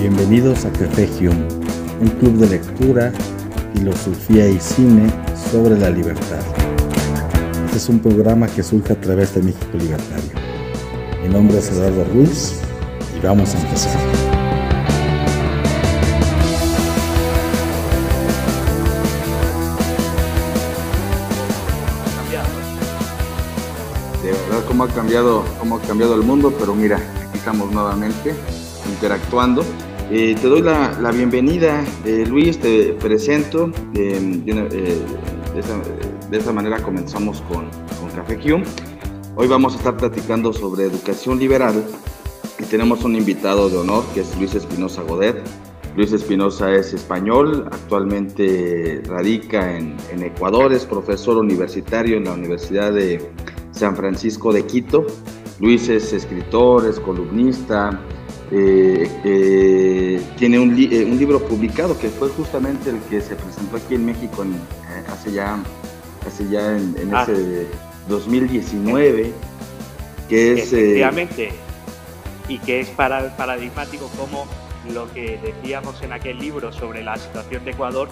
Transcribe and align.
Bienvenidos 0.00 0.64
a 0.64 0.72
Café 0.72 1.06
Hume, 1.18 1.46
un 2.00 2.08
club 2.18 2.38
de 2.38 2.48
lectura, 2.48 3.12
filosofía 3.74 4.48
y 4.48 4.58
cine 4.58 5.10
sobre 5.52 5.76
la 5.78 5.90
libertad. 5.90 6.40
Este 7.66 7.76
es 7.76 7.86
un 7.90 7.98
programa 7.98 8.46
que 8.46 8.62
surge 8.62 8.94
a 8.94 8.98
través 8.98 9.34
de 9.34 9.42
México 9.42 9.68
Libertario. 9.74 10.30
Mi 11.22 11.28
nombre 11.28 11.58
es 11.58 11.70
Eduardo 11.70 12.04
Ruiz 12.14 12.62
y 13.14 13.26
vamos 13.26 13.54
a 13.54 13.60
empezar. 13.60 14.00
De 24.22 24.32
verdad, 24.32 24.64
cómo 24.66 24.84
ha 24.84 24.88
cambiado, 24.88 25.44
cómo 25.58 25.76
ha 25.76 25.82
cambiado 25.82 26.14
el 26.14 26.22
mundo, 26.22 26.54
pero 26.58 26.74
mira, 26.74 26.96
aquí 26.96 27.36
estamos 27.36 27.70
nuevamente 27.70 28.34
interactuando. 28.88 29.62
Eh, 30.10 30.34
te 30.40 30.48
doy 30.48 30.62
la, 30.62 31.12
bienvenida, 31.12 31.84
eh, 32.04 32.24
Luis, 32.28 32.58
te 32.58 32.94
presento. 32.94 33.70
eh, 33.94 34.18
de, 34.44 34.52
una- 34.52 34.68
esa 36.32 36.52
manera 36.52 36.80
comenzamos 36.82 37.40
con, 37.42 37.66
con 38.00 38.10
Café 38.14 38.36
Q. 38.38 38.62
Hoy 39.36 39.48
vamos 39.48 39.74
a 39.74 39.78
estar 39.78 39.96
platicando 39.96 40.52
sobre 40.52 40.84
educación 40.84 41.38
liberal 41.38 41.84
y 42.58 42.62
tenemos 42.64 43.04
un 43.04 43.16
invitado 43.16 43.68
de 43.68 43.76
honor 43.78 44.04
que 44.14 44.20
es 44.20 44.36
Luis 44.38 44.54
Espinosa 44.54 45.02
Godet. 45.02 45.36
Luis 45.96 46.12
Espinosa 46.12 46.72
es 46.72 46.92
español, 46.94 47.66
actualmente 47.70 49.02
radica 49.06 49.76
en 49.76 49.96
Ecuador, 50.22 50.72
es 50.72 50.86
profesor 50.86 51.36
universitario 51.38 52.16
en 52.16 52.24
la 52.24 52.32
Universidad 52.32 52.92
de 52.92 53.28
San 53.72 53.96
Francisco 53.96 54.52
de 54.52 54.64
Quito. 54.66 55.04
Luis 55.58 55.88
es 55.88 56.12
escritor, 56.12 56.86
es 56.86 57.00
columnista, 57.00 58.00
eh, 58.52 59.08
eh, 59.24 60.22
tiene 60.36 60.58
un, 60.58 60.74
li- 60.74 60.88
eh, 60.90 61.04
un 61.04 61.18
libro 61.18 61.40
publicado 61.46 61.98
que 61.98 62.08
fue 62.08 62.28
justamente 62.30 62.90
el 62.90 62.98
que 63.08 63.20
se 63.20 63.36
presentó 63.36 63.76
aquí 63.76 63.94
en 63.94 64.06
México 64.06 64.42
en, 64.42 64.52
eh, 64.54 65.04
hace 65.08 65.32
ya, 65.32 65.58
hace 66.26 66.48
ya 66.48 66.76
en, 66.76 66.96
en 67.00 67.14
Ah. 67.14 67.22
ese 67.28 67.66
2019, 68.08 69.32
que 70.28 70.52
es... 70.52 70.72
eh, 70.72 70.78
Efectivamente. 70.80 71.52
Y 72.48 72.58
que 72.58 72.80
es 72.80 72.88
para- 72.88 73.36
paradigmático 73.36 74.10
como 74.18 74.46
lo 74.92 75.12
que 75.12 75.38
decíamos 75.38 76.02
en 76.02 76.12
aquel 76.12 76.38
libro 76.38 76.72
sobre 76.72 77.02
la 77.04 77.16
situación 77.16 77.64
de 77.64 77.70
Ecuador 77.72 78.08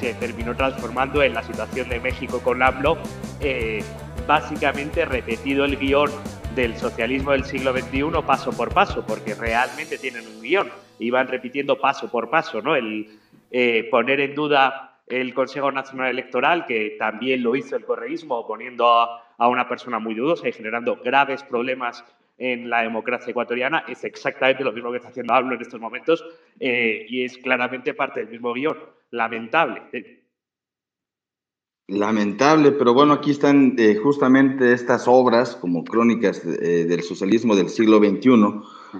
se 0.00 0.12
terminó 0.14 0.54
transformando 0.56 1.22
en 1.22 1.32
la 1.34 1.42
situación 1.42 1.88
de 1.88 2.00
México 2.00 2.40
con 2.40 2.62
AMLO, 2.62 2.98
eh, 3.40 3.82
básicamente 4.26 5.04
repetido 5.06 5.64
el 5.64 5.78
guion 5.78 6.10
del 6.56 6.74
socialismo 6.74 7.32
del 7.32 7.44
siglo 7.44 7.72
XXI 7.72 8.22
paso 8.26 8.50
por 8.50 8.72
paso, 8.72 9.04
porque 9.06 9.34
realmente 9.34 9.98
tienen 9.98 10.26
un 10.26 10.40
guion 10.40 10.70
y 10.98 11.10
van 11.10 11.28
repitiendo 11.28 11.78
paso 11.78 12.10
por 12.10 12.30
paso, 12.30 12.62
¿no? 12.62 12.74
El 12.74 13.10
eh, 13.50 13.86
poner 13.90 14.20
en 14.20 14.34
duda 14.34 15.02
el 15.06 15.34
Consejo 15.34 15.70
Nacional 15.70 16.08
Electoral, 16.08 16.64
que 16.64 16.96
también 16.98 17.42
lo 17.42 17.54
hizo 17.54 17.76
el 17.76 17.84
correísmo, 17.84 18.46
poniendo 18.46 18.88
a, 18.88 19.22
una 19.48 19.68
persona 19.68 19.98
muy 19.98 20.14
dudosa 20.14 20.48
y 20.48 20.52
generando 20.52 20.96
graves 20.96 21.42
problemas 21.42 22.02
en 22.38 22.70
la 22.70 22.82
democracia 22.82 23.32
ecuatoriana, 23.32 23.84
es 23.86 24.02
exactamente 24.04 24.64
lo 24.64 24.72
mismo 24.72 24.90
que 24.90 24.96
está 24.96 25.10
haciendo 25.10 25.34
AMLO 25.34 25.56
en 25.56 25.60
estos 25.60 25.80
momentos 25.80 26.24
eh, 26.58 27.04
y 27.06 27.22
es 27.24 27.36
claramente 27.36 27.92
parte 27.92 28.20
del 28.20 28.30
mismo 28.30 28.54
guion. 28.54 28.78
Lamentable. 29.10 29.82
Lamentable, 31.88 32.72
pero 32.72 32.94
bueno, 32.94 33.12
aquí 33.12 33.30
están 33.30 33.76
eh, 33.78 33.94
justamente 33.94 34.72
estas 34.72 35.04
obras 35.06 35.54
como 35.54 35.84
crónicas 35.84 36.42
eh, 36.44 36.84
del 36.84 37.02
socialismo 37.02 37.54
del 37.54 37.68
siglo 37.68 37.98
XXI, 37.98 38.30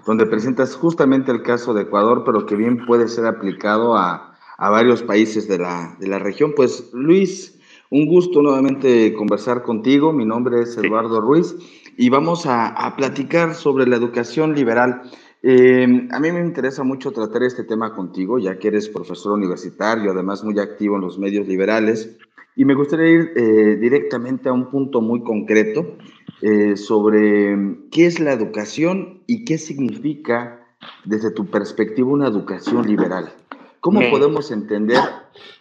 donde 0.07 0.27
presentas 0.27 0.77
justamente 0.77 1.33
el 1.33 1.43
caso 1.43 1.75
de 1.75 1.83
Ecuador, 1.83 2.23
pero 2.25 2.47
que 2.47 2.55
bien 2.55 2.87
puede 2.87 3.09
ser 3.09 3.27
aplicado 3.27 3.97
a, 3.97 4.37
a 4.57 4.71
varios 4.71 5.03
países 5.03 5.49
de 5.49 5.59
la, 5.59 5.97
de 5.99 6.07
la 6.07 6.21
región. 6.21 6.53
Pues 6.55 6.91
Luis, 6.93 7.59
un 7.91 8.07
gusto 8.07 8.41
nuevamente 8.41 9.13
conversar 9.15 9.63
contigo. 9.65 10.13
Mi 10.13 10.25
nombre 10.25 10.63
es. 10.63 10.77
Eduardo 10.77 11.21
Ruiz 11.21 11.57
y 11.97 12.09
vamos 12.11 12.47
a, 12.47 12.69
a 12.69 12.95
platicar 12.95 13.55
sobre 13.55 13.87
la 13.87 13.97
educación 13.97 14.55
liberal. 14.55 15.03
Eh, 15.43 16.09
a 16.11 16.21
mí 16.21 16.33
me 16.33 16.41
interesa 16.41 16.83
mucho 16.83 17.13
tratar 17.13 17.43
este 17.43 17.65
tema 17.65 17.95
contigo, 17.95 18.39
ya 18.39 18.59
que 18.59 18.69
eres 18.69 18.89
profesor 18.89 19.33
universitario, 19.33 20.11
además 20.11 20.45
muy 20.45 20.59
activo 20.59 20.97
en 20.97 21.03
los 21.03 21.19
medios 21.19 21.47
liberales. 21.47 22.17
Y 22.57 22.65
me 22.65 22.75
gustaría 22.75 23.09
ir 23.09 23.33
eh, 23.37 23.77
directamente 23.77 24.49
a 24.49 24.53
un 24.53 24.71
punto 24.71 25.03
muy 25.03 25.23
concreto 25.23 25.99
eh, 26.41 26.77
sobre 26.77 27.55
qué 27.93 28.07
es 28.07 28.19
la 28.19 28.33
educación 28.33 29.23
y 29.27 29.45
qué 29.45 29.59
significa 29.59 30.67
desde 31.05 31.31
tu 31.31 31.47
perspectiva 31.47 32.09
una 32.09 32.27
educación 32.29 32.87
liberal. 32.87 33.31
¿Cómo 33.81 34.01
Me- 34.01 34.09
podemos 34.11 34.51
entender 34.51 34.99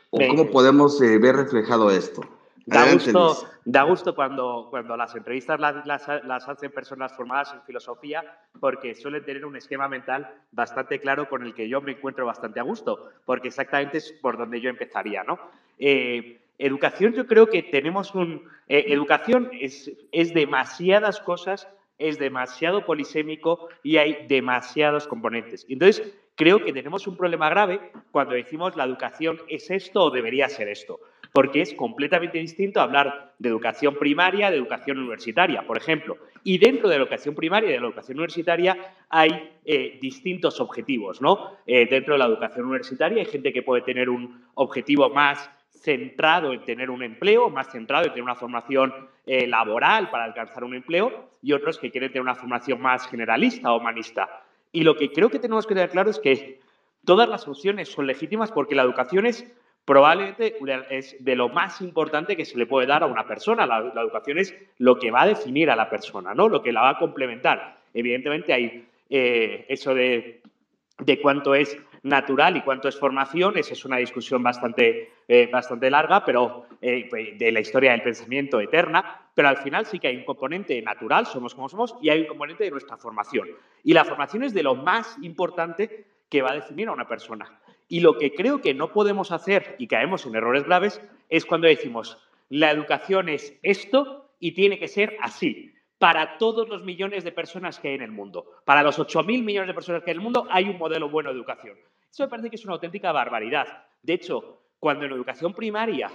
o 0.09 0.19
Me- 0.19 0.27
cómo 0.27 0.49
podemos 0.49 1.01
eh, 1.01 1.17
ver 1.19 1.35
reflejado 1.35 1.91
esto? 1.91 2.21
Da 2.67 2.91
gusto, 2.91 3.35
da 3.65 3.83
gusto 3.83 4.15
cuando, 4.15 4.67
cuando 4.71 4.97
las 4.97 5.13
entrevistas 5.15 5.59
las, 5.59 5.85
las, 5.85 6.07
las 6.25 6.47
hacen 6.49 6.71
personas 6.71 7.13
formadas 7.13 7.53
en 7.53 7.61
filosofía 7.61 8.23
porque 8.59 8.95
suelen 8.95 9.23
tener 9.23 9.45
un 9.45 9.55
esquema 9.55 9.87
mental 9.87 10.27
bastante 10.51 10.99
claro 10.99 11.27
con 11.29 11.43
el 11.43 11.53
que 11.53 11.69
yo 11.69 11.81
me 11.81 11.91
encuentro 11.91 12.25
bastante 12.25 12.59
a 12.59 12.63
gusto, 12.63 13.11
porque 13.25 13.49
exactamente 13.49 13.97
es 13.99 14.11
por 14.13 14.37
donde 14.37 14.61
yo 14.61 14.69
empezaría. 14.69 15.23
¿no? 15.23 15.37
Eh, 15.77 16.39
educación, 16.57 17.13
yo 17.13 17.27
creo 17.27 17.47
que 17.47 17.63
tenemos 17.63 18.15
un... 18.15 18.43
eh, 18.67 18.85
educación 18.89 19.49
es, 19.59 19.91
es 20.11 20.33
demasiadas 20.33 21.19
cosas, 21.19 21.67
es 21.97 22.19
demasiado 22.19 22.85
polisémico 22.85 23.69
y 23.83 23.97
hay 23.97 24.25
demasiados 24.27 25.07
componentes. 25.07 25.65
Entonces, 25.69 26.13
creo 26.35 26.63
que 26.63 26.73
tenemos 26.73 27.07
un 27.07 27.15
problema 27.17 27.49
grave 27.49 27.79
cuando 28.11 28.35
decimos 28.35 28.75
la 28.75 28.83
educación 28.83 29.41
es 29.47 29.69
esto 29.71 30.03
o 30.03 30.11
debería 30.11 30.49
ser 30.49 30.67
esto 30.67 30.99
porque 31.35 31.59
es 31.59 31.73
completamente 31.73 32.37
distinto 32.37 32.79
hablar 32.79 33.33
de 33.39 33.49
educación 33.49 33.95
primaria, 33.95 34.49
de 34.49 34.55
educación 34.55 34.99
universitaria, 34.99 35.67
por 35.67 35.75
ejemplo. 35.75 36.17
Y 36.45 36.59
dentro 36.59 36.87
de 36.87 36.95
la 36.95 37.03
educación 37.03 37.35
primaria 37.35 37.67
y 37.67 37.73
de 37.73 37.79
la 37.81 37.87
educación 37.87 38.19
universitaria 38.19 38.77
hay 39.09 39.51
eh, 39.65 39.99
distintos 40.01 40.61
objetivos, 40.61 41.21
¿no? 41.21 41.57
Eh, 41.67 41.87
dentro 41.89 42.13
de 42.13 42.19
la 42.19 42.27
educación 42.27 42.67
universitaria 42.67 43.21
hay 43.21 43.25
gente 43.25 43.51
que 43.51 43.63
puede 43.63 43.81
tener 43.81 44.09
un 44.09 44.45
objetivo 44.53 45.09
más 45.09 45.49
centrado 45.85 46.51
en 46.51 46.65
tener 46.65 46.89
un 46.89 47.03
empleo, 47.03 47.49
más 47.49 47.71
centrado 47.71 48.05
en 48.05 48.09
tener 48.09 48.23
una 48.23 48.35
formación 48.35 48.91
eh, 49.27 49.45
laboral 49.45 50.09
para 50.09 50.23
alcanzar 50.23 50.63
un 50.63 50.73
empleo, 50.73 51.29
y 51.43 51.53
otros 51.53 51.77
que 51.77 51.91
quieren 51.91 52.09
tener 52.09 52.23
una 52.23 52.35
formación 52.35 52.81
más 52.81 53.07
generalista 53.07 53.71
o 53.71 53.77
humanista. 53.77 54.43
Y 54.71 54.83
lo 54.83 54.95
que 54.97 55.11
creo 55.11 55.29
que 55.29 55.39
tenemos 55.39 55.67
que 55.67 55.75
tener 55.75 55.91
claro 55.91 56.09
es 56.09 56.19
que 56.19 56.59
todas 57.05 57.29
las 57.29 57.47
opciones 57.47 57.87
son 57.87 58.07
legítimas 58.07 58.51
porque 58.51 58.75
la 58.75 58.81
educación 58.81 59.27
es 59.27 59.45
probablemente 59.85 60.57
es 60.89 61.15
de 61.23 61.35
lo 61.35 61.49
más 61.49 61.79
importante 61.79 62.35
que 62.35 62.45
se 62.45 62.57
le 62.57 62.65
puede 62.65 62.87
dar 62.87 63.03
a 63.03 63.05
una 63.05 63.27
persona. 63.27 63.67
La, 63.67 63.79
la 63.79 64.01
educación 64.01 64.39
es 64.39 64.55
lo 64.79 64.97
que 64.97 65.11
va 65.11 65.21
a 65.21 65.27
definir 65.27 65.69
a 65.69 65.75
la 65.75 65.87
persona, 65.87 66.33
¿no? 66.33 66.49
Lo 66.49 66.63
que 66.63 66.73
la 66.73 66.81
va 66.81 66.89
a 66.89 66.97
complementar. 66.97 67.77
Evidentemente 67.93 68.51
hay 68.51 68.87
eh, 69.09 69.65
eso 69.69 69.93
de, 69.93 70.41
de 70.97 71.21
cuánto 71.21 71.53
es 71.53 71.77
natural 72.05 72.55
y 72.55 72.61
cuánto 72.61 72.87
es 72.87 72.97
formación, 72.97 73.57
esa 73.57 73.73
es 73.73 73.83
una 73.83 73.97
discusión 73.97 74.43
bastante, 74.43 75.11
eh, 75.27 75.49
bastante 75.51 75.89
larga, 75.89 76.23
pero 76.23 76.67
eh, 76.79 77.07
pues, 77.09 77.37
de 77.37 77.51
la 77.51 77.59
historia 77.59 77.91
del 77.91 78.03
pensamiento 78.03 78.59
eterna, 78.59 79.29
pero 79.33 79.47
al 79.47 79.57
final 79.57 79.87
sí 79.87 79.97
que 79.97 80.09
hay 80.09 80.17
un 80.17 80.23
componente 80.23 80.79
natural, 80.83 81.25
somos 81.25 81.55
como 81.55 81.67
somos, 81.67 81.95
y 82.03 82.09
hay 82.09 82.21
un 82.21 82.27
componente 82.27 82.63
de 82.63 82.69
nuestra 82.69 82.95
formación. 82.95 83.47
Y 83.83 83.93
la 83.93 84.05
formación 84.05 84.43
es 84.43 84.53
de 84.53 84.61
lo 84.61 84.75
más 84.75 85.17
importante 85.23 86.05
que 86.29 86.43
va 86.43 86.51
a 86.51 86.55
definir 86.55 86.89
a 86.89 86.91
una 86.91 87.07
persona. 87.07 87.59
Y 87.87 88.01
lo 88.01 88.19
que 88.19 88.35
creo 88.35 88.61
que 88.61 88.75
no 88.75 88.91
podemos 88.91 89.31
hacer 89.31 89.75
y 89.79 89.87
caemos 89.87 90.27
en 90.27 90.35
errores 90.35 90.63
graves 90.63 91.01
es 91.29 91.43
cuando 91.43 91.67
decimos, 91.67 92.19
la 92.49 92.69
educación 92.69 93.29
es 93.29 93.57
esto 93.63 94.29
y 94.39 94.51
tiene 94.51 94.77
que 94.77 94.87
ser 94.87 95.17
así. 95.21 95.73
Para 95.97 96.37
todos 96.37 96.69
los 96.69 96.83
millones 96.83 97.23
de 97.23 97.31
personas 97.31 97.79
que 97.79 97.87
hay 97.87 97.95
en 97.95 98.03
el 98.03 98.11
mundo, 98.11 98.45
para 98.63 98.83
los 98.83 98.99
8.000 98.99 99.43
millones 99.43 99.67
de 99.67 99.73
personas 99.73 100.03
que 100.03 100.11
hay 100.11 100.15
en 100.15 100.19
el 100.19 100.23
mundo, 100.23 100.45
hay 100.51 100.69
un 100.69 100.77
modelo 100.77 101.09
bueno 101.09 101.31
de 101.31 101.37
educación. 101.37 101.77
Eso 102.15 102.23
me 102.23 102.29
parece 102.29 102.49
que 102.49 102.55
es 102.55 102.63
una 102.63 102.75
auténtica 102.75 103.11
barbaridad. 103.11 103.67
De 104.01 104.13
hecho, 104.13 104.61
cuando 104.79 105.03
en 105.03 105.11
educación 105.11 105.53
primaria 105.53 106.09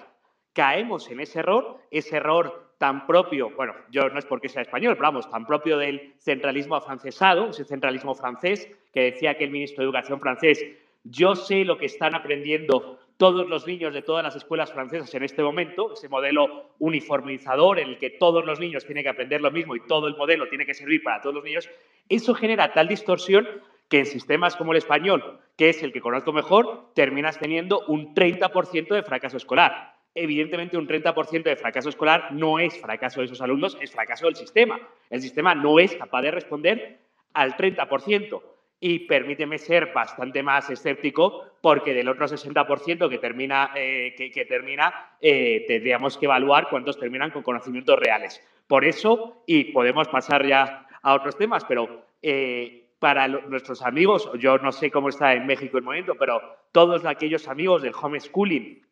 caemos 0.54 1.10
en 1.10 1.20
ese 1.20 1.40
error, 1.40 1.76
ese 1.90 2.16
error 2.16 2.72
tan 2.78 3.06
propio, 3.06 3.50
bueno, 3.54 3.74
yo 3.90 4.08
no 4.08 4.18
es 4.18 4.24
porque 4.24 4.48
sea 4.48 4.62
español, 4.62 4.94
pero 4.94 5.08
vamos, 5.08 5.28
tan 5.28 5.44
propio 5.44 5.76
del 5.76 6.14
centralismo 6.18 6.74
afrancesado, 6.74 7.50
ese 7.50 7.66
centralismo 7.66 8.14
francés 8.14 8.66
que 8.94 9.10
decía 9.10 9.36
que 9.36 9.44
el 9.44 9.50
ministro 9.50 9.82
de 9.82 9.88
Educación 9.88 10.20
francés, 10.20 10.64
yo 11.04 11.36
sé 11.36 11.66
lo 11.66 11.76
que 11.76 11.84
están 11.84 12.14
aprendiendo 12.14 12.98
todos 13.18 13.46
los 13.46 13.66
niños 13.66 13.92
de 13.92 14.00
todas 14.00 14.24
las 14.24 14.34
escuelas 14.34 14.72
francesas 14.72 15.14
en 15.14 15.24
este 15.24 15.42
momento, 15.42 15.92
ese 15.92 16.08
modelo 16.08 16.70
uniformizador 16.78 17.78
en 17.78 17.90
el 17.90 17.98
que 17.98 18.08
todos 18.08 18.46
los 18.46 18.58
niños 18.58 18.86
tienen 18.86 19.04
que 19.04 19.10
aprender 19.10 19.42
lo 19.42 19.50
mismo 19.50 19.76
y 19.76 19.86
todo 19.86 20.08
el 20.08 20.16
modelo 20.16 20.48
tiene 20.48 20.64
que 20.64 20.72
servir 20.72 21.02
para 21.02 21.20
todos 21.20 21.34
los 21.34 21.44
niños, 21.44 21.68
eso 22.08 22.34
genera 22.34 22.72
tal 22.72 22.88
distorsión 22.88 23.46
que 23.90 23.98
en 23.98 24.06
sistemas 24.06 24.56
como 24.56 24.72
el 24.72 24.78
español, 24.78 25.40
que 25.60 25.68
es 25.68 25.82
el 25.82 25.92
que 25.92 26.00
conozco 26.00 26.32
mejor, 26.32 26.86
terminas 26.94 27.38
teniendo 27.38 27.84
un 27.86 28.14
30% 28.14 28.94
de 28.94 29.02
fracaso 29.02 29.36
escolar. 29.36 29.94
Evidentemente, 30.14 30.78
un 30.78 30.88
30% 30.88 31.42
de 31.42 31.54
fracaso 31.54 31.90
escolar 31.90 32.32
no 32.32 32.58
es 32.58 32.80
fracaso 32.80 33.20
de 33.20 33.26
esos 33.26 33.42
alumnos, 33.42 33.76
es 33.78 33.90
fracaso 33.90 34.24
del 34.24 34.36
sistema. 34.36 34.80
El 35.10 35.20
sistema 35.20 35.54
no 35.54 35.78
es 35.78 35.94
capaz 35.94 36.22
de 36.22 36.30
responder 36.30 37.00
al 37.34 37.58
30%. 37.58 38.40
y 38.82 39.00
permíteme 39.00 39.58
ser 39.58 39.92
bastante 39.92 40.42
más 40.42 40.70
escéptico 40.70 41.44
porque 41.60 41.92
del 41.92 42.08
otro 42.08 42.26
60% 42.26 43.10
que 43.10 43.18
termina, 43.18 43.72
eh, 43.76 44.14
que, 44.16 44.46
termina 44.46 45.10
eh, 45.20 45.66
tendríamos 45.68 46.16
que 46.16 46.24
evaluar 46.24 46.70
cuántos 46.70 46.98
terminan 46.98 47.32
con 47.32 47.42
conocimientos 47.42 47.98
reales. 47.98 48.42
Por 48.66 48.86
eso, 48.86 49.42
y 49.44 49.64
podemos 49.64 50.08
pasar 50.08 50.46
ya 50.46 50.86
a 51.02 51.12
otros 51.12 51.36
temas, 51.36 51.66
pero 51.66 52.06
eh, 52.22 52.86
para 53.00 53.26
nuestros 53.26 53.82
amigos, 53.82 54.30
yo 54.38 54.58
no 54.58 54.70
sé 54.70 54.90
cómo 54.90 55.08
está 55.08 55.32
en 55.34 55.46
México 55.46 55.78
el 55.78 55.84
momento, 55.84 56.14
pero 56.14 56.40
todos 56.70 57.04
aquellos 57.04 57.48
amigos 57.48 57.82
del 57.82 57.94
homeschooling 58.00 58.86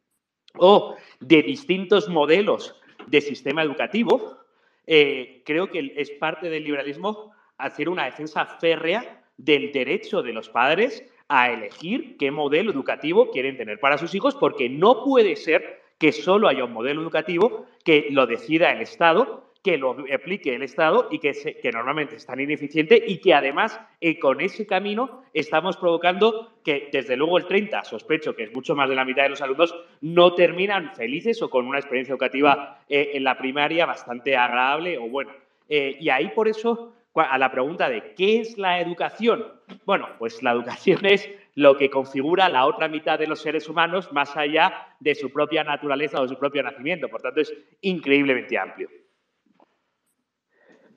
o 0.57 0.97
de 1.21 1.43
distintos 1.43 2.09
modelos 2.09 2.75
de 3.07 3.21
sistema 3.21 3.63
educativo, 3.63 4.39
creo 4.87 5.71
que 5.71 5.93
es 5.97 6.11
parte 6.13 6.49
del 6.49 6.65
liberalismo 6.65 7.33
hacer 7.59 7.89
una 7.89 8.07
defensa 8.07 8.47
férrea 8.47 9.23
del 9.37 9.73
derecho 9.73 10.23
de 10.23 10.33
los 10.33 10.49
padres 10.49 11.05
a 11.29 11.51
elegir 11.53 12.17
qué 12.17 12.31
modelo 12.31 12.73
educativo 12.73 13.31
quieren 13.31 13.59
tener 13.59 13.79
para 13.79 13.99
sus 13.99 14.15
hijos, 14.15 14.35
porque 14.35 14.71
no 14.71 15.05
puede 15.05 15.37
ser 15.37 15.83
que 15.99 16.13
solo 16.13 16.49
haya 16.49 16.65
un 16.65 16.73
modelo 16.73 17.03
educativo 17.03 17.67
que 17.85 18.09
lo 18.11 18.27
decida 18.27 18.73
el 18.73 18.81
Estado, 18.81 19.48
que 19.69 19.77
lo 19.77 19.95
aplique 20.15 20.55
el 20.55 20.63
Estado 20.63 21.09
y 21.11 21.19
que, 21.19 21.35
normalmente 21.71 22.17
es 22.17 22.25
tan 22.25 22.41
ineficiente 22.41 23.05
y 23.07 23.19
que 23.19 23.35
además 23.35 23.79
eh, 24.01 24.19
con 24.19 24.41
ese 24.41 24.67
camino 24.67 25.25
estamos 25.35 25.77
provocando 25.77 26.55
que 26.65 26.89
desde 26.91 27.19
luego 27.19 27.37
el 27.37 27.45
30, 27.45 27.85
sospecho 27.85 28.35
que 28.35 28.45
es 28.45 28.55
mucho 28.55 28.75
más 28.75 28.89
de 28.89 28.95
la 28.95 29.05
mitad 29.05 29.25
de 29.25 29.29
los 29.29 29.43
alumnos, 29.43 29.75
no 30.01 30.33
terminan 30.35 30.95
felices 30.95 31.43
o 31.43 31.51
con 31.51 31.67
una 31.67 31.81
experiencia 31.81 32.13
educativa 32.13 32.79
eh, 32.89 33.11
en 33.13 33.25
la 33.25 33.37
primaria 33.37 33.85
bastante 33.85 34.39
agradable 34.39 34.97
o 34.97 35.07
buena. 35.07 35.37
Eh, 35.69 35.99
y 36.01 36.09
ahí 36.09 36.31
por 36.31 36.49
eso 36.49 36.95
a 37.15 37.37
la 37.37 37.53
pregunta 37.53 37.91
de 37.91 38.15
¿qué 38.15 38.41
es 38.41 38.57
la 38.57 38.81
educación? 38.81 39.45
Bueno, 39.85 40.09
pues 40.19 40.43
la 40.43 40.53
educación 40.53 41.05
es 41.05 41.29
lo 41.57 41.77
que 41.77 41.91
configura 41.91 42.49
la 42.49 42.65
otra 42.65 42.89
mitad 42.89 43.19
de 43.19 43.27
los 43.27 43.43
seres 43.43 43.69
humanos 43.69 44.11
más 44.13 44.35
allá 44.35 44.97
de 44.99 45.15
su 45.15 45.31
propia 45.31 45.63
naturaleza 45.63 46.21
o 46.21 46.23
de 46.23 46.29
su 46.29 46.39
propio 46.39 46.63
nacimiento. 46.63 47.11
Por 47.11 47.21
tanto, 47.21 47.43
es 47.43 47.53
increíblemente 47.83 48.57
amplio. 48.57 48.89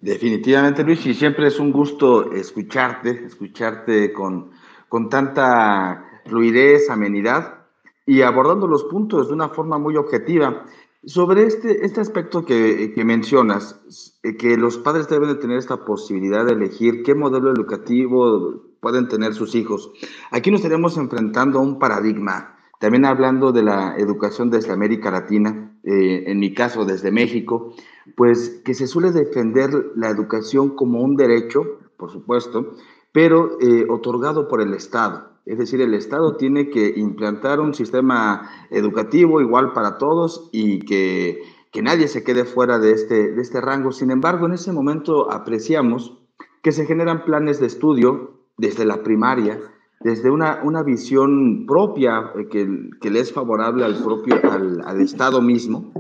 Definitivamente, 0.02 0.84
Luis, 0.84 1.06
y 1.06 1.14
siempre 1.14 1.48
es 1.48 1.60
un 1.60 1.72
gusto 1.72 2.32
escucharte, 2.32 3.26
escucharte 3.26 4.12
con, 4.12 4.50
con 4.90 5.10
tanta 5.10 6.22
fluidez, 6.26 6.90
amenidad 6.90 7.66
y 8.08 8.24
abordando 8.24 8.66
los 8.66 8.84
puntos 8.86 9.28
de 9.28 9.34
una 9.36 9.50
forma 9.50 9.78
muy 9.78 9.96
objetiva. 9.98 10.66
Sobre 11.06 11.44
este, 11.44 11.86
este 11.86 12.02
aspecto 12.02 12.44
que, 12.44 12.94
que, 12.96 13.06
mencionas, 13.06 13.80
eh, 14.24 14.38
que 14.38 14.58
los 14.58 14.80
padres 14.80 15.08
deben 15.08 15.30
de 15.30 15.36
tener 15.36 15.58
esta 15.58 15.86
posibilidad 15.86 16.46
de 16.46 16.54
elegir 16.54 17.04
qué 17.04 17.14
modelo 17.14 17.52
educativo 17.52 18.62
pueden 18.80 19.08
tener 19.08 19.36
sus 19.36 19.54
hijos. 19.54 19.92
Aquí 20.32 20.50
nos 20.50 20.62
estaremos 20.62 20.98
enfrentando 20.98 21.60
a 21.60 21.62
un 21.62 21.78
paradigma, 21.78 22.58
también 22.82 23.06
hablando 23.06 23.52
de 23.52 23.62
la 23.62 23.96
educación 23.96 24.50
desde 24.50 24.74
América 24.74 25.12
Latina, 25.12 25.78
eh, 25.84 26.24
en 26.26 26.40
mi 26.40 26.52
caso 26.52 26.84
desde 26.84 27.12
México, 27.12 27.76
pues 28.18 28.62
que 28.66 28.74
se 28.74 28.88
suele 28.88 29.12
defender 29.12 29.92
la 29.96 30.10
educación 30.10 30.76
como 30.76 31.00
un 31.02 31.16
derecho, 31.16 31.80
por 31.96 32.12
supuesto, 32.12 32.72
pero 33.12 33.60
eh, 33.62 33.86
otorgado 33.88 34.48
por 34.48 34.62
el 34.62 34.74
Estado. 34.74 35.30
Es 35.46 35.60
decir, 35.60 35.80
el 35.80 35.94
Estado 35.94 36.38
tiene 36.38 36.72
que 36.72 36.94
implantar 36.98 37.60
un 37.60 37.76
sistema 37.76 38.50
educativo 38.72 39.42
igual 39.42 39.74
para 39.74 40.00
todos 40.00 40.50
y 40.52 40.80
que, 40.80 41.44
nadie 41.84 42.08
se 42.08 42.24
quede 42.24 42.46
fuera 42.46 42.80
de 42.80 42.94
este, 42.94 43.32
de 43.32 43.42
este 43.44 43.62
rango. 43.62 43.92
Sin 43.92 44.10
embargo, 44.10 44.48
en 44.48 44.54
ese 44.54 44.72
momento 44.72 45.32
apreciamos 45.32 46.18
que 46.64 46.72
se 46.72 46.88
generan 46.88 47.26
planes 47.26 47.60
de 47.60 47.68
estudio 47.68 48.40
desde 48.58 48.86
la 48.86 49.04
primaria, 49.04 49.60
desde 50.04 50.30
una, 50.30 50.62
una 50.64 50.84
visión 50.84 51.66
propia 51.66 52.32
eh, 52.36 52.48
que, 52.50 52.90
que, 53.00 53.10
le 53.10 53.20
es 53.20 53.32
favorable 53.32 53.86
al 53.86 53.96
propio 54.04 54.36
al, 54.50 54.82
al 54.86 55.02
Estado 55.02 55.42
mismo. 55.42 55.92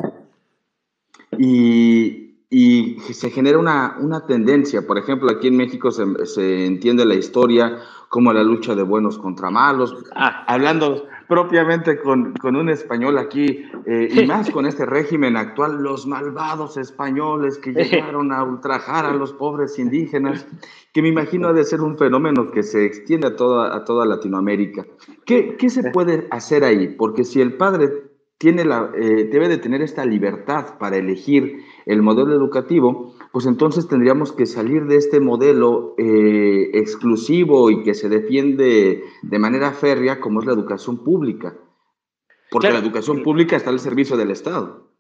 Y, 1.37 2.45
y 2.49 2.97
se 2.99 3.29
genera 3.29 3.57
una, 3.57 3.97
una, 3.99 4.25
tendencia. 4.25 4.85
Por 4.85 4.97
ejemplo, 4.97 5.31
aquí 5.31 5.47
en 5.47 5.57
México 5.57 5.91
se, 5.91 6.25
se, 6.25 6.65
entiende 6.65 7.05
la 7.05 7.15
historia 7.15 7.79
como 8.09 8.33
la 8.33 8.43
lucha 8.43 8.75
de 8.75 8.83
buenos 8.83 9.17
contra 9.17 9.49
malos. 9.49 9.95
Ah, 10.13 10.43
hablando 10.47 11.07
propiamente 11.31 11.97
con, 11.97 12.33
con 12.33 12.57
un 12.57 12.67
español 12.67 13.17
aquí, 13.17 13.63
eh, 13.85 14.09
y 14.11 14.25
más 14.27 14.49
con 14.49 14.65
este 14.65 14.85
régimen 14.85 15.37
actual, 15.37 15.81
los 15.81 16.05
malvados 16.05 16.75
españoles 16.75 17.57
que 17.57 17.71
llegaron 17.71 18.33
a 18.33 18.43
ultrajar 18.43 19.05
a 19.05 19.13
los 19.13 19.31
pobres 19.31 19.79
indígenas, 19.79 20.45
que 20.91 21.01
me 21.01 21.07
imagino 21.07 21.47
ha 21.47 21.53
de 21.53 21.63
ser 21.63 21.79
un 21.79 21.97
fenómeno 21.97 22.51
que 22.51 22.63
se 22.63 22.85
extiende 22.85 23.27
a 23.27 23.37
toda, 23.37 23.73
a 23.73 23.85
toda 23.85 24.05
Latinoamérica. 24.05 24.85
¿Qué, 25.25 25.55
¿Qué 25.55 25.69
se 25.69 25.89
puede 25.91 26.27
hacer 26.31 26.65
ahí? 26.65 26.89
Porque 26.89 27.23
si 27.23 27.39
el 27.39 27.55
padre 27.55 28.11
tiene 28.37 28.65
la, 28.65 28.91
eh, 28.93 29.29
debe 29.31 29.47
de 29.47 29.57
tener 29.57 29.81
esta 29.81 30.03
libertad 30.03 30.77
para 30.79 30.97
elegir 30.97 31.59
el 31.85 32.01
modelo 32.01 32.33
educativo, 32.33 33.15
pues 33.31 33.45
entonces 33.45 33.87
tendríamos 33.87 34.33
que 34.33 34.45
salir 34.45 34.85
de 34.85 34.97
este 34.97 35.19
modelo 35.19 35.95
eh, 35.97 36.71
exclusivo 36.73 37.71
y 37.71 37.83
que 37.83 37.93
se 37.93 38.09
defiende 38.09 39.03
de 39.21 39.39
manera 39.39 39.71
férrea 39.71 40.19
como 40.19 40.41
es 40.41 40.45
la 40.45 40.53
educación 40.53 41.03
pública. 41.03 41.55
Porque 42.49 42.71
la 42.71 42.79
educación 42.79 43.23
pública 43.23 43.55
está 43.55 43.69
al 43.69 43.79
servicio 43.79 44.17
del 44.17 44.31
Estado. 44.31 44.91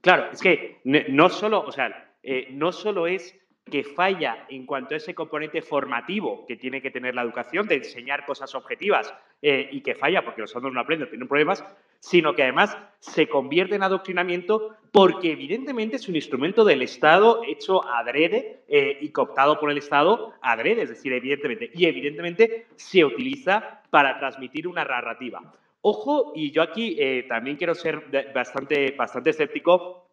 Claro, 0.00 0.26
es 0.32 0.40
que 0.40 0.80
no 0.84 1.28
solo, 1.28 1.64
o 1.66 1.72
sea, 1.72 2.14
eh, 2.22 2.46
no 2.52 2.70
solo 2.70 3.08
es 3.08 3.34
que 3.70 3.84
falla 3.84 4.46
en 4.48 4.66
cuanto 4.66 4.94
a 4.94 4.96
ese 4.96 5.14
componente 5.14 5.62
formativo 5.62 6.44
que 6.46 6.56
tiene 6.56 6.82
que 6.82 6.90
tener 6.90 7.14
la 7.14 7.22
educación, 7.22 7.66
de 7.68 7.76
enseñar 7.76 8.26
cosas 8.26 8.54
objetivas 8.54 9.14
eh, 9.40 9.68
y 9.70 9.80
que 9.80 9.94
falla 9.94 10.24
porque 10.24 10.40
los 10.40 10.54
alumnos 10.54 10.74
no 10.74 10.80
aprenden, 10.80 11.08
tienen 11.08 11.28
problemas, 11.28 11.64
sino 12.00 12.34
que 12.34 12.42
además 12.42 12.76
se 12.98 13.28
convierte 13.28 13.76
en 13.76 13.84
adoctrinamiento 13.84 14.76
porque 14.90 15.32
evidentemente 15.32 15.96
es 15.96 16.08
un 16.08 16.16
instrumento 16.16 16.64
del 16.64 16.82
Estado 16.82 17.42
hecho 17.46 17.88
adrede 17.88 18.62
eh, 18.68 18.98
y 19.00 19.10
cooptado 19.10 19.58
por 19.60 19.70
el 19.70 19.78
Estado 19.78 20.34
adrede, 20.42 20.82
es 20.82 20.88
decir, 20.88 21.12
evidentemente, 21.12 21.70
y 21.72 21.86
evidentemente 21.86 22.66
se 22.76 23.04
utiliza 23.04 23.82
para 23.90 24.18
transmitir 24.18 24.66
una 24.66 24.84
narrativa. 24.84 25.52
Ojo, 25.80 26.32
y 26.34 26.50
yo 26.50 26.62
aquí 26.62 26.96
eh, 26.98 27.24
también 27.28 27.56
quiero 27.56 27.74
ser 27.74 28.04
bastante, 28.34 28.90
bastante 28.92 29.30
escéptico 29.30 30.08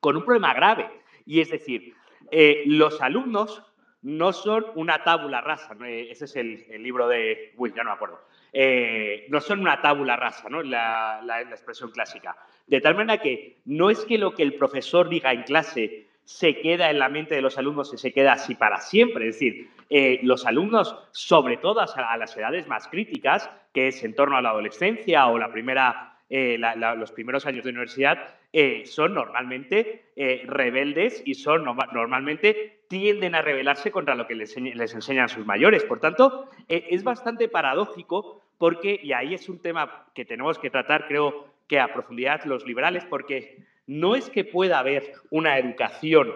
con 0.00 0.16
un 0.16 0.24
problema 0.24 0.54
grave, 0.54 0.88
y 1.26 1.40
es 1.40 1.50
decir, 1.50 1.94
eh, 2.30 2.62
los 2.66 3.00
alumnos 3.00 3.62
no 4.02 4.32
son 4.32 4.64
una 4.76 5.04
tábula 5.04 5.40
rasa, 5.40 5.76
ese 5.86 6.24
es 6.24 6.36
el, 6.36 6.82
libro 6.82 7.06
de... 7.08 7.52
Uy, 7.56 7.72
ya 7.76 7.82
no 7.82 7.90
me 7.90 7.94
acuerdo. 7.96 8.20
Eh, 8.52 9.26
no 9.28 9.40
son 9.40 9.60
una 9.60 9.80
tábula 9.80 10.16
rasa, 10.16 10.48
¿no? 10.48 10.62
La, 10.62 11.20
expresión 11.50 11.90
clásica. 11.90 12.36
De 12.66 12.80
tal 12.80 12.94
manera 12.94 13.20
que 13.20 13.58
no 13.66 13.90
es 13.90 14.04
que 14.06 14.18
lo 14.18 14.34
que 14.34 14.42
el 14.42 14.54
profesor 14.54 15.08
diga 15.08 15.32
en 15.32 15.42
clase 15.42 16.06
se 16.24 16.60
queda 16.60 16.90
en 16.90 16.98
la 16.98 17.08
mente 17.08 17.34
de 17.34 17.42
los 17.42 17.58
alumnos 17.58 17.92
y 17.92 17.98
se 17.98 18.12
queda 18.12 18.32
así 18.32 18.54
para 18.54 18.80
siempre. 18.80 19.28
Es 19.28 19.34
decir, 19.34 19.68
eh, 19.90 20.20
los 20.22 20.46
alumnos, 20.46 20.96
sobre 21.10 21.56
todo 21.56 21.80
a, 21.80 22.16
las 22.16 22.36
edades 22.36 22.66
más 22.68 22.88
críticas, 22.88 23.50
que 23.74 23.88
es 23.88 24.02
en 24.04 24.14
torno 24.14 24.36
a 24.36 24.42
la 24.42 24.50
adolescencia 24.50 25.26
o 25.26 25.38
la 25.38 25.52
primera 25.52 26.09
eh, 26.32 26.58
los 26.96 27.10
primeros 27.10 27.44
años 27.44 27.64
de 27.64 27.70
universidad 27.70 28.36
eh, 28.52 28.84
son 28.86 29.14
normalmente 29.14 30.12
eh, 30.14 30.44
rebeldes 30.46 31.24
y 31.26 31.34
son 31.34 31.64
normalmente 31.64 32.84
tienden 32.88 33.34
a 33.34 33.42
rebelarse 33.42 33.90
contra 33.90 34.14
lo 34.14 34.28
que 34.28 34.36
les, 34.36 34.56
les 34.56 34.94
enseñan 34.94 35.28
sus 35.28 35.44
mayores. 35.44 35.82
Por 35.82 35.98
tanto, 35.98 36.48
es 36.68 37.02
bastante 37.02 37.48
paradójico 37.48 38.42
porque, 38.58 39.00
y 39.02 39.12
ahí 39.12 39.34
es 39.34 39.48
un 39.48 39.58
tema 39.58 40.06
que 40.14 40.24
tenemos 40.24 40.60
que 40.60 40.70
tratar, 40.70 41.08
creo 41.08 41.48
que 41.66 41.80
a 41.80 41.92
profundidad 41.92 42.44
los 42.44 42.64
liberales, 42.64 43.04
porque 43.04 43.64
no 43.88 44.14
es 44.14 44.30
que 44.30 44.44
pueda 44.44 44.78
haber 44.78 45.12
una 45.30 45.58
educación 45.58 46.32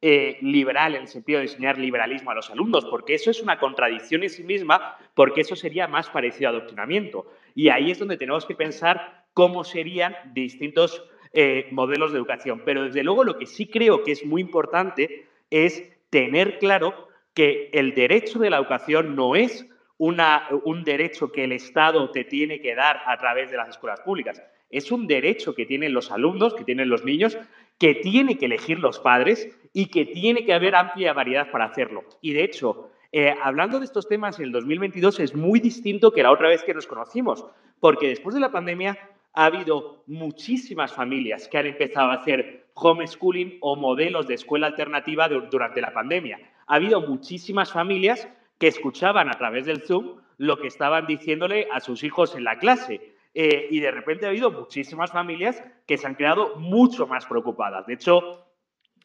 liberal 0.00 0.94
en 0.94 1.02
el 1.02 1.08
sentido 1.08 1.38
de 1.38 1.46
enseñar 1.46 1.76
liberalismo 1.78 2.30
a 2.30 2.34
los 2.34 2.50
alumnos, 2.50 2.84
porque 2.84 3.14
eso 3.14 3.30
es 3.30 3.42
una 3.42 3.58
contradicción 3.58 4.22
en 4.22 4.30
sí 4.30 4.44
misma, 4.44 4.96
porque 5.14 5.40
eso 5.40 5.56
sería 5.56 5.88
más 5.88 6.08
parecido 6.10 6.48
a 6.48 6.52
adoctrinamiento. 6.52 7.26
Y 7.54 7.70
ahí 7.70 7.90
es 7.90 7.98
donde 7.98 8.16
tenemos 8.16 8.46
que 8.46 8.54
pensar 8.54 9.18
cómo 9.38 9.62
serían 9.62 10.16
distintos 10.34 11.00
eh, 11.32 11.68
modelos 11.70 12.10
de 12.10 12.18
educación. 12.18 12.62
Pero 12.64 12.82
desde 12.82 13.04
luego 13.04 13.22
lo 13.22 13.38
que 13.38 13.46
sí 13.46 13.68
creo 13.68 14.02
que 14.02 14.10
es 14.10 14.26
muy 14.26 14.40
importante 14.40 15.26
es 15.48 15.84
tener 16.10 16.58
claro 16.58 17.06
que 17.34 17.70
el 17.72 17.94
derecho 17.94 18.40
de 18.40 18.50
la 18.50 18.56
educación 18.56 19.14
no 19.14 19.36
es 19.36 19.64
un 19.96 20.82
derecho 20.82 21.30
que 21.30 21.44
el 21.44 21.52
Estado 21.52 22.10
te 22.10 22.24
tiene 22.24 22.60
que 22.60 22.74
dar 22.74 23.00
a 23.06 23.16
través 23.16 23.52
de 23.52 23.58
las 23.58 23.68
escuelas 23.68 24.00
públicas. 24.00 24.42
Es 24.70 24.90
un 24.90 25.06
derecho 25.06 25.54
que 25.54 25.66
tienen 25.66 25.92
los 25.92 26.10
alumnos, 26.10 26.54
que 26.54 26.64
tienen 26.64 26.88
los 26.88 27.04
niños, 27.04 27.38
que 27.78 27.94
tiene 27.94 28.38
que 28.38 28.46
elegir 28.46 28.80
los 28.80 28.98
padres 28.98 29.56
y 29.72 29.86
que 29.86 30.04
tiene 30.04 30.46
que 30.46 30.52
haber 30.52 30.74
amplia 30.74 31.12
variedad 31.12 31.52
para 31.52 31.66
hacerlo. 31.66 32.02
Y 32.20 32.32
de 32.32 32.42
hecho, 32.42 32.90
eh, 33.12 33.32
hablando 33.40 33.78
de 33.78 33.84
estos 33.84 34.08
temas 34.08 34.40
en 34.40 34.46
el 34.46 34.52
2022 34.52 35.20
es 35.20 35.36
muy 35.36 35.60
distinto 35.60 36.10
que 36.10 36.24
la 36.24 36.32
otra 36.32 36.48
vez 36.48 36.64
que 36.64 36.74
nos 36.74 36.88
conocimos, 36.88 37.46
porque 37.78 38.08
después 38.08 38.34
de 38.34 38.40
la 38.40 38.50
pandemia 38.50 38.98
ha 39.34 39.44
habido 39.44 40.02
muchísimas 40.06 40.92
familias 40.92 41.48
que 41.48 41.58
han 41.58 41.66
empezado 41.66 42.10
a 42.10 42.14
hacer 42.14 42.66
homeschooling 42.74 43.58
o 43.60 43.76
modelos 43.76 44.26
de 44.26 44.34
escuela 44.34 44.66
alternativa 44.68 45.28
durante 45.28 45.80
la 45.80 45.92
pandemia. 45.92 46.38
Ha 46.66 46.76
habido 46.76 47.00
muchísimas 47.00 47.72
familias 47.72 48.28
que 48.58 48.68
escuchaban 48.68 49.28
a 49.28 49.38
través 49.38 49.66
del 49.66 49.82
Zoom 49.82 50.20
lo 50.38 50.58
que 50.58 50.68
estaban 50.68 51.06
diciéndole 51.06 51.68
a 51.72 51.80
sus 51.80 52.02
hijos 52.04 52.34
en 52.34 52.44
la 52.44 52.58
clase. 52.58 53.14
Eh, 53.34 53.68
y 53.70 53.80
de 53.80 53.90
repente 53.90 54.26
ha 54.26 54.30
habido 54.30 54.50
muchísimas 54.50 55.12
familias 55.12 55.62
que 55.86 55.96
se 55.96 56.06
han 56.06 56.16
quedado 56.16 56.56
mucho 56.56 57.06
más 57.06 57.26
preocupadas. 57.26 57.86
De 57.86 57.94
hecho, 57.94 58.46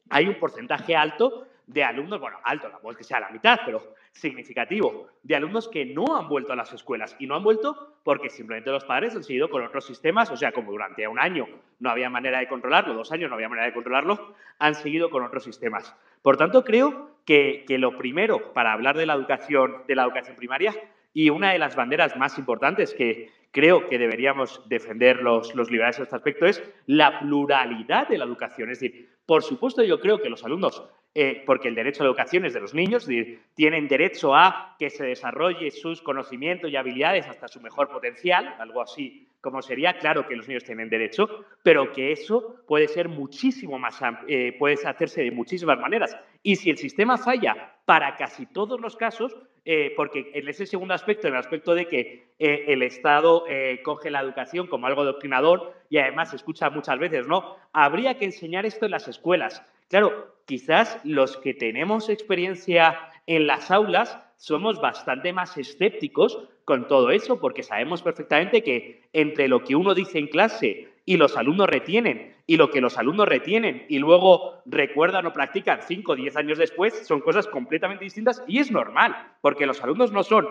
hay 0.09 0.27
un 0.27 0.39
porcentaje 0.39 0.95
alto 0.95 1.47
de 1.67 1.83
alumnos, 1.83 2.19
bueno, 2.19 2.37
alto, 2.43 2.69
no 2.81 2.91
es 2.91 2.97
que 2.97 3.03
sea 3.03 3.19
la 3.19 3.29
mitad, 3.29 3.59
pero 3.65 3.95
significativo, 4.13 5.07
de 5.23 5.35
alumnos 5.35 5.67
que 5.67 5.85
no 5.85 6.15
han 6.15 6.29
vuelto 6.29 6.53
a 6.53 6.55
las 6.55 6.71
escuelas. 6.71 7.15
Y 7.19 7.27
no 7.27 7.35
han 7.35 7.43
vuelto 7.43 7.97
porque 8.03 8.29
simplemente 8.29 8.69
los 8.69 8.85
padres 8.85 9.15
han 9.15 9.23
seguido 9.23 9.49
con 9.49 9.63
otros 9.63 9.85
sistemas, 9.85 10.29
o 10.29 10.37
sea, 10.37 10.51
como 10.51 10.71
durante 10.71 11.07
un 11.07 11.19
año 11.19 11.47
no 11.79 11.89
había 11.89 12.09
manera 12.09 12.39
de 12.39 12.47
controlarlo, 12.47 12.93
dos 12.93 13.11
años 13.11 13.29
no 13.29 13.35
había 13.35 13.49
manera 13.49 13.67
de 13.67 13.73
controlarlo, 13.73 14.35
han 14.59 14.75
seguido 14.75 15.09
con 15.09 15.23
otros 15.23 15.43
sistemas. 15.43 15.95
Por 16.21 16.37
tanto, 16.37 16.63
creo 16.63 17.17
que, 17.25 17.65
lo 17.67 17.97
primero 17.97 18.53
para 18.53 18.73
hablar 18.73 18.97
de 18.97 19.05
la 19.05 19.13
educación, 19.13 19.83
de 19.87 19.95
la 19.95 20.03
educación 20.03 20.35
primaria 20.35 20.73
y 21.13 21.29
una 21.29 21.51
de 21.51 21.59
las 21.59 21.75
banderas 21.75 22.15
más 22.15 22.37
importantes 22.37 22.93
que 22.93 23.31
creo 23.51 23.87
que 23.87 23.97
deberíamos 23.97 24.67
defender 24.67 25.21
los, 25.21 25.53
los 25.53 25.69
liberales 25.69 25.97
en 25.97 26.03
este 26.03 26.15
aspecto 26.15 26.45
es 26.45 26.63
la 26.85 27.19
pluralidad 27.19 28.07
de 28.07 28.17
la 28.17 28.25
educación. 28.25 28.69
Es 28.71 28.79
decir, 28.79 29.09
por 29.25 29.43
supuesto 29.43 29.83
yo 29.83 29.99
creo 29.99 30.21
que 30.21 30.29
los 30.29 30.43
alumnos 30.43 30.83
eh, 31.15 31.43
porque 31.45 31.67
el 31.67 31.75
derecho 31.75 32.01
a 32.01 32.05
la 32.05 32.09
educación 32.09 32.45
es 32.45 32.53
de 32.53 32.59
los 32.59 32.73
niños, 32.73 33.07
tienen 33.53 33.87
derecho 33.87 34.35
a 34.35 34.75
que 34.79 34.89
se 34.89 35.05
desarrolle 35.05 35.69
sus 35.71 36.01
conocimientos 36.01 36.71
y 36.71 36.75
habilidades 36.75 37.27
hasta 37.27 37.47
su 37.47 37.61
mejor 37.61 37.89
potencial, 37.89 38.55
algo 38.59 38.81
así 38.81 39.27
como 39.43 39.61
sería, 39.61 39.97
claro 39.97 40.25
que 40.25 40.37
los 40.37 40.47
niños 40.47 40.63
tienen 40.63 40.87
derecho, 40.87 41.43
pero 41.63 41.91
que 41.91 42.13
eso 42.13 42.63
puede 42.65 42.87
ser 42.87 43.09
muchísimo 43.09 43.77
más, 43.77 43.99
eh, 44.25 44.55
puede 44.57 44.75
hacerse 44.87 45.21
de 45.21 45.31
muchísimas 45.31 45.77
maneras. 45.77 46.15
Y 46.41 46.55
si 46.55 46.69
el 46.69 46.77
sistema 46.77 47.17
falla 47.17 47.75
para 47.83 48.15
casi 48.15 48.45
todos 48.45 48.79
los 48.79 48.95
casos, 48.95 49.35
eh, 49.65 49.93
porque 49.95 50.31
en 50.33 50.47
ese 50.47 50.65
segundo 50.65 50.93
aspecto, 50.93 51.27
en 51.27 51.33
el 51.33 51.39
aspecto 51.39 51.73
de 51.73 51.87
que 51.87 52.33
el 52.39 52.81
Estado 52.83 53.45
coge 53.83 54.11
la 54.11 54.19
educación 54.19 54.67
como 54.67 54.87
algo 54.87 55.05
doctrinador 55.05 55.73
y 55.89 55.97
además 55.99 56.31
se 56.31 56.35
escucha 56.35 56.69
muchas 56.69 56.99
veces, 56.99 57.25
¿no? 57.25 57.55
Habría 57.71 58.17
que 58.17 58.25
enseñar 58.25 58.65
esto 58.65 58.85
en 58.85 58.91
las 58.91 59.07
escuelas. 59.07 59.63
Claro, 59.87 60.35
quizás 60.45 60.99
los 61.05 61.37
que 61.37 61.53
tenemos 61.53 62.09
experiencia 62.09 62.99
en 63.27 63.47
las 63.47 63.71
aulas 63.71 64.19
somos 64.37 64.81
bastante 64.81 65.31
más 65.31 65.57
escépticos 65.57 66.49
con 66.65 66.87
todo 66.87 67.11
eso, 67.11 67.39
porque 67.39 67.63
sabemos 67.63 68.01
perfectamente 68.01 68.63
que 68.63 69.03
entre 69.13 69.47
lo 69.47 69.63
que 69.63 69.75
uno 69.75 69.93
dice 69.93 70.19
en 70.19 70.27
clase 70.27 70.89
y 71.05 71.17
los 71.17 71.35
alumnos 71.37 71.67
retienen, 71.67 72.35
y 72.47 72.57
lo 72.57 72.69
que 72.69 72.81
los 72.81 72.97
alumnos 72.97 73.27
retienen 73.27 73.85
y 73.89 73.99
luego 73.99 74.61
recuerdan 74.65 75.25
o 75.25 75.33
practican 75.33 75.81
5 75.81 76.11
o 76.11 76.15
10 76.15 76.35
años 76.37 76.57
después, 76.57 77.05
son 77.05 77.21
cosas 77.21 77.47
completamente 77.47 78.03
distintas 78.03 78.43
y 78.47 78.59
es 78.59 78.71
normal, 78.71 79.35
porque 79.41 79.65
los 79.65 79.81
alumnos 79.83 80.11
no 80.11 80.23
son, 80.23 80.47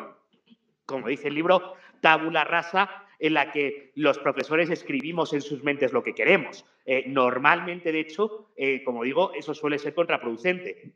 como 0.87 1.09
dice 1.09 1.29
el 1.29 1.35
libro, 1.35 1.75
tabula 2.01 2.45
rasa 2.45 2.91
en 3.19 3.35
la 3.35 3.53
que 3.53 3.93
los 3.95 4.19
profesores 4.19 4.69
escribimos 4.69 5.33
en 5.33 5.43
sus 5.43 5.63
mentes 5.63 5.93
lo 5.93 6.03
que 6.03 6.15
queremos. 6.15 6.65
Eh, 6.85 7.05
normalmente, 7.07 7.93
de 7.93 8.01
hecho, 8.01 8.49
eh, 8.57 8.83
como 8.83 9.05
digo, 9.05 9.33
eso 9.35 9.55
suele 9.55 9.79
ser 9.79 9.95
contraproducente 9.95 10.93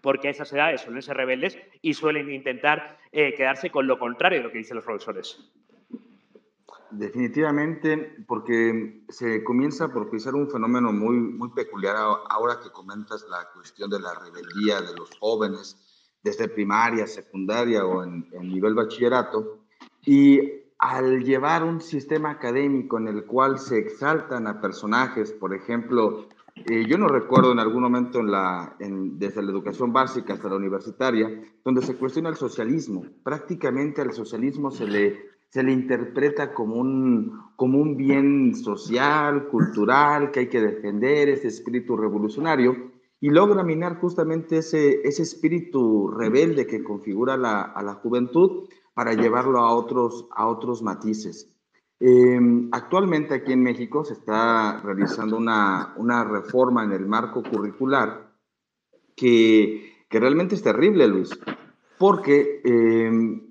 porque 0.00 0.28
a 0.28 0.30
esas 0.32 0.52
edades 0.52 0.82
suelen 0.82 1.02
ser 1.02 1.16
rebeldes 1.16 1.58
y 1.80 1.94
suelen 1.94 2.30
intentar 2.30 2.98
eh, 3.10 3.32
quedarse 3.34 3.70
con 3.70 3.86
lo 3.86 3.98
contrario 3.98 4.38
de 4.38 4.44
lo 4.44 4.52
que 4.52 4.58
dicen 4.58 4.76
los 4.76 4.84
profesores. 4.84 5.50
Definitivamente, 6.96 8.24
porque 8.26 9.04
se 9.08 9.42
comienza 9.42 9.86
a 9.86 9.92
propiciar 9.92 10.34
un 10.36 10.48
fenómeno 10.48 10.92
muy, 10.92 11.16
muy 11.16 11.50
peculiar 11.50 11.96
ahora 11.96 12.60
que 12.62 12.70
comentas 12.70 13.26
la 13.28 13.48
cuestión 13.52 13.90
de 13.90 13.98
la 13.98 14.14
rebeldía 14.14 14.80
de 14.80 14.94
los 14.96 15.10
jóvenes 15.18 15.76
desde 16.22 16.48
primaria, 16.48 17.08
secundaria 17.08 17.84
o 17.84 18.04
en, 18.04 18.28
nivel 18.42 18.74
bachillerato. 18.74 19.64
Y 20.06 20.40
al 20.78 21.24
llevar 21.24 21.64
un 21.64 21.80
sistema 21.80 22.30
académico 22.30 22.98
en 22.98 23.08
el 23.08 23.24
cual 23.24 23.58
se 23.58 23.78
exaltan 23.78 24.46
a 24.46 24.60
personajes, 24.60 25.32
por 25.32 25.52
ejemplo, 25.52 26.28
eh, 26.54 26.86
yo 26.86 26.96
no 26.96 27.08
recuerdo 27.08 27.50
en 27.50 27.58
algún 27.58 27.82
momento 27.82 28.20
desde 28.78 29.42
la 29.42 29.50
educación 29.50 29.92
básica 29.92 30.34
hasta 30.34 30.48
la 30.48 30.56
universitaria, 30.56 31.42
donde 31.64 31.82
se 31.82 31.96
cuestiona 31.96 32.28
el 32.28 32.36
socialismo. 32.36 33.04
Prácticamente 33.24 34.00
al 34.00 34.12
socialismo 34.12 34.70
se 34.70 34.86
le, 34.86 35.33
se 35.54 35.62
le 35.62 35.70
interpreta 35.70 36.52
como 36.52 36.74
un, 36.74 37.40
como 37.54 37.78
un 37.78 37.96
bien 37.96 38.56
social, 38.56 39.46
cultural, 39.46 40.32
que 40.32 40.40
hay 40.40 40.48
que 40.48 40.60
defender, 40.60 41.28
ese 41.28 41.46
espíritu 41.46 41.96
revolucionario, 41.96 42.90
y 43.20 43.30
logra 43.30 43.62
minar 43.62 44.00
justamente 44.00 44.58
ese, 44.58 45.02
ese 45.04 45.22
espíritu 45.22 46.08
rebelde 46.08 46.66
que 46.66 46.82
configura 46.82 47.36
la, 47.36 47.62
a 47.62 47.84
la 47.84 47.94
juventud 47.94 48.68
para 48.94 49.12
llevarlo 49.12 49.60
a 49.60 49.72
otros, 49.72 50.26
a 50.34 50.48
otros 50.48 50.82
matices. 50.82 51.48
Em, 52.00 52.68
actualmente 52.72 53.34
aquí 53.34 53.52
en 53.52 53.62
México 53.62 54.04
se 54.04 54.14
está 54.14 54.80
realizando 54.82 55.36
una, 55.36 55.94
una 55.98 56.24
reforma 56.24 56.82
en 56.82 56.90
el 56.90 57.06
marco 57.06 57.44
curricular 57.44 58.32
que, 59.14 60.04
que, 60.08 60.18
realmente 60.18 60.56
es 60.56 60.64
terrible, 60.64 61.06
Luis, 61.06 61.30
porque, 61.96 62.60
em, 62.64 63.43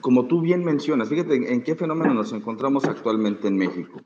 como 0.00 0.26
tú 0.26 0.40
bien 0.40 0.64
mencionas, 0.64 1.08
fíjate 1.08 1.52
en 1.52 1.62
qué 1.62 1.74
fenómeno 1.74 2.14
nos 2.14 2.32
encontramos 2.32 2.84
actualmente 2.84 3.48
en 3.48 3.56
México. 3.56 4.00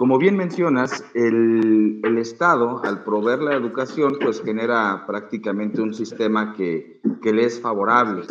Como 0.00 0.16
bien 0.16 0.34
mencionas, 0.34 1.04
el, 1.12 2.00
el, 2.02 2.16
Estado, 2.16 2.82
al 2.84 3.04
proveer 3.04 3.42
la 3.42 3.54
educación, 3.54 4.16
pues 4.18 4.42
genera 4.42 5.04
prácticamente 5.06 5.82
un 5.82 5.92
sistema 5.92 6.54
que, 6.54 7.02
que 7.20 7.34
le 7.34 7.44
es 7.44 7.60
favorable. 7.60 8.22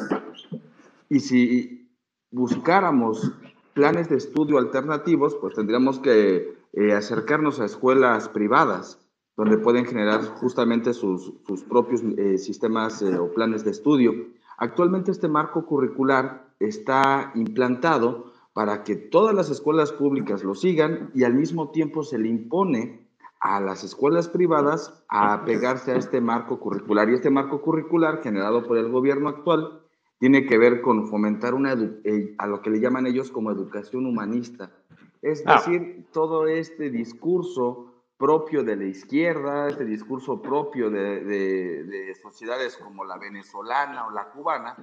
Y 1.09 1.19
si 1.19 1.91
buscáramos 2.31 3.33
planes 3.75 4.09
de 4.09 4.17
estudio 4.17 4.57
alternativos, 4.57 5.35
pues 5.35 5.53
tendríamos 5.53 5.99
que 5.99 6.57
eh, 6.73 6.93
acercarnos 6.93 7.59
a 7.59 7.65
escuelas 7.65 8.29
privadas, 8.29 8.99
donde 9.37 9.59
pueden 9.59 9.85
generar 9.85 10.21
justamente 10.25 10.95
sus, 10.95 11.33
sus 11.47 11.63
propios 11.63 12.01
eh, 12.17 12.39
sistemas 12.39 13.03
eh, 13.03 13.15
o 13.19 13.31
planes 13.31 13.63
de 13.63 13.69
estudio. 13.69 14.13
Actualmente 14.57 15.11
este 15.11 15.27
marco 15.27 15.67
curricular 15.67 16.48
está 16.59 17.31
implantado 17.35 18.33
para 18.53 18.83
que 18.83 18.95
todas 18.95 19.33
las 19.33 19.49
escuelas 19.49 19.91
públicas 19.91 20.43
lo 20.43 20.55
sigan 20.55 21.11
y 21.13 21.23
al 21.23 21.33
mismo 21.33 21.71
tiempo 21.71 22.03
se 22.03 22.17
le 22.17 22.27
impone 22.27 23.07
a 23.39 23.61
las 23.61 23.83
escuelas 23.83 24.27
privadas 24.27 25.03
a 25.07 25.45
pegarse 25.45 25.91
a 25.91 25.95
este 25.95 26.19
marco 26.19 26.59
curricular. 26.59 27.09
Y 27.09 27.13
este 27.13 27.29
marco 27.29 27.61
curricular 27.61 28.21
generado 28.21 28.67
por 28.67 28.77
el 28.77 28.91
gobierno 28.91 29.29
actual 29.29 29.81
tiene 30.19 30.45
que 30.45 30.57
ver 30.57 30.81
con 30.81 31.07
fomentar 31.07 31.53
una 31.53 31.73
eh, 32.03 32.35
a 32.37 32.47
lo 32.47 32.61
que 32.61 32.69
le 32.69 32.81
llaman 32.81 33.07
ellos 33.07 33.31
como 33.31 33.51
educación 33.51 34.05
humanista. 34.05 34.71
Es 35.21 35.43
ah. 35.45 35.55
decir, 35.55 36.07
todo 36.11 36.47
este 36.47 36.89
discurso 36.89 37.89
propio 38.17 38.63
de 38.63 38.75
la 38.75 38.83
izquierda, 38.83 39.69
este 39.69 39.85
discurso 39.85 40.41
propio 40.41 40.89
de, 40.89 41.23
de, 41.23 42.15
sociedades 42.15 42.75
como 42.75 43.05
la 43.05 43.17
venezolana 43.17 44.07
o 44.07 44.11
la 44.11 44.29
cubana, 44.31 44.75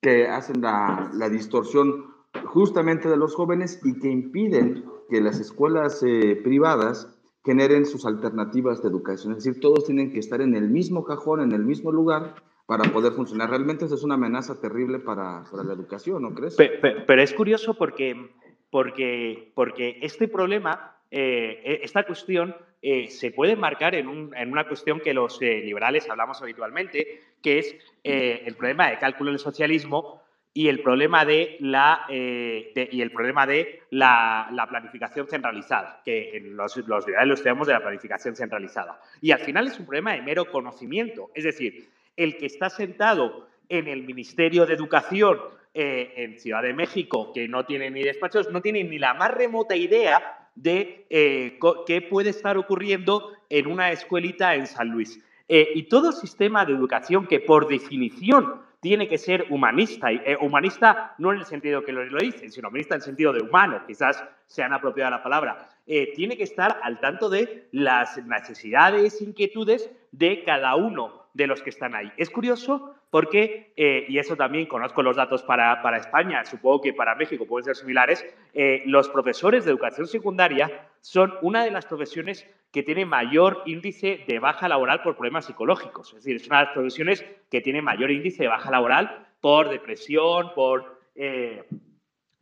que 0.00 0.28
hacen 0.28 0.62
la, 0.62 1.10
la, 1.14 1.28
distorsión 1.28 2.06
justamente 2.44 3.08
de 3.08 3.16
los 3.16 3.34
jóvenes 3.34 3.80
y 3.84 3.98
que 3.98 4.08
impiden 4.08 4.84
que 5.10 5.20
las 5.20 5.40
escuelas 5.40 6.02
eh, 6.02 6.40
privadas 6.42 7.16
generen 7.44 7.86
sus 7.86 8.06
alternativas 8.06 8.82
de 8.82 8.88
educación. 8.88 9.32
Es 9.32 9.44
decir, 9.44 9.60
todos 9.60 9.84
tienen 9.84 10.12
que 10.12 10.18
estar 10.18 10.40
en 10.40 10.54
el 10.54 10.68
mismo 10.68 11.04
cajón, 11.04 11.40
en 11.40 11.52
el 11.52 11.64
mismo 11.64 11.90
lugar, 11.90 12.34
para 12.66 12.84
poder 12.92 13.12
funcionar. 13.12 13.50
Realmente 13.50 13.86
eso 13.86 13.94
es 13.94 14.04
una 14.04 14.14
amenaza 14.14 14.60
terrible 14.60 15.00
para, 15.00 15.44
para 15.50 15.64
la 15.64 15.72
educación, 15.72 16.22
¿no 16.22 16.34
crees? 16.34 16.56
Pero, 16.56 17.22
es 17.22 17.32
curioso 17.32 17.74
porque, 17.74 18.30
porque, 18.70 19.50
porque 19.54 19.98
este 20.02 20.28
problema, 20.28 20.96
eh, 21.10 21.60
e, 21.64 21.80
esta 21.82 22.04
cuestión, 22.04 22.54
eh, 22.82 23.08
se 23.08 23.30
puede 23.30 23.56
marcar 23.56 23.94
en, 23.94 24.08
un, 24.08 24.34
en, 24.36 24.52
una 24.52 24.66
cuestión 24.66 25.00
que 25.00 25.14
los 25.14 25.40
eh, 25.42 25.60
liberales 25.64 26.08
hablamos 26.08 26.40
habitualmente, 26.40 27.22
que 27.42 27.58
es 27.58 27.76
el 28.02 28.54
problema 28.54 28.90
de 28.90 28.98
cálculo 28.98 29.30
del 29.30 29.38
socialismo 29.38 30.22
y 30.52 30.68
el 30.68 30.82
problema 30.82 31.24
de 31.24 31.56
la, 31.60 32.06
y 32.08 33.00
el 33.00 33.10
problema 33.12 33.46
de 33.46 33.82
la, 33.90 34.48
la, 34.52 34.66
planificación 34.66 35.28
centralizada, 35.28 36.00
que 36.04 36.40
los, 36.42 36.76
los 36.78 37.06
liberales 37.06 37.28
lo 37.28 37.34
estudiamos 37.34 37.66
de 37.66 37.74
la 37.74 37.80
planificación 37.80 38.34
centralizada. 38.34 39.00
Y 39.20 39.32
al 39.32 39.40
final 39.40 39.68
es 39.68 39.78
un 39.78 39.86
problema 39.86 40.14
de 40.14 40.22
mero 40.22 40.50
conocimiento, 40.50 41.30
es 41.34 41.44
decir, 41.44 41.90
el 42.16 42.36
que 42.36 42.46
está 42.46 42.70
sentado 42.70 43.48
en 43.68 43.88
el 43.88 44.02
Ministerio 44.02 44.66
de 44.66 44.74
Educación 44.74 45.38
eh, 45.72 46.12
en 46.16 46.38
Ciudad 46.38 46.62
de 46.62 46.74
México, 46.74 47.32
que 47.32 47.46
no 47.46 47.64
tiene 47.64 47.90
ni 47.90 48.02
despachos, 48.02 48.50
no 48.50 48.60
tiene 48.60 48.82
ni 48.84 48.98
la 48.98 49.14
más 49.14 49.30
remota 49.30 49.76
idea 49.76 50.39
de 50.62 51.06
eh, 51.08 51.58
qué 51.86 52.02
puede 52.02 52.30
estar 52.30 52.58
ocurriendo 52.58 53.32
en 53.48 53.66
una 53.66 53.90
escuelita 53.92 54.54
en 54.54 54.66
San 54.66 54.90
Luis. 54.90 55.18
Eh, 55.48 55.68
y 55.74 55.84
todo 55.84 56.12
sistema 56.12 56.64
de 56.64 56.74
educación 56.74 57.26
que 57.26 57.40
por 57.40 57.66
definición 57.66 58.60
tiene 58.80 59.08
que 59.08 59.18
ser 59.18 59.46
humanista, 59.50 60.12
y, 60.12 60.20
humanista 60.40 61.14
no 61.18 61.32
en 61.32 61.38
el 61.38 61.44
sentido 61.44 61.82
que 61.82 61.92
lo, 61.92 62.04
lo, 62.04 62.18
dicen, 62.18 62.52
sino 62.52 62.68
humanista 62.68 62.94
en 62.94 63.00
el 63.00 63.04
sentido 63.04 63.32
de 63.32 63.42
humano, 63.42 63.82
quizás 63.86 64.22
se 64.46 64.62
han 64.62 64.72
apropiado 64.72 65.10
la 65.10 65.22
palabra, 65.22 65.68
tiene 66.14 66.36
que 66.36 66.44
estar 66.44 66.78
al 66.82 67.00
tanto 67.00 67.28
de 67.28 67.68
las 67.72 68.24
necesidades, 68.24 69.20
inquietudes 69.20 69.90
de 70.12 70.44
cada 70.44 70.76
uno 70.76 71.26
de 71.34 71.46
los 71.46 71.62
que 71.62 71.70
están 71.70 71.94
ahí. 71.94 72.10
Es 72.16 72.30
curioso 72.30 72.94
porque, 73.10 73.72
eh, 73.76 74.06
y 74.08 74.18
eso 74.18 74.36
también 74.36 74.66
conozco 74.66 75.02
los 75.02 75.16
datos 75.16 75.42
para, 75.42 75.82
para, 75.82 75.98
España, 75.98 76.44
supongo 76.44 76.80
que 76.80 76.92
para 76.92 77.16
México 77.16 77.44
pueden 77.44 77.64
ser 77.64 77.76
similares, 77.76 78.24
eh, 78.54 78.82
los 78.86 79.08
profesores 79.08 79.64
de 79.64 79.72
educación 79.72 80.06
secundaria 80.06 80.88
son 81.00 81.34
una 81.42 81.64
de 81.64 81.72
las 81.72 81.86
profesiones 81.86 82.46
que 82.70 82.84
tiene 82.84 83.04
mayor 83.04 83.62
índice 83.66 84.24
de 84.28 84.38
baja 84.38 84.68
laboral 84.68 85.02
por 85.02 85.16
problemas 85.16 85.46
psicológicos. 85.46 86.10
Es 86.10 86.14
decir, 86.16 86.36
es 86.36 86.46
una 86.46 86.60
de 86.60 86.64
las 86.66 86.74
profesiones 86.74 87.24
que 87.50 87.60
tiene 87.60 87.82
mayor 87.82 88.12
índice 88.12 88.44
de 88.44 88.48
baja 88.48 88.70
laboral 88.70 89.26
por 89.40 89.70
depresión, 89.70 90.52
por, 90.54 91.00
eh, 91.16 91.64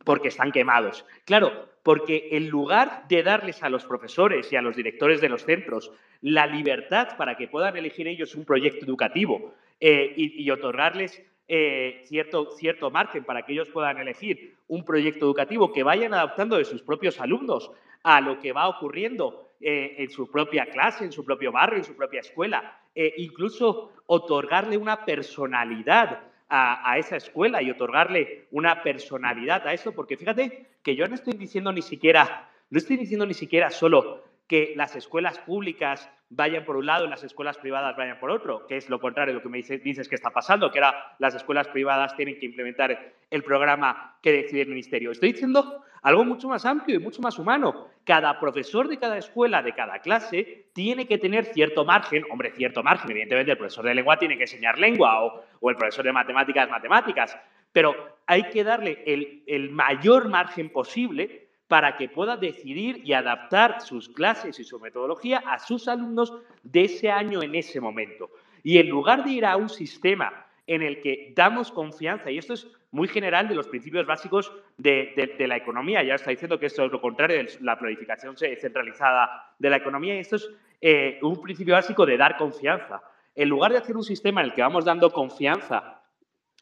porque 0.05 0.27
están 0.27 0.51
quemados. 0.51 1.03
Claro, 1.25 1.67
porque 1.81 2.29
en 2.33 2.49
lugar 2.49 3.07
de 3.07 3.23
darles 3.23 3.63
a 3.63 3.69
los 3.69 3.85
profesores 3.85 4.51
y 4.51 4.55
a 4.55 4.61
los 4.61 4.75
directores 4.75 5.21
de 5.21 5.29
los 5.29 5.45
centros 5.45 5.91
la 6.21 6.45
libertad 6.45 7.17
para 7.17 7.37
que 7.37 7.47
puedan 7.47 7.75
elegir 7.77 8.07
ellos 8.07 8.35
un 8.35 8.45
proyecto 8.45 8.85
educativo 8.85 9.55
eh, 9.79 10.13
y, 10.15 10.49
otorgarles 10.51 11.23
eh, 11.47 12.01
cierto, 12.05 12.51
cierto 12.51 12.91
margen 12.91 13.23
para 13.23 13.43
que 13.43 13.53
ellos 13.53 13.69
puedan 13.69 13.97
elegir 13.97 14.57
un 14.67 14.83
proyecto 14.83 15.25
educativo 15.25 15.71
que 15.71 15.83
vayan 15.83 16.13
adaptando 16.13 16.57
de 16.57 16.65
sus 16.65 16.81
propios 16.81 17.19
alumnos 17.19 17.71
a 18.03 18.21
lo 18.21 18.39
que 18.39 18.51
va 18.51 18.67
ocurriendo 18.67 19.53
eh, 19.61 19.95
en 19.99 20.09
su 20.09 20.29
propia 20.29 20.65
clase, 20.65 21.05
en 21.05 21.11
su 21.11 21.23
propio 21.23 21.51
barrio, 21.51 21.79
en 21.79 21.85
su 21.85 21.95
propia 21.95 22.19
escuela, 22.19 22.77
incluso 23.17 23.93
otorgarle 24.07 24.75
una 24.75 25.05
personalidad 25.05 26.19
a, 26.49 26.97
esa 26.97 27.15
escuela 27.15 27.61
y 27.61 27.69
otorgarle 27.69 28.47
una 28.51 28.81
personalidad 28.81 29.65
a 29.67 29.73
eso, 29.73 29.93
porque 29.93 30.17
fíjate 30.17 30.67
que 30.83 30.95
yo 30.95 31.07
no 31.07 31.15
estoy 31.15 31.33
diciendo 31.33 31.71
ni 31.71 31.81
siquiera, 31.81 32.49
no 32.69 32.77
estoy 32.77 32.97
diciendo 32.97 33.25
ni 33.25 33.35
siquiera 33.35 33.69
solo 33.69 34.23
que 34.47 34.73
las 34.75 34.95
escuelas 34.95 35.37
públicas 35.39 36.09
vayan 36.29 36.63
por 36.63 36.77
un 36.77 36.85
lado 36.85 37.05
y 37.05 37.09
las 37.09 37.23
escuelas 37.23 37.57
privadas 37.57 37.97
vayan 37.97 38.19
por 38.19 38.29
otro, 38.29 38.67
que 38.67 38.77
es 38.77 38.89
lo 38.89 38.99
contrario 38.99 39.33
de 39.33 39.39
lo 39.39 39.43
que 39.43 39.49
me 39.49 39.61
dices, 39.61 40.07
que 40.07 40.15
está 40.15 40.29
pasando, 40.29 40.71
que 40.71 40.79
ahora 40.79 41.15
las 41.17 41.33
escuelas 41.35 41.67
privadas 41.67 42.15
tienen 42.15 42.37
que 42.39 42.45
implementar 42.45 43.13
el 43.29 43.43
programa 43.43 44.17
que 44.21 44.31
decide 44.31 44.61
el 44.61 44.69
ministerio. 44.69 45.11
Estoy 45.11 45.33
diciendo 45.33 45.83
algo 46.01 46.23
mucho 46.23 46.47
más 46.47 46.65
amplio 46.65 46.97
y 46.97 47.03
mucho 47.03 47.21
más 47.21 47.39
humano. 47.39 47.87
Cada 48.03 48.39
profesor 48.39 48.87
de 48.87 48.99
cada 48.99 49.17
escuela, 49.17 49.61
de 49.63 49.73
cada 49.73 49.99
clase, 49.99 50.67
tiene 50.73 51.07
que 51.07 51.17
tener 51.17 51.45
cierto 51.45 51.83
margen, 51.83 52.23
hombre, 52.31 52.51
cierto 52.51 52.83
margen, 52.83 53.09
evidentemente 53.11 53.51
el 53.51 53.57
profesor 53.57 53.85
de 53.85 53.95
lengua 53.95 54.17
tiene 54.17 54.37
que 54.37 54.43
enseñar 54.43 54.77
lengua 54.77 55.23
o, 55.23 55.43
o 55.59 55.69
el 55.69 55.75
profesor 55.75 56.05
de 56.05 56.13
matemáticas, 56.13 56.69
matemáticas, 56.69 57.37
pero 57.71 58.17
hay 58.25 58.43
que 58.49 58.63
darle 58.63 59.03
el, 59.05 59.43
el 59.47 59.71
mayor 59.71 60.29
margen 60.29 60.69
posible 60.69 61.48
para 61.69 61.95
que 61.97 62.09
pueda 62.09 62.35
decidir 62.35 62.99
y 63.05 63.13
adaptar 63.13 63.79
sus 63.79 64.09
clases 64.09 64.59
y 64.59 64.63
su 64.63 64.79
metodología 64.79 65.43
a 65.45 65.59
sus 65.59 65.87
alumnos 65.87 66.33
de 66.63 66.85
ese 66.85 67.11
año 67.11 67.43
en 67.43 67.53
ese 67.53 67.79
momento. 67.79 68.31
Y 68.63 68.79
en 68.79 68.89
lugar 68.89 69.23
de 69.23 69.29
ir 69.29 69.45
a 69.45 69.55
un 69.55 69.69
sistema 69.69 70.47
en 70.65 70.81
el 70.81 70.99
que 70.99 71.31
damos 71.35 71.71
confianza, 71.71 72.31
y 72.31 72.39
esto 72.39 72.55
es 72.55 72.67
muy 72.89 73.07
general 73.07 73.47
de 73.47 73.53
los 73.53 73.67
principios 73.67 74.07
básicos 74.07 74.51
de, 74.77 75.45
la 75.47 75.57
economía, 75.57 76.01
ya 76.01 76.15
está 76.15 76.31
diciendo 76.31 76.59
que 76.59 76.65
esto 76.65 76.85
es 76.85 76.91
lo 76.91 76.99
contrario 76.99 77.37
de 77.37 77.49
la 77.61 77.77
planificación 77.77 78.35
centralizada 78.35 79.53
de 79.59 79.69
la 79.69 79.77
economía, 79.77 80.15
y 80.15 80.19
esto 80.19 80.37
es 80.37 80.49
eh, 80.81 81.19
un 81.21 81.39
principio 81.39 81.75
básico 81.75 82.03
de 82.03 82.17
dar 82.17 82.35
confianza. 82.35 83.03
En 83.35 83.47
lugar 83.47 83.71
de 83.71 83.77
hacer 83.77 83.95
un 83.95 84.03
sistema 84.03 84.41
en 84.41 84.47
el 84.47 84.53
que 84.55 84.63
vamos 84.63 84.85
dando 84.85 85.11
confianza 85.11 86.01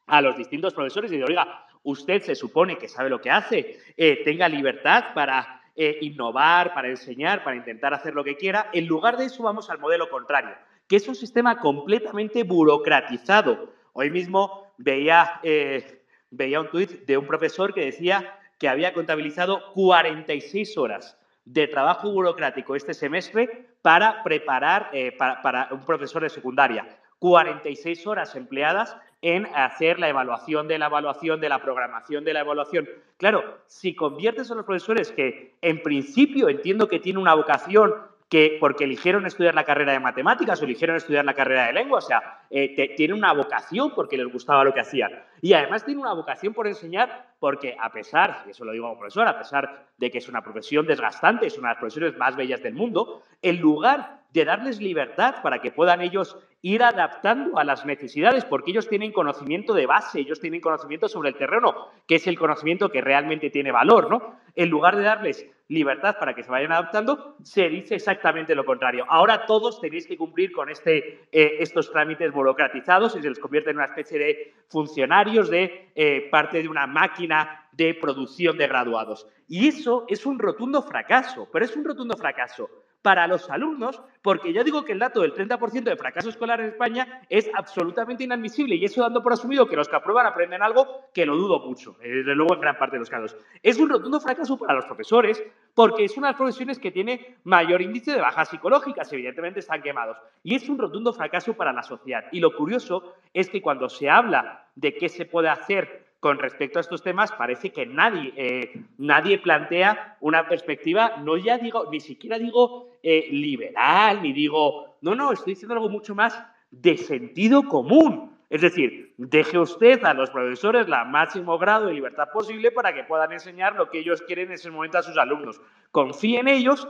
a 0.06 0.22
los 0.22 0.36
distintos 0.36 0.74
profesores 0.74 1.12
y 1.14 1.18
de, 1.18 1.24
oiga, 1.24 1.67
usted 1.88 2.22
se 2.22 2.36
supone 2.36 2.77
que 2.77 2.89
sabe 2.89 3.10
lo 3.10 3.22
que 3.22 3.32
hace, 3.32 3.79
eh, 3.96 4.22
tenga 4.25 4.50
libertad 4.50 5.13
para 5.15 5.62
eh, 5.74 6.00
innovar, 6.01 6.74
para 6.74 6.89
enseñar, 6.89 7.46
para 7.46 7.56
intentar 7.56 7.94
hacer 7.94 8.13
lo 8.13 8.25
que 8.25 8.36
quiera. 8.36 8.70
En 8.74 8.88
lugar 8.88 9.15
de 9.15 9.25
eso 9.25 9.44
vamos 9.44 9.70
al 9.70 9.79
modelo 9.79 10.10
contrario, 10.10 10.53
que 10.88 10.98
es 10.98 11.08
un 11.08 11.15
sistema 11.15 11.60
completamente 11.60 12.44
burocratizado. 12.44 13.74
Hoy 13.94 14.12
mismo 14.12 14.74
veía, 14.77 15.39
eh, 15.44 16.03
veía 16.29 16.60
un 16.60 16.70
tuit 16.70 17.06
de 17.06 17.17
un 17.17 17.25
profesor 17.25 17.73
que 17.73 17.86
decía 17.86 18.38
que 18.60 18.67
había 18.67 18.93
contabilizado 18.93 19.71
46 19.73 20.78
horas 20.78 21.17
de 21.45 21.67
trabajo 21.67 22.12
burocrático 22.12 22.76
este 22.76 22.93
semestre 22.93 23.69
para 23.82 24.23
preparar 24.23 24.91
para 25.17 25.69
un 25.71 25.86
profesor 25.86 26.21
de 26.21 26.30
secundaria. 26.30 26.86
46 27.19 28.06
horas 28.08 28.36
empleadas 28.36 28.97
en 29.28 29.46
hacer 29.54 30.00
la 30.00 30.08
evaluación 30.08 30.70
de 30.70 30.80
la 30.80 30.86
evaluación, 30.86 31.42
de 31.42 31.50
la 31.50 31.62
programación 31.62 32.24
de 32.24 32.34
la 32.34 32.40
evaluación. 32.40 32.88
Claro, 33.18 33.58
si 33.66 33.94
conviertes 33.94 34.50
a 34.50 34.56
los 34.56 34.63
profesores 34.63 35.12
que 35.12 35.58
en 35.62 35.84
principio 35.84 36.48
entiendo 36.48 36.88
que 36.88 37.02
tienen 37.02 37.22
una 37.22 37.34
vocación 37.34 37.94
que 38.30 38.58
porque 38.60 38.86
eligieron 38.86 39.26
estudiar 39.26 39.54
la 39.54 39.66
carrera 39.66 39.92
de 39.92 40.00
matemáticas 40.00 40.62
o 40.62 40.66
eligieron 40.66 40.96
estudiar 40.96 41.26
la 41.26 41.34
carrera 41.34 41.68
de 41.68 41.74
lengua, 41.74 41.98
o 41.98 42.02
sea, 42.02 42.42
eh, 42.50 42.96
tienen 42.96 43.18
una 43.18 43.34
vocación 43.34 43.94
porque 43.94 44.18
les 44.18 44.32
gustaba 44.32 44.63
lo 44.63 44.74
que 44.74 44.80
hacían. 44.80 45.12
Y 45.42 45.52
además 45.52 45.84
tienen 45.84 46.02
una 46.02 46.13
vocación 46.13 46.54
por 46.54 46.68
enseñar 46.68 47.34
porque 47.38 47.76
a 47.78 47.92
pesar, 47.92 48.44
y 48.48 48.52
eso 48.52 48.63
lo 48.63 48.72
digo 48.72 48.88
como 48.88 49.00
profesor, 49.00 49.28
a 49.28 49.38
pesar 49.38 49.88
de 49.98 50.10
que 50.10 50.20
es 50.20 50.30
una 50.30 50.42
profesión 50.42 50.88
desgastante, 50.88 51.48
es 51.48 51.58
una 51.58 51.70
de 51.70 51.74
las 51.74 51.80
profesiones 51.80 52.18
más 52.18 52.38
bellas 52.38 52.63
del 52.63 52.76
mundo, 52.76 53.24
en 53.42 53.60
lugar 53.60 54.22
de 54.32 54.46
darles 54.46 54.80
libertad 54.80 55.36
para 55.42 55.60
que 55.60 55.72
puedan 55.72 56.02
ellos 56.02 56.38
ir 56.62 56.84
adaptando 56.84 57.60
a 57.60 57.63
las 57.63 57.86
necesidades, 57.86 58.46
porque 58.46 58.72
ellos 58.72 58.89
tienen 58.89 59.12
conocimiento 59.12 59.74
de 59.74 59.86
base, 59.86 60.20
ellos 60.20 60.39
tienen 60.39 60.62
conocimiento 60.62 61.08
sobre 61.08 61.30
el 61.30 61.36
terreno, 61.36 61.88
que 62.08 62.15
es 62.15 62.28
el 62.28 62.38
conocimiento 62.38 62.89
que 62.89 63.02
realmente 63.02 63.50
tiene 63.50 63.72
valor, 63.72 64.10
¿no? 64.10 64.39
En 64.56 64.70
lugar 64.70 64.96
de 64.96 65.04
darles 65.04 65.46
libertad 65.70 66.17
para 66.20 66.34
que 66.34 66.43
se 66.43 66.50
vayan 66.50 66.72
adaptando, 66.72 67.36
se 67.43 67.70
dice 67.70 67.96
exactamente 67.96 68.56
lo 68.56 68.65
contrario. 68.65 69.06
Ahora 69.10 69.46
todos 69.46 69.82
tenéis 69.82 70.08
que 70.08 70.17
cumplir 70.17 70.52
con 70.52 70.70
este, 70.70 71.28
eh, 71.32 71.58
estos 71.60 71.91
trámites 71.91 72.32
burocratizados 72.32 73.15
y 73.15 73.22
se 73.22 73.30
les 73.30 73.39
convierte 73.39 73.72
en 73.72 73.78
una 73.78 73.86
especie 73.86 74.17
de 74.17 74.54
funcionarios 74.70 75.50
de 75.50 75.91
eh, 75.93 76.28
parte 76.32 76.62
de 76.62 76.70
una 76.70 76.88
máquina 76.88 77.67
de 77.74 77.93
producción 77.93 78.58
de 78.58 78.67
graduados. 78.67 79.28
Y 79.48 79.67
eso 79.67 80.06
es 80.08 80.26
un 80.26 80.39
rotundo 80.39 80.82
fracaso, 80.82 81.48
pero 81.52 81.65
es 81.65 81.76
un 81.76 81.86
rotundo 81.86 82.15
fracaso 82.17 82.70
para 83.02 83.28
los 83.28 83.50
alumnos, 83.50 84.02
porque 84.22 84.52
yo 84.52 84.64
digo 84.64 84.84
que 84.84 84.92
el 84.92 85.00
dato 85.00 85.22
del 85.22 85.34
30% 85.34 85.84
de 85.84 85.96
fracaso 85.96 86.30
escolar 86.30 86.60
en 86.60 86.68
España 86.68 87.22
es 87.30 87.50
absolutamente 87.54 88.24
inadmisible 88.24 88.76
y 88.76 88.86
eso 88.86 89.02
dando 89.02 89.24
por 89.24 89.34
asumido 89.34 89.68
que 89.68 89.76
los 89.76 89.88
que 89.88 89.96
aprueban 89.96 90.26
aprenden 90.26 90.62
algo 90.62 91.06
que 91.14 91.26
lo 91.26 91.38
dudo 91.38 91.60
mucho, 91.60 91.96
desde 92.02 92.36
luego 92.36 92.56
en 92.56 92.62
gran 92.62 92.78
parte 92.78 92.96
de 92.96 93.00
los 93.00 93.10
casos. 93.10 93.38
Es 93.64 93.80
un 93.80 93.90
rotundo 93.90 94.20
fracaso 94.20 94.58
para 94.58 94.74
los 94.74 94.86
profesores 94.86 95.44
porque 95.74 96.06
es 96.06 96.18
una 96.18 96.28
de 96.28 96.32
las 96.32 96.38
profesiones 96.38 96.80
que 96.80 96.92
tiene 96.92 97.38
mayor 97.44 97.82
índice 97.82 98.12
de 98.12 98.20
bajas 98.20 98.50
psicológicas, 98.50 99.14
evidentemente 99.14 99.60
están 99.60 99.82
quemados, 99.82 100.18
y 100.44 100.56
es 100.56 100.68
un 100.68 100.78
rotundo 100.78 101.14
fracaso 101.14 101.54
para 101.54 101.72
la 101.72 101.84
sociedad. 101.84 102.26
Y 102.32 102.40
lo 102.40 102.56
curioso 102.56 103.14
es 103.34 103.50
que 103.50 103.62
cuando 103.62 103.88
se 103.88 104.10
habla 104.10 104.66
de 104.76 104.96
qué 104.96 105.08
se 105.08 105.26
puede 105.26 105.50
hacer 105.50 106.07
con 106.19 106.39
respecto 106.39 106.80
a 106.80 106.82
estos 106.82 107.03
temas 107.03 107.32
parece 107.32 107.71
que 107.71 107.86
nadie, 107.86 108.34
eh, 108.36 108.84
nadie 108.97 109.38
plantea 109.38 110.17
una 110.19 110.47
perspectiva, 110.47 111.17
no 111.17 111.38
ya 111.38 111.58
digo, 111.58 111.89
ni 111.91 111.99
siquiera 111.99 112.39
digo 112.39 112.89
eh, 113.03 113.27
liberal, 113.32 114.21
ni 114.21 114.34
digo, 114.34 114.97
no, 115.01 115.15
no, 115.15 115.32
estoy 115.32 115.53
diciendo 115.53 115.75
algo 115.75 115.89
mucho 115.89 116.15
más 116.15 116.43
de 116.71 116.97
sentido 116.97 117.63
común. 117.63 118.36
Es 118.49 118.62
decir, 118.62 119.13
deje 119.17 119.60
usted 119.60 120.03
a 120.06 120.13
los 120.13 120.30
profesores 120.30 120.88
la 120.88 121.03
máximo 121.03 121.58
grado 121.58 121.88
de 121.88 121.93
libertad 121.93 122.30
posible 122.32 122.71
para 122.71 122.93
que 122.93 123.03
puedan 123.03 123.34
enseñar 123.34 123.75
lo 123.75 123.89
que 123.89 123.99
ellos 123.99 124.21
quieren 124.21 124.47
en 124.47 124.53
ese 124.53 124.71
momento 124.71 124.97
a 124.97 125.03
sus 125.03 125.17
alumnos. 125.17 125.62
Confíe 125.91 126.39
en 126.39 126.47
ellos 126.47 126.88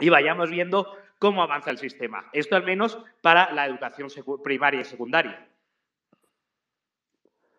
y 0.00 0.08
vayamos 0.08 0.50
viendo 0.50 0.90
cómo 1.18 1.42
avanza 1.42 1.70
el 1.70 1.78
sistema. 1.78 2.28
Esto 2.32 2.56
al 2.56 2.64
menos 2.64 2.98
para 3.20 3.52
la 3.52 3.66
educación 3.66 4.08
primaria 4.42 4.80
y 4.80 4.84
secundaria. 4.84 5.48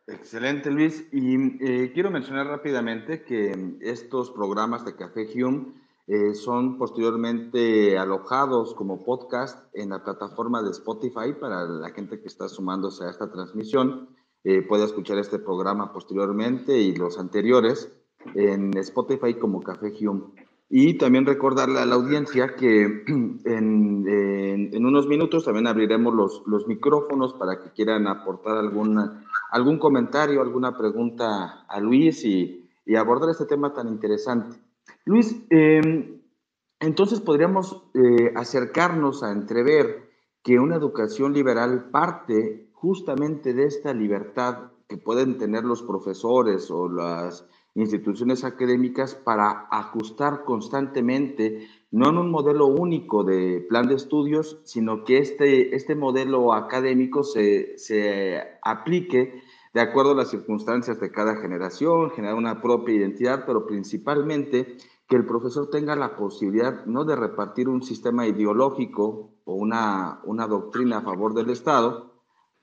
Excelente, 0.08 0.70
Luis. 0.70 1.08
Y 1.12 1.36
eh, 1.66 1.92
quiero 1.94 2.12
mencionar 2.12 2.48
rápidamente 2.48 3.24
que 3.24 3.78
estos 3.82 4.30
programas 4.30 4.86
de 4.86 4.96
Café 4.96 5.28
Hume 5.36 5.74
eh, 6.08 6.36
son 6.36 6.78
posteriormente 6.78 7.98
alojados 7.98 8.76
como 8.76 9.04
podcast 9.04 9.66
en 9.74 9.90
la 9.90 10.04
plataforma 10.04 10.62
de 10.62 10.70
Spotify 10.70 11.34
para 11.40 11.66
la 11.66 11.90
gente 11.90 12.22
que 12.22 12.28
está 12.28 12.48
sumándose 12.48 13.04
a 13.06 13.10
esta 13.10 13.32
transmisión. 13.32 14.10
Eh, 14.44 14.62
puede 14.62 14.86
escuchar 14.86 15.18
este 15.18 15.40
programa 15.40 15.92
posteriormente 15.92 16.78
y 16.78 16.96
los 16.96 17.18
anteriores 17.18 17.92
en 18.36 18.78
Spotify 18.78 19.34
como 19.34 19.64
Café 19.64 19.92
Hume. 20.00 20.26
Y 20.70 20.98
también 20.98 21.26
recordarle 21.26 21.80
a 21.80 21.86
la 21.86 21.96
audiencia 21.96 22.56
que 22.56 22.84
en, 23.46 24.06
en, 24.08 24.86
unos 24.86 25.08
minutos 25.08 25.46
también 25.46 25.68
abriremos 25.68 26.14
los, 26.14 26.44
los, 26.48 26.68
micrófonos 26.68 27.34
para 27.34 27.60
que 27.60 27.72
quieran 27.72 28.08
aportar 28.08 28.58
alguna, 28.58 29.25
algún 29.56 29.80
comentario, 29.80 30.42
alguna 30.42 30.78
pregunta 30.78 31.66
a 31.70 31.80
Luis 31.80 32.26
y, 32.26 32.70
y 32.86 32.98
abordar 32.98 33.30
este 33.30 33.46
tema 33.46 33.74
tan 33.74 33.88
interesante. 33.88 34.58
Luis, 35.06 35.34
em, 35.50 36.20
entonces 36.82 37.22
podríamos 37.22 37.82
eh, 37.94 38.34
acercarnos 38.36 39.24
a 39.24 39.32
entrever 39.32 40.10
que 40.44 40.60
una 40.60 40.76
educación 40.76 41.32
liberal 41.32 41.90
parte 41.90 42.70
justamente 42.74 43.54
de 43.54 43.64
esta 43.64 43.94
libertad 43.94 44.74
que 44.90 44.98
pueden 44.98 45.38
tener 45.38 45.64
los 45.64 45.82
profesores 45.84 46.70
o 46.70 46.90
las 46.90 47.48
instituciones 47.76 48.44
académicas 48.44 49.16
para 49.16 49.68
ajustar 49.72 50.44
constantemente 50.44 51.66
no 51.92 52.10
en 52.10 52.18
un 52.18 52.30
modelo 52.30 52.68
único 52.68 53.24
de 53.24 53.66
plan 53.70 53.88
de 53.88 53.96
estudios, 53.96 54.60
sino 54.66 55.06
que 55.06 55.18
este, 55.18 55.76
este 55.76 55.96
modelo 55.96 56.54
académico 56.54 57.24
se, 57.24 57.78
se 57.78 58.42
aplique 58.62 59.42
de 59.76 59.82
acuerdo 59.82 60.12
a 60.14 60.16
las 60.16 60.30
circunstancias 60.30 61.02
de 61.02 61.12
cada 61.12 61.36
generación, 61.36 62.10
generar 62.12 62.36
una 62.36 62.62
propia 62.62 62.96
identidad, 62.96 63.44
pero 63.46 63.68
principalmente 63.68 64.78
que 65.06 65.18
el 65.18 65.26
profesor 65.26 65.70
tenga 65.70 65.98
la 65.98 66.16
posibilidad 66.16 66.86
no 66.86 67.04
de 67.04 67.18
repartir 67.18 67.68
un 67.68 67.84
sistema 67.84 68.26
ideológico 68.26 69.34
o 69.44 69.54
una, 69.54 70.22
una 70.24 70.48
doctrina 70.48 71.00
a 71.00 71.02
favor 71.02 71.34
del 71.34 71.50
Estado, 71.50 72.14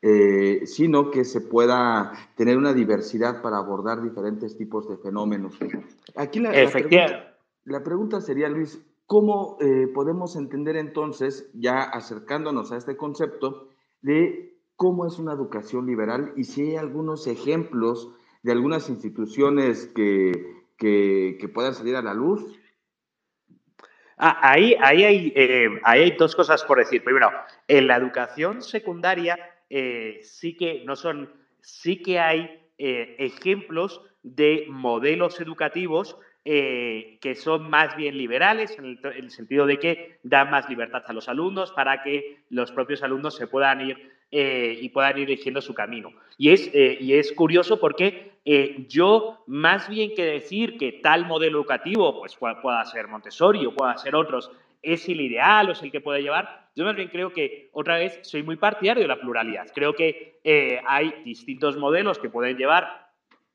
eh, 0.01 0.63
sino 0.65 1.11
que 1.11 1.27
se 1.27 1.43
pueda 1.43 2.13
tener 2.35 2.57
una 2.57 2.73
diversidad 2.73 3.43
para 3.43 3.59
abordar 3.59 4.03
diferentes 4.03 4.57
tipos 4.57 4.89
de 4.89 4.97
fenómenos. 4.97 5.59
Aquí 6.17 6.41
la, 6.41 6.51
la, 7.65 7.85
pregunta, 7.85 8.23
sería, 8.23 8.49
Luis, 8.49 8.83
¿cómo 9.05 9.59
eh, 9.61 9.87
podemos 9.93 10.35
entender 10.35 10.77
entonces, 10.77 11.51
ya 11.53 11.83
acercándonos 11.83 12.73
a 12.73 12.79
este 12.79 12.97
concepto, 12.97 13.69
de 14.01 14.52
cómo 14.77 15.07
es 15.07 15.19
una 15.19 15.33
educación 15.33 15.87
liberal 15.87 16.33
y 16.37 16.45
si 16.45 16.63
hay 16.63 16.77
algunos 16.77 17.27
ejemplos 17.27 18.11
de 18.43 18.53
algunas 18.53 18.89
instituciones 18.89 19.87
que, 19.95 20.33
que, 20.77 21.49
puedan 21.53 21.75
salir 21.75 21.97
a 21.97 22.03
la 22.03 22.15
luz. 22.15 22.59
Ah, 24.17 24.39
ahí, 24.43 24.77
ahí, 24.81 25.05
hay, 25.05 25.33
eh, 25.37 25.81
ahí, 25.85 26.03
hay, 26.03 26.11
dos 26.13 26.35
cosas 26.35 26.65
por 26.65 26.79
decir. 26.79 27.03
Primero, 27.05 27.31
en 27.69 27.87
la 27.87 27.97
educación 27.97 28.63
secundaria 28.63 29.39
eh, 29.71 30.21
sí 30.23 30.57
que 30.57 30.85
no 30.85 30.97
son, 30.97 31.33
sí 31.61 32.03
que 32.03 32.19
hay 32.19 32.69
eh, 32.79 33.17
ejemplos 33.19 34.03
de 34.23 34.67
modelos 34.69 35.41
educativos 35.41 36.19
que 36.45 37.37
son 37.37 37.71
más 37.71 37.95
bien 37.95 38.19
liberales, 38.19 38.77
en 38.77 38.99
el, 39.05 39.31
sentido 39.31 39.65
de 39.65 39.79
que 39.79 40.19
dan 40.25 40.51
más 40.51 40.69
libertad 40.69 41.05
a 41.07 41.13
los 41.13 41.29
alumnos 41.29 41.71
para 41.71 42.03
que 42.03 42.43
los 42.51 42.73
propios 42.73 43.05
alumnos 43.05 43.37
se 43.37 43.47
puedan 43.47 43.81
ir 43.81 44.11
eh, 44.35 44.79
y 44.81 44.89
puedan 44.89 45.19
ir 45.19 45.29
eligiendo 45.29 45.61
su 45.61 45.75
camino. 45.75 46.11
Y 46.39 46.53
es, 46.53 46.71
eh, 46.73 46.97
y 46.99 47.13
es 47.13 47.33
curioso 47.33 47.79
porque 47.79 48.33
eh, 48.47 48.87
yo, 48.89 49.45
más 49.47 49.91
bien 49.91 50.15
que 50.15 50.25
decir 50.25 50.79
que 50.79 50.91
tal 50.91 51.27
modelo 51.27 51.59
educativo 51.59 52.19
pues, 52.19 52.35
pueda 52.37 52.83
ser 52.87 53.09
Montessori 53.09 53.67
o 53.67 53.75
pueda 53.75 53.99
ser 53.99 54.15
otros, 54.15 54.51
es 54.81 55.07
el 55.11 55.21
ideal 55.21 55.69
o 55.69 55.73
es 55.73 55.83
el 55.83 55.93
que 55.93 56.01
puede 56.01 56.23
llevar, 56.23 56.71
yo 56.75 56.87
más 56.87 56.97
bien 56.97 57.09
creo 57.09 57.31
que, 57.31 57.69
otra 57.73 57.99
vez, 57.99 58.21
soy 58.23 58.43
muy 58.43 58.57
partidario 58.57 59.03
de 59.03 59.09
la 59.09 59.21
pluralidad. 59.21 59.67
Creo 59.75 59.93
que 59.93 60.41
hay 60.87 61.13
distintos 61.27 61.77
modelos 61.77 62.19
que 62.19 62.31
pueden 62.31 62.57
llevar 62.57 63.11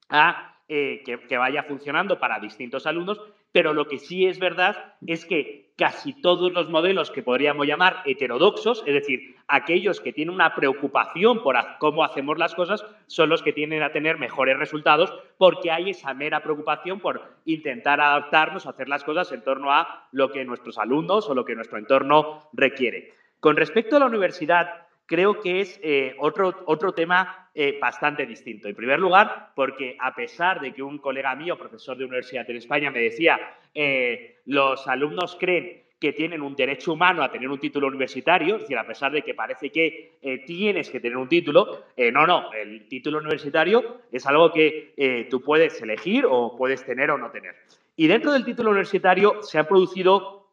a 0.09 0.59
que, 0.67 1.37
vaya 1.39 1.63
funcionando 1.63 2.19
para 2.19 2.39
distintos 2.39 2.85
alumnos, 2.85 3.19
pero 3.51 3.73
lo 3.73 3.87
que 3.87 3.99
sí 3.99 4.25
es 4.25 4.39
verdad 4.39 4.95
es 5.05 5.25
que 5.25 5.67
casi 5.77 6.19
todos 6.21 6.51
los 6.51 6.69
modelos 6.69 7.11
que 7.11 7.21
podríamos 7.21 7.67
llamar 7.67 8.01
heterodoxos, 8.05 8.83
es 8.87 8.93
decir, 8.95 9.35
aquellos 9.47 10.01
que 10.01 10.11
tienen 10.11 10.33
una 10.33 10.55
preocupación 10.55 11.43
por 11.43 11.55
cómo 11.79 12.03
hacemos 12.03 12.37
las 12.39 12.55
cosas, 12.55 12.83
son 13.05 13.29
los 13.29 13.43
que 13.43 13.53
tienden 13.53 13.83
a 13.83 13.91
tener 13.91 14.17
mejores 14.17 14.57
resultados 14.57 15.13
porque 15.37 15.71
hay 15.71 15.91
esa 15.91 16.13
mera 16.15 16.41
preocupación 16.41 16.99
por 16.99 17.21
intentar 17.45 18.01
adaptarnos 18.01 18.65
hacer 18.65 18.89
las 18.89 19.03
cosas 19.03 19.31
en 19.31 19.43
torno 19.43 19.71
a 19.71 20.07
lo 20.11 20.31
que 20.31 20.43
nuestros 20.45 20.79
alumnos 20.79 21.29
o 21.29 21.35
lo 21.35 21.45
que 21.45 21.55
nuestro 21.55 21.77
entorno 21.77 22.49
requiere. 22.53 23.13
Con 23.39 23.55
respecto 23.55 23.97
a 23.97 23.99
la 23.99 24.07
universidad, 24.07 24.86
creo 25.07 25.39
que 25.39 25.61
es 25.61 25.79
eh, 25.81 26.15
otro, 26.19 26.63
otro 26.65 26.91
tema 26.91 27.49
eh, 27.55 27.79
bastante 27.81 28.25
distinto. 28.25 28.67
En 28.67 28.75
primer 28.75 28.99
lugar, 28.99 29.51
porque 29.55 29.97
a 29.99 30.13
pesar 30.13 30.59
de 30.61 30.73
que 30.73 30.83
un 30.83 30.99
colega 30.99 31.33
mío, 31.33 31.57
profesor 31.57 31.97
de 31.97 32.05
universidad 32.05 32.47
en 32.47 32.57
España, 32.57 32.91
me 32.91 32.99
decía, 32.99 33.39
eh, 33.73 34.41
los 34.45 34.87
alumnos 34.87 35.37
creen 35.39 35.83
que 35.99 36.13
tienen 36.13 36.43
un 36.43 36.55
derecho 36.55 36.93
humano 36.93 37.23
a 37.23 37.31
tener 37.31 37.49
un 37.49 37.57
título 37.57 37.87
universitario, 37.87 38.57
es 38.57 38.61
decir, 38.61 38.77
a 38.77 38.85
pesar 38.85 39.11
de 39.11 39.23
que 39.23 39.33
parece 39.33 39.71
que 39.71 40.19
tienes 40.45 40.91
que 40.91 40.99
tener 40.99 41.17
un 41.17 41.27
título, 41.27 41.85
no, 42.13 42.27
no, 42.27 42.53
el 42.53 42.87
título 42.87 43.17
universitario 43.17 44.01
es 44.11 44.23
algo 44.27 44.51
que 44.51 45.25
tú 45.27 45.41
puedes 45.41 45.81
elegir 45.81 46.23
o 46.29 46.55
puedes 46.55 46.85
tener 46.85 47.09
o 47.09 47.17
no 47.17 47.31
tener. 47.31 47.55
Y 47.95 48.05
dentro 48.05 48.31
del 48.31 48.45
título 48.45 48.69
universitario 48.69 49.41
se 49.41 49.57
han 49.57 49.65
producido 49.65 50.51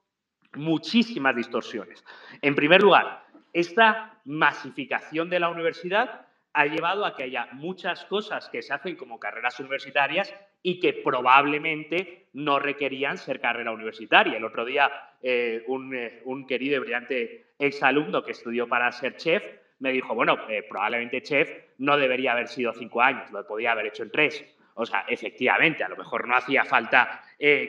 muchísimas 0.55 1.37
distorsiones. 1.37 2.03
En 2.41 2.55
primer 2.55 2.83
lugar, 2.83 3.24
esta 3.55 4.19
masificación 4.25 5.31
de 5.31 5.39
la 5.39 5.49
universidad 5.49 6.27
ha 6.53 6.67
llevado 6.67 7.05
a 7.05 7.17
que 7.17 7.25
haya 7.25 7.49
muchas 7.53 8.05
cosas 8.05 8.49
que 8.49 8.63
se 8.63 8.75
hacen 8.75 8.97
como 8.97 9.19
carreras 9.19 9.59
universitarias 9.61 10.35
y 10.63 10.81
que 10.81 10.93
probablemente 10.93 12.27
no 12.33 12.59
requerían 12.59 13.17
ser 13.17 13.41
carrera 13.41 13.73
universitaria. 13.73 14.37
El 14.37 14.45
otro 14.45 14.65
día, 14.65 14.91
eh, 15.23 15.65
eh, 15.67 16.23
un, 16.25 16.47
querido 16.47 16.77
y 16.77 16.79
brillante 16.81 17.47
exalumno 17.59 18.25
que 18.25 18.33
estudió 18.33 18.69
para 18.69 18.91
ser 18.93 19.17
chef 19.17 19.45
me 19.79 19.93
dijo, 19.93 20.15
bueno, 20.15 20.37
eh, 20.49 20.65
probablemente 20.69 21.23
chef 21.23 21.51
no 21.79 21.97
debería 21.97 22.33
haber 22.33 22.49
sido 22.49 22.73
cinco 22.73 23.03
años, 23.03 23.31
lo 23.31 23.47
podía 23.47 23.73
haber 23.73 23.87
hecho 23.87 24.03
en 24.03 24.11
tres. 24.11 24.45
O 24.75 24.87
sea, 24.87 25.05
efectivamente, 25.09 25.85
a 25.85 25.89
lo 25.89 25.97
mejor 25.97 26.27
no 26.27 26.37
hacía 26.37 26.65
falta 26.65 27.23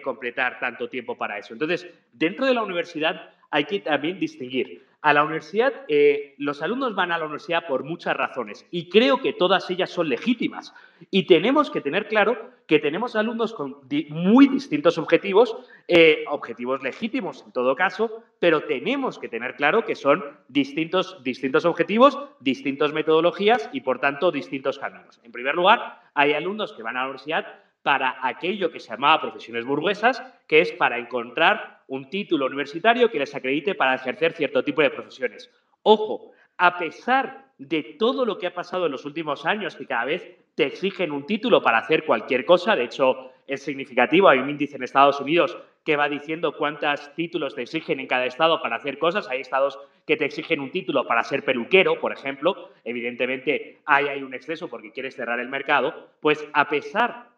completar 0.04 0.58
tanto 0.58 0.90
tiempo 0.90 1.18
para 1.18 1.38
eso. 1.38 1.54
Entonces, 1.54 1.88
dentro 2.14 2.46
de 2.46 2.54
la 2.54 2.64
universidad 2.64 3.30
hay 3.52 3.66
que 3.66 3.80
también 3.80 4.20
distinguir 4.20 4.86
a 5.06 5.14
la 5.14 5.24
universidad, 5.24 5.72
eh, 5.88 6.34
los 6.40 6.64
alumnos 6.64 6.96
van 6.96 7.12
a 7.12 7.20
la 7.20 7.26
universidad 7.26 7.68
por 7.68 7.84
muchas 7.84 8.18
razones 8.18 8.66
y 8.72 8.90
creo 8.90 9.22
que 9.22 9.34
todas 9.34 9.70
ellas 9.70 9.92
son 9.92 10.10
legítimas. 10.10 10.74
Y 11.12 11.28
tenemos 11.28 11.70
que 11.70 11.80
tener 11.80 12.08
claro 12.08 12.50
que 12.66 12.80
tenemos 12.80 13.16
alumnos 13.16 13.54
con 13.54 13.78
muy 14.10 14.48
distintos 14.48 14.98
objetivos, 14.98 15.56
eh, 15.88 16.26
objetivos 16.28 16.82
legítimos 16.82 17.44
en 17.46 17.52
todo 17.52 17.76
caso, 17.76 18.24
pero 18.40 18.64
tenemos 18.64 19.20
que 19.20 19.30
tener 19.30 19.56
claro 19.56 19.86
que 19.86 19.94
son 19.94 20.24
distintos, 20.48 21.22
distintos 21.24 21.66
objetivos, 21.66 22.18
distintas 22.40 22.92
metodologías 22.92 23.70
y 23.74 23.82
por 23.82 24.00
tanto 24.00 24.32
distintos 24.32 24.80
caminos. 24.80 25.22
En 25.24 25.32
primer 25.32 25.54
lugar, 25.54 26.02
hay 26.16 26.34
alumnos 26.34 26.74
que 26.74 26.82
van 26.82 26.98
a 26.98 27.02
la 27.02 27.10
universidad 27.10 27.46
para 27.84 28.18
aquello 28.24 28.72
que 28.72 28.80
se 28.80 28.90
llamaba 28.90 29.22
profesiones 29.22 29.66
burguesas, 29.66 30.24
que 30.48 30.62
es 30.62 30.72
para 30.72 30.98
encontrar 30.98 31.75
un 31.88 32.10
título 32.10 32.46
universitario 32.46 33.10
que 33.10 33.20
les 33.20 33.34
acredite 33.36 33.76
para 33.76 33.96
ejercer 33.96 34.34
cierto 34.34 34.64
tipo 34.64 34.82
de 34.82 34.90
profesiones. 34.90 35.50
Ojo, 35.84 36.32
a 36.58 36.78
pesar 36.78 37.52
de 37.58 37.96
todo 38.00 38.26
lo 38.26 38.38
que 38.38 38.48
ha 38.48 38.54
pasado 38.54 38.86
en 38.86 38.92
los 38.92 39.06
últimos 39.06 39.46
años, 39.46 39.76
que 39.76 39.86
cada 39.86 40.06
vez 40.06 40.36
te 40.56 40.66
exigen 40.66 41.12
un 41.12 41.26
título 41.26 41.62
para 41.62 41.80
hacer 41.80 42.06
cualquier 42.06 42.46
cosa, 42.46 42.76
de 42.76 42.86
hecho 42.86 43.32
es 43.48 43.64
significativo, 43.64 44.30
hay 44.30 44.40
un 44.40 44.50
índice 44.50 44.78
en 44.78 44.84
Estados 44.84 45.20
Unidos 45.20 45.58
que 45.86 45.96
va 45.96 46.10
diciendo 46.10 46.58
cuántos 46.58 47.14
títulos 47.14 47.54
te 47.54 47.62
exigen 47.62 48.00
en 48.00 48.08
cada 48.08 48.26
estado 48.26 48.60
para 48.60 48.78
hacer 48.78 48.98
cosas. 48.98 49.30
Hay 49.30 49.42
estados 49.42 49.80
que 50.08 50.18
te 50.18 50.26
exigen 50.26 50.60
un 50.60 50.72
título 50.72 51.06
para 51.06 51.24
ser 51.24 51.46
peluquero, 51.46 52.00
por 52.00 52.12
ejemplo. 52.12 52.72
Evidentemente, 52.84 53.82
ahí 53.86 54.08
hay 54.08 54.24
un 54.24 54.34
exceso 54.34 54.68
porque 54.68 54.92
quieres 54.92 55.16
cerrar 55.16 55.40
el 55.40 55.48
mercado. 55.48 56.10
Pues 56.22 56.44
a 56.54 56.68
pesar 56.70 57.30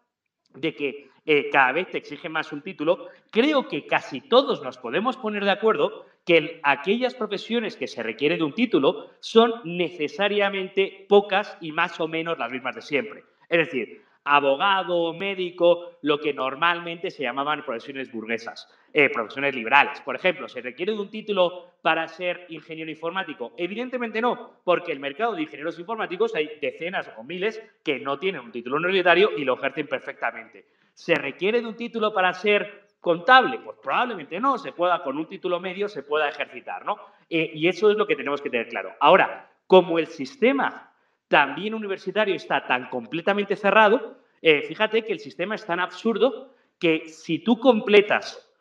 de 0.54 0.74
que 0.74 1.10
eh, 1.26 1.50
cada 1.50 1.72
vez 1.72 1.90
te 1.90 1.98
exige 1.98 2.28
más 2.28 2.52
un 2.52 2.62
título, 2.62 3.08
creo 3.30 3.68
que 3.68 3.86
casi 3.86 4.20
todos 4.20 4.62
nos 4.62 4.78
podemos 4.78 5.16
poner 5.16 5.44
de 5.44 5.50
acuerdo 5.50 6.06
que 6.24 6.60
aquellas 6.62 7.14
profesiones 7.14 7.76
que 7.76 7.86
se 7.86 8.02
requiere 8.02 8.36
de 8.36 8.44
un 8.44 8.52
título 8.52 9.10
son 9.20 9.62
necesariamente 9.64 11.06
pocas 11.08 11.56
y 11.60 11.72
más 11.72 11.98
o 12.00 12.08
menos 12.08 12.38
las 12.38 12.50
mismas 12.50 12.74
de 12.74 12.82
siempre. 12.82 13.24
Es 13.48 13.58
decir, 13.58 14.02
abogado, 14.28 15.14
médico, 15.14 15.92
lo 16.02 16.18
que 16.20 16.34
normalmente 16.34 17.10
se 17.10 17.22
llamaban 17.22 17.64
profesiones 17.64 18.12
burguesas, 18.12 18.68
eh, 18.92 19.08
profesiones 19.08 19.54
liberales. 19.54 20.00
Por 20.02 20.16
ejemplo, 20.16 20.48
¿se 20.48 20.60
requiere 20.60 20.92
de 20.92 20.98
un 20.98 21.10
título 21.10 21.72
para 21.80 22.06
ser 22.08 22.44
ingeniero 22.50 22.90
informático? 22.90 23.54
Evidentemente 23.56 24.20
no, 24.20 24.60
porque 24.64 24.92
el 24.92 25.00
mercado 25.00 25.34
de 25.34 25.42
ingenieros 25.42 25.78
informáticos 25.78 26.34
hay 26.34 26.58
decenas 26.60 27.10
o 27.16 27.24
miles 27.24 27.62
que 27.82 27.98
no 28.00 28.18
tienen 28.18 28.42
un 28.42 28.52
título 28.52 28.76
universitario 28.76 29.30
y 29.36 29.44
lo 29.44 29.56
ejercen 29.56 29.86
perfectamente. 29.86 30.66
¿Se 30.98 31.14
requiere 31.14 31.60
de 31.60 31.68
un 31.68 31.76
título 31.76 32.12
para 32.12 32.34
ser 32.34 32.88
contable? 33.00 33.60
Pues 33.60 33.78
probablemente 33.80 34.40
no, 34.40 34.58
se 34.58 34.72
pueda 34.72 35.00
con 35.04 35.16
un 35.16 35.28
título 35.28 35.60
medio 35.60 35.88
se 35.88 36.02
pueda 36.02 36.28
ejercitar, 36.28 36.84
¿no? 36.84 36.96
Eh, 37.30 37.52
y 37.54 37.68
eso 37.68 37.92
es 37.92 37.96
lo 37.96 38.04
que 38.04 38.16
tenemos 38.16 38.42
que 38.42 38.50
tener 38.50 38.66
claro. 38.66 38.90
Ahora, 38.98 39.48
como 39.68 40.00
el 40.00 40.08
sistema 40.08 40.92
también 41.28 41.74
universitario 41.74 42.34
está 42.34 42.66
tan 42.66 42.88
completamente 42.90 43.54
cerrado, 43.54 44.18
eh, 44.42 44.62
fíjate 44.62 45.04
que 45.04 45.12
el 45.12 45.20
sistema 45.20 45.54
es 45.54 45.64
tan 45.64 45.78
absurdo 45.78 46.56
que 46.80 47.06
si 47.06 47.38
tú 47.38 47.60
completas 47.60 48.52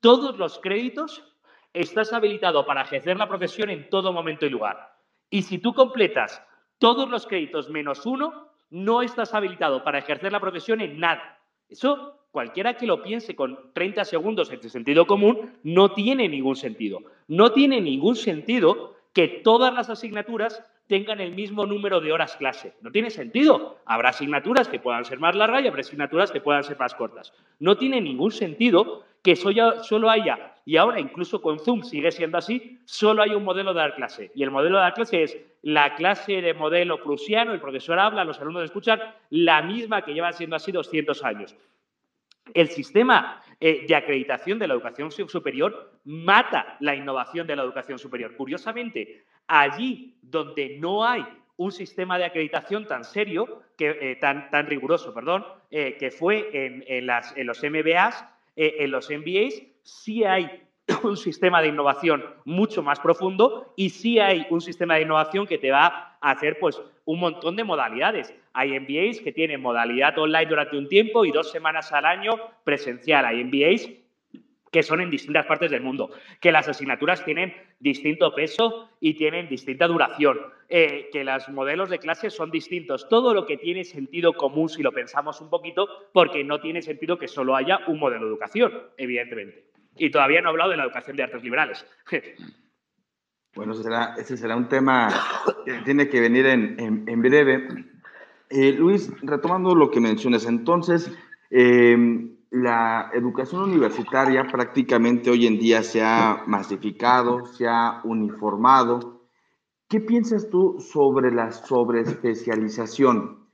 todos 0.00 0.36
los 0.36 0.58
créditos, 0.58 1.32
estás 1.72 2.12
habilitado 2.12 2.66
para 2.66 2.82
ejercer 2.82 3.16
la 3.16 3.28
profesión 3.28 3.70
en 3.70 3.88
todo 3.88 4.12
momento 4.12 4.46
y 4.46 4.50
lugar. 4.50 4.96
Y 5.30 5.42
si 5.42 5.58
tú 5.58 5.72
completas 5.72 6.44
todos 6.78 7.08
los 7.08 7.24
créditos 7.24 7.70
menos 7.70 8.04
uno, 8.04 8.48
no 8.70 9.00
estás 9.00 9.32
habilitado 9.32 9.84
para 9.84 10.00
ejercer 10.00 10.32
la 10.32 10.40
profesión 10.40 10.80
en 10.80 10.98
nada. 10.98 11.33
Eso, 11.68 12.20
cualquiera 12.30 12.76
que 12.76 12.86
lo 12.86 13.02
piense 13.02 13.34
con 13.34 13.72
30 13.72 14.04
segundos 14.04 14.50
en 14.50 14.60
sentido 14.68 15.06
común, 15.06 15.52
no 15.62 15.92
tiene 15.92 16.28
ningún 16.28 16.56
sentido. 16.56 17.00
No 17.28 17.52
tiene 17.52 17.80
ningún 17.80 18.16
sentido 18.16 18.94
que 19.12 19.28
todas 19.28 19.72
las 19.72 19.90
asignaturas 19.90 20.62
tengan 20.86 21.20
el 21.20 21.34
mismo 21.34 21.66
número 21.66 22.00
de 22.00 22.12
horas 22.12 22.36
clase. 22.36 22.74
No 22.82 22.90
tiene 22.90 23.10
sentido. 23.10 23.78
Habrá 23.86 24.10
asignaturas 24.10 24.68
que 24.68 24.80
puedan 24.80 25.04
ser 25.04 25.18
más 25.18 25.34
largas 25.34 25.64
y 25.64 25.68
habrá 25.68 25.80
asignaturas 25.80 26.30
que 26.30 26.40
puedan 26.40 26.64
ser 26.64 26.78
más 26.78 26.94
cortas. 26.94 27.32
No 27.58 27.76
tiene 27.76 28.00
ningún 28.00 28.30
sentido 28.30 29.04
que 29.22 29.36
solo 29.36 30.10
haya, 30.10 30.54
y 30.66 30.76
ahora 30.76 31.00
incluso 31.00 31.40
con 31.40 31.58
Zoom 31.58 31.82
sigue 31.82 32.12
siendo 32.12 32.36
así, 32.36 32.78
solo 32.84 33.22
hay 33.22 33.30
un 33.30 33.42
modelo 33.42 33.72
de 33.72 33.80
dar 33.80 33.94
clase. 33.94 34.30
Y 34.34 34.42
el 34.42 34.50
modelo 34.50 34.76
de 34.76 34.82
dar 34.82 34.92
clase 34.92 35.22
es 35.22 35.38
la 35.62 35.94
clase 35.94 36.42
de 36.42 36.52
modelo 36.52 37.02
prusiano, 37.02 37.54
el 37.54 37.60
profesor 37.60 37.98
habla, 37.98 38.24
los 38.24 38.38
alumnos 38.38 38.64
escuchan, 38.64 39.00
la 39.30 39.62
misma 39.62 40.02
que 40.02 40.12
lleva 40.12 40.30
siendo 40.34 40.56
así 40.56 40.72
200 40.72 41.24
años. 41.24 41.56
El 42.52 42.68
sistema 42.68 43.40
eh, 43.60 43.84
de 43.86 43.94
acreditación 43.94 44.58
de 44.58 44.66
la 44.66 44.74
educación 44.74 45.10
superior 45.10 45.92
mata 46.04 46.76
la 46.80 46.94
innovación 46.94 47.46
de 47.46 47.56
la 47.56 47.62
educación 47.62 47.98
superior. 47.98 48.36
Curiosamente, 48.36 49.24
allí 49.46 50.16
donde 50.22 50.78
no 50.78 51.04
hay 51.04 51.24
un 51.56 51.72
sistema 51.72 52.18
de 52.18 52.24
acreditación 52.24 52.86
tan 52.86 53.04
serio, 53.04 53.62
que, 53.76 53.96
eh, 54.00 54.16
tan, 54.16 54.50
tan, 54.50 54.66
riguroso, 54.66 55.14
perdón, 55.14 55.44
eh, 55.70 55.96
que 55.98 56.10
fue 56.10 56.50
en, 56.52 56.84
en, 56.88 57.06
las, 57.06 57.36
en 57.36 57.46
los 57.46 57.62
MBAs, 57.62 58.24
en 58.56 58.90
los 58.90 59.10
MBAs, 59.10 59.62
sí 59.82 60.24
hay 60.24 60.64
un 61.02 61.16
sistema 61.16 61.62
de 61.62 61.68
innovación 61.68 62.24
mucho 62.44 62.82
más 62.82 63.00
profundo 63.00 63.72
y 63.76 63.90
sí 63.90 64.18
hay 64.18 64.46
un 64.50 64.60
sistema 64.60 64.96
de 64.96 65.02
innovación 65.02 65.46
que 65.46 65.58
te 65.58 65.70
va 65.70 66.16
a 66.20 66.30
hacer 66.30 66.58
pues, 66.58 66.80
un 67.04 67.20
montón 67.20 67.56
de 67.56 67.64
modalidades. 67.64 68.34
Hay 68.54 68.78
MBAs 68.78 69.20
que 69.20 69.32
tienen 69.32 69.60
modalidad 69.60 70.18
online 70.18 70.46
durante 70.46 70.78
un 70.78 70.88
tiempo 70.88 71.24
y 71.24 71.32
dos 71.32 71.50
semanas 71.50 71.92
al 71.92 72.06
año 72.06 72.32
presencial. 72.64 73.24
Hay 73.24 73.44
MBAs 73.44 73.90
que 74.74 74.82
son 74.82 75.00
en 75.00 75.08
distintas 75.08 75.46
partes 75.46 75.70
del 75.70 75.82
mundo, 75.82 76.10
que 76.40 76.50
las 76.50 76.66
asignaturas 76.66 77.24
tienen 77.24 77.54
distinto 77.78 78.34
peso 78.34 78.90
y 78.98 79.14
tienen 79.14 79.48
distinta 79.48 79.86
duración, 79.86 80.40
eh, 80.68 81.10
que 81.12 81.22
los 81.22 81.48
modelos 81.50 81.90
de 81.90 82.00
clases 82.00 82.34
son 82.34 82.50
distintos. 82.50 83.08
Todo 83.08 83.34
lo 83.34 83.46
que 83.46 83.56
tiene 83.56 83.84
sentido 83.84 84.32
común 84.32 84.68
si 84.68 84.82
lo 84.82 84.90
pensamos 84.90 85.40
un 85.40 85.48
poquito, 85.48 85.86
porque 86.12 86.42
no 86.42 86.60
tiene 86.60 86.82
sentido 86.82 87.16
que 87.18 87.28
solo 87.28 87.54
haya 87.54 87.82
un 87.86 88.00
modelo 88.00 88.24
de 88.24 88.30
educación, 88.30 88.72
evidentemente. 88.96 89.64
Y 89.96 90.10
todavía 90.10 90.40
no 90.40 90.48
he 90.48 90.50
hablado 90.50 90.72
de 90.72 90.76
la 90.76 90.84
educación 90.84 91.16
de 91.16 91.22
artes 91.22 91.44
liberales. 91.44 91.86
Bueno, 93.54 93.74
ese 94.18 94.36
será, 94.36 94.56
un 94.56 94.68
tema 94.68 95.08
que 95.64 95.74
tiene 95.84 96.08
que 96.08 96.20
venir 96.20 96.46
en, 96.46 97.22
breve. 97.22 97.68
Eh, 98.56 98.72
Luis, 98.72 99.10
retomando 99.20 99.74
lo 99.74 99.90
que 99.90 99.98
mencionas, 99.98 100.46
entonces, 100.46 101.10
eh, 101.50 101.96
la 102.50 103.10
educación 103.12 103.62
universitaria 103.62 104.46
prácticamente 104.46 105.28
hoy 105.28 105.48
en 105.48 105.58
día 105.58 105.82
se 105.82 106.04
ha 106.04 106.44
masificado, 106.46 107.46
se 107.46 107.66
ha 107.66 108.00
uniformado. 108.04 109.26
¿Qué 109.88 110.00
piensas 110.00 110.50
tú 110.50 110.76
sobre 110.78 111.32
la 111.32 111.50
sobreespecialización? 111.50 113.48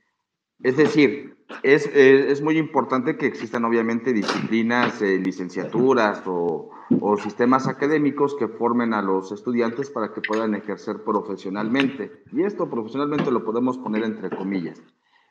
Es 0.59 0.77
decir, 0.77 1.35
es, 1.63 1.87
eh, 1.87 2.31
es, 2.31 2.43
muy 2.43 2.59
importante 2.59 3.17
que 3.17 3.25
existan 3.25 3.65
obviamente 3.65 4.13
disciplinas, 4.13 5.01
eh, 5.01 5.17
licenciaturas 5.17 6.21
o, 6.27 6.69
o, 6.99 7.17
sistemas 7.17 7.67
académicos 7.67 8.35
que 8.35 8.47
formen 8.47 8.93
a 8.93 9.01
los 9.01 9.31
estudiantes 9.31 9.89
para 9.89 10.13
que 10.13 10.21
puedan 10.21 10.55
ejercer 10.55 11.03
profesionalmente. 11.03 12.23
Y 12.31 12.43
esto 12.43 12.69
profesionalmente 12.69 13.31
lo 13.31 13.43
podemos 13.43 13.77
poner 13.77 14.03
entre 14.03 14.29
comillas. 14.29 14.81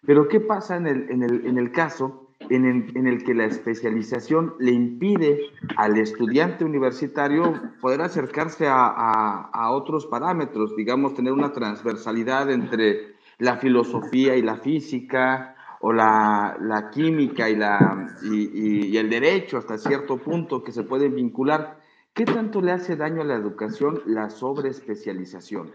Pero 0.06 0.28
¿qué 0.28 0.40
pasa 0.40 0.76
en 0.76 0.86
el, 0.86 1.10
en 1.10 1.22
el, 1.22 1.46
en 1.46 1.58
el 1.58 1.72
caso 1.72 2.26
en 2.48 2.64
el, 2.64 2.96
en 2.96 3.06
el, 3.06 3.22
que 3.22 3.34
la 3.34 3.44
especialización 3.44 4.54
le 4.58 4.72
impide 4.72 5.40
al 5.76 5.98
estudiante 5.98 6.64
universitario 6.64 7.60
poder 7.80 8.00
acercarse 8.00 8.66
a, 8.66 8.86
a, 8.86 9.50
a 9.52 9.70
otros 9.70 10.06
parámetros, 10.06 10.74
digamos, 10.74 11.14
tener 11.14 11.32
una 11.32 11.52
transversalidad 11.52 12.50
entre 12.50 13.14
la 13.38 13.56
filosofía 13.56 14.36
y 14.36 14.42
la 14.42 14.56
física, 14.56 15.54
o 15.80 15.92
la, 15.92 16.56
la 16.60 16.90
química 16.90 17.48
y, 17.48 17.56
la, 17.56 18.16
y, 18.22 18.90
y, 18.92 18.96
el 18.98 19.08
derecho 19.08 19.56
hasta 19.56 19.78
cierto 19.78 20.18
punto 20.18 20.62
que 20.62 20.72
se 20.72 20.82
pueden 20.82 21.14
vincular. 21.14 21.78
¿Qué 22.12 22.24
tanto 22.24 22.60
le 22.60 22.72
hace 22.72 22.96
daño 22.96 23.22
a 23.22 23.24
la 23.24 23.34
educación 23.34 24.02
la 24.06 24.28
sobreespecialización? 24.28 25.72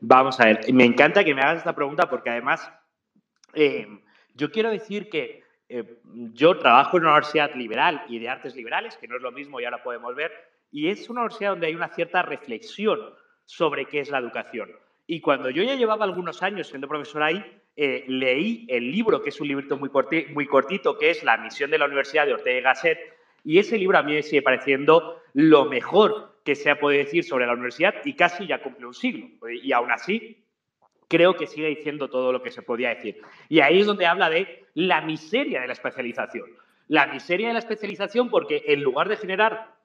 Vamos 0.00 0.38
a 0.38 0.44
ver, 0.44 0.72
me 0.72 0.84
encanta 0.84 1.24
que 1.24 1.34
me 1.34 1.40
hagas 1.40 1.58
esta 1.58 1.74
pregunta 1.74 2.10
porque 2.10 2.30
además 2.30 2.70
eh, 3.54 3.86
yo 4.34 4.50
quiero 4.50 4.70
decir 4.70 5.08
que 5.08 5.42
eh, 5.68 5.98
yo 6.34 6.58
trabajo 6.58 6.98
en 6.98 7.04
una 7.04 7.12
universidad 7.12 7.54
liberal 7.54 8.04
y 8.08 8.18
de 8.18 8.28
artes 8.28 8.54
liberales, 8.54 8.96
que 8.96 9.08
no 9.08 9.16
es 9.16 9.22
lo 9.22 9.32
mismo 9.32 9.60
y 9.60 9.64
ahora 9.64 9.82
podemos 9.82 10.14
ver, 10.14 10.30
y 10.70 10.88
es 10.88 11.08
una 11.08 11.22
universidad 11.22 11.50
donde 11.50 11.68
hay 11.68 11.74
una 11.74 11.88
cierta 11.88 12.22
reflexión 12.22 13.00
sobre 13.46 13.86
qué 13.86 14.00
es 14.00 14.10
la 14.10 14.18
educación. 14.18 14.70
Y 15.06 15.20
cuando 15.20 15.48
yo 15.48 15.62
ya 15.62 15.74
llevaba 15.74 16.04
algunos 16.04 16.42
años 16.42 16.68
siendo 16.68 16.86
profesor 16.86 17.22
ahí, 17.22 17.42
eh, 17.80 18.04
leí 18.08 18.66
el 18.68 18.90
libro, 18.90 19.22
que 19.22 19.28
es 19.28 19.40
un 19.40 19.46
librito 19.46 19.78
muy, 19.78 19.88
muy 20.34 20.46
cortito, 20.46 20.98
que 20.98 21.10
es 21.10 21.22
La 21.22 21.36
misión 21.36 21.70
de 21.70 21.78
la 21.78 21.86
Universidad 21.86 22.26
de 22.26 22.34
Ortega 22.34 22.58
y 22.58 22.62
Gasset, 22.62 22.98
y 23.44 23.60
ese 23.60 23.78
libro 23.78 23.96
a 23.96 24.02
mí 24.02 24.14
me 24.14 24.24
sigue 24.24 24.42
pareciendo 24.42 25.22
lo 25.32 25.66
mejor 25.66 26.40
que 26.44 26.56
se 26.56 26.70
ha 26.70 26.80
podido 26.80 27.04
decir 27.04 27.22
sobre 27.22 27.46
la 27.46 27.52
universidad 27.52 27.94
y 28.04 28.14
casi 28.14 28.48
ya 28.48 28.60
cumple 28.60 28.86
un 28.86 28.94
siglo. 28.94 29.28
Y 29.48 29.70
aún 29.70 29.92
así, 29.92 30.42
creo 31.06 31.36
que 31.36 31.46
sigue 31.46 31.68
diciendo 31.68 32.10
todo 32.10 32.32
lo 32.32 32.42
que 32.42 32.50
se 32.50 32.62
podía 32.62 32.88
decir. 32.88 33.22
Y 33.48 33.60
ahí 33.60 33.78
es 33.78 33.86
donde 33.86 34.06
habla 34.06 34.28
de 34.28 34.64
la 34.74 35.00
miseria 35.00 35.60
de 35.60 35.68
la 35.68 35.74
especialización. 35.74 36.46
La 36.88 37.06
miseria 37.06 37.46
de 37.46 37.52
la 37.52 37.60
especialización 37.60 38.28
porque 38.28 38.64
en 38.66 38.82
lugar 38.82 39.08
de 39.08 39.18
generar 39.18 39.76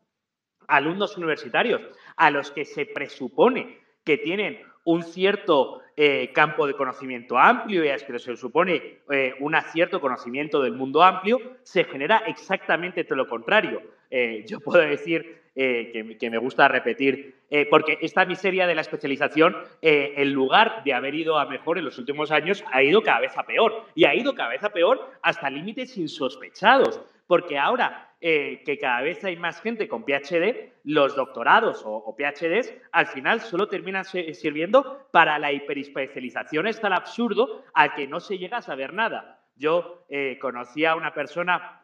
alumnos 0.67 1.15
universitarios 1.15 1.81
a 2.15 2.31
los 2.31 2.49
que 2.49 2.65
se 2.65 2.87
presupone 2.87 3.77
que 4.03 4.17
tienen 4.17 4.59
un 4.85 5.03
cierto 5.03 5.81
eh, 5.95 6.31
campo 6.33 6.65
de 6.65 6.73
conocimiento 6.73 7.37
amplio 7.37 7.85
y 7.85 7.87
es 7.87 8.03
que 8.03 8.17
se 8.17 8.35
supone 8.35 9.01
eh, 9.11 9.35
un 9.39 9.55
cierto 9.71 10.01
conocimiento 10.01 10.59
del 10.61 10.73
mundo 10.73 11.03
amplio, 11.03 11.39
se 11.61 11.83
genera 11.83 12.23
exactamente 12.25 13.03
todo 13.03 13.17
lo 13.17 13.27
contrario. 13.27 13.81
Eh, 14.09 14.43
yo 14.47 14.59
puedo 14.59 14.81
decir 14.81 15.43
que, 15.55 16.17
que, 16.19 16.29
me 16.31 16.39
gusta 16.39 16.67
repetir, 16.67 17.35
porque 17.69 17.99
esta 18.01 18.25
miseria 18.25 18.65
de 18.65 18.73
la 18.73 18.81
especialización, 18.81 19.55
en 19.83 20.33
lugar 20.33 20.81
de 20.83 20.95
haber 20.95 21.13
ido 21.13 21.37
a 21.37 21.45
mejor 21.45 21.77
en 21.77 21.85
los 21.85 21.99
últimos 21.99 22.31
años, 22.31 22.65
ha 22.71 22.81
ido 22.81 23.03
cada 23.03 23.19
vez 23.19 23.37
a 23.37 23.43
peor. 23.43 23.85
Y 23.93 24.05
ha 24.05 24.15
ido 24.15 24.33
cada 24.33 24.49
vez 24.49 24.63
a 24.63 24.71
peor 24.71 25.11
hasta 25.21 25.51
límites 25.51 25.95
insospechados 25.95 27.01
porque 27.27 27.57
ahora 27.57 28.15
eh, 28.21 28.63
que 28.65 28.77
cada 28.77 29.01
vez 29.01 29.23
hay 29.25 29.35
más 29.35 29.61
gente 29.61 29.87
con 29.87 30.05
PhD, 30.05 30.71
los 30.85 31.15
doctorados 31.15 31.83
o, 31.85 32.15
PhDs 32.15 32.73
al 32.91 33.07
final 33.07 33.41
solo 33.41 33.67
terminan 33.67 34.05
sirviendo 34.05 35.07
para 35.11 35.37
la 35.39 35.51
hiperespecialización. 35.51 36.67
Es 36.67 36.79
tan 36.79 36.93
absurdo 36.93 37.63
al 37.73 37.93
que 37.93 38.07
no 38.07 38.19
se 38.19 38.37
llega 38.37 38.57
a 38.57 38.61
saber 38.61 38.93
nada. 38.93 39.41
Yo 39.55 40.05
eh, 40.09 40.37
conocí 40.39 40.85
a 40.85 40.95
una 40.95 41.13
persona 41.13 41.81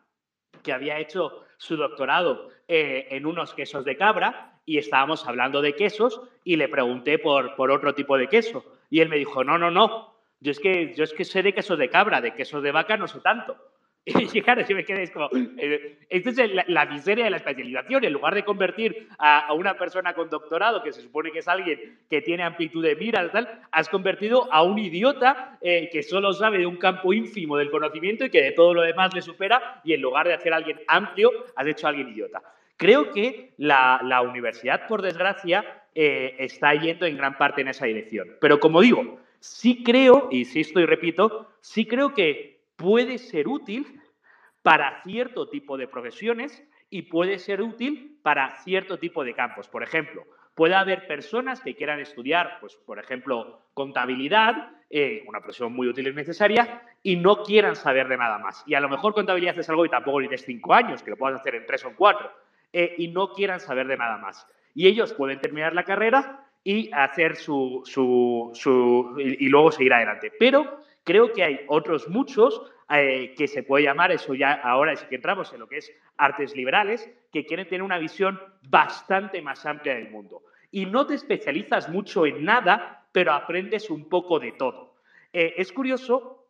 que 0.64 0.74
había 0.74 1.00
hecho 1.00 1.44
su 1.58 1.76
doctorado 1.76 2.50
eh, 2.68 3.08
en 3.12 3.26
unos 3.26 3.54
quesos 3.54 3.84
de 3.86 3.98
cabra 3.98 4.62
y 4.66 4.78
estábamos 4.78 5.28
hablando 5.28 5.62
de 5.62 5.76
quesos 5.76 6.22
y 6.44 6.56
le 6.56 6.70
pregunté 6.70 7.20
por, 7.20 7.56
por 7.56 7.72
otro 7.72 7.94
tipo 7.96 8.18
de 8.18 8.28
queso. 8.28 8.64
Y 8.90 9.02
él 9.02 9.10
me 9.10 9.18
dijo, 9.18 9.44
no, 9.44 9.58
no, 9.58 9.72
no, 9.72 10.16
yo 10.40 10.52
es, 10.52 10.60
que, 10.60 10.94
yo 10.96 11.04
es 11.04 11.14
que 11.14 11.26
sé 11.26 11.44
de 11.44 11.54
quesos 11.54 11.78
de 11.78 11.90
cabra, 11.90 12.22
de 12.22 12.34
quesos 12.34 12.64
de 12.64 12.72
vaca 12.72 12.96
no 12.96 13.08
sé 13.08 13.20
tanto. 13.20 13.58
Y 14.34 14.42
claro, 14.42 14.66
si 14.66 14.74
me 14.74 14.86
quedé 14.86 15.12
como, 15.12 15.30
eh, 15.58 16.00
esto 16.10 16.30
es 16.30 16.68
la, 16.68 16.86
miseria 16.86 17.26
de 17.26 17.30
la 17.30 17.38
especialización. 17.38 18.04
En 18.04 18.14
lugar 18.14 18.34
de 18.36 18.44
convertir 18.44 19.08
a, 19.18 19.54
una 19.54 19.78
persona 19.78 20.14
con 20.14 20.30
doctorado, 20.30 20.82
que 20.84 20.92
se 20.92 21.02
supone 21.02 21.32
que 21.32 21.40
es 21.40 21.48
alguien 21.48 22.00
que 22.10 22.22
tiene 22.22 22.44
amplitud 22.44 22.84
de 22.84 22.96
mira, 22.96 23.30
tal, 23.32 23.62
has 23.72 23.90
convertido 23.90 24.52
a 24.52 24.64
un 24.64 24.80
idiota 24.80 25.58
eh, 25.62 25.90
que 25.92 26.04
solo 26.04 26.34
sabe 26.34 26.60
de 26.60 26.66
un 26.66 26.78
campo 26.78 27.14
ínfimo 27.14 27.58
del 27.58 27.72
conocimiento 27.72 28.26
y 28.26 28.30
que 28.30 28.42
de 28.42 28.52
todo 28.52 28.74
lo 28.74 28.82
demás 28.82 29.14
le 29.14 29.22
supera, 29.22 29.82
y 29.84 29.94
en 29.94 30.02
lugar 30.02 30.28
de 30.28 30.34
hacer 30.34 30.54
a 30.54 30.58
alguien 30.58 30.80
amplio, 30.88 31.32
has 31.56 31.68
hecho 31.68 31.88
a 31.88 31.90
alguien 31.90 32.10
idiota. 32.10 32.42
Creo 32.78 33.12
que 33.12 33.52
la, 33.58 34.00
la 34.04 34.22
universidad, 34.22 34.88
por 34.88 35.02
desgracia, 35.02 35.84
eh, 35.96 36.36
está 36.40 36.74
yendo 36.76 37.06
en 37.06 37.18
gran 37.18 37.38
parte 37.38 37.62
en 37.62 37.68
esa 37.68 37.86
dirección. 37.86 38.38
Pero 38.40 38.60
como 38.60 38.82
digo, 38.82 39.20
sí 39.40 39.84
creo, 39.84 40.30
insisto 40.32 40.80
y 40.80 40.86
repito, 40.86 41.50
sí 41.60 41.86
creo 41.86 42.14
que 42.14 42.59
puede 42.80 43.18
ser 43.18 43.48
útil 43.48 44.02
para 44.64 45.04
cierto 45.04 45.50
tipo 45.50 45.78
de 45.78 45.88
profesiones 45.88 46.64
y 46.90 47.04
puede 47.04 47.38
ser 47.38 47.62
útil 47.62 48.18
para 48.24 48.58
cierto 48.64 48.98
tipo 48.98 49.24
de 49.24 49.36
campos. 49.36 49.68
Por 49.68 49.84
ejemplo, 49.84 50.26
puede 50.56 50.76
haber 50.76 51.06
personas 51.06 51.62
que 51.62 51.76
quieran 51.76 52.00
estudiar, 52.00 52.58
pues, 52.60 52.76
por 52.76 52.98
ejemplo, 52.98 53.62
contabilidad, 53.74 54.72
eh, 54.90 55.24
una 55.28 55.40
profesión 55.40 55.74
muy 55.74 55.88
útil 55.88 56.08
y 56.08 56.14
necesaria, 56.14 56.82
y 57.04 57.18
no 57.18 57.44
quieran 57.44 57.76
saber 57.76 58.08
de 58.08 58.18
nada 58.18 58.40
más. 58.40 58.64
Y 58.66 58.74
a 58.74 58.80
lo 58.80 58.90
mejor 58.90 59.14
contabilidad 59.14 59.60
es 59.60 59.70
algo 59.70 59.86
y 59.86 59.90
tampoco 59.90 60.20
tienes 60.20 60.44
cinco 60.44 60.74
años, 60.74 61.04
que 61.04 61.12
lo 61.12 61.18
puedas 61.18 61.40
hacer 61.40 61.56
en 61.56 61.66
tres 61.66 61.86
o 61.86 61.94
cuatro, 61.96 62.32
eh, 62.74 62.96
y 62.98 63.10
no 63.10 63.34
quieran 63.34 63.60
saber 63.60 63.88
de 63.88 63.98
nada 63.98 64.18
más. 64.18 64.48
Y 64.74 64.88
ellos 64.88 65.14
pueden 65.14 65.40
terminar 65.40 65.74
la 65.74 65.84
carrera 65.84 66.46
y 66.64 66.92
hacer 66.94 67.36
su, 67.36 67.82
su, 67.86 68.52
su 68.54 69.16
y, 69.18 69.46
y 69.46 69.50
luego 69.50 69.72
seguir 69.72 69.94
adelante. 69.94 70.32
Pero 70.38 70.80
Creo 71.10 71.34
que 71.34 71.44
hay 71.44 71.62
otros 71.66 72.08
muchos 72.08 72.62
eh, 72.88 73.34
que 73.36 73.48
se 73.48 73.64
puede 73.64 73.86
llamar, 73.86 74.12
eso 74.12 74.36
ya 74.36 74.54
ahora 74.54 74.96
sí 74.96 75.08
que 75.10 75.16
entramos 75.16 75.52
en 75.52 75.60
lo 75.60 75.68
que 75.68 75.78
es 75.78 75.92
artes 76.18 76.56
liberales, 76.56 77.10
que 77.34 77.48
quieren 77.48 77.68
tener 77.68 77.82
una 77.82 77.98
visión 77.98 78.40
bastante 78.70 79.42
más 79.42 79.66
amplia 79.66 79.96
del 79.96 80.12
mundo. 80.12 80.44
Y 80.70 80.86
no 80.86 81.08
te 81.08 81.16
especializas 81.16 81.90
mucho 81.90 82.28
en 82.28 82.46
nada 82.46 83.08
pero 83.12 83.32
aprendes 83.32 83.90
un 83.90 84.08
poco 84.08 84.40
de 84.40 84.52
todo. 84.52 84.98
Eh, 85.34 85.56
es 85.58 85.72
curioso 85.72 86.48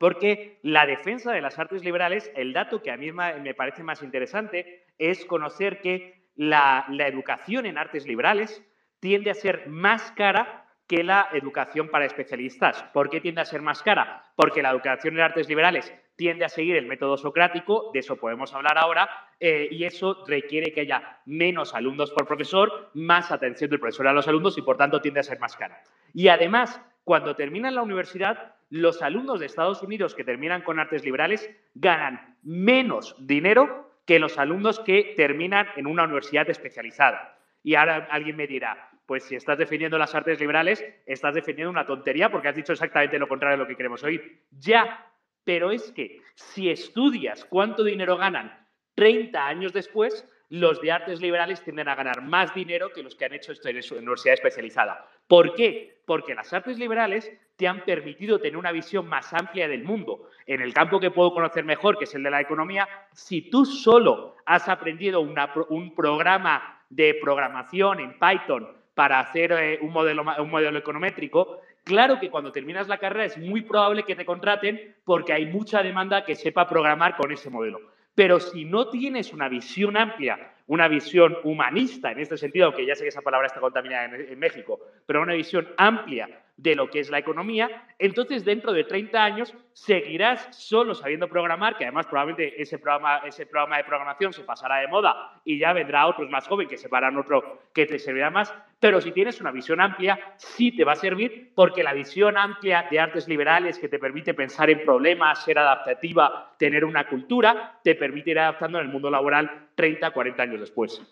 porque 0.00 0.58
la 0.64 0.84
defensa 0.84 1.30
de 1.30 1.40
las 1.40 1.60
artes 1.60 1.84
liberales, 1.84 2.32
el 2.34 2.52
dato 2.52 2.82
que 2.82 2.90
a 2.90 2.96
mí 2.96 3.12
me 3.12 3.54
parece 3.54 3.84
más 3.84 4.02
interesante 4.02 4.84
es 4.98 5.24
conocer 5.26 5.80
que 5.80 6.24
la, 6.34 6.86
la 6.88 7.06
educación 7.06 7.66
en 7.66 7.78
artes 7.78 8.04
liberales 8.08 8.64
tiende 8.98 9.30
a 9.30 9.34
ser 9.34 9.68
más 9.68 10.10
cara 10.10 10.61
que 10.86 11.02
la 11.04 11.28
educación 11.32 11.88
para 11.88 12.04
especialistas. 12.04 12.82
¿Por 12.92 13.08
qué 13.08 13.20
tiende 13.20 13.40
a 13.40 13.44
ser 13.44 13.62
más 13.62 13.82
cara? 13.82 14.24
Porque 14.36 14.62
la 14.62 14.70
educación 14.70 15.14
en 15.14 15.22
artes 15.22 15.48
liberales 15.48 15.92
tiende 16.16 16.44
a 16.44 16.48
seguir 16.48 16.76
el 16.76 16.86
método 16.86 17.16
socrático, 17.16 17.90
de 17.92 18.00
eso 18.00 18.16
podemos 18.16 18.52
hablar 18.54 18.78
ahora, 18.78 19.08
eh, 19.40 19.68
y 19.70 19.84
eso 19.84 20.24
requiere 20.26 20.72
que 20.72 20.82
haya 20.82 21.20
menos 21.24 21.74
alumnos 21.74 22.10
por 22.10 22.26
profesor, 22.26 22.90
más 22.94 23.32
atención 23.32 23.70
del 23.70 23.80
profesor 23.80 24.06
a 24.08 24.12
los 24.12 24.28
alumnos 24.28 24.58
y 24.58 24.62
por 24.62 24.76
tanto 24.76 25.00
tiende 25.00 25.20
a 25.20 25.24
ser 25.24 25.40
más 25.40 25.56
cara. 25.56 25.82
Y 26.12 26.28
además, 26.28 26.80
cuando 27.04 27.34
terminan 27.34 27.74
la 27.74 27.82
universidad, 27.82 28.54
los 28.70 29.02
alumnos 29.02 29.40
de 29.40 29.46
Estados 29.46 29.82
Unidos 29.82 30.14
que 30.14 30.24
terminan 30.24 30.62
con 30.62 30.78
artes 30.78 31.04
liberales 31.04 31.50
ganan 31.74 32.36
menos 32.42 33.16
dinero 33.18 33.90
que 34.06 34.18
los 34.18 34.38
alumnos 34.38 34.80
que 34.80 35.14
terminan 35.16 35.66
en 35.76 35.86
una 35.86 36.04
universidad 36.04 36.48
especializada. 36.48 37.38
Y 37.62 37.74
ahora 37.74 38.08
alguien 38.10 38.36
me 38.36 38.46
dirá, 38.46 38.91
pues 39.06 39.24
si 39.24 39.36
estás 39.36 39.58
defendiendo 39.58 39.98
las 39.98 40.14
artes 40.14 40.40
liberales, 40.40 40.84
estás 41.06 41.34
defendiendo 41.34 41.70
una 41.70 41.86
tontería 41.86 42.30
porque 42.30 42.48
has 42.48 42.56
dicho 42.56 42.72
exactamente 42.72 43.18
lo 43.18 43.28
contrario 43.28 43.58
de 43.58 43.64
lo 43.64 43.68
que 43.68 43.76
queremos 43.76 44.02
oír. 44.04 44.44
Ya, 44.50 45.10
pero 45.44 45.70
es 45.70 45.92
que 45.92 46.20
si 46.34 46.70
estudias 46.70 47.44
cuánto 47.44 47.84
dinero 47.84 48.16
ganan 48.16 48.66
30 48.94 49.46
años 49.46 49.72
después, 49.72 50.26
los 50.50 50.80
de 50.82 50.92
artes 50.92 51.20
liberales 51.20 51.62
tienden 51.62 51.88
a 51.88 51.94
ganar 51.94 52.20
más 52.20 52.54
dinero 52.54 52.90
que 52.92 53.02
los 53.02 53.14
que 53.14 53.24
han 53.24 53.32
hecho 53.32 53.52
esto 53.52 53.68
en 53.68 53.82
su 53.82 53.96
universidad 53.96 54.34
especializada. 54.34 55.08
¿Por 55.26 55.54
qué? 55.54 56.02
Porque 56.04 56.34
las 56.34 56.52
artes 56.52 56.78
liberales 56.78 57.32
te 57.56 57.66
han 57.66 57.84
permitido 57.84 58.38
tener 58.38 58.58
una 58.58 58.70
visión 58.70 59.08
más 59.08 59.32
amplia 59.32 59.66
del 59.66 59.82
mundo. 59.82 60.28
En 60.46 60.60
el 60.60 60.74
campo 60.74 61.00
que 61.00 61.10
puedo 61.10 61.32
conocer 61.32 61.64
mejor, 61.64 61.96
que 61.96 62.04
es 62.04 62.14
el 62.14 62.22
de 62.22 62.30
la 62.30 62.42
economía, 62.42 62.86
si 63.12 63.48
tú 63.48 63.64
solo 63.64 64.36
has 64.44 64.68
aprendido 64.68 65.20
un 65.20 65.94
programa 65.94 66.84
de 66.90 67.14
programación 67.14 68.00
en 68.00 68.18
Python 68.18 68.81
para 68.94 69.20
hacer 69.20 69.52
eh, 69.52 69.78
un, 69.80 69.92
modelo, 69.92 70.24
un 70.38 70.50
modelo 70.50 70.78
econométrico, 70.78 71.60
claro 71.84 72.20
que 72.20 72.30
cuando 72.30 72.52
terminas 72.52 72.88
la 72.88 72.98
carrera 72.98 73.24
es 73.24 73.38
muy 73.38 73.62
probable 73.62 74.04
que 74.04 74.16
te 74.16 74.24
contraten 74.24 74.96
porque 75.04 75.32
hay 75.32 75.46
mucha 75.46 75.82
demanda 75.82 76.24
que 76.24 76.34
sepa 76.34 76.68
programar 76.68 77.16
con 77.16 77.32
ese 77.32 77.50
modelo. 77.50 77.80
Pero 78.14 78.40
si 78.40 78.64
no 78.64 78.88
tienes 78.90 79.32
una 79.32 79.48
visión 79.48 79.96
amplia, 79.96 80.52
una 80.66 80.88
visión 80.88 81.36
humanista 81.44 82.12
en 82.12 82.20
este 82.20 82.36
sentido, 82.36 82.66
aunque 82.66 82.86
ya 82.86 82.94
sé 82.94 83.02
que 83.02 83.08
esa 83.08 83.22
palabra 83.22 83.46
está 83.46 83.60
contaminada 83.60 84.04
en, 84.16 84.38
México, 84.38 84.80
pero 85.06 85.22
una 85.22 85.34
visión 85.34 85.68
amplia 85.76 86.28
de 86.62 86.76
lo 86.76 86.88
que 86.88 87.00
es 87.00 87.10
la 87.10 87.18
economía, 87.18 87.86
entonces 87.98 88.44
dentro 88.44 88.72
de 88.72 88.84
30 88.84 89.22
años 89.22 89.54
seguirás 89.72 90.48
solo 90.56 90.94
sabiendo 90.94 91.28
programar, 91.28 91.76
que 91.76 91.84
además 91.84 92.06
probablemente 92.06 92.60
ese 92.62 92.78
programa, 92.78 93.18
ese 93.26 93.46
programa 93.46 93.78
de 93.78 93.84
programación 93.84 94.32
se 94.32 94.44
pasará 94.44 94.76
de 94.76 94.86
moda 94.86 95.40
y 95.44 95.58
ya 95.58 95.72
vendrá 95.72 96.06
otros 96.06 96.30
más 96.30 96.46
jóvenes 96.46 96.70
que 96.70 96.78
separan 96.78 97.16
otro 97.16 97.62
que 97.74 97.86
te 97.86 97.98
servirá 97.98 98.30
más, 98.30 98.54
pero 98.78 99.00
si 99.00 99.10
tienes 99.10 99.40
una 99.40 99.50
visión 99.50 99.80
amplia, 99.80 100.18
sí 100.36 100.70
te 100.76 100.84
va 100.84 100.92
a 100.92 100.96
servir 100.96 101.52
porque 101.54 101.82
la 101.82 101.94
visión 101.94 102.38
amplia 102.38 102.86
de 102.88 103.00
artes 103.00 103.26
liberales 103.26 103.78
que 103.78 103.88
te 103.88 103.98
permite 103.98 104.32
pensar 104.32 104.70
en 104.70 104.84
problemas, 104.84 105.44
ser 105.44 105.58
adaptativa, 105.58 106.54
tener 106.58 106.84
una 106.84 107.08
cultura, 107.08 107.80
te 107.82 107.96
permite 107.96 108.30
ir 108.30 108.38
adaptando 108.38 108.78
en 108.78 108.86
el 108.86 108.92
mundo 108.92 109.10
laboral 109.10 109.68
30, 109.74 110.12
40 110.12 110.42
años 110.42 110.60
después. 110.60 111.02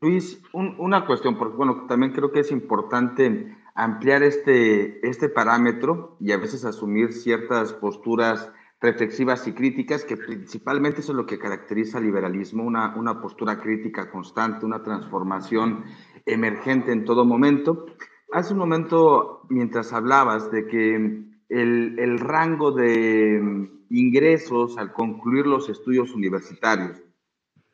Luis, 0.00 0.42
una 0.52 1.06
cuestión, 1.06 1.36
porque 1.36 1.56
bueno, 1.56 1.86
también 1.88 2.12
creo 2.12 2.32
que 2.32 2.40
es 2.40 2.50
importante 2.50 3.56
ampliar 3.74 4.22
este, 4.22 5.06
este 5.06 5.28
parámetro 5.28 6.16
y 6.20 6.32
a 6.32 6.38
veces 6.38 6.64
asumir 6.64 7.12
ciertas 7.12 7.72
posturas 7.72 8.50
reflexivas 8.80 9.46
y 9.48 9.52
críticas, 9.52 10.04
que 10.04 10.16
principalmente 10.16 11.00
eso 11.00 11.12
es 11.12 11.16
lo 11.16 11.26
que 11.26 11.38
caracteriza 11.38 11.98
al 11.98 12.04
liberalismo, 12.04 12.62
una, 12.62 12.94
una 12.96 13.20
postura 13.20 13.60
crítica 13.60 14.10
constante, 14.10 14.66
una 14.66 14.82
transformación 14.82 15.84
emergente 16.26 16.92
en 16.92 17.04
todo 17.04 17.24
momento. 17.24 17.86
Hace 18.32 18.52
un 18.52 18.58
momento, 18.58 19.42
mientras 19.48 19.92
hablabas 19.92 20.50
de 20.50 20.66
que 20.66 20.94
el, 21.48 21.98
el 21.98 22.18
rango 22.18 22.72
de 22.72 23.70
ingresos 23.90 24.76
al 24.76 24.92
concluir 24.92 25.46
los 25.46 25.68
estudios 25.68 26.12
universitarios, 26.14 27.00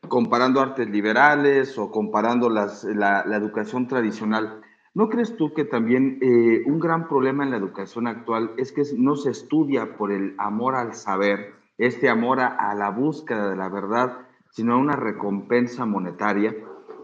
comparando 0.07 0.61
artes 0.61 0.89
liberales 0.89 1.77
o 1.77 1.91
comparando 1.91 2.49
las, 2.49 2.83
la, 2.85 3.25
la 3.25 3.35
educación 3.35 3.87
tradicional, 3.87 4.60
¿No 4.93 5.07
crees 5.07 5.37
tú 5.37 5.53
que 5.53 5.63
también 5.63 6.19
eh, 6.21 6.63
un 6.65 6.79
gran 6.79 7.07
problema 7.07 7.45
en 7.45 7.51
la 7.51 7.57
educación 7.57 8.07
actual 8.07 8.51
es 8.57 8.73
que 8.73 8.83
no 8.97 9.15
se 9.15 9.31
estudia 9.31 9.95
por 9.95 10.11
el 10.11 10.35
amor 10.37 10.75
al 10.75 10.95
saber, 10.95 11.53
este 11.77 12.09
amor 12.09 12.41
a, 12.41 12.75
la 12.75 12.89
búsqueda 12.89 13.49
de 13.49 13.55
la 13.55 13.69
verdad, 13.69 14.27
sino 14.49 14.73
a 14.73 14.77
una 14.77 14.97
recompensa 14.97 15.85
monetaria? 15.85 16.53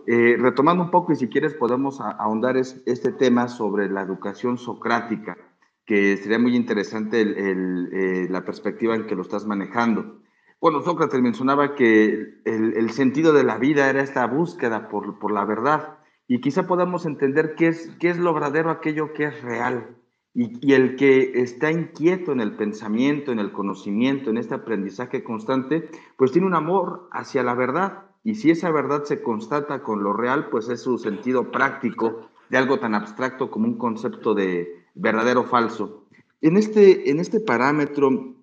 Eh, 0.05 0.35
retomando 0.37 0.83
un 0.83 0.91
poco, 0.91 1.13
y 1.13 1.15
si 1.15 1.29
quieres 1.29 1.53
podemos 1.53 2.01
ahondar 2.01 2.57
este 2.57 3.11
tema 3.13 3.47
sobre 3.47 3.89
la 3.89 4.01
educación 4.01 4.57
socrática, 4.57 5.37
que 5.85 6.17
sería 6.17 6.39
muy 6.39 6.57
interesante 6.57 7.21
eh, 7.21 8.27
la 8.29 8.43
perspectiva 8.43 8.95
en 8.95 9.07
que 9.07 9.15
lo 9.15 9.21
estás 9.21 9.45
manejando. 9.45 10.19
Bueno, 10.59 10.81
Sócrates 10.81 11.21
mencionaba 11.21 11.75
que 11.75 12.41
el, 12.43 12.89
sentido 12.89 13.31
de 13.31 13.45
la 13.45 13.57
vida 13.57 13.89
era 13.89 14.01
esta 14.01 14.25
búsqueda 14.27 14.89
por, 14.89 15.19
por 15.19 15.31
la 15.31 15.45
verdad 15.45 15.96
y 16.27 16.41
quizá 16.41 16.67
podamos 16.67 17.05
entender 17.05 17.55
qué 17.55 17.67
es, 17.67 17.89
qué 17.99 18.09
es 18.09 18.17
lo 18.17 18.33
verdadero, 18.33 18.69
aquello 18.69 19.13
que 19.13 19.25
es 19.25 19.41
real. 19.41 19.95
Y, 20.33 20.73
el 20.73 20.97
que 20.97 21.41
está 21.41 21.71
inquieto 21.71 22.31
en 22.31 22.41
el 22.41 22.55
pensamiento, 22.55 23.31
en 23.31 23.39
el 23.39 23.51
conocimiento, 23.51 24.29
en 24.29 24.37
este 24.37 24.53
aprendizaje 24.53 25.23
constante, 25.23 25.89
pues 26.15 26.31
tiene 26.31 26.45
un 26.45 26.53
amor 26.53 27.09
hacia 27.11 27.41
la 27.43 27.55
verdad. 27.55 28.03
Y 28.23 28.35
si 28.35 28.51
esa 28.51 28.69
verdad 28.69 29.03
se 29.05 29.23
constata 29.23 29.81
con 29.81 30.03
lo 30.03 30.13
real, 30.13 30.49
pues 30.49 30.69
es 30.69 30.81
su 30.81 30.99
sentido 30.99 31.49
práctico 31.49 32.29
de 32.49 32.57
algo 32.57 32.79
tan 32.79 32.93
abstracto 32.93 33.49
como 33.49 33.65
un 33.65 33.77
concepto 33.77 34.35
de 34.35 34.85
verdadero 34.93 35.41
o 35.41 35.45
falso. 35.45 36.05
En 36.41 36.57
este, 36.57 37.09
en 37.09 37.19
este 37.19 37.39
parámetro, 37.39 38.35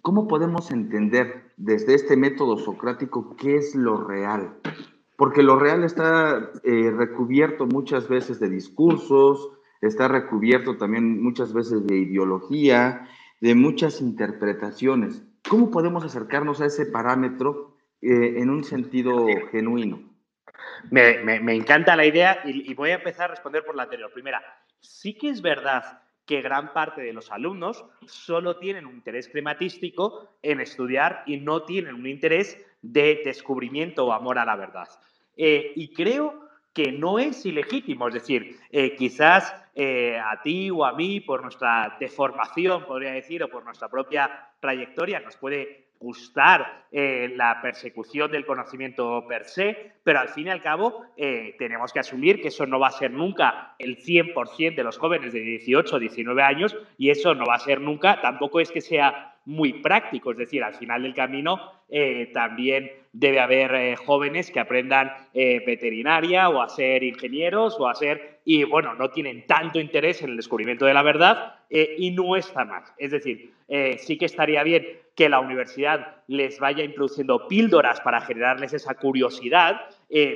¿cómo 0.00 0.28
podemos 0.28 0.70
entender 0.70 1.52
desde 1.56 1.94
este 1.94 2.16
método 2.16 2.56
socrático 2.56 3.34
qué 3.36 3.56
es 3.56 3.74
lo 3.74 3.96
real? 3.96 4.58
Porque 5.16 5.42
lo 5.42 5.58
real 5.58 5.84
está 5.84 6.50
eh, 6.64 6.90
recubierto 6.90 7.66
muchas 7.66 8.08
veces 8.08 8.40
de 8.40 8.48
discursos, 8.48 9.50
está 9.80 10.08
recubierto 10.08 10.76
también 10.76 11.22
muchas 11.22 11.52
veces 11.52 11.86
de 11.86 11.96
ideología, 11.96 13.08
de 13.40 13.54
muchas 13.54 14.00
interpretaciones. 14.00 15.22
¿Cómo 15.48 15.70
podemos 15.70 16.04
acercarnos 16.04 16.60
a 16.60 16.66
ese 16.66 16.86
parámetro 16.86 17.76
eh, 18.00 18.34
en 18.38 18.50
un 18.50 18.64
sentido 18.64 19.26
genuino? 19.50 20.00
Me, 20.90 21.54
encanta 21.54 21.96
la 21.96 22.06
idea 22.06 22.40
y 22.44 22.72
voy 22.74 22.90
a 22.90 22.96
empezar 22.96 23.26
a 23.26 23.34
responder 23.34 23.64
por 23.64 23.76
la 23.76 23.84
anterior. 23.84 24.12
Primera, 24.12 24.42
sí 24.80 25.14
que 25.14 25.28
es 25.28 25.42
verdad 25.42 26.02
que 26.26 26.40
gran 26.40 26.72
parte 26.72 27.02
de 27.02 27.12
los 27.12 27.30
alumnos 27.30 27.84
solo 28.06 28.56
tienen 28.56 28.86
un 28.86 28.94
interés 28.94 29.28
crematístico 29.28 30.28
en 30.42 30.60
estudiar 30.60 31.22
y 31.26 31.38
no 31.38 31.64
tienen 31.64 31.94
un 31.94 32.06
interés 32.06 32.64
de 32.80 33.22
descubrimiento 33.24 34.06
o 34.06 34.12
amor 34.12 34.38
a 34.38 34.44
la 34.44 34.56
verdad. 34.56 34.88
Eh, 35.36 35.72
y 35.76 35.88
creo 35.92 36.48
que 36.72 36.92
no 36.92 37.18
es 37.18 37.44
ilegítimo, 37.44 38.08
es 38.08 38.14
decir, 38.14 38.58
eh, 38.70 38.94
quizás 38.96 39.54
eh, 39.74 40.18
a 40.18 40.40
ti 40.42 40.70
o 40.70 40.84
a 40.84 40.92
mí, 40.92 41.20
por 41.20 41.42
nuestra 41.42 41.96
deformación, 42.00 42.84
podría 42.86 43.12
decir, 43.12 43.42
o 43.42 43.48
por 43.48 43.64
nuestra 43.64 43.88
propia 43.88 44.50
trayectoria, 44.60 45.20
nos 45.20 45.36
puede 45.36 45.91
gustar 46.02 46.86
la 46.90 47.60
persecución 47.62 48.30
del 48.30 48.44
conocimiento 48.44 49.24
per 49.26 49.44
se, 49.44 49.92
pero 50.02 50.20
al 50.20 50.28
fin 50.28 50.48
y 50.48 50.50
al 50.50 50.60
cabo 50.60 51.06
tenemos 51.58 51.92
que 51.92 52.00
asumir 52.00 52.42
que 52.42 52.48
eso 52.48 52.66
no 52.66 52.78
va 52.78 52.88
a 52.88 52.92
ser 52.92 53.10
nunca 53.12 53.74
el 53.78 53.96
100% 53.96 54.74
de 54.74 54.84
los 54.84 54.98
jóvenes 54.98 55.32
de 55.32 55.40
18 55.40 55.96
o 55.96 55.98
19 55.98 56.42
años 56.42 56.76
y 56.98 57.10
eso 57.10 57.34
no 57.34 57.46
va 57.46 57.54
a 57.54 57.60
ser 57.60 57.80
nunca, 57.80 58.20
tampoco 58.20 58.60
es 58.60 58.70
que 58.70 58.80
sea 58.80 59.31
muy 59.44 59.74
práctico, 59.74 60.32
es 60.32 60.38
decir, 60.38 60.62
al 60.62 60.74
final 60.74 61.02
del 61.02 61.14
camino 61.14 61.72
también 62.32 62.90
debe 63.12 63.40
haber 63.40 63.74
eh, 63.74 63.96
jóvenes 63.96 64.50
que 64.50 64.58
aprendan 64.58 65.12
eh, 65.34 65.62
veterinaria 65.66 66.48
o 66.48 66.62
a 66.62 66.68
ser 66.68 67.02
ingenieros 67.02 67.76
o 67.78 67.86
a 67.86 67.94
ser, 67.94 68.40
y 68.44 68.64
bueno, 68.64 68.94
no 68.94 69.10
tienen 69.10 69.46
tanto 69.46 69.78
interés 69.78 70.22
en 70.22 70.30
el 70.30 70.36
descubrimiento 70.36 70.86
de 70.86 70.94
la 70.94 71.02
verdad 71.02 71.56
eh, 71.68 71.94
y 71.98 72.10
no 72.10 72.36
está 72.36 72.64
mal. 72.64 72.82
Es 72.96 73.10
decir, 73.10 73.52
sí 73.98 74.18
que 74.18 74.26
estaría 74.26 74.62
bien 74.64 74.86
que 75.14 75.30
la 75.30 75.40
universidad 75.40 76.16
les 76.26 76.58
vaya 76.58 76.84
introduciendo 76.84 77.48
píldoras 77.48 78.02
para 78.02 78.20
generarles 78.20 78.74
esa 78.74 78.94
curiosidad, 78.94 79.80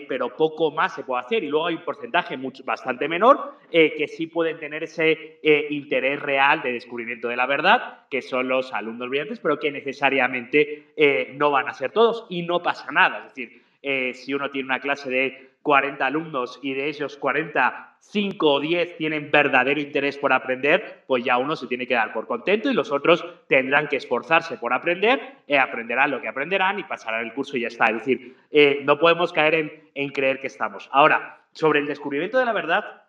pero 0.09 0.35
poco 0.35 0.71
más 0.71 0.95
se 0.95 1.05
puede 1.05 1.23
hacer. 1.23 1.45
Y 1.45 1.49
luego 1.49 1.67
hay 1.67 1.75
un 1.75 1.85
porcentaje 1.85 2.37
mucho, 2.37 2.65
bastante 2.65 3.09
menor 3.09 3.55
que 3.71 4.09
sí 4.09 4.27
pueden 4.27 4.59
tener 4.59 4.85
ese 4.85 5.39
interés 5.71 6.21
real 6.21 6.63
de 6.63 6.73
descubrimiento 6.73 7.29
de 7.29 7.37
la 7.37 7.47
verdad, 7.47 8.07
que 8.11 8.23
son 8.23 8.49
los 8.49 8.73
alumnos 8.73 9.11
brillantes, 9.11 9.39
pero 9.41 9.59
que 9.59 9.71
necesariamente 9.71 10.87
no 11.35 11.51
van 11.51 11.69
a 11.69 11.75
ser 11.75 11.93
todos 11.93 12.27
y 12.31 12.43
no 12.43 12.63
pasa 12.63 12.91
nada. 12.91 13.19
Es 13.19 13.35
decir, 13.35 13.63
eh, 13.89 14.15
si 14.15 14.35
uno 14.35 14.51
tiene 14.51 14.67
una 14.67 14.81
clase 14.81 15.09
de 15.09 15.51
40 15.63 16.05
alumnos 16.05 16.59
y 16.61 16.75
de 16.75 16.89
ellos 16.89 17.17
40, 17.17 17.96
5 18.09 18.53
o 18.53 18.61
10 18.61 18.97
tienen 18.97 19.31
verdadero 19.31 19.81
interés 19.81 20.17
por 20.17 20.33
aprender, 20.33 21.03
pues 21.07 21.25
ya 21.25 21.39
uno 21.39 21.57
se 21.57 21.67
tiene 21.67 21.87
que 21.87 21.95
dar 21.95 22.13
por 22.13 22.27
contento 22.27 22.71
y 22.71 22.75
los 22.75 22.93
otros 22.93 23.25
tendrán 23.49 23.89
que 23.89 23.97
esforzarse 23.97 24.59
por 24.59 24.73
aprender, 24.73 25.21
eh, 25.49 25.59
aprenderán 25.59 26.13
lo 26.13 26.21
que 26.21 26.29
aprenderán 26.29 26.79
y 26.79 26.85
pasarán 26.85 27.25
el 27.25 27.35
curso 27.35 27.57
y 27.57 27.63
ya 27.63 27.69
está. 27.69 27.87
Es 27.87 27.95
decir, 27.95 28.37
eh, 28.53 28.81
no 28.85 28.99
podemos 28.99 29.33
caer 29.33 29.89
en, 29.95 30.11
creer 30.11 30.41
que 30.41 30.47
estamos. 30.47 30.89
Ahora, 30.93 31.41
sobre 31.53 31.81
el 31.81 31.87
descubrimiento 31.87 32.39
de 32.39 32.45
la 32.45 32.53
verdad, 32.53 33.03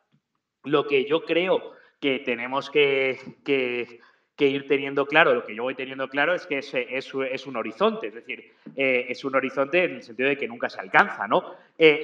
lo 0.64 0.88
que 0.88 1.06
yo 1.06 1.26
creo 1.26 1.74
que 2.00 2.20
tenemos 2.20 2.72
que, 2.72 3.20
ir 4.40 4.68
teniendo 4.68 5.06
claro, 5.06 5.34
lo 5.34 5.46
que 5.46 5.56
yo 5.56 5.64
voy 5.64 5.76
teniendo 5.76 6.10
claro 6.10 6.34
es 6.34 6.48
que 6.48 6.58
es, 6.58 7.46
un 7.46 7.56
horizonte, 7.56 8.08
es 8.08 8.16
decir, 8.16 8.52
eh, 8.76 9.06
es 9.10 9.24
un 9.24 9.36
horizonte 9.36 9.84
en 9.84 9.96
el 9.96 10.04
sentido 10.04 10.30
de 10.30 10.38
que 10.38 10.48
nunca 10.48 10.70
se 10.70 10.80
alcanza, 10.80 11.28
¿no? 11.28 11.56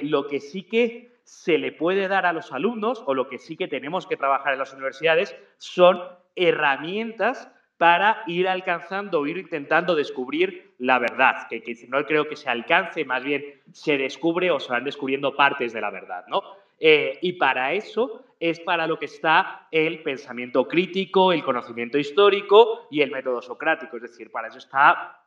lo 0.02 0.28
que 0.28 0.40
sí 0.40 0.62
que 0.62 1.13
se 1.24 1.58
le 1.58 1.72
puede 1.72 2.06
dar 2.06 2.26
a 2.26 2.32
los 2.32 2.52
alumnos, 2.52 3.02
o 3.06 3.14
lo 3.14 3.28
que 3.28 3.38
sí 3.38 3.56
que 3.56 3.68
tenemos 3.68 4.06
que 4.06 4.16
trabajar 4.16 4.52
en 4.52 4.58
las 4.60 4.72
universidades, 4.72 5.34
son 5.58 6.00
herramientas 6.36 7.50
para 7.76 8.22
ir 8.26 8.46
alcanzando 8.46 9.20
o 9.20 9.26
ir 9.26 9.38
intentando 9.38 9.94
descubrir 9.94 10.74
la 10.78 10.98
verdad, 10.98 11.48
que, 11.48 11.62
no 11.88 12.04
creo 12.04 12.28
que 12.28 12.36
se 12.36 12.48
alcance, 12.48 13.04
más 13.04 13.24
bien 13.24 13.62
se 13.72 13.98
descubre 13.98 14.50
o 14.50 14.60
se 14.60 14.72
van 14.72 14.84
descubriendo 14.84 15.34
partes 15.34 15.72
de 15.72 15.80
la 15.80 15.90
verdad, 15.90 16.24
¿no? 16.28 16.42
Eh, 16.78 17.18
y 17.22 17.34
para 17.34 17.72
eso 17.72 18.24
es 18.38 18.60
para 18.60 18.86
lo 18.86 18.98
que 18.98 19.06
está 19.06 19.68
el 19.70 20.02
pensamiento 20.02 20.68
crítico, 20.68 21.32
el 21.32 21.42
conocimiento 21.42 21.98
histórico 21.98 22.86
y 22.90 23.00
el 23.00 23.10
método 23.10 23.40
socrático, 23.40 23.96
es 23.96 24.02
decir, 24.02 24.30
para 24.30 24.48
eso 24.48 24.58
está 24.58 25.20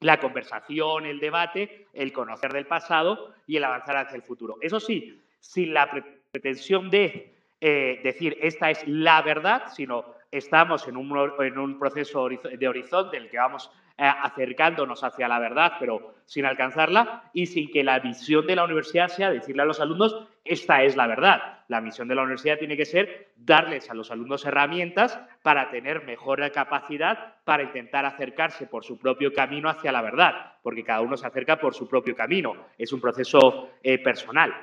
la 0.00 0.20
conversación, 0.20 1.06
el 1.06 1.20
debate, 1.20 1.88
el 1.92 2.12
conocer 2.12 2.52
del 2.52 2.66
pasado 2.66 3.34
y 3.46 3.56
el 3.56 3.64
avanzar 3.64 3.96
hacia 3.96 4.16
el 4.16 4.22
futuro. 4.22 4.56
Eso 4.60 4.80
sí, 4.80 5.23
sin 5.44 5.74
la 5.74 5.90
pretensión 6.32 6.90
de 6.90 7.34
eh, 7.60 8.00
decir 8.02 8.36
esta 8.40 8.70
es 8.70 8.82
la 8.86 9.20
verdad, 9.22 9.64
sino 9.74 10.04
estamos 10.30 10.88
en 10.88 10.96
un, 10.96 11.78
proceso 11.78 12.28
de 12.28 12.68
horizonte 12.68 13.16
en 13.16 13.24
el 13.24 13.30
que 13.30 13.36
vamos 13.36 13.70
eh, 13.96 14.04
acercándonos 14.04 15.04
hacia 15.04 15.28
la 15.28 15.38
verdad, 15.38 15.74
pero 15.78 16.14
sin 16.24 16.46
alcanzarla, 16.46 17.30
y 17.32 17.46
sin 17.46 17.70
que 17.70 17.84
la 17.84 18.00
visión 18.00 18.46
de 18.46 18.56
la 18.56 18.64
universidad 18.64 19.08
sea 19.08 19.30
decirle 19.30 19.62
a 19.62 19.66
los 19.66 19.80
alumnos, 19.80 20.26
esta 20.44 20.82
es 20.82 20.96
la 20.96 21.06
verdad. 21.06 21.60
La 21.68 21.80
misión 21.80 22.08
de 22.08 22.14
la 22.14 22.22
universidad 22.22 22.58
tiene 22.58 22.76
que 22.76 22.86
ser 22.86 23.32
darles 23.36 23.90
a 23.90 23.94
los 23.94 24.10
alumnos 24.10 24.44
herramientas 24.46 25.20
para 25.42 25.70
tener 25.70 26.04
mejor 26.04 26.50
capacidad 26.52 27.36
para 27.44 27.62
intentar 27.62 28.04
acercarse 28.06 28.66
por 28.66 28.84
su 28.84 28.98
propio 28.98 29.32
camino 29.32 29.68
hacia 29.68 29.92
la 29.92 30.02
verdad, 30.02 30.54
porque 30.62 30.84
cada 30.84 31.02
uno 31.02 31.16
se 31.16 31.26
acerca 31.26 31.60
por 31.60 31.74
su 31.74 31.86
propio 31.86 32.16
camino. 32.16 32.56
Es 32.78 32.92
un 32.92 33.00
proceso 33.00 33.70
eh, 33.82 33.98
personal. 33.98 34.54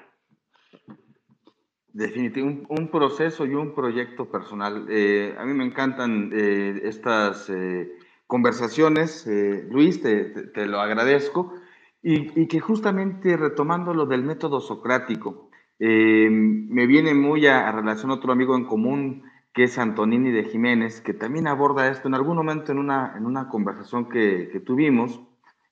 Definitivamente, 1.94 2.68
un, 2.70 2.88
proceso 2.88 3.46
y 3.46 3.54
un 3.54 3.76
proyecto 3.76 4.32
personal. 4.32 4.86
Eh, 4.90 5.36
a 5.38 5.46
mí 5.46 5.54
me 5.54 5.66
encantan 5.66 6.32
eh, 6.34 6.82
estas 6.84 7.50
eh, 7.50 7.92
conversaciones, 8.28 9.28
Luis, 9.70 10.02
te, 10.02 10.66
lo 10.68 10.80
agradezco, 10.80 11.54
y, 12.02 12.48
que 12.48 12.60
justamente 12.62 13.36
retomando 13.36 13.94
lo 13.94 14.06
del 14.06 14.24
método 14.24 14.62
socrático, 14.62 15.50
me 15.80 16.88
viene 16.88 17.14
muy 17.14 17.46
a, 17.48 17.72
relación 17.72 18.12
otro 18.12 18.32
amigo 18.32 18.56
en 18.56 18.66
común 18.66 19.24
que 19.54 19.64
es 19.64 19.78
Antonini 19.78 20.32
de 20.32 20.46
Jiménez, 20.46 21.02
que 21.02 21.14
también 21.14 21.48
aborda 21.48 21.90
esto 21.90 22.08
en 22.08 22.14
algún 22.14 22.38
momento 22.38 22.72
en 22.72 22.78
una, 22.78 23.16
en 23.18 23.26
una 23.26 23.50
conversación 23.50 24.08
que, 24.08 24.48
que 24.50 24.62
tuvimos. 24.62 25.20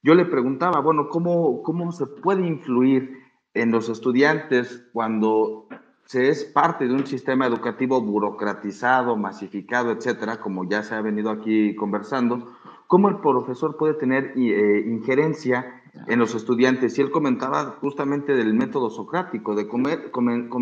Yo 0.04 0.16
le 0.16 0.26
preguntaba, 0.26 0.82
bueno, 0.82 1.08
¿cómo, 1.08 1.64
¿cómo 1.64 1.93
se 1.93 2.06
puede 2.06 2.45
influir 2.45 3.28
en 3.62 3.72
los 3.72 3.89
estudiantes 3.89 4.88
cuando 4.93 5.68
se 6.05 6.30
es 6.30 6.43
parte 6.43 6.88
de 6.88 6.93
un 6.93 7.05
sistema 7.05 7.45
educativo 7.45 8.01
burocratizado, 8.01 9.16
masificado, 9.16 9.91
etcétera, 9.91 10.38
como 10.41 10.68
ya 10.68 10.82
se 10.82 10.95
ha 10.95 11.01
venido 11.01 11.30
aquí 11.30 11.76
conversando, 11.76 12.51
cómo 12.88 13.10
el 13.10 13.18
profesor 13.20 13.78
puede 13.78 13.93
tener 13.93 14.34
eh, 14.36 14.84
injerencia 14.88 15.84
en 16.07 16.18
los 16.18 16.34
estudiantes. 16.34 16.97
Y 16.97 17.01
él 17.01 17.12
comentaba 17.12 17.78
justamente 17.80 18.34
del 18.34 18.55
método 18.55 18.89
socrático, 18.89 19.53
de 19.53 19.68
comer, 19.68 20.12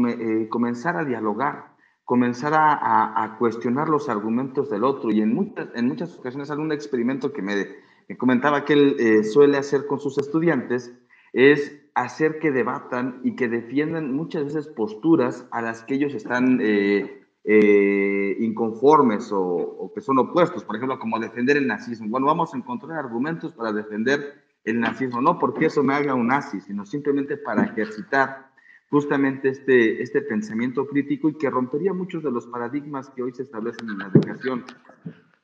eh, 0.09 0.49
comenzar 0.49 0.97
a 0.97 1.05
dialogar, 1.05 1.75
comenzar 2.03 2.53
a, 2.55 3.35
cuestionar 3.39 3.87
los 3.87 4.09
argumentos 4.09 4.69
del 4.69 4.83
otro. 4.83 5.11
Y 5.11 5.21
en 5.21 5.33
muchas, 5.33 5.69
en 5.75 5.87
muchas 5.87 6.17
ocasiones, 6.17 6.51
algún 6.51 6.73
experimento 6.73 7.31
que 7.31 7.41
me, 7.41 8.17
comentaba 8.17 8.65
que 8.65 8.73
él 8.73 8.95
eh, 8.99 9.23
suele 9.23 9.57
hacer 9.57 9.87
con 9.87 10.01
sus 10.01 10.17
estudiantes 10.17 10.93
es 11.31 11.86
hacer 12.03 12.37
que 12.37 12.51
debatan 12.51 13.21
y 13.23 13.35
que 13.35 13.47
defiendan 13.47 14.13
muchas 14.13 14.45
veces 14.45 14.67
posturas 14.67 15.47
a 15.51 15.63
las 15.63 15.83
que 15.83 15.95
ellos 15.95 16.13
están 16.13 16.59
eh, 16.61 17.25
eh, 17.43 18.37
inconformes 18.39 19.31
o, 19.33 19.91
que 19.95 20.01
son 20.01 20.19
opuestos. 20.19 20.63
Por 20.63 20.75
ejemplo, 20.75 20.99
como 20.99 21.19
defender 21.19 21.57
el 21.57 21.65
nazismo. 21.65 22.07
Bueno, 22.09 22.27
vamos 22.27 22.53
a 22.53 22.57
encontrar 22.57 22.99
argumentos 22.99 23.51
para 23.53 23.73
defender 23.73 24.43
el 24.63 24.79
nazismo, 24.79 25.21
no 25.21 25.39
porque 25.39 25.65
eso 25.65 25.81
me 25.81 25.95
haga 25.95 26.13
un 26.13 26.27
nazi, 26.27 26.61
sino 26.61 26.85
simplemente 26.85 27.35
para 27.35 27.63
ejercitar 27.63 28.51
justamente 28.91 29.49
este, 29.49 30.03
este 30.03 30.21
pensamiento 30.21 30.87
crítico 30.87 31.29
y 31.29 31.33
que 31.33 31.49
rompería 31.49 31.93
muchos 31.93 32.21
de 32.21 32.29
los 32.31 32.45
paradigmas 32.45 33.09
que 33.09 33.23
hoy 33.23 33.33
se 33.33 33.41
establecen 33.41 33.89
en 33.89 33.97
la 33.97 34.07
educación 34.07 34.65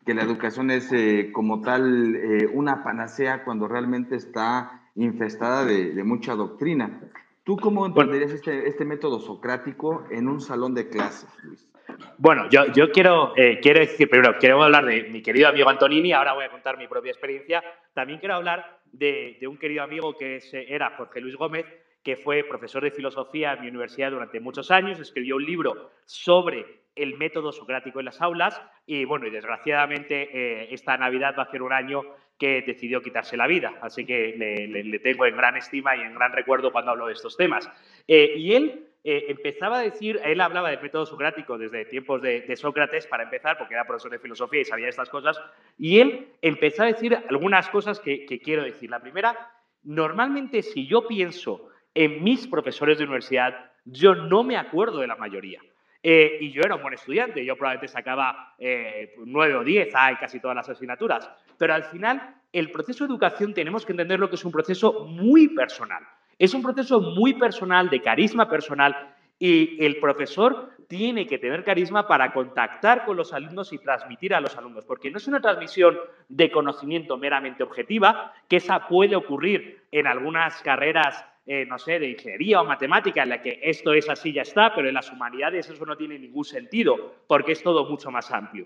que 0.05 0.13
la 0.13 0.23
educación 0.23 0.69
es 0.69 0.91
eh, 0.91 1.31
como 1.31 1.61
tal 1.61 2.19
una 2.53 2.83
panacea 2.83 3.45
cuando 3.45 3.69
realmente 3.69 4.17
está 4.17 4.82
infestada 4.95 5.65
de, 5.65 6.03
mucha 6.03 6.35
doctrina. 6.35 7.01
¿Tú 7.43 7.57
cómo 7.57 7.85
entenderías 7.85 8.31
este, 8.31 8.67
este, 8.67 8.85
método 8.85 9.19
socrático 9.19 10.05
en 10.11 10.27
un 10.27 10.39
salón 10.39 10.73
de 10.73 10.89
clases, 10.89 11.29
Luis? 11.43 11.69
Bueno, 12.17 12.49
yo, 12.49 12.65
yo 12.73 12.91
quiero, 12.91 13.33
eh, 13.35 13.59
quiero 13.61 13.79
decir, 13.79 14.09
primero, 14.09 14.37
quiero 14.39 14.63
hablar 14.63 14.85
de 14.85 15.03
mi 15.09 15.21
querido 15.21 15.49
amigo 15.49 15.69
Antonini, 15.69 16.13
ahora 16.13 16.33
voy 16.33 16.45
a 16.45 16.51
contar 16.51 16.77
mi 16.77 16.87
propia 16.87 17.11
experiencia. 17.11 17.61
También 17.93 18.19
quiero 18.19 18.35
hablar 18.35 18.79
de, 18.91 19.37
de 19.39 19.47
un 19.47 19.57
querido 19.57 19.83
amigo 19.83 20.15
que 20.17 20.39
era 20.69 20.95
Jorge 20.95 21.19
Luis 21.19 21.35
Gómez, 21.35 21.65
que 22.03 22.15
fue 22.15 22.43
profesor 22.43 22.83
de 22.83 22.91
filosofía 22.91 23.53
en 23.53 23.61
mi 23.61 23.67
universidad 23.69 24.11
durante 24.11 24.39
muchos 24.39 24.71
años, 24.71 24.99
escribió 24.99 25.37
un 25.37 25.45
libro 25.45 25.91
sobre 26.05 26.83
el 26.95 27.17
método 27.17 27.51
socrático 27.51 27.99
en 27.99 28.05
las 28.05 28.21
aulas 28.21 28.61
y 28.85 29.05
bueno, 29.05 29.25
y 29.25 29.31
desgraciadamente 29.31 30.29
eh, 30.33 30.67
esta 30.71 30.97
Navidad 30.97 31.35
va 31.37 31.43
a 31.43 31.51
ser 31.51 31.63
un 31.63 31.73
año 31.73 32.03
que 32.37 32.61
decidió 32.61 33.01
quitarse 33.01 33.37
la 33.37 33.47
vida, 33.47 33.73
así 33.81 34.05
que 34.05 34.35
le, 34.37 34.99
tengo 34.99 35.25
en 35.25 35.37
gran 35.37 35.55
estima 35.55 35.95
y 35.95 36.01
en 36.01 36.13
gran 36.13 36.31
recuerdo 36.31 36.71
cuando 36.71 36.91
hablo 36.91 37.07
de 37.07 37.13
estos 37.13 37.37
temas. 37.37 37.69
Eh, 38.07 38.33
y 38.37 38.53
él 38.53 38.87
eh, 39.03 39.25
empezaba 39.29 39.79
a 39.79 39.81
decir, 39.81 40.19
él 40.23 40.41
hablaba 40.41 40.69
del 40.69 40.81
método 40.81 41.05
socrático 41.05 41.57
desde 41.57 41.85
tiempos 41.85 42.21
de, 42.21 42.55
Sócrates, 42.55 43.07
para 43.07 43.23
empezar, 43.23 43.57
porque 43.57 43.75
era 43.75 43.85
profesor 43.85 44.11
de 44.11 44.19
filosofía 44.19 44.61
y 44.61 44.65
sabía 44.65 44.89
estas 44.89 45.09
cosas, 45.09 45.39
y 45.77 45.99
él 45.99 46.27
empezó 46.41 46.83
a 46.83 46.87
decir 46.87 47.17
algunas 47.29 47.69
cosas 47.69 47.99
que 47.99 48.41
quiero 48.43 48.63
decir. 48.63 48.89
La 48.89 48.99
primera, 48.99 49.51
normalmente 49.83 50.63
si 50.63 50.87
yo 50.87 51.07
pienso 51.07 51.69
en 51.93 52.23
mis 52.23 52.47
profesores 52.47 52.97
de 52.97 53.03
universidad, 53.03 53.71
yo 53.85 54.15
no 54.15 54.43
me 54.43 54.57
acuerdo 54.57 54.99
de 54.99 55.07
la 55.07 55.15
mayoría. 55.15 55.61
Eh, 56.05 56.37
y 56.41 56.51
yo 56.51 56.61
era 56.63 56.75
un 56.75 56.81
buen 56.81 56.93
estudiante, 56.93 57.45
yo 57.45 57.55
probablemente 57.55 57.87
sacaba 57.87 58.55
9 58.59 59.55
o 59.55 59.63
10 59.63 59.95
hay 59.95 60.15
casi 60.17 60.41
todas 60.41 60.55
las 60.55 60.67
asignaturas. 60.67 61.29
Pero 61.57 61.73
al 61.73 61.83
final, 61.83 62.35
el 62.51 62.71
proceso 62.71 63.03
de 63.03 63.11
educación 63.11 63.53
tenemos 63.53 63.85
que 63.85 63.93
entender 63.93 64.19
lo 64.19 64.29
que 64.29 64.35
es 64.35 64.45
un 64.45 64.51
proceso 64.51 65.05
muy 65.05 65.49
personal. 65.49 66.03
Es 66.37 66.53
un 66.53 66.61
proceso 66.61 66.99
muy 66.99 67.33
personal, 67.33 67.89
de 67.89 68.01
carisma 68.01 68.49
personal, 68.49 69.15
y 69.39 69.83
el 69.83 69.97
profesor 69.99 70.71
tiene 70.87 71.25
que 71.27 71.37
tener 71.37 71.63
carisma 71.63 72.07
para 72.07 72.31
contactar 72.33 73.05
con 73.05 73.17
los 73.17 73.33
alumnos 73.33 73.73
y 73.73 73.79
transmitir 73.79 74.33
a 74.33 74.41
los 74.41 74.55
alumnos, 74.57 74.85
porque 74.85 75.09
no 75.09 75.17
es 75.17 75.27
una 75.27 75.41
transmisión 75.41 75.97
de 76.29 76.51
conocimiento 76.51 77.17
meramente 77.17 77.63
objetiva, 77.63 78.33
que 78.47 78.57
esa 78.57 78.87
puede 78.87 79.15
ocurrir 79.15 79.81
en 79.91 80.07
algunas 80.07 80.61
carreras 80.61 81.25
eh, 81.45 81.65
no 81.65 81.77
sé, 81.77 81.99
de 81.99 82.09
ingeniería 82.11 82.61
o 82.61 82.65
matemática, 82.65 83.23
en 83.23 83.29
la 83.29 83.41
que 83.41 83.59
esto 83.61 83.93
es 83.93 84.07
así 84.09 84.31
ya 84.31 84.43
está, 84.43 84.73
pero 84.73 84.87
en 84.87 84.93
las 84.93 85.11
humanidades 85.11 85.69
eso 85.69 85.85
no 85.85 85.97
tiene 85.97 86.17
ningún 86.17 86.45
sentido, 86.45 87.15
porque 87.27 87.51
es 87.51 87.61
todo 87.61 87.89
mucho 87.89 88.09
más 88.11 88.31
amplio. 88.31 88.65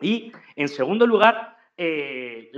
Y 0.00 0.30
en 0.54 0.68
segundo 0.68 1.04
lugar, 1.04 1.56
eh, 1.82 2.50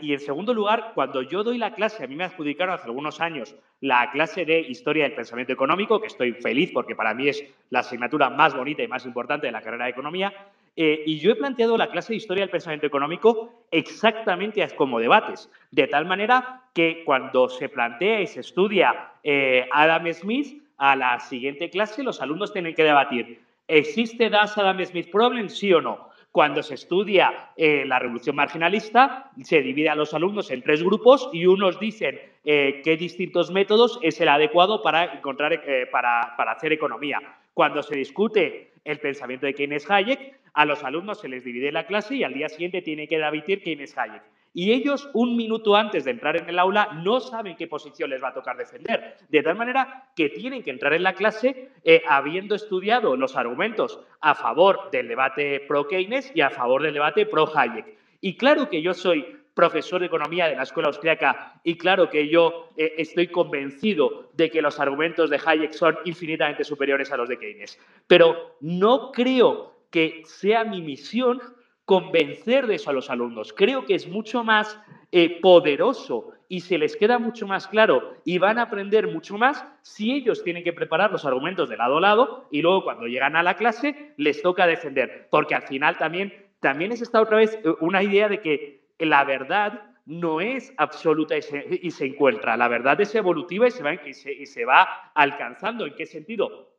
y 0.00 0.12
en 0.12 0.20
segundo 0.20 0.54
lugar, 0.54 0.92
cuando 0.94 1.20
yo 1.20 1.42
doy 1.44 1.58
la 1.58 1.74
clase, 1.74 2.02
a 2.02 2.06
mí 2.06 2.16
me 2.16 2.24
adjudicaron 2.24 2.74
hace 2.74 2.86
algunos 2.86 3.20
años 3.20 3.54
la 3.80 4.10
clase 4.10 4.46
de 4.46 4.60
Historia 4.60 5.04
del 5.04 5.12
Pensamiento 5.12 5.52
Económico, 5.52 6.00
que 6.00 6.06
estoy 6.06 6.32
feliz 6.32 6.70
porque 6.72 6.96
para 6.96 7.12
mí 7.12 7.28
es 7.28 7.44
la 7.68 7.80
asignatura 7.80 8.30
más 8.30 8.56
bonita 8.56 8.82
y 8.82 8.88
más 8.88 9.04
importante 9.04 9.46
de 9.46 9.52
la 9.52 9.60
carrera 9.60 9.84
de 9.84 9.90
Economía, 9.90 10.32
eh, 10.76 11.02
y 11.04 11.18
yo 11.18 11.30
he 11.30 11.36
planteado 11.36 11.76
la 11.76 11.90
clase 11.90 12.14
de 12.14 12.16
historia 12.16 12.42
del 12.42 12.50
pensamiento 12.50 12.86
económico 12.86 13.66
exactamente 13.70 14.66
como 14.76 14.98
debates, 14.98 15.50
de 15.70 15.86
tal 15.86 16.06
manera 16.06 16.62
que 16.72 17.02
cuando 17.04 17.50
se 17.50 17.68
plantea 17.68 18.22
y 18.22 18.26
se 18.26 18.40
estudia 18.40 19.12
eh, 19.22 19.68
Adam 19.72 20.10
Smith, 20.12 20.62
a 20.78 20.96
la 20.96 21.20
siguiente 21.20 21.68
clase 21.68 22.02
los 22.02 22.22
alumnos 22.22 22.52
tienen 22.52 22.74
que 22.74 22.82
debatir, 22.82 23.40
¿existe 23.68 24.30
Das 24.30 24.56
Adam 24.56 24.82
Smith 24.84 25.10
Problem, 25.10 25.48
sí 25.48 25.72
o 25.72 25.82
no? 25.82 26.13
Cuando 26.34 26.64
se 26.64 26.74
estudia 26.74 27.52
eh, 27.56 27.84
la 27.86 28.00
revolución 28.00 28.34
marginalista, 28.34 29.30
se 29.40 29.62
divide 29.62 29.88
a 29.88 29.94
los 29.94 30.14
alumnos 30.14 30.50
en 30.50 30.62
tres 30.62 30.82
grupos 30.82 31.30
y 31.32 31.46
unos 31.46 31.78
dicen 31.78 32.18
eh, 32.44 32.80
qué 32.82 32.96
distintos 32.96 33.52
métodos 33.52 34.00
es 34.02 34.20
el 34.20 34.26
adecuado 34.26 34.82
para, 34.82 35.14
encontrar, 35.14 35.52
eh, 35.52 35.86
para, 35.92 36.34
hacer 36.50 36.72
economía. 36.72 37.20
Cuando 37.54 37.84
se 37.84 37.94
discute 37.94 38.72
el 38.84 38.98
pensamiento 38.98 39.46
de 39.46 39.54
Keynes 39.54 39.88
Hayek, 39.88 40.40
a 40.54 40.64
los 40.64 40.82
alumnos 40.82 41.20
se 41.20 41.28
les 41.28 41.44
divide 41.44 41.70
la 41.70 41.86
clase 41.86 42.16
y 42.16 42.24
al 42.24 42.34
día 42.34 42.48
siguiente 42.48 42.82
tiene 42.82 43.06
que 43.06 43.16
debatir 43.16 43.62
Keynes 43.62 43.96
Hayek 43.96 44.33
y 44.54 44.72
ellos 44.72 45.10
un 45.12 45.36
minuto 45.36 45.74
antes 45.74 46.04
de 46.04 46.12
entrar 46.12 46.36
en 46.36 46.48
el 46.48 46.58
aula 46.58 47.00
no 47.02 47.18
saben 47.20 47.56
qué 47.56 47.66
posición 47.66 48.08
les 48.08 48.22
va 48.22 48.28
a 48.28 48.34
tocar 48.34 48.56
defender. 48.56 49.16
De 49.28 49.42
tal 49.42 49.56
manera 49.56 50.08
que 50.14 50.30
tienen 50.30 50.62
que 50.62 50.70
entrar 50.70 50.94
en 50.94 51.02
la 51.02 51.14
clase 51.14 51.70
eh, 51.82 52.02
habiendo 52.08 52.54
estudiado 52.54 53.16
los 53.16 53.36
argumentos 53.36 53.98
a 54.20 54.36
favor 54.36 54.90
del 54.92 55.08
debate 55.08 55.60
pro-Keynes 55.66 56.30
y 56.34 56.40
a 56.40 56.50
favor 56.50 56.82
del 56.82 56.94
debate 56.94 57.26
pro-Hayek. 57.26 57.98
Y 58.20 58.36
claro 58.36 58.70
que 58.70 58.80
yo 58.80 58.94
soy 58.94 59.26
profesor 59.54 60.00
de 60.00 60.06
economía 60.06 60.48
de 60.48 60.56
la 60.56 60.62
escuela 60.62 60.88
austriaca 60.88 61.60
y 61.64 61.76
claro 61.76 62.08
que 62.08 62.28
yo 62.28 62.68
eh, 62.76 62.94
estoy 62.98 63.28
convencido 63.28 64.30
de 64.34 64.50
que 64.50 64.62
los 64.62 64.78
argumentos 64.78 65.30
de 65.30 65.40
Hayek 65.44 65.72
son 65.72 65.98
infinitamente 66.04 66.64
superiores 66.64 67.10
a 67.10 67.16
los 67.16 67.28
de 67.28 67.38
Keynes. 67.38 67.78
Pero 68.06 68.56
no 68.60 69.10
creo 69.10 69.74
que 69.90 70.22
sea 70.24 70.64
mi 70.64 70.80
misión 70.80 71.40
convencer 71.84 72.66
de 72.66 72.76
eso 72.76 72.90
a 72.90 72.92
los 72.92 73.10
alumnos. 73.10 73.52
Creo 73.52 73.84
que 73.84 73.94
es 73.94 74.08
mucho 74.08 74.44
más 74.44 74.80
eh, 75.12 75.40
poderoso 75.40 76.32
y 76.48 76.60
se 76.60 76.78
les 76.78 76.96
queda 76.96 77.18
mucho 77.18 77.46
más 77.46 77.66
claro 77.68 78.16
y 78.24 78.38
van 78.38 78.58
a 78.58 78.62
aprender 78.62 79.08
mucho 79.08 79.38
más 79.38 79.64
si 79.82 80.12
ellos 80.12 80.42
tienen 80.44 80.64
que 80.64 80.72
preparar 80.72 81.10
los 81.10 81.24
argumentos 81.24 81.68
de 81.68 81.76
lado 81.76 81.98
a 81.98 82.00
lado 82.00 82.48
y 82.50 82.62
luego 82.62 82.84
cuando 82.84 83.06
llegan 83.06 83.36
a 83.36 83.42
la 83.42 83.56
clase 83.56 84.12
les 84.16 84.42
toca 84.42 84.66
defender. 84.66 85.28
Porque 85.30 85.54
al 85.54 85.62
final 85.62 85.98
también, 85.98 86.32
también 86.60 86.92
es 86.92 87.02
esta 87.02 87.20
otra 87.20 87.38
vez 87.38 87.58
eh, 87.64 87.74
una 87.80 88.02
idea 88.02 88.28
de 88.28 88.40
que 88.40 88.84
la 88.98 89.24
verdad 89.24 89.94
no 90.06 90.40
es 90.40 90.72
absoluta 90.76 91.36
y 91.36 91.42
se, 91.90 92.04
encuentra. 92.04 92.56
La 92.56 92.68
verdad 92.68 93.00
es 93.00 93.14
evolutiva 93.14 93.66
y 93.66 93.70
se, 93.70 93.82
va, 93.82 93.94
y 93.94 94.12
se 94.46 94.64
va 94.64 95.12
alcanzando. 95.14 95.86
¿En 95.86 95.94
qué 95.94 96.04
sentido? 96.04 96.74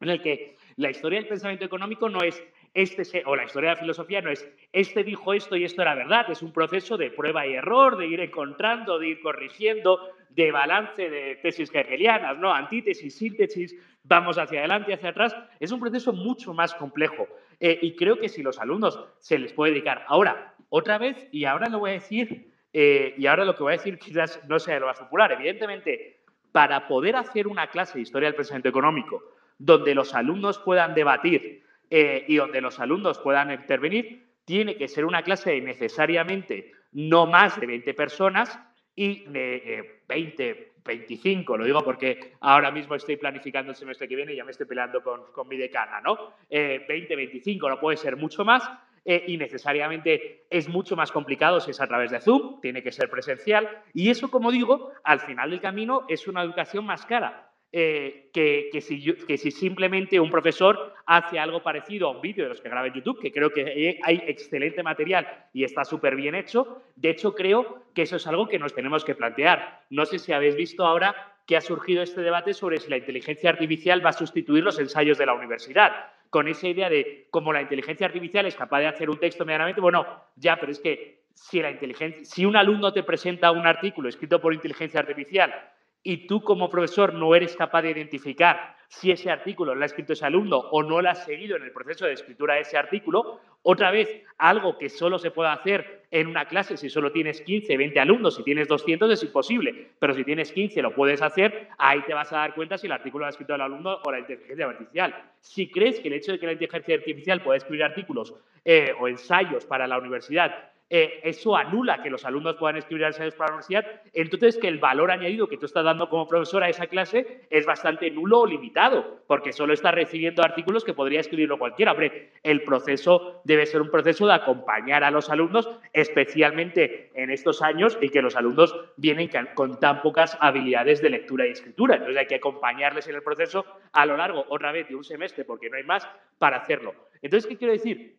En 0.00 0.10
el 0.10 0.22
que 0.22 0.56
la 0.76 0.90
historia 0.90 1.18
del 1.18 1.28
pensamiento 1.28 1.64
económico 1.64 2.08
no 2.08 2.20
es 2.22 2.40
este 2.74 3.22
o 3.26 3.36
la 3.36 3.44
historia 3.44 3.70
de 3.70 3.76
la 3.76 3.80
filosofía 3.80 4.20
no 4.20 4.30
es 4.30 4.48
este 4.72 5.04
dijo 5.04 5.34
esto 5.34 5.56
y 5.56 5.64
esto 5.64 5.82
era 5.82 5.94
verdad, 5.94 6.30
es 6.30 6.42
un 6.42 6.52
proceso 6.52 6.96
de 6.96 7.10
prueba 7.10 7.46
y 7.46 7.54
error, 7.54 7.96
de 7.96 8.06
ir 8.06 8.20
encontrando, 8.20 8.98
de 8.98 9.08
ir 9.08 9.20
corrigiendo, 9.20 10.10
de 10.30 10.52
balance 10.52 11.08
de 11.08 11.36
tesis 11.36 11.70
hegelianas, 11.72 12.38
¿no? 12.38 12.52
Antítesis, 12.52 13.16
síntesis, 13.16 13.74
vamos 14.04 14.38
hacia 14.38 14.60
adelante, 14.60 14.94
hacia 14.94 15.10
atrás. 15.10 15.34
Es 15.58 15.72
un 15.72 15.80
proceso 15.80 16.12
mucho 16.12 16.54
más 16.54 16.74
complejo 16.74 17.26
eh, 17.60 17.78
y 17.80 17.96
creo 17.96 18.18
que 18.18 18.28
si 18.28 18.42
los 18.42 18.58
alumnos 18.58 18.98
se 19.20 19.38
les 19.38 19.52
puede 19.52 19.72
dedicar. 19.72 20.04
Ahora, 20.08 20.54
otra 20.68 20.98
vez, 20.98 21.28
y 21.32 21.44
ahora 21.44 21.68
lo 21.68 21.80
voy 21.80 21.90
a 21.90 21.94
decir, 21.94 22.52
eh, 22.72 23.14
y 23.16 23.26
ahora 23.26 23.44
lo 23.44 23.54
que 23.54 23.62
voy 23.62 23.72
a 23.72 23.76
decir 23.76 23.98
quizás 23.98 24.40
no 24.48 24.58
sea 24.58 24.78
lo 24.78 24.86
más 24.86 24.98
popular, 24.98 25.32
evidentemente, 25.32 26.20
para 26.52 26.86
poder 26.86 27.16
hacer 27.16 27.46
una 27.48 27.68
clase 27.68 27.94
de 27.94 28.02
historia 28.02 28.28
del 28.28 28.36
pensamiento 28.36 28.68
económico 28.68 29.22
donde 29.58 29.94
los 29.94 30.14
alumnos 30.14 30.58
puedan 30.58 30.94
debatir 30.94 31.64
eh, 31.90 32.24
y 32.28 32.36
donde 32.36 32.60
los 32.60 32.80
alumnos 32.80 33.18
puedan 33.18 33.50
intervenir, 33.50 34.26
tiene 34.44 34.76
que 34.76 34.88
ser 34.88 35.04
una 35.04 35.22
clase 35.22 35.52
de 35.52 35.60
necesariamente 35.60 36.72
no 36.92 37.26
más 37.26 37.60
de 37.60 37.66
20 37.66 37.94
personas 37.94 38.58
y 38.94 39.24
de 39.24 40.02
20, 40.08 40.72
25, 40.84 41.56
lo 41.56 41.64
digo 41.64 41.82
porque 41.84 42.32
ahora 42.40 42.70
mismo 42.70 42.94
estoy 42.94 43.16
planificando 43.16 43.70
el 43.70 43.76
semestre 43.76 44.08
que 44.08 44.16
viene 44.16 44.32
y 44.32 44.36
ya 44.36 44.44
me 44.44 44.50
estoy 44.50 44.66
peleando 44.66 45.02
con, 45.02 45.48
mi 45.48 45.56
decana, 45.56 46.00
¿no? 46.00 46.34
20, 46.50 47.12
eh, 47.12 47.16
25, 47.16 47.68
no 47.68 47.78
puede 47.78 47.96
ser 47.96 48.16
mucho 48.16 48.44
más 48.44 48.68
eh, 49.04 49.24
y 49.28 49.36
necesariamente 49.36 50.46
es 50.50 50.68
mucho 50.68 50.96
más 50.96 51.12
complicado 51.12 51.60
si 51.60 51.70
es 51.70 51.80
a 51.80 51.86
través 51.86 52.10
de 52.10 52.20
Zoom, 52.20 52.60
tiene 52.60 52.82
que 52.82 52.92
ser 52.92 53.08
presencial 53.08 53.82
y 53.94 54.10
eso, 54.10 54.30
como 54.30 54.50
digo, 54.50 54.92
al 55.04 55.20
final 55.20 55.50
del 55.50 55.60
camino 55.60 56.04
es 56.08 56.26
una 56.26 56.42
educación 56.42 56.84
más 56.84 57.06
cara 57.06 57.47
eh, 57.70 58.30
que, 58.32 58.80
si, 58.80 59.12
que, 59.26 59.36
si, 59.36 59.50
simplemente 59.50 60.18
un 60.18 60.30
profesor 60.30 60.94
hace 61.04 61.38
algo 61.38 61.62
parecido 61.62 62.08
a 62.08 62.12
un 62.12 62.22
vídeo 62.22 62.44
de 62.44 62.50
los 62.50 62.62
que 62.62 62.68
graba 62.70 62.86
en 62.86 62.94
YouTube, 62.94 63.20
que 63.20 63.30
creo 63.30 63.50
que 63.50 63.98
hay 64.02 64.22
excelente 64.26 64.82
material 64.82 65.46
y 65.52 65.64
está 65.64 65.84
súper 65.84 66.16
bien 66.16 66.34
hecho. 66.34 66.82
De 66.96 67.10
hecho, 67.10 67.34
creo 67.34 67.84
que 67.94 68.02
eso 68.02 68.16
es 68.16 68.26
algo 68.26 68.48
que 68.48 68.58
nos 68.58 68.74
tenemos 68.74 69.04
que 69.04 69.14
plantear. 69.14 69.82
No 69.90 70.06
sé 70.06 70.18
si 70.18 70.32
habéis 70.32 70.56
visto 70.56 70.86
ahora 70.86 71.34
que 71.46 71.56
ha 71.56 71.60
surgido 71.60 72.02
este 72.02 72.22
debate 72.22 72.54
sobre 72.54 72.78
si 72.78 72.88
la 72.88 72.96
inteligencia 72.96 73.50
artificial 73.50 74.04
va 74.04 74.10
a 74.10 74.14
sustituir 74.14 74.64
los 74.64 74.78
ensayos 74.78 75.18
de 75.18 75.26
la 75.26 75.34
universidad. 75.34 75.92
Con 76.30 76.48
esa 76.48 76.68
idea 76.68 76.88
de 76.88 77.26
cómo 77.30 77.52
la 77.52 77.62
inteligencia 77.62 78.06
artificial 78.06 78.46
es 78.46 78.56
capaz 78.56 78.80
de 78.80 78.86
hacer 78.86 79.10
un 79.10 79.18
texto 79.18 79.44
medianamente, 79.44 79.80
bueno, 79.80 80.06
ya, 80.36 80.56
pero 80.60 80.72
es 80.72 80.78
que 80.78 81.24
si, 81.34 81.60
la 81.60 81.70
inteligencia, 81.70 82.24
si 82.24 82.44
un 82.44 82.56
alumno 82.56 82.92
te 82.92 83.02
presenta 83.02 83.50
un 83.50 83.66
artículo 83.66 84.08
escrito 84.08 84.40
por 84.40 84.54
inteligencia 84.54 85.00
artificial 85.00 85.54
y 86.02 86.26
tú 86.26 86.42
como 86.42 86.70
profesor 86.70 87.14
no 87.14 87.34
eres 87.34 87.56
capaz 87.56 87.82
de 87.82 87.90
identificar 87.90 88.76
si 88.88 89.10
ese 89.10 89.30
artículo 89.30 89.74
lo 89.74 89.82
ha 89.82 89.86
escrito 89.86 90.14
ese 90.14 90.24
alumno 90.24 90.56
o 90.58 90.82
no 90.82 91.02
lo 91.02 91.10
has 91.10 91.24
seguido 91.24 91.56
en 91.56 91.62
el 91.62 91.72
proceso 91.72 92.06
de 92.06 92.14
escritura 92.14 92.54
de 92.54 92.62
ese 92.62 92.78
artículo, 92.78 93.40
otra 93.62 93.90
vez, 93.90 94.08
algo 94.38 94.78
que 94.78 94.88
solo 94.88 95.18
se 95.18 95.30
puede 95.30 95.50
hacer 95.50 96.06
en 96.10 96.26
una 96.26 96.46
clase 96.46 96.78
si 96.78 96.88
solo 96.88 97.12
tienes 97.12 97.42
15, 97.42 97.76
20 97.76 98.00
alumnos, 98.00 98.36
si 98.36 98.42
tienes 98.42 98.66
200 98.66 99.10
es 99.10 99.22
imposible, 99.22 99.90
pero 99.98 100.14
si 100.14 100.24
tienes 100.24 100.52
15 100.52 100.80
lo 100.80 100.94
puedes 100.94 101.20
hacer, 101.20 101.68
ahí 101.76 102.00
te 102.06 102.14
vas 102.14 102.32
a 102.32 102.38
dar 102.38 102.54
cuenta 102.54 102.78
si 102.78 102.86
el 102.86 102.92
artículo 102.92 103.22
lo 103.22 103.26
ha 103.26 103.30
escrito 103.30 103.54
el 103.54 103.60
alumno 103.60 103.98
o 104.02 104.10
la 104.10 104.20
inteligencia 104.20 104.66
artificial. 104.66 105.14
Si 105.40 105.70
crees 105.70 106.00
que 106.00 106.08
el 106.08 106.14
hecho 106.14 106.32
de 106.32 106.38
que 106.38 106.46
la 106.46 106.52
inteligencia 106.52 106.94
artificial 106.94 107.42
pueda 107.42 107.58
escribir 107.58 107.84
artículos 107.84 108.34
eh, 108.64 108.94
o 108.98 109.06
ensayos 109.06 109.66
para 109.66 109.86
la 109.86 109.98
universidad 109.98 110.70
eh, 110.90 111.20
eso 111.22 111.54
anula 111.54 112.02
que 112.02 112.08
los 112.08 112.24
alumnos 112.24 112.56
puedan 112.56 112.76
escribir 112.76 113.04
ensayos 113.04 113.34
para 113.34 113.50
la 113.50 113.56
universidad, 113.56 114.00
entonces 114.14 114.56
que 114.56 114.68
el 114.68 114.78
valor 114.78 115.10
añadido 115.10 115.46
que 115.46 115.58
tú 115.58 115.66
estás 115.66 115.84
dando 115.84 116.08
como 116.08 116.26
profesor 116.26 116.62
a 116.62 116.70
esa 116.70 116.86
clase 116.86 117.42
es 117.50 117.66
bastante 117.66 118.10
nulo 118.10 118.40
o 118.40 118.46
limitado, 118.46 119.20
porque 119.26 119.52
solo 119.52 119.74
estás 119.74 119.94
recibiendo 119.94 120.42
artículos 120.42 120.84
que 120.84 120.94
podría 120.94 121.20
escribirlo 121.20 121.58
cualquiera. 121.58 121.92
Hombre, 121.92 122.32
el 122.42 122.62
proceso 122.62 123.42
debe 123.44 123.66
ser 123.66 123.82
un 123.82 123.90
proceso 123.90 124.26
de 124.26 124.32
acompañar 124.32 125.04
a 125.04 125.10
los 125.10 125.28
alumnos, 125.28 125.68
especialmente 125.92 127.10
en 127.14 127.30
estos 127.30 127.60
años 127.60 127.98
en 128.00 128.10
que 128.10 128.22
los 128.22 128.34
alumnos 128.34 128.74
vienen 128.96 129.30
con 129.54 129.78
tan 129.78 130.00
pocas 130.00 130.38
habilidades 130.40 131.02
de 131.02 131.10
lectura 131.10 131.46
y 131.46 131.50
escritura. 131.50 131.96
Entonces 131.96 132.16
hay 132.16 132.26
que 132.26 132.36
acompañarles 132.36 133.06
en 133.08 133.14
el 133.14 133.22
proceso 133.22 133.66
a 133.92 134.06
lo 134.06 134.16
largo, 134.16 134.46
otra 134.48 134.72
vez, 134.72 134.88
de 134.88 134.94
un 134.94 135.04
semestre, 135.04 135.44
porque 135.44 135.68
no 135.68 135.76
hay 135.76 135.84
más, 135.84 136.08
para 136.38 136.56
hacerlo. 136.56 136.94
Entonces, 137.20 137.46
¿qué 137.46 137.58
quiero 137.58 137.72
decir? 137.72 138.16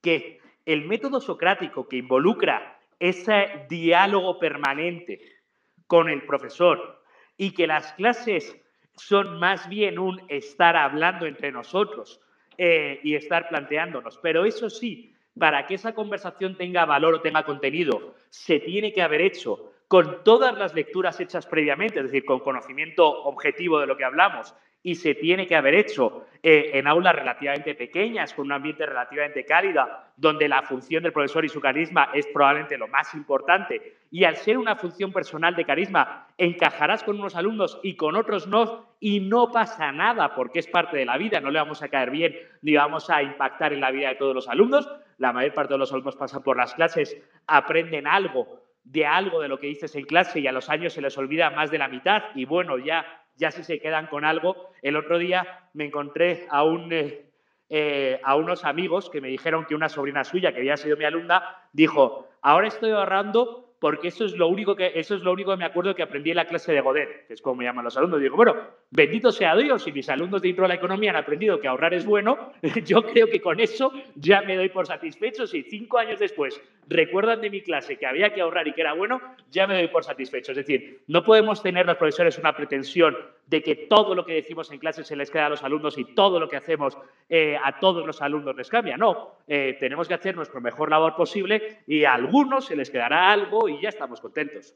Que 0.00 0.40
el 0.66 0.84
método 0.84 1.20
socrático 1.20 1.88
que 1.88 1.96
involucra 1.96 2.78
ese 2.98 3.66
diálogo 3.70 4.38
permanente 4.38 5.20
con 5.86 6.10
el 6.10 6.26
profesor 6.26 7.02
y 7.36 7.52
que 7.52 7.66
las 7.66 7.92
clases 7.92 8.56
son 8.94 9.38
más 9.38 9.68
bien 9.68 9.98
un 9.98 10.20
estar 10.28 10.76
hablando 10.76 11.26
entre 11.26 11.52
nosotros 11.52 12.20
eh, 12.58 13.00
y 13.02 13.14
estar 13.14 13.48
planteándonos. 13.48 14.18
Pero 14.18 14.44
eso 14.44 14.68
sí, 14.68 15.14
para 15.38 15.66
que 15.66 15.74
esa 15.74 15.94
conversación 15.94 16.56
tenga 16.56 16.84
valor 16.84 17.14
o 17.14 17.20
tenga 17.20 17.44
contenido, 17.44 18.14
se 18.30 18.58
tiene 18.58 18.92
que 18.92 19.02
haber 19.02 19.20
hecho 19.20 19.72
con 19.86 20.24
todas 20.24 20.56
las 20.58 20.74
lecturas 20.74 21.20
hechas 21.20 21.46
previamente, 21.46 22.00
es 22.00 22.06
decir, 22.06 22.24
con 22.24 22.40
conocimiento 22.40 23.06
objetivo 23.24 23.78
de 23.78 23.86
lo 23.86 23.96
que 23.96 24.04
hablamos 24.04 24.54
y 24.86 24.94
se 24.94 25.16
tiene 25.16 25.48
que 25.48 25.56
haber 25.56 25.74
hecho 25.74 26.26
eh, 26.40 26.70
en 26.74 26.86
aulas 26.86 27.16
relativamente 27.16 27.74
pequeñas, 27.74 28.32
con 28.32 28.46
un 28.46 28.52
ambiente 28.52 28.86
relativamente 28.86 29.44
cálido, 29.44 29.84
donde 30.16 30.48
la 30.48 30.62
función 30.62 31.02
del 31.02 31.12
profesor 31.12 31.44
y 31.44 31.48
su 31.48 31.60
carisma 31.60 32.10
es 32.14 32.24
probablemente 32.28 32.78
lo 32.78 32.86
más 32.86 33.12
importante. 33.14 33.96
Y 34.12 34.22
al 34.22 34.36
ser 34.36 34.56
una 34.56 34.76
función 34.76 35.12
personal 35.12 35.56
de 35.56 35.64
carisma, 35.64 36.28
encajarás 36.38 37.02
con 37.02 37.18
unos 37.18 37.34
alumnos 37.34 37.80
y 37.82 37.96
con 37.96 38.14
otros 38.14 38.46
no, 38.46 38.86
y 39.00 39.18
no 39.18 39.50
pasa 39.50 39.90
nada 39.90 40.36
porque 40.36 40.60
es 40.60 40.68
parte 40.68 40.96
de 40.96 41.04
la 41.04 41.18
vida, 41.18 41.40
no 41.40 41.50
le 41.50 41.58
vamos 41.58 41.82
a 41.82 41.88
caer 41.88 42.12
bien 42.12 42.36
ni 42.62 42.76
vamos 42.76 43.10
a 43.10 43.24
impactar 43.24 43.72
en 43.72 43.80
la 43.80 43.90
vida 43.90 44.10
de 44.10 44.14
todos 44.14 44.36
los 44.36 44.48
alumnos. 44.48 44.88
La 45.18 45.32
mayor 45.32 45.52
parte 45.52 45.74
de 45.74 45.78
los 45.78 45.92
alumnos 45.92 46.14
pasan 46.14 46.44
por 46.44 46.56
las 46.56 46.74
clases, 46.74 47.20
aprenden 47.48 48.06
algo 48.06 48.62
de 48.84 49.04
algo 49.04 49.42
de 49.42 49.48
lo 49.48 49.58
que 49.58 49.66
dices 49.66 49.96
en 49.96 50.04
clase 50.04 50.38
y 50.38 50.46
a 50.46 50.52
los 50.52 50.70
años 50.70 50.92
se 50.92 51.02
les 51.02 51.18
olvida 51.18 51.50
más 51.50 51.72
de 51.72 51.78
la 51.78 51.88
mitad 51.88 52.22
y 52.36 52.44
bueno, 52.44 52.78
ya 52.78 53.04
ya 53.36 53.50
si 53.50 53.62
se 53.62 53.80
quedan 53.80 54.06
con 54.06 54.24
algo. 54.24 54.70
El 54.82 54.96
otro 54.96 55.18
día 55.18 55.68
me 55.74 55.84
encontré 55.84 56.46
eh, 56.90 57.30
eh, 57.68 58.20
a 58.24 58.36
unos 58.36 58.64
amigos 58.64 59.10
que 59.10 59.20
me 59.20 59.28
dijeron 59.28 59.66
que 59.66 59.74
una 59.74 59.88
sobrina 59.88 60.24
suya, 60.24 60.52
que 60.52 60.58
había 60.58 60.76
sido 60.76 60.96
mi 60.96 61.04
alumna, 61.04 61.42
dijo, 61.72 62.28
ahora 62.42 62.68
estoy 62.68 62.90
ahorrando 62.90 63.65
porque 63.78 64.08
eso 64.08 64.24
es 64.24 64.32
lo 64.32 64.48
único 64.48 64.74
que, 64.74 64.92
eso 64.94 65.14
es 65.14 65.22
lo 65.22 65.32
único 65.32 65.50
que 65.50 65.58
me 65.58 65.64
acuerdo 65.64 65.94
que 65.94 66.02
aprendí 66.02 66.30
en 66.30 66.36
la 66.36 66.46
clase 66.46 66.72
de 66.72 66.80
Godet, 66.80 67.26
que 67.26 67.34
es 67.34 67.42
como 67.42 67.56
me 67.56 67.64
llaman 67.64 67.84
los 67.84 67.96
alumnos. 67.96 68.20
Digo, 68.20 68.36
bueno, 68.36 68.56
bendito 68.90 69.30
sea 69.30 69.54
Dios, 69.56 69.82
si 69.82 69.92
mis 69.92 70.08
alumnos 70.08 70.42
de 70.42 70.48
intro 70.48 70.64
a 70.64 70.68
la 70.68 70.74
economía 70.74 71.10
han 71.10 71.16
aprendido 71.16 71.60
que 71.60 71.68
ahorrar 71.68 71.94
es 71.94 72.06
bueno, 72.06 72.52
yo 72.84 73.02
creo 73.02 73.28
que 73.28 73.40
con 73.40 73.60
eso 73.60 73.92
ya 74.14 74.42
me 74.42 74.56
doy 74.56 74.70
por 74.70 74.86
satisfecho. 74.86 75.46
Si 75.46 75.62
cinco 75.62 75.98
años 75.98 76.18
después 76.18 76.60
recuerdan 76.88 77.40
de 77.40 77.50
mi 77.50 77.60
clase 77.62 77.96
que 77.96 78.06
había 78.06 78.32
que 78.32 78.40
ahorrar 78.40 78.66
y 78.68 78.72
que 78.72 78.80
era 78.80 78.94
bueno, 78.94 79.20
ya 79.50 79.66
me 79.66 79.74
doy 79.74 79.88
por 79.88 80.04
satisfecho. 80.04 80.52
Es 80.52 80.56
decir, 80.56 81.02
no 81.06 81.22
podemos 81.22 81.62
tener 81.62 81.86
los 81.86 81.96
profesores 81.96 82.38
una 82.38 82.56
pretensión 82.56 83.16
de 83.46 83.62
que 83.62 83.76
todo 83.76 84.14
lo 84.14 84.24
que 84.24 84.34
decimos 84.34 84.70
en 84.72 84.78
clase 84.78 85.04
se 85.04 85.16
les 85.16 85.30
queda 85.30 85.46
a 85.46 85.50
los 85.50 85.62
alumnos 85.62 85.98
y 85.98 86.04
todo 86.14 86.40
lo 86.40 86.48
que 86.48 86.56
hacemos 86.56 86.98
eh, 87.28 87.56
a 87.62 87.78
todos 87.78 88.04
los 88.06 88.20
alumnos 88.20 88.56
les 88.56 88.68
cambia. 88.68 88.96
No, 88.96 89.36
eh, 89.46 89.76
tenemos 89.78 90.08
que 90.08 90.14
hacer 90.14 90.34
nuestro 90.34 90.60
mejor 90.60 90.90
labor 90.90 91.14
posible 91.14 91.78
y 91.86 92.04
a 92.04 92.14
algunos 92.14 92.66
se 92.66 92.76
les 92.76 92.90
quedará 92.90 93.30
algo 93.30 93.65
y 93.68 93.80
ya 93.80 93.88
estamos 93.88 94.20
contentos. 94.20 94.74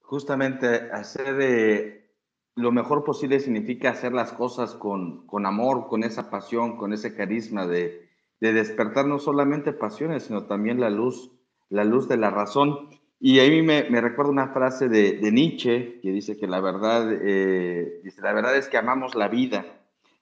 Justamente 0.00 0.90
hacer 0.90 2.08
lo 2.54 2.72
mejor 2.72 3.04
posible 3.04 3.38
significa 3.38 3.90
hacer 3.90 4.12
las 4.12 4.32
cosas 4.32 4.74
con, 4.74 5.26
con 5.26 5.46
amor, 5.46 5.86
con 5.86 6.02
esa 6.02 6.28
pasión, 6.28 6.76
con 6.76 6.92
ese 6.92 7.14
carisma 7.14 7.66
de, 7.66 8.08
de 8.40 8.52
despertar 8.52 9.06
no 9.06 9.20
solamente 9.20 9.72
pasiones, 9.72 10.24
sino 10.24 10.46
también 10.46 10.80
la 10.80 10.90
luz, 10.90 11.30
la 11.68 11.84
luz 11.84 12.08
de 12.08 12.16
la 12.16 12.30
razón. 12.30 12.88
Y 13.20 13.40
a 13.40 13.48
mí 13.48 13.62
me, 13.62 13.88
me 13.90 14.00
recuerda 14.00 14.32
una 14.32 14.48
frase 14.48 14.88
de, 14.88 15.12
de, 15.18 15.32
Nietzsche 15.32 16.00
que 16.00 16.10
dice 16.10 16.36
que 16.36 16.46
la 16.46 16.60
verdad, 16.60 17.08
eh, 17.12 18.00
dice, 18.02 18.22
la 18.22 18.32
verdad 18.32 18.56
es 18.56 18.68
que 18.68 18.76
amamos 18.76 19.14
la 19.14 19.28
vida, 19.28 19.77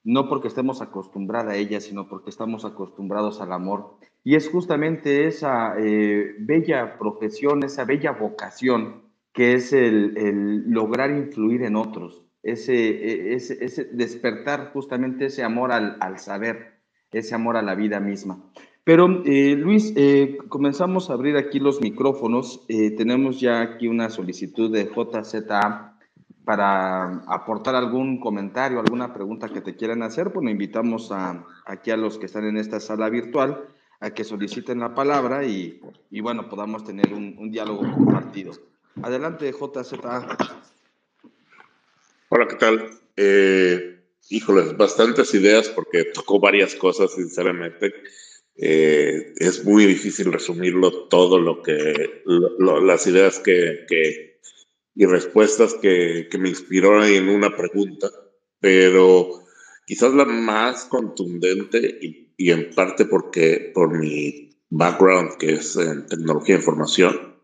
no 0.06 0.28
porque 0.28 0.46
estemos 0.46 0.82
acostumbrados 0.82 1.52
a 1.52 1.56
ella, 1.56 1.80
sino 1.80 2.08
porque 2.08 2.30
estamos 2.30 2.64
acostumbrados 2.64 3.40
al 3.40 3.52
amor. 3.52 3.96
Y 4.22 4.36
es 4.36 4.48
justamente 4.48 5.26
esa 5.26 5.74
eh, 5.78 6.36
bella 6.38 6.96
profesión, 6.96 7.64
esa 7.64 7.84
bella 7.84 8.12
vocación 8.12 9.02
que 9.32 9.54
es 9.54 9.72
el, 9.72 10.62
lograr 10.70 11.10
influir 11.10 11.64
en 11.64 11.74
otros, 11.74 12.24
ese, 12.44 12.74
e, 12.74 13.34
ese, 13.34 13.62
ese, 13.62 13.84
despertar 13.84 14.70
justamente 14.72 15.26
ese 15.26 15.42
amor 15.42 15.72
al, 15.72 15.96
al 16.00 16.20
saber, 16.20 16.78
ese 17.10 17.34
amor 17.34 17.56
a 17.56 17.62
la 17.62 17.74
vida 17.74 17.98
misma. 17.98 18.38
Pero 18.84 19.24
eh, 19.24 19.56
Luis, 19.56 19.92
eh, 19.96 20.38
comenzamos 20.48 21.10
a 21.10 21.14
abrir 21.14 21.36
aquí 21.36 21.58
los 21.58 21.80
micrófonos. 21.80 22.64
Tenemos 22.68 23.40
ya 23.40 23.60
aquí 23.60 23.88
una 23.88 24.08
solicitud 24.08 24.72
de 24.72 24.84
JZA 24.84 25.95
para 26.46 27.24
aportar 27.26 27.74
algún 27.74 28.20
comentario, 28.20 28.78
alguna 28.78 29.12
pregunta 29.12 29.48
que 29.48 29.60
te 29.60 29.74
quieran 29.74 30.04
hacer. 30.04 30.28
Bueno, 30.28 30.48
invitamos 30.48 31.10
a, 31.10 31.44
aquí 31.64 31.90
a 31.90 31.96
los 31.96 32.18
que 32.18 32.26
están 32.26 32.44
en 32.44 32.56
esta 32.56 32.78
sala 32.78 33.10
virtual 33.10 33.66
a 33.98 34.10
que 34.10 34.22
soliciten 34.22 34.78
la 34.78 34.94
palabra 34.94 35.44
y, 35.44 35.80
bueno, 36.20 36.48
podamos 36.48 36.84
tener 36.84 37.12
un, 37.12 37.50
diálogo 37.50 37.80
compartido. 37.92 38.52
Adelante, 39.02 39.52
JZA. 39.52 40.38
Hola, 42.28 42.46
¿qué 42.46 42.54
tal? 42.54 42.90
Eh, 43.16 44.04
híjoles, 44.28 44.76
bastantes 44.76 45.34
ideas 45.34 45.68
porque 45.70 46.04
tocó 46.04 46.38
varias 46.38 46.76
cosas, 46.76 47.12
sinceramente. 47.12 47.92
Eh, 48.56 49.34
es 49.36 49.64
muy 49.64 49.84
difícil 49.84 50.32
resumirlo 50.32 51.08
todo 51.08 51.40
lo 51.40 51.60
que, 51.60 52.22
las 52.24 53.04
ideas 53.08 53.40
que, 53.40 54.35
y 54.96 55.04
respuestas 55.04 55.74
que, 55.74 56.26
que 56.30 56.38
me 56.38 56.48
inspiró 56.48 57.04
en 57.04 57.28
una 57.28 57.54
pregunta, 57.54 58.08
pero 58.60 59.44
quizás 59.86 60.14
la 60.14 60.24
más 60.24 60.86
contundente 60.86 61.98
y, 62.00 62.32
y, 62.38 62.50
en 62.50 62.70
parte 62.74 63.04
porque 63.04 63.70
por 63.74 63.96
mi 63.96 64.56
background 64.70 65.36
que 65.38 65.52
es 65.52 65.76
en 65.76 66.06
tecnología 66.06 66.54
de 66.54 66.62
información, 66.62 67.36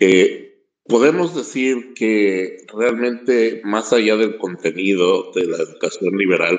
eh, 0.00 0.64
podemos 0.88 1.36
decir 1.36 1.92
que 1.94 2.64
realmente 2.74 3.60
más 3.62 3.92
allá 3.92 4.16
del 4.16 4.38
contenido 4.38 5.32
de 5.34 5.46
la 5.46 5.58
educación 5.58 6.16
liberal, 6.16 6.58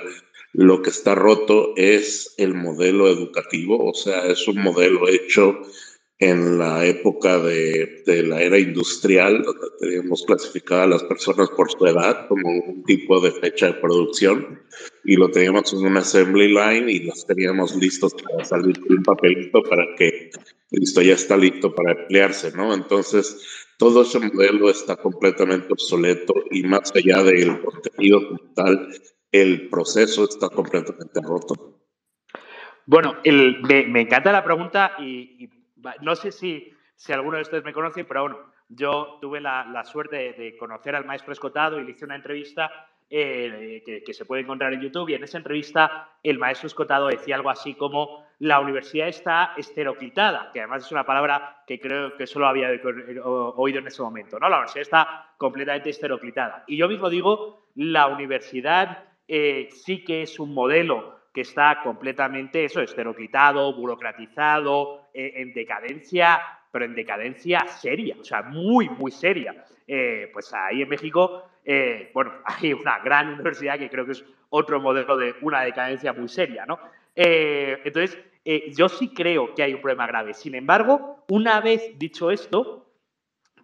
lo 0.53 0.83
que 0.83 0.91
está 0.91 1.15
roto 1.15 1.73
es 1.75 2.35
el 2.37 2.53
modelo 2.53 3.07
educativo, 3.07 3.89
o 3.89 3.93
sea, 3.93 4.27
es 4.27 4.47
un 4.47 4.61
modelo 4.61 5.07
hecho 5.07 5.61
en 6.19 6.57
la 6.57 6.83
época 6.85 7.37
de, 7.37 8.03
de 8.05 8.23
la 8.23 8.41
era 8.41 8.57
industrial, 8.57 9.43
donde 9.43 9.67
teníamos 9.79 10.25
clasificadas 10.25 10.85
a 10.85 10.89
las 10.89 11.03
personas 11.03 11.49
por 11.51 11.69
su 11.69 11.85
edad 11.85 12.27
como 12.27 12.49
un 12.49 12.83
tipo 12.83 13.19
de 13.19 13.31
fecha 13.31 13.67
de 13.67 13.73
producción 13.73 14.61
y 15.03 15.15
lo 15.15 15.29
teníamos 15.29 15.71
en 15.73 15.85
una 15.85 15.99
assembly 15.99 16.47
line 16.47 16.91
y 16.91 16.99
los 17.01 17.25
teníamos 17.27 17.75
listos 17.75 18.15
para 18.15 18.43
salir 18.43 18.79
con 18.79 18.97
un 18.97 19.03
papelito 19.03 19.61
para 19.61 19.85
que 19.95 20.31
listo, 20.71 21.01
ya 21.01 21.13
está 21.13 21.37
listo 21.37 21.73
para 21.73 21.93
emplearse, 21.93 22.51
¿no? 22.51 22.73
Entonces, 22.73 23.67
todo 23.77 24.01
ese 24.01 24.19
modelo 24.19 24.69
está 24.69 24.95
completamente 24.95 25.71
obsoleto 25.71 26.33
y 26.49 26.63
más 26.63 26.91
allá 26.95 27.23
del 27.23 27.61
contenido 27.61 28.27
como 28.27 28.53
tal, 28.53 28.89
el 29.31 29.69
proceso 29.69 30.23
está 30.23 30.49
completamente 30.49 31.21
roto. 31.21 31.79
Bueno, 32.85 33.17
el, 33.23 33.61
me, 33.63 33.85
me, 33.85 34.01
encanta 34.01 34.31
la 34.31 34.43
pregunta 34.43 34.93
y, 34.99 35.49
no 36.01 36.15
sé 36.15 36.31
si, 36.31 36.73
si 36.95 37.13
alguno 37.13 37.37
de 37.37 37.43
ustedes 37.43 37.63
me 37.63 37.73
conoce, 37.73 38.05
pero 38.05 38.21
bueno, 38.21 38.39
yo 38.69 39.17
tuve 39.21 39.39
la, 39.39 39.65
la 39.65 39.83
suerte 39.83 40.33
de, 40.33 40.57
conocer 40.57 40.95
al 40.95 41.05
maestro 41.05 41.33
Escotado 41.33 41.79
y 41.79 41.85
le 41.85 41.91
hice 41.91 42.05
una 42.05 42.15
entrevista 42.15 42.89
eh, 43.09 43.81
que, 43.85 44.03
que, 44.03 44.13
se 44.13 44.25
puede 44.25 44.41
encontrar 44.41 44.73
en 44.73 44.81
YouTube 44.81 45.09
y 45.09 45.13
en 45.13 45.23
esa 45.23 45.37
entrevista 45.37 46.09
el 46.21 46.37
maestro 46.37 46.67
Escotado 46.67 47.07
decía 47.07 47.35
algo 47.35 47.49
así 47.49 47.73
como 47.75 48.27
la 48.39 48.59
universidad 48.59 49.07
está 49.07 49.53
esteroclitada, 49.57 50.51
que 50.53 50.59
además 50.59 50.85
es 50.85 50.91
una 50.91 51.05
palabra 51.05 51.63
que 51.65 51.79
creo 51.79 52.15
que 52.15 52.27
solo 52.27 52.47
había 52.47 52.69
oído 53.23 53.79
en 53.79 53.87
ese 53.87 54.01
momento, 54.01 54.37
¿no? 54.39 54.49
La 54.49 54.57
universidad 54.57 54.81
está 54.81 55.33
completamente 55.37 55.89
esteroclitada. 55.89 56.63
Y 56.67 56.77
yo 56.77 56.87
mismo 56.87 57.09
digo, 57.09 57.67
la 57.75 58.07
universidad 58.07 59.05
eh, 59.27 59.69
sí 59.71 60.03
que 60.03 60.23
es 60.23 60.39
un 60.39 60.53
modelo 60.53 61.17
que 61.33 61.41
está 61.41 61.81
completamente 61.83 62.65
eso, 62.65 62.81
esteroclitado, 62.81 63.73
burocratizado, 63.73 65.06
eh, 65.06 65.06
en 65.17 65.53
decadencia, 65.53 66.39
pero 66.71 66.85
en 66.85 66.93
decadencia 66.93 67.67
seria, 67.67 68.15
o 68.19 68.23
sea, 68.23 68.43
muy, 68.43 68.87
muy 68.89 69.11
seria. 69.11 69.65
Eh, 69.87 70.29
pues 70.31 70.53
ahí 70.53 70.81
en 70.81 70.89
México, 70.89 71.49
eh, 71.65 72.11
bueno, 72.13 72.33
hay 72.45 72.73
una 72.73 72.99
gran 72.99 73.33
universidad 73.33 73.79
que 73.79 73.89
creo 73.89 74.05
que 74.05 74.11
es 74.11 74.23
otro 74.49 74.79
modelo 74.79 75.17
de 75.17 75.35
una 75.41 75.61
decadencia 75.61 76.13
muy 76.13 76.27
seria, 76.27 76.65
¿no? 76.65 76.79
Eh, 77.15 77.81
entonces, 77.83 78.17
yo 78.75 78.87
sí 78.87 79.09
creo 79.09 79.53
que 79.53 79.63
hay 79.63 79.73
un 79.73 79.81
problema 79.81 80.07
grave. 80.07 80.33
Sin 80.33 80.55
embargo, 80.55 81.25
una 81.27 81.59
vez 81.59 81.97
dicho 81.97 82.31
esto, 82.31 82.85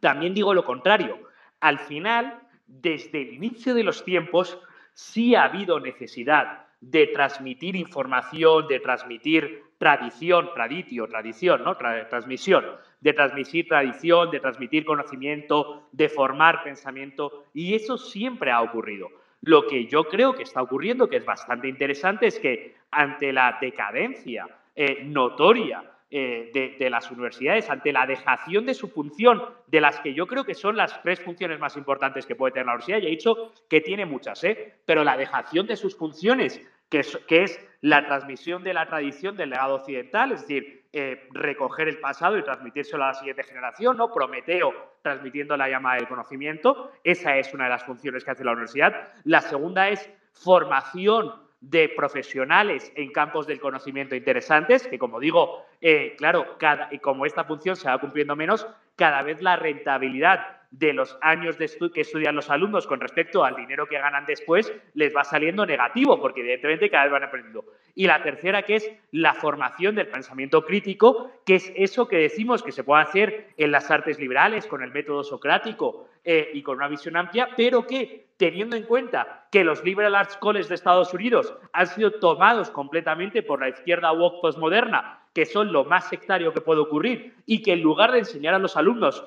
también 0.01 0.33
digo 0.33 0.53
lo 0.53 0.65
contrario. 0.65 1.29
Al 1.61 1.79
final, 1.79 2.41
desde 2.67 3.21
el 3.21 3.33
inicio 3.35 3.75
de 3.75 3.83
los 3.83 4.03
tiempos, 4.03 4.59
sí 4.93 5.35
ha 5.35 5.45
habido 5.45 5.79
necesidad 5.79 6.62
de 6.89 7.07
transmitir 7.07 7.75
información, 7.75 8.67
de 8.67 8.79
transmitir 8.79 9.63
tradición, 9.77 10.49
traditio, 10.53 11.07
tradición, 11.07 11.63
¿no? 11.63 11.77
Tra 11.77 12.07
transmisión, 12.09 12.65
de 12.99 13.13
transmitir 13.13 13.67
tradición, 13.67 14.31
de 14.31 14.39
transmitir 14.39 14.85
conocimiento, 14.85 15.87
de 15.91 16.09
formar 16.09 16.63
pensamiento, 16.63 17.45
y 17.53 17.73
eso 17.73 17.97
siempre 17.97 18.51
ha 18.51 18.61
ocurrido. 18.61 19.09
Lo 19.41 19.65
que 19.67 19.87
yo 19.87 20.05
creo 20.05 20.33
que 20.33 20.43
está 20.43 20.61
ocurriendo, 20.61 21.07
que 21.07 21.17
es 21.17 21.25
bastante 21.25 21.67
interesante, 21.67 22.27
es 22.27 22.39
que 22.39 22.75
ante 22.91 23.31
la 23.31 23.57
decadencia 23.61 24.47
eh, 24.75 25.03
notoria 25.03 25.83
eh, 26.15 26.75
de, 26.77 26.89
las 26.91 27.09
universidades, 27.09 27.71
ante 27.71 27.91
la 27.91 28.05
dejación 28.05 28.67
de 28.67 28.75
su 28.75 28.87
función, 28.87 29.41
de 29.65 29.81
las 29.81 29.99
que 29.99 30.13
yo 30.13 30.27
creo 30.27 30.43
que 30.43 30.53
son 30.53 30.77
las 30.77 31.01
tres 31.01 31.19
funciones 31.19 31.59
más 31.59 31.75
importantes 31.75 32.27
que 32.27 32.35
puede 32.35 32.51
tener 32.51 32.67
la 32.67 32.73
universidad, 32.73 32.99
ya 32.99 33.07
he 33.07 33.09
dicho 33.09 33.51
que 33.67 33.81
tiene 33.81 34.05
muchas, 34.05 34.43
¿eh? 34.43 34.75
pero 34.85 35.03
la 35.03 35.17
dejación 35.17 35.65
de 35.65 35.75
sus 35.75 35.97
funciones, 35.97 36.61
que 36.87 36.99
es, 36.99 37.17
que 37.27 37.41
es 37.41 37.59
la 37.81 38.05
transmisión 38.05 38.63
de 38.63 38.75
la 38.75 38.85
tradición 38.85 39.35
del 39.35 39.49
legado 39.49 39.73
occidental, 39.73 40.33
es 40.33 40.41
decir, 40.41 40.83
eh, 40.93 41.27
recoger 41.31 41.87
el 41.87 41.97
pasado 41.97 42.37
y 42.37 42.43
transmitírselo 42.43 43.03
a 43.05 43.07
la 43.07 43.13
siguiente 43.15 43.41
generación, 43.41 43.97
¿no? 43.97 44.13
Prometeo 44.13 44.71
transmitiendo 45.01 45.57
la 45.57 45.67
llama 45.67 45.95
del 45.95 46.07
conocimiento, 46.07 46.91
esa 47.03 47.37
es 47.37 47.51
una 47.55 47.63
de 47.63 47.71
las 47.71 47.85
funciones 47.85 48.23
que 48.23 48.29
hace 48.29 48.43
la 48.43 48.51
universidad. 48.51 49.13
La 49.23 49.41
segunda 49.41 49.89
es 49.89 50.07
formación 50.31 51.42
de 51.63 51.87
profesionales 51.87 52.91
en 52.95 53.11
campos 53.11 53.47
del 53.47 53.61
conocimiento 53.61 54.15
interesantes, 54.15 54.85
que 54.85 54.99
como 54.99 55.19
digo, 55.19 55.65
eh, 55.79 56.13
claro, 56.17 56.57
cada, 56.57 56.89
como 57.01 57.25
esta 57.25 57.45
función 57.45 57.77
se 57.77 57.87
va 57.87 57.99
cumpliendo 57.99 58.35
menos, 58.35 58.67
cada 58.97 59.21
vez 59.21 59.41
la 59.41 59.55
rentabilidad 59.55 60.62
de 60.73 60.91
los 60.91 61.15
años 61.21 61.55
que 61.55 62.01
estudian 62.01 62.35
los 62.35 62.49
alumnos 62.49 62.87
con 62.87 62.99
respecto 62.99 63.45
al 63.45 63.55
dinero 63.55 63.85
que 63.85 63.99
ganan 63.99 64.25
después 64.25 64.73
les 64.95 65.15
va 65.15 65.23
saliendo 65.23 65.67
negativo, 65.67 66.19
porque 66.19 66.41
evidentemente 66.41 66.89
cada 66.89 67.03
vez 67.03 67.11
van 67.11 67.23
aprendiendo. 67.23 67.63
Y 67.93 68.07
la 68.07 68.23
tercera, 68.23 68.63
que 68.63 68.75
es 68.77 68.91
la 69.11 69.35
formación 69.35 69.93
del 69.93 70.07
pensamiento 70.07 70.65
crítico, 70.65 71.31
que 71.45 71.55
es 71.55 71.71
eso 71.75 72.07
que 72.07 72.17
decimos 72.17 72.63
que 72.63 72.71
se 72.71 72.83
puede 72.83 73.03
hacer 73.03 73.49
en 73.55 73.71
las 73.71 73.91
artes 73.91 74.17
liberales, 74.17 74.65
con 74.65 74.81
el 74.81 74.91
método 74.91 75.23
socrático 75.23 76.09
eh, 76.23 76.49
y 76.55 76.63
con 76.63 76.77
una 76.77 76.87
visión 76.87 77.17
amplia, 77.17 77.49
pero 77.55 77.85
que 77.85 78.25
teniendo 78.37 78.75
en 78.75 78.83
cuenta 78.83 79.45
que 79.51 79.63
los 79.63 79.83
liberal 79.83 80.15
arts 80.15 80.37
colleges 80.37 80.69
de 80.69 80.75
Estados 80.75 81.13
Unidos 81.13 81.53
han 81.71 81.85
sido 81.85 82.13
tomados 82.13 82.71
completamente 82.71 83.43
por 83.43 83.59
la 83.59 83.69
izquierda 83.69 84.11
woke 84.11 84.41
postmoderna, 84.41 85.19
que 85.33 85.45
son 85.45 85.71
lo 85.71 85.85
más 85.85 86.09
sectario 86.09 86.51
que 86.51 86.61
puede 86.61 86.81
ocurrir, 86.81 87.35
y 87.45 87.61
que 87.61 87.73
en 87.73 87.81
lugar 87.83 88.11
de 88.11 88.19
enseñar 88.19 88.55
a 88.55 88.59
los 88.59 88.75
alumnos 88.75 89.23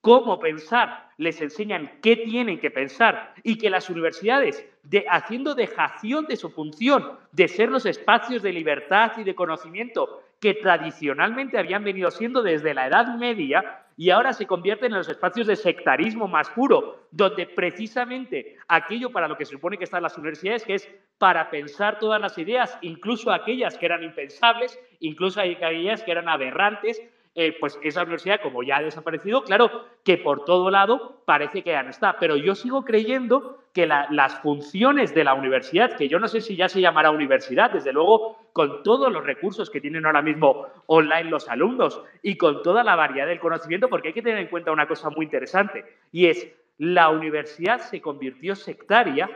cómo 0.00 0.38
pensar, 0.38 1.10
les 1.18 1.40
enseñan 1.40 1.90
qué 2.02 2.16
tienen 2.16 2.58
que 2.58 2.70
pensar 2.70 3.34
y 3.42 3.58
que 3.58 3.70
las 3.70 3.90
universidades, 3.90 4.66
de, 4.82 5.04
haciendo 5.10 5.54
dejación 5.54 6.26
de 6.26 6.36
su 6.36 6.50
función 6.50 7.18
de 7.32 7.48
ser 7.48 7.68
los 7.68 7.84
espacios 7.84 8.42
de 8.42 8.52
libertad 8.52 9.12
y 9.18 9.24
de 9.24 9.34
conocimiento 9.34 10.22
que 10.40 10.54
tradicionalmente 10.54 11.58
habían 11.58 11.84
venido 11.84 12.10
siendo 12.10 12.42
desde 12.42 12.72
la 12.72 12.86
Edad 12.86 13.14
Media 13.18 13.84
y 13.98 14.08
ahora 14.08 14.32
se 14.32 14.46
convierten 14.46 14.92
en 14.92 14.98
los 14.98 15.10
espacios 15.10 15.46
de 15.46 15.56
sectarismo 15.56 16.26
más 16.26 16.48
puro, 16.48 17.06
donde 17.10 17.46
precisamente 17.46 18.56
aquello 18.66 19.10
para 19.10 19.28
lo 19.28 19.36
que 19.36 19.44
se 19.44 19.52
supone 19.52 19.76
que 19.76 19.84
están 19.84 20.02
las 20.02 20.16
universidades, 20.16 20.64
que 20.64 20.76
es 20.76 20.88
para 21.18 21.50
pensar 21.50 21.98
todas 21.98 22.18
las 22.18 22.38
ideas, 22.38 22.78
incluso 22.80 23.30
aquellas 23.30 23.76
que 23.76 23.84
eran 23.84 24.02
impensables, 24.02 24.80
incluso 25.00 25.42
aquellas 25.42 26.02
que 26.02 26.12
eran 26.12 26.30
aberrantes, 26.30 27.02
eh, 27.34 27.56
pues 27.60 27.78
esa 27.82 28.02
universidad, 28.02 28.40
como 28.42 28.62
ya 28.62 28.78
ha 28.78 28.82
desaparecido, 28.82 29.44
claro 29.44 29.86
que 30.04 30.18
por 30.18 30.44
todo 30.44 30.70
lado 30.70 31.22
parece 31.24 31.62
que 31.62 31.70
ya 31.70 31.82
no 31.82 31.90
está. 31.90 32.16
Pero 32.18 32.36
yo 32.36 32.54
sigo 32.54 32.84
creyendo 32.84 33.58
que 33.72 33.86
las 33.86 34.40
funciones 34.40 35.14
de 35.14 35.22
la 35.22 35.34
universidad, 35.34 35.96
que 35.96 36.08
yo 36.08 36.18
no 36.18 36.26
sé 36.26 36.40
si 36.40 36.56
ya 36.56 36.68
se 36.68 36.80
llamará 36.80 37.12
universidad, 37.12 37.70
desde 37.70 37.92
luego 37.92 38.36
con 38.52 38.82
todos 38.82 39.12
los 39.12 39.24
recursos 39.24 39.70
que 39.70 39.80
tienen 39.80 40.06
ahora 40.06 40.22
mismo 40.22 40.66
online 40.86 41.30
los 41.30 41.48
alumnos 41.48 42.02
y 42.20 42.36
con 42.36 42.62
toda 42.62 42.82
la 42.82 42.96
variedad 42.96 43.28
del 43.28 43.38
conocimiento, 43.38 43.88
porque 43.88 44.08
hay 44.08 44.14
que 44.14 44.22
tener 44.22 44.40
en 44.40 44.48
cuenta 44.48 44.72
una 44.72 44.88
cosa 44.88 45.08
muy 45.10 45.26
interesante, 45.26 45.84
y 46.10 46.26
es 46.26 46.48
la 46.78 47.10
universidad 47.10 47.78
se 47.80 48.00
convirtió 48.00 48.56
sectaria 48.56 49.30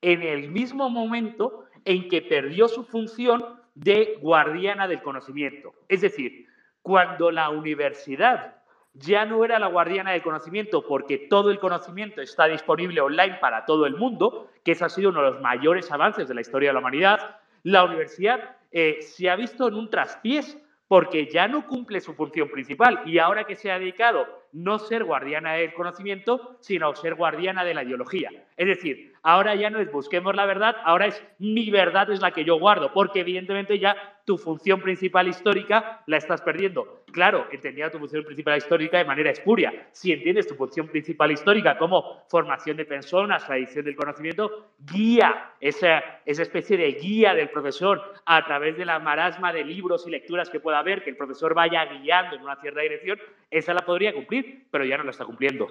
en 0.00 0.22
el 0.22 0.48
mismo 0.48 0.88
momento 0.88 1.66
en 1.84 2.08
que 2.08 2.22
perdió 2.22 2.68
su 2.68 2.84
función 2.84 3.44
de 3.74 4.18
guardiana 4.22 4.88
del 4.88 5.02
conocimiento. 5.02 5.74
Es 5.88 6.00
decir, 6.00 6.46
cuando 6.82 7.30
la 7.30 7.50
universidad 7.50 8.56
ya 8.94 9.24
no 9.24 9.44
era 9.44 9.58
la 9.58 9.68
guardiana 9.68 10.12
del 10.12 10.22
conocimiento 10.22 10.86
porque 10.86 11.18
todo 11.18 11.50
el 11.50 11.58
conocimiento 11.58 12.20
está 12.20 12.46
disponible 12.46 13.00
online 13.00 13.38
para 13.40 13.64
todo 13.64 13.86
el 13.86 13.96
mundo, 13.96 14.48
que 14.64 14.72
ese 14.72 14.84
ha 14.84 14.88
sido 14.88 15.10
uno 15.10 15.22
de 15.22 15.30
los 15.30 15.40
mayores 15.40 15.90
avances 15.92 16.26
de 16.28 16.34
la 16.34 16.40
historia 16.40 16.70
de 16.70 16.74
la 16.74 16.80
humanidad, 16.80 17.36
la 17.62 17.84
universidad 17.84 18.56
eh, 18.70 18.98
se 19.00 19.30
ha 19.30 19.36
visto 19.36 19.68
en 19.68 19.74
un 19.74 19.90
traspiés 19.90 20.58
porque 20.88 21.26
ya 21.30 21.46
no 21.46 21.66
cumple 21.66 22.00
su 22.00 22.14
función 22.14 22.48
principal 22.48 23.02
y 23.04 23.18
ahora 23.18 23.44
que 23.44 23.56
se 23.56 23.70
ha 23.70 23.78
dedicado 23.78 24.26
no 24.52 24.78
ser 24.78 25.04
guardiana 25.04 25.52
del 25.52 25.74
conocimiento, 25.74 26.56
sino 26.60 26.94
ser 26.94 27.14
guardiana 27.14 27.62
de 27.62 27.74
la 27.74 27.84
ideología. 27.84 28.30
Es 28.56 28.66
decir, 28.66 29.12
ahora 29.22 29.54
ya 29.54 29.70
no 29.70 29.80
es 29.80 29.90
busquemos 29.90 30.34
la 30.34 30.46
verdad, 30.46 30.76
ahora 30.84 31.06
es 31.06 31.22
mi 31.38 31.70
verdad 31.70 32.10
es 32.10 32.20
la 32.20 32.32
que 32.32 32.44
yo 32.44 32.58
guardo, 32.58 32.92
porque 32.92 33.20
evidentemente 33.20 33.78
ya 33.78 34.18
tu 34.24 34.36
función 34.36 34.80
principal 34.80 35.26
histórica 35.26 36.02
la 36.06 36.18
estás 36.18 36.42
perdiendo. 36.42 37.02
Claro, 37.12 37.46
entendía 37.50 37.90
tu 37.90 37.98
función 37.98 38.24
principal 38.24 38.58
histórica 38.58 38.98
de 38.98 39.06
manera 39.06 39.30
espuria. 39.30 39.88
Si 39.92 40.12
entiendes 40.12 40.46
tu 40.46 40.54
función 40.54 40.88
principal 40.88 41.32
histórica 41.32 41.78
como 41.78 42.22
formación 42.28 42.76
de 42.76 42.84
personas, 42.84 43.46
tradición 43.46 43.86
del 43.86 43.96
conocimiento, 43.96 44.72
guía, 44.78 45.52
esa, 45.60 46.04
esa 46.26 46.42
especie 46.42 46.76
de 46.76 46.92
guía 46.92 47.34
del 47.34 47.48
profesor 47.48 48.02
a 48.26 48.44
través 48.44 48.76
de 48.76 48.84
la 48.84 48.98
marasma 48.98 49.52
de 49.52 49.64
libros 49.64 50.06
y 50.06 50.10
lecturas 50.10 50.50
que 50.50 50.60
pueda 50.60 50.78
haber, 50.78 51.02
que 51.02 51.10
el 51.10 51.16
profesor 51.16 51.54
vaya 51.54 51.86
guiando 51.86 52.36
en 52.36 52.42
una 52.42 52.56
cierta 52.56 52.80
dirección, 52.80 53.18
esa 53.50 53.72
la 53.72 53.80
podría 53.80 54.12
cumplir, 54.12 54.66
pero 54.70 54.84
ya 54.84 54.98
no 54.98 55.04
la 55.04 55.10
está 55.10 55.24
cumpliendo. 55.24 55.66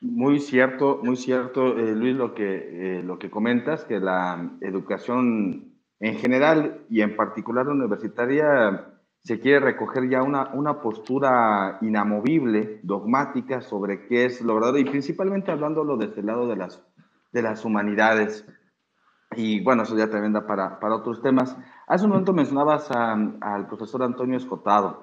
Muy 0.00 0.40
cierto, 0.40 1.00
muy 1.02 1.16
cierto, 1.16 1.78
eh, 1.78 1.94
Luis, 1.94 2.14
lo 2.14 2.34
que, 2.34 2.98
eh, 2.98 3.02
lo 3.02 3.18
que 3.18 3.30
comentas, 3.30 3.84
que 3.84 3.98
la 3.98 4.50
educación 4.60 5.72
en 6.00 6.16
general 6.16 6.84
y 6.90 7.00
en 7.00 7.16
particular 7.16 7.66
universitaria 7.68 8.92
se 9.22 9.40
quiere 9.40 9.60
recoger 9.60 10.08
ya 10.08 10.22
una, 10.22 10.50
una 10.52 10.80
postura 10.80 11.78
inamovible, 11.80 12.80
dogmática 12.82 13.62
sobre 13.62 14.06
qué 14.06 14.26
es 14.26 14.42
lo 14.42 14.54
verdadero 14.54 14.78
y 14.78 14.90
principalmente 14.90 15.50
hablándolo 15.50 15.96
desde 15.96 16.20
el 16.20 16.26
lado 16.26 16.46
de 16.46 16.56
las, 16.56 16.84
de 17.32 17.42
las 17.42 17.64
humanidades. 17.64 18.46
Y 19.34 19.64
bueno, 19.64 19.82
eso 19.82 19.96
ya 19.96 20.10
también 20.10 20.32
da 20.32 20.46
para, 20.46 20.78
para 20.78 20.94
otros 20.94 21.22
temas. 21.22 21.56
Hace 21.88 22.04
un 22.04 22.10
momento 22.10 22.32
mencionabas 22.32 22.90
al 22.90 23.66
profesor 23.66 24.02
Antonio 24.02 24.36
Escotado. 24.36 25.02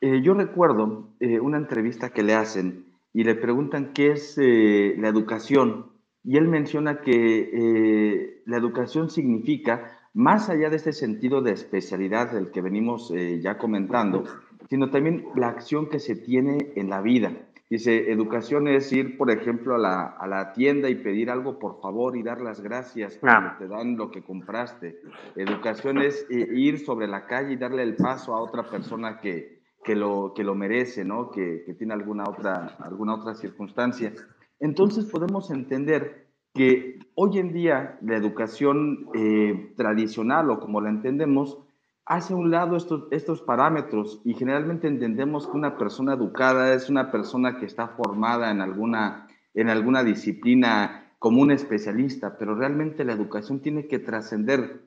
Eh, 0.00 0.20
yo 0.20 0.34
recuerdo 0.34 1.08
eh, 1.20 1.40
una 1.40 1.56
entrevista 1.56 2.10
que 2.10 2.22
le 2.22 2.34
hacen 2.34 2.83
y 3.14 3.24
le 3.24 3.34
preguntan 3.34 3.94
qué 3.94 4.12
es 4.12 4.36
eh, 4.36 4.94
la 4.98 5.08
educación. 5.08 5.92
Y 6.22 6.36
él 6.36 6.48
menciona 6.48 7.00
que 7.00 8.42
la 8.46 8.56
educación 8.56 9.10
significa 9.10 9.94
más 10.14 10.48
allá 10.48 10.70
de 10.70 10.76
ese 10.76 10.92
sentido 10.92 11.42
de 11.42 11.50
especialidad 11.50 12.32
del 12.32 12.52
que 12.52 12.62
venimos 12.62 13.10
eh, 13.10 13.40
ya 13.42 13.58
comentando, 13.58 14.24
sino 14.70 14.90
también 14.90 15.26
la 15.34 15.48
acción 15.48 15.88
que 15.90 15.98
se 15.98 16.14
tiene 16.14 16.72
en 16.76 16.88
la 16.88 17.02
vida. 17.02 17.32
Dice, 17.68 18.12
educación 18.12 18.68
es 18.68 18.92
ir, 18.92 19.18
por 19.18 19.30
ejemplo, 19.32 19.74
a 19.74 19.78
la, 19.78 20.04
a 20.04 20.28
la 20.28 20.52
tienda 20.52 20.88
y 20.88 20.94
pedir 20.94 21.30
algo 21.30 21.58
por 21.58 21.80
favor 21.80 22.16
y 22.16 22.22
dar 22.22 22.40
las 22.40 22.60
gracias 22.60 23.18
cuando 23.18 23.56
te 23.58 23.66
dan 23.66 23.96
lo 23.96 24.12
que 24.12 24.22
compraste. 24.22 25.00
Educación 25.34 25.98
es 25.98 26.24
eh, 26.30 26.46
ir 26.54 26.78
sobre 26.78 27.08
la 27.08 27.26
calle 27.26 27.54
y 27.54 27.56
darle 27.56 27.82
el 27.82 27.96
paso 27.96 28.34
a 28.34 28.40
otra 28.40 28.62
persona 28.62 29.18
que, 29.18 29.53
que, 29.84 29.94
lo, 29.94 30.32
que 30.34 30.42
lo 30.42 30.54
merece, 30.54 31.04
¿no? 31.04 31.30
que, 31.30 31.74
tiene 31.78 31.94
alguna 31.94 32.24
otra, 32.24 32.76
alguna 32.80 33.14
otra 33.14 33.34
circunstancia. 33.34 34.12
Entonces 34.58 35.04
podemos 35.04 35.50
entender 35.50 36.28
que 36.54 36.98
hoy 37.14 37.38
en 37.38 37.52
día 37.52 37.98
la 38.02 38.16
educación 38.16 39.08
eh, 39.14 39.72
tradicional 39.76 40.50
o 40.50 40.60
como 40.60 40.80
la 40.80 40.90
entendemos, 40.90 41.58
hace 42.06 42.32
a 42.32 42.36
un 42.36 42.50
lado 42.50 42.76
estos, 42.76 43.04
estos 43.10 43.42
parámetros 43.42 44.20
y 44.24 44.34
generalmente 44.34 44.88
entendemos 44.88 45.46
que 45.46 45.56
una 45.56 45.76
persona 45.76 46.14
educada 46.14 46.74
es 46.74 46.88
una 46.88 47.10
persona 47.10 47.58
que 47.58 47.66
está 47.66 47.88
formada 47.88 48.50
en 48.50 48.60
alguna, 48.60 49.28
en 49.54 49.68
alguna 49.68 50.02
disciplina 50.04 51.12
como 51.18 51.42
un 51.42 51.50
especialista, 51.50 52.36
pero 52.38 52.54
realmente 52.54 53.04
la 53.04 53.14
educación 53.14 53.60
tiene 53.60 53.86
que 53.86 53.98
trascender 53.98 54.82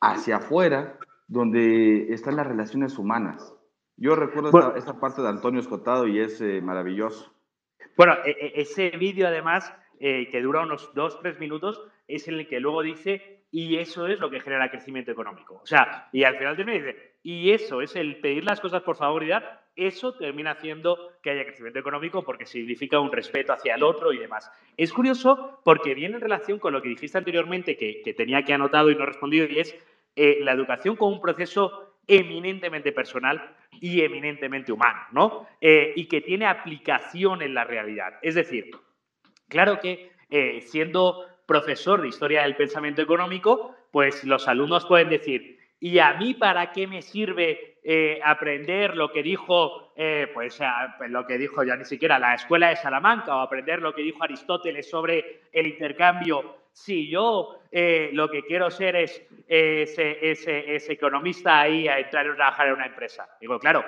hacia 0.00 0.36
afuera, 0.36 0.98
donde 1.28 2.12
están 2.12 2.36
las 2.36 2.46
relaciones 2.46 2.98
humanas. 2.98 3.54
Yo 4.00 4.16
recuerdo 4.16 4.74
esta, 4.76 4.98
parte 4.98 5.20
de 5.20 5.28
Antonio 5.28 5.60
Escotado 5.60 6.08
y 6.08 6.20
es 6.20 6.40
eh, 6.40 6.62
maravilloso. 6.62 7.34
Bueno, 7.98 8.14
e, 8.24 8.30
e, 8.30 8.62
ese 8.62 8.88
vídeo 8.96 9.28
además 9.28 9.74
eh, 10.00 10.26
que 10.30 10.40
dura 10.40 10.62
unos 10.62 10.90
dos, 10.94 11.20
tres 11.20 11.38
minutos, 11.38 11.86
es 12.08 12.26
en 12.26 12.36
el 12.36 12.48
que 12.48 12.60
luego 12.60 12.80
dice, 12.80 13.44
y 13.50 13.76
eso 13.76 14.06
es 14.06 14.18
lo 14.18 14.30
que 14.30 14.40
genera 14.40 14.70
crecimiento 14.70 15.12
económico. 15.12 15.60
O 15.62 15.66
sea, 15.66 16.08
y 16.14 16.24
al 16.24 16.38
final 16.38 16.56
termina 16.56 16.78
y 16.78 16.80
dice, 16.80 17.12
y 17.22 17.50
eso 17.50 17.82
es 17.82 17.94
el 17.94 18.16
pedir 18.22 18.44
las 18.44 18.58
cosas 18.58 18.82
por 18.82 18.96
favor 18.96 19.22
y 19.22 19.28
dar, 19.28 19.66
eso 19.76 20.14
termina 20.14 20.52
haciendo 20.52 21.12
que 21.22 21.32
haya 21.32 21.44
crecimiento 21.44 21.78
económico 21.78 22.24
porque 22.24 22.46
significa 22.46 22.98
un 22.98 23.12
respeto 23.12 23.52
hacia 23.52 23.74
el 23.74 23.82
otro 23.82 24.14
y 24.14 24.18
demás. 24.18 24.50
Es 24.78 24.94
curioso 24.94 25.60
porque 25.62 25.94
viene 25.94 26.14
en 26.14 26.22
relación 26.22 26.58
con 26.58 26.72
lo 26.72 26.80
que 26.80 26.88
dijiste 26.88 27.18
anteriormente, 27.18 27.76
que, 27.76 28.14
tenía 28.14 28.42
que 28.44 28.54
anotado 28.54 28.90
y 28.90 28.96
no 28.96 29.04
respondido, 29.04 29.46
y 29.46 29.58
es 29.58 29.76
eh, 30.16 30.38
la 30.40 30.52
educación 30.52 30.96
como 30.96 31.14
un 31.14 31.20
proceso 31.20 31.89
eminentemente 32.18 32.92
personal 32.92 33.56
y 33.80 34.02
eminentemente 34.02 34.72
humano, 34.72 35.00
¿no? 35.12 35.46
Eh, 35.60 35.92
y 35.96 36.06
que 36.06 36.20
tiene 36.20 36.46
aplicación 36.46 37.40
en 37.42 37.54
la 37.54 37.64
realidad. 37.64 38.18
Es 38.22 38.34
decir, 38.34 38.70
Claro 39.50 39.80
que 39.80 40.12
eh, 40.30 40.60
siendo 40.62 41.26
profesor 41.44 42.00
de 42.00 42.08
historia 42.08 42.42
del 42.42 42.54
pensamiento 42.54 43.02
económico, 43.02 43.74
pues 43.90 44.22
los 44.22 44.46
alumnos 44.46 44.86
pueden 44.86 45.08
decir, 45.08 45.58
¿y 45.80 45.98
a 45.98 46.14
mí 46.14 46.34
para 46.34 46.70
qué 46.70 46.86
me 46.86 47.02
sirve 47.02 47.78
eh, 47.82 48.20
aprender 48.24 48.96
lo 48.96 49.10
que 49.10 49.24
dijo, 49.24 49.92
eh, 49.96 50.28
pues 50.32 50.60
lo 51.08 51.26
que 51.26 51.36
dijo 51.36 51.64
ya 51.64 51.74
ni 51.74 51.84
siquiera 51.84 52.20
la 52.20 52.34
escuela 52.34 52.68
de 52.68 52.76
Salamanca 52.76 53.34
o 53.34 53.40
aprender 53.40 53.82
lo 53.82 53.92
que 53.92 54.02
dijo 54.02 54.22
Aristóteles 54.22 54.88
sobre 54.88 55.48
el 55.52 55.66
intercambio? 55.66 56.59
Si 56.72 57.08
yo 57.08 57.60
lo 58.12 58.30
que 58.30 58.42
quiero 58.42 58.70
ser 58.70 58.96
es 58.96 59.22
ese, 59.48 60.92
economista 60.92 61.60
ahí 61.60 61.88
a 61.88 61.98
entrar 61.98 62.28
a 62.28 62.34
trabajar 62.34 62.68
en 62.68 62.74
una 62.74 62.86
empresa. 62.86 63.28
Digo, 63.40 63.58
claro, 63.58 63.84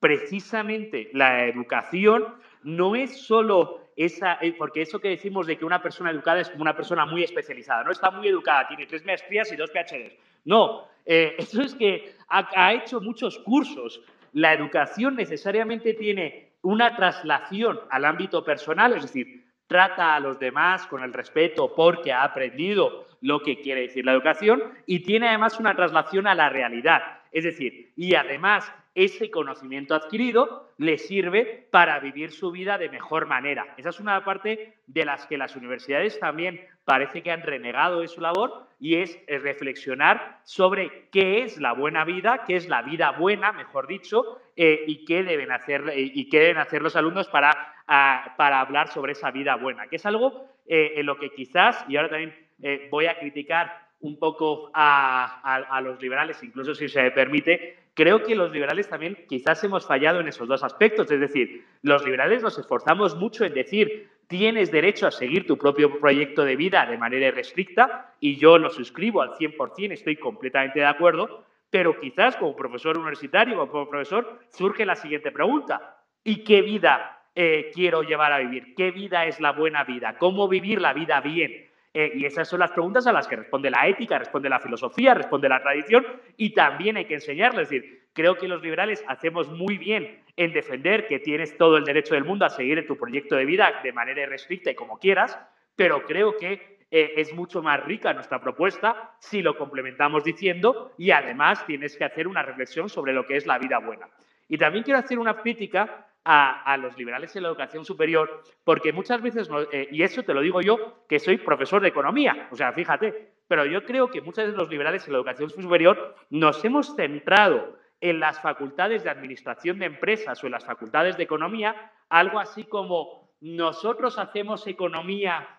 precisamente 0.00 1.08
la 1.12 1.46
educación 1.46 2.26
no 2.62 2.96
es 2.96 3.22
solo 3.22 3.84
esa, 3.96 4.38
eh, 4.40 4.54
porque 4.58 4.82
eso 4.82 4.98
que 4.98 5.08
decimos 5.08 5.46
de 5.46 5.56
que 5.56 5.64
una 5.64 5.80
persona 5.80 6.10
educada 6.10 6.40
es 6.40 6.50
como 6.50 6.62
una 6.62 6.76
persona 6.76 7.06
muy 7.06 7.22
especializada, 7.22 7.84
no 7.84 7.92
está 7.92 8.10
muy 8.10 8.28
educada, 8.28 8.66
tiene 8.68 8.86
tres 8.86 9.04
maestrías 9.04 9.52
y 9.52 9.56
dos 9.56 9.70
PhDs. 9.70 10.16
No, 10.44 10.88
eh, 11.06 11.36
eso 11.38 11.62
es 11.62 11.74
que 11.74 12.16
ha, 12.28 12.72
hecho 12.72 13.00
muchos 13.00 13.38
cursos. 13.38 14.02
La 14.32 14.52
educación 14.52 15.14
necesariamente 15.14 15.94
tiene 15.94 16.50
una 16.62 16.96
traslación 16.96 17.80
al 17.90 18.04
ámbito 18.04 18.44
personal, 18.44 18.94
es 18.94 19.02
decir, 19.02 19.43
trata 19.66 20.14
a 20.14 20.20
los 20.20 20.38
demás 20.38 20.86
con 20.86 21.02
el 21.02 21.12
respeto 21.12 21.74
porque 21.74 22.12
ha 22.12 22.22
aprendido 22.24 23.06
lo 23.20 23.40
que 23.40 23.60
quiere 23.60 23.82
decir 23.82 24.04
la 24.04 24.12
educación 24.12 24.62
y 24.86 25.00
tiene 25.00 25.28
además 25.28 25.58
una 25.58 25.74
traslación 25.74 26.26
a 26.26 26.34
la 26.34 26.48
realidad. 26.50 27.02
Es 27.32 27.44
decir, 27.44 27.92
y 27.96 28.14
además 28.14 28.72
ese 28.94 29.30
conocimiento 29.30 29.94
adquirido 29.94 30.70
le 30.78 30.98
sirve 30.98 31.66
para 31.70 31.98
vivir 31.98 32.30
su 32.30 32.52
vida 32.52 32.78
de 32.78 32.88
mejor 32.88 33.26
manera. 33.26 33.74
Esa 33.76 33.88
es 33.88 33.98
una 33.98 34.24
parte 34.24 34.74
de 34.86 35.04
las 35.04 35.26
que 35.26 35.38
las 35.38 35.56
universidades 35.56 36.20
también 36.20 36.60
parece 36.84 37.22
que 37.22 37.32
han 37.32 37.42
renegado 37.42 38.00
de 38.00 38.08
su 38.08 38.20
labor 38.20 38.68
y 38.78 38.96
es 38.96 39.18
reflexionar 39.26 40.38
sobre 40.44 41.08
qué 41.10 41.42
es 41.42 41.58
la 41.58 41.72
buena 41.72 42.04
vida, 42.04 42.44
qué 42.46 42.54
es 42.54 42.68
la 42.68 42.82
vida 42.82 43.10
buena, 43.12 43.52
mejor 43.52 43.88
dicho, 43.88 44.40
eh, 44.54 44.84
y, 44.86 45.04
qué 45.04 45.24
deben 45.24 45.50
hacer, 45.50 45.92
y 45.96 46.28
qué 46.28 46.38
deben 46.38 46.58
hacer 46.58 46.82
los 46.82 46.94
alumnos 46.94 47.28
para, 47.28 47.73
para 47.86 48.60
hablar 48.60 48.88
sobre 48.88 49.12
esa 49.12 49.30
vida 49.30 49.56
buena, 49.56 49.86
que 49.88 49.96
es 49.96 50.06
algo 50.06 50.48
eh, 50.66 50.94
en 50.96 51.06
lo 51.06 51.18
que 51.18 51.30
quizás, 51.30 51.84
y 51.88 51.96
ahora 51.96 52.10
también 52.10 52.34
eh, 52.62 52.88
voy 52.90 53.06
a 53.06 53.18
criticar 53.18 53.84
un 54.00 54.18
poco 54.18 54.70
a, 54.74 55.80
los 55.82 56.00
liberales, 56.00 56.42
incluso 56.42 56.74
si 56.74 56.88
se 56.88 57.10
permite, 57.10 57.78
creo 57.94 58.22
que 58.22 58.34
los 58.34 58.52
liberales 58.52 58.88
también 58.88 59.16
quizás 59.28 59.64
hemos 59.64 59.86
fallado 59.86 60.20
en 60.20 60.28
esos 60.28 60.46
dos 60.46 60.62
aspectos. 60.62 61.10
Es 61.10 61.20
decir, 61.20 61.64
los 61.80 62.04
liberales 62.04 62.42
nos 62.42 62.58
esforzamos 62.58 63.16
mucho 63.16 63.46
en 63.46 63.54
decir 63.54 64.10
tienes 64.26 64.70
derecho 64.70 65.06
a 65.06 65.10
seguir 65.10 65.46
tu 65.46 65.56
propio 65.56 65.98
proyecto 65.98 66.44
de 66.44 66.56
vida 66.56 66.84
de 66.86 66.98
manera 66.98 67.28
irrestricta 67.28 68.14
y 68.20 68.36
yo 68.36 68.58
lo 68.58 68.68
suscribo 68.68 69.22
al 69.22 69.32
100%, 69.32 69.92
estoy 69.92 70.16
completamente 70.16 70.80
de 70.80 70.86
acuerdo, 70.86 71.44
pero 71.70 71.98
quizás 71.98 72.36
como 72.36 72.56
profesor 72.56 72.98
universitario 72.98 73.60
o 73.60 73.68
como 73.68 73.88
profesor 73.88 74.40
surge 74.50 74.84
la 74.84 74.96
siguiente 74.96 75.30
pregunta. 75.30 75.98
¿Y 76.22 76.44
qué 76.44 76.62
vida 76.62 77.23
eh, 77.34 77.70
quiero 77.74 78.02
llevar 78.02 78.32
a 78.32 78.38
vivir? 78.38 78.74
¿Qué 78.74 78.90
vida 78.90 79.26
es 79.26 79.40
la 79.40 79.52
buena 79.52 79.84
vida? 79.84 80.16
¿Cómo 80.18 80.48
vivir 80.48 80.80
la 80.80 80.92
vida 80.92 81.20
bien? 81.20 81.68
Eh, 81.96 82.12
y 82.16 82.24
esas 82.24 82.48
son 82.48 82.58
las 82.58 82.72
preguntas 82.72 83.06
a 83.06 83.12
las 83.12 83.28
que 83.28 83.36
responde 83.36 83.70
la 83.70 83.86
ética, 83.86 84.18
responde 84.18 84.48
la 84.48 84.58
filosofía, 84.58 85.14
responde 85.14 85.48
la 85.48 85.62
tradición 85.62 86.04
y 86.36 86.50
también 86.50 86.96
hay 86.96 87.04
que 87.04 87.14
enseñarles. 87.14 87.62
Es 87.62 87.70
decir, 87.70 88.08
creo 88.12 88.34
que 88.34 88.48
los 88.48 88.62
liberales 88.62 89.04
hacemos 89.06 89.48
muy 89.48 89.78
bien 89.78 90.24
en 90.36 90.52
defender 90.52 91.06
que 91.06 91.20
tienes 91.20 91.56
todo 91.56 91.76
el 91.76 91.84
derecho 91.84 92.14
del 92.14 92.24
mundo 92.24 92.44
a 92.44 92.50
seguir 92.50 92.84
tu 92.86 92.96
proyecto 92.96 93.36
de 93.36 93.44
vida 93.44 93.80
de 93.84 93.92
manera 93.92 94.22
irrestricta 94.22 94.72
y 94.72 94.74
como 94.74 94.98
quieras, 94.98 95.38
pero 95.76 96.04
creo 96.04 96.36
que 96.36 96.78
eh, 96.90 97.14
es 97.16 97.32
mucho 97.32 97.62
más 97.62 97.82
rica 97.84 98.12
nuestra 98.12 98.40
propuesta 98.40 99.14
si 99.20 99.42
lo 99.42 99.56
complementamos 99.56 100.24
diciendo 100.24 100.92
y 100.98 101.12
además 101.12 101.64
tienes 101.64 101.96
que 101.96 102.04
hacer 102.04 102.26
una 102.26 102.42
reflexión 102.42 102.88
sobre 102.88 103.12
lo 103.12 103.24
que 103.24 103.36
es 103.36 103.46
la 103.46 103.58
vida 103.58 103.78
buena. 103.78 104.08
Y 104.48 104.58
también 104.58 104.84
quiero 104.84 104.98
hacer 104.98 105.18
una 105.18 105.36
crítica 105.36 106.06
a, 106.24 106.76
los 106.78 106.96
liberales 106.96 107.36
en 107.36 107.42
la 107.42 107.48
educación 107.48 107.84
superior, 107.84 108.42
porque 108.64 108.92
muchas 108.92 109.20
veces, 109.20 109.48
eh, 109.72 109.88
y 109.90 110.02
eso 110.02 110.22
te 110.22 110.32
lo 110.32 110.40
digo 110.40 110.60
yo, 110.60 111.04
que 111.08 111.18
soy 111.18 111.36
profesor 111.38 111.82
de 111.82 111.88
economía, 111.88 112.48
o 112.50 112.56
sea, 112.56 112.72
fíjate, 112.72 113.34
pero 113.46 113.66
yo 113.66 113.84
creo 113.84 114.10
que 114.10 114.22
muchas 114.22 114.46
veces 114.46 114.58
los 114.58 114.70
liberales 114.70 115.06
en 115.06 115.12
la 115.12 115.18
educación 115.18 115.50
superior 115.50 116.16
nos 116.30 116.64
hemos 116.64 116.96
centrado 116.96 117.76
en 118.00 118.20
las 118.20 118.40
facultades 118.40 119.04
de 119.04 119.10
administración 119.10 119.78
de 119.78 119.86
empresas 119.86 120.42
o 120.42 120.46
en 120.46 120.52
las 120.52 120.64
facultades 120.64 121.16
de 121.16 121.24
economía, 121.24 121.92
algo 122.08 122.38
así 122.38 122.64
como 122.64 123.30
nosotros 123.40 124.18
hacemos 124.18 124.66
economía 124.66 125.58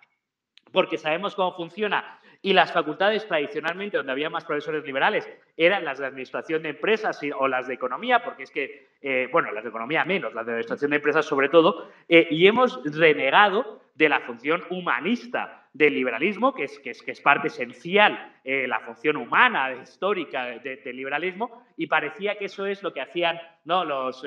porque 0.72 0.98
sabemos 0.98 1.36
cómo 1.36 1.56
funciona 1.56 2.20
y 2.46 2.54
las 2.54 2.72
facultades 2.72 3.28
tradicionalmente 3.28 3.98
donde 3.98 4.12
había 4.12 4.30
más 4.30 4.46
profesores 4.46 4.86
liberales 4.86 5.28
eran 5.58 5.84
las 5.84 5.98
de 5.98 6.06
administración 6.06 6.62
de 6.62 6.70
empresas 6.70 7.20
o 7.40 7.48
las 7.48 7.66
de 7.66 7.74
economía, 7.74 8.24
porque 8.24 8.44
es 8.44 8.52
que, 8.52 8.90
eh, 9.02 9.28
bueno, 9.32 9.52
las 9.52 9.64
de 9.64 9.72
economía 9.72 10.06
menos, 10.06 10.32
las 10.36 10.46
de 10.46 10.52
administración 10.52 10.92
de 10.92 10.98
empresas 10.98 11.26
sobre 11.26 11.50
todo, 11.50 11.90
eh, 12.08 12.28
y 12.30 12.46
hemos 12.46 12.80
renegado 12.84 13.82
de 13.96 14.10
la 14.10 14.20
función 14.20 14.64
humanista 14.70 15.66
del 15.74 15.96
liberalismo, 15.96 16.54
que 16.54 16.66
es, 16.66 16.78
que 16.78 16.92
es, 16.92 17.02
que 17.02 17.14
es 17.14 17.20
parte 17.22 17.48
esencial, 17.48 18.36
eh, 18.44 18.68
la 18.68 18.80
función 18.82 19.18
humana, 19.18 19.74
histórica 19.82 20.46
del 20.46 20.96
liberalismo, 20.96 21.66
y 21.78 21.88
parecía 21.88 22.38
que 22.38 22.46
eso 22.46 22.68
es 22.68 22.84
lo 22.84 22.94
que 22.94 23.02
hacían 23.02 23.42
¿no? 23.64 23.84
los 23.84 24.24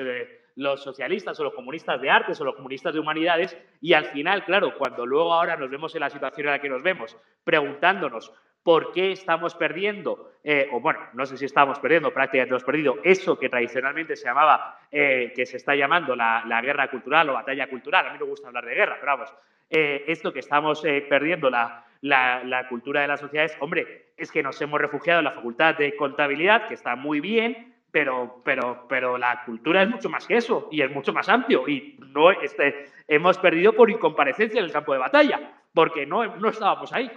los 0.59 0.83
socialistas 0.83 1.39
o 1.39 1.45
los 1.45 1.53
comunistas 1.53 2.01
de 2.01 2.09
artes 2.09 2.39
o 2.41 2.43
los 2.43 2.55
comunistas 2.55 2.93
de 2.93 2.99
humanidades 2.99 3.57
y 3.79 3.93
al 3.93 4.05
final, 4.05 4.43
claro, 4.43 4.77
cuando 4.77 5.05
luego 5.05 5.33
ahora 5.33 5.55
nos 5.55 5.69
vemos 5.69 5.95
en 5.95 6.01
la 6.01 6.09
situación 6.09 6.47
en 6.47 6.53
la 6.53 6.59
que 6.59 6.67
nos 6.67 6.83
vemos, 6.83 7.15
preguntándonos 7.45 8.33
por 8.61 8.91
qué 8.91 9.13
estamos 9.13 9.55
perdiendo, 9.55 10.33
eh, 10.43 10.67
o 10.73 10.81
bueno, 10.81 10.99
no 11.13 11.25
sé 11.25 11.37
si 11.37 11.45
estamos 11.45 11.79
perdiendo, 11.79 12.13
prácticamente 12.13 12.53
hemos 12.53 12.65
perdido 12.65 12.97
eso 13.05 13.39
que 13.39 13.47
tradicionalmente 13.47 14.17
se 14.17 14.25
llamaba, 14.25 14.77
eh, 14.91 15.31
que 15.33 15.45
se 15.45 15.55
está 15.55 15.75
llamando 15.75 16.13
la, 16.13 16.61
guerra 16.61 16.89
cultural 16.89 17.29
o 17.29 17.33
batalla 17.33 17.69
cultural, 17.69 18.07
a 18.07 18.11
mí 18.11 18.19
me 18.19 18.25
gusta 18.25 18.49
hablar 18.49 18.65
de 18.65 18.75
guerra, 18.75 18.97
pero 18.99 19.13
vamos, 19.13 19.33
eh, 19.69 20.03
esto 20.07 20.33
que 20.33 20.39
estamos 20.39 20.81
perdiendo, 20.81 21.49
la, 21.49 21.85
la, 22.01 22.67
cultura 22.67 23.01
de 23.01 23.07
las 23.07 23.21
sociedades, 23.21 23.55
hombre, 23.61 24.11
es 24.17 24.29
que 24.29 24.43
nos 24.43 24.61
hemos 24.61 24.81
refugiado 24.81 25.19
en 25.19 25.25
la 25.25 25.31
facultad 25.31 25.75
de 25.75 25.95
contabilidad, 25.95 26.67
que 26.67 26.73
está 26.73 26.97
muy 26.97 27.21
bien, 27.21 27.73
pero, 27.91 28.41
pero, 28.43 28.85
pero 28.87 29.17
la 29.17 29.43
cultura 29.45 29.83
es 29.83 29.89
mucho 29.89 30.09
más 30.09 30.27
que 30.27 30.37
eso 30.37 30.67
y 30.71 30.81
es 30.81 30.91
mucho 30.91 31.13
más 31.13 31.29
amplio 31.29 31.67
y 31.67 31.97
no 32.13 32.31
este, 32.31 32.85
hemos 33.07 33.37
perdido 33.37 33.73
por 33.73 33.89
incomparecencia 33.89 34.59
en 34.59 34.65
el 34.65 34.71
campo 34.71 34.93
de 34.93 34.99
batalla, 34.99 35.61
porque 35.73 36.05
no, 36.05 36.37
no 36.37 36.49
estábamos 36.49 36.93
ahí. 36.93 37.09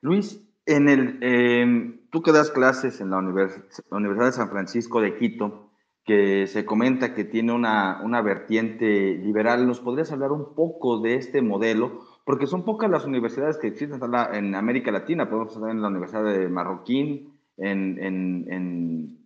Luis, 0.00 0.40
en 0.66 0.88
el, 0.88 1.18
em, 1.22 2.08
tú 2.10 2.22
que 2.22 2.32
das 2.32 2.50
clases 2.50 3.00
en 3.00 3.10
la 3.10 3.18
Universidad 3.18 4.26
de 4.26 4.32
San 4.32 4.50
Francisco 4.50 5.00
de 5.00 5.16
Quito, 5.16 5.70
que 6.04 6.46
se 6.46 6.66
comenta 6.66 7.14
que 7.14 7.24
tiene 7.24 7.52
una, 7.52 8.02
una 8.02 8.20
vertiente 8.20 9.14
liberal, 9.14 9.66
¿nos 9.66 9.80
podrías 9.80 10.12
hablar 10.12 10.32
un 10.32 10.54
poco 10.54 11.00
de 11.00 11.14
este 11.14 11.40
modelo? 11.40 12.02
Porque 12.26 12.46
son 12.46 12.64
pocas 12.64 12.90
las 12.90 13.06
universidades 13.06 13.56
que 13.56 13.68
existen 13.68 14.00
en 14.32 14.54
América 14.54 14.90
Latina, 14.90 15.28
podemos 15.28 15.56
hablar 15.56 15.70
en 15.70 15.82
la 15.82 15.88
Universidad 15.88 16.24
de 16.24 16.48
Marroquín, 16.48 17.33
en, 17.56 19.18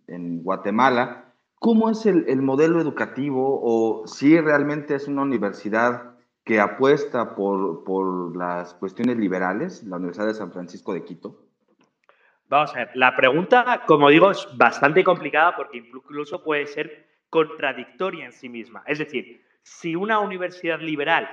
Guatemala. 0.43 1.33
¿Cómo 1.55 1.89
es 1.89 2.05
el, 2.05 2.41
modelo 2.41 2.79
educativo 2.81 3.59
o 3.61 4.07
si 4.07 4.39
realmente 4.39 4.95
es 4.95 5.07
una 5.07 5.23
universidad 5.23 6.15
que 6.43 6.59
apuesta 6.59 7.35
por, 7.35 7.83
por 7.83 8.35
las 8.35 8.73
cuestiones 8.73 9.17
liberales, 9.17 9.83
la 9.83 9.97
Universidad 9.97 10.27
de 10.27 10.33
San 10.33 10.51
Francisco 10.51 10.93
de 10.93 11.03
Quito? 11.03 11.45
Vamos 12.47 12.73
a 12.75 12.79
ver, 12.79 12.89
la 12.95 13.15
pregunta, 13.15 13.83
como 13.85 14.09
digo, 14.09 14.31
es 14.31 14.47
bastante 14.57 15.03
complicada 15.03 15.55
porque 15.55 15.77
incluso 15.77 16.43
puede 16.43 16.65
ser 16.65 17.07
contradictoria 17.29 18.25
en 18.25 18.31
sí 18.31 18.49
misma. 18.49 18.83
Es 18.87 18.97
decir, 18.97 19.43
si 19.61 19.95
una 19.95 20.19
universidad 20.19 20.79
liberal 20.79 21.29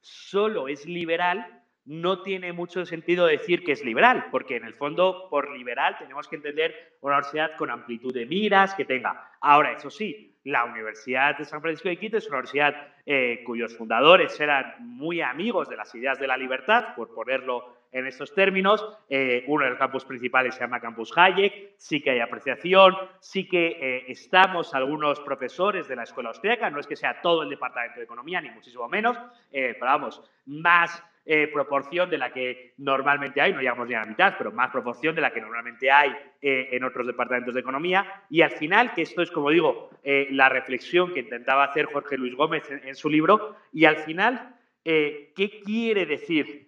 solo 0.00 0.68
es 0.68 0.84
liberal, 0.84 1.57
no 1.88 2.20
tiene 2.20 2.52
mucho 2.52 2.84
sentido 2.84 3.24
decir 3.24 3.64
que 3.64 3.72
es 3.72 3.82
liberal, 3.82 4.26
porque 4.30 4.56
en 4.56 4.64
el 4.66 4.74
fondo, 4.74 5.26
por 5.30 5.50
liberal, 5.56 5.96
tenemos 5.98 6.28
que 6.28 6.36
entender 6.36 6.96
una 7.00 7.16
universidad 7.16 7.56
con 7.56 7.70
amplitud 7.70 8.12
de 8.12 8.26
miras, 8.26 8.74
que 8.74 8.84
tenga. 8.84 9.32
Ahora, 9.40 9.72
eso 9.72 9.88
sí, 9.88 10.36
la 10.44 10.66
Universidad 10.66 11.38
de 11.38 11.46
San 11.46 11.62
Francisco 11.62 11.88
de 11.88 11.96
Quito 11.96 12.18
es 12.18 12.26
una 12.26 12.40
universidad 12.40 12.74
eh, 13.06 13.42
cuyos 13.46 13.74
fundadores 13.74 14.38
eran 14.38 14.74
muy 14.80 15.22
amigos 15.22 15.66
de 15.70 15.76
las 15.76 15.94
ideas 15.94 16.18
de 16.18 16.26
la 16.26 16.36
libertad, 16.36 16.94
por 16.94 17.14
ponerlo 17.14 17.74
en 17.90 18.06
estos 18.06 18.34
términos. 18.34 18.86
Eh, 19.08 19.44
uno 19.46 19.64
de 19.64 19.70
los 19.70 19.78
campus 19.78 20.04
principales 20.04 20.56
se 20.56 20.60
llama 20.60 20.80
Campus 20.80 21.16
Hayek, 21.16 21.70
sí 21.78 22.02
que 22.02 22.10
hay 22.10 22.20
apreciación, 22.20 22.96
sí 23.20 23.48
que 23.48 23.78
eh, 23.80 24.04
estamos 24.08 24.74
algunos 24.74 25.20
profesores 25.20 25.88
de 25.88 25.96
la 25.96 26.02
escuela 26.02 26.28
austríaca, 26.28 26.68
no 26.68 26.80
es 26.80 26.86
que 26.86 26.96
sea 26.96 27.22
todo 27.22 27.44
el 27.44 27.48
departamento 27.48 27.98
de 27.98 28.04
economía, 28.04 28.42
ni 28.42 28.50
muchísimo 28.50 28.86
menos, 28.90 29.18
pero 29.50 29.86
vamos, 29.86 30.22
más 30.44 31.02
eh, 31.30 31.46
proporción 31.48 32.08
de 32.08 32.16
la 32.16 32.32
que 32.32 32.72
normalmente 32.78 33.38
hay, 33.38 33.52
no 33.52 33.60
llegamos 33.60 33.86
ni 33.86 33.92
a 33.92 34.00
la 34.00 34.06
mitad, 34.06 34.34
pero 34.38 34.50
más 34.50 34.70
proporción 34.70 35.14
de 35.14 35.20
la 35.20 35.30
que 35.30 35.42
normalmente 35.42 35.90
hay 35.90 36.10
eh, 36.40 36.70
en 36.72 36.82
otros 36.84 37.06
departamentos 37.06 37.52
de 37.52 37.60
economía. 37.60 38.24
Y 38.30 38.40
al 38.40 38.52
final, 38.52 38.94
que 38.94 39.02
esto 39.02 39.20
es, 39.20 39.30
como 39.30 39.50
digo, 39.50 39.90
eh, 40.02 40.28
la 40.30 40.48
reflexión 40.48 41.12
que 41.12 41.20
intentaba 41.20 41.64
hacer 41.64 41.84
Jorge 41.84 42.16
Luis 42.16 42.34
Gómez 42.34 42.62
en, 42.70 42.94
su 42.94 43.10
libro, 43.10 43.56
y 43.74 43.84
al 43.84 43.98
final, 43.98 44.56
¿qué 44.82 45.60
quiere 45.62 46.06
decir 46.06 46.66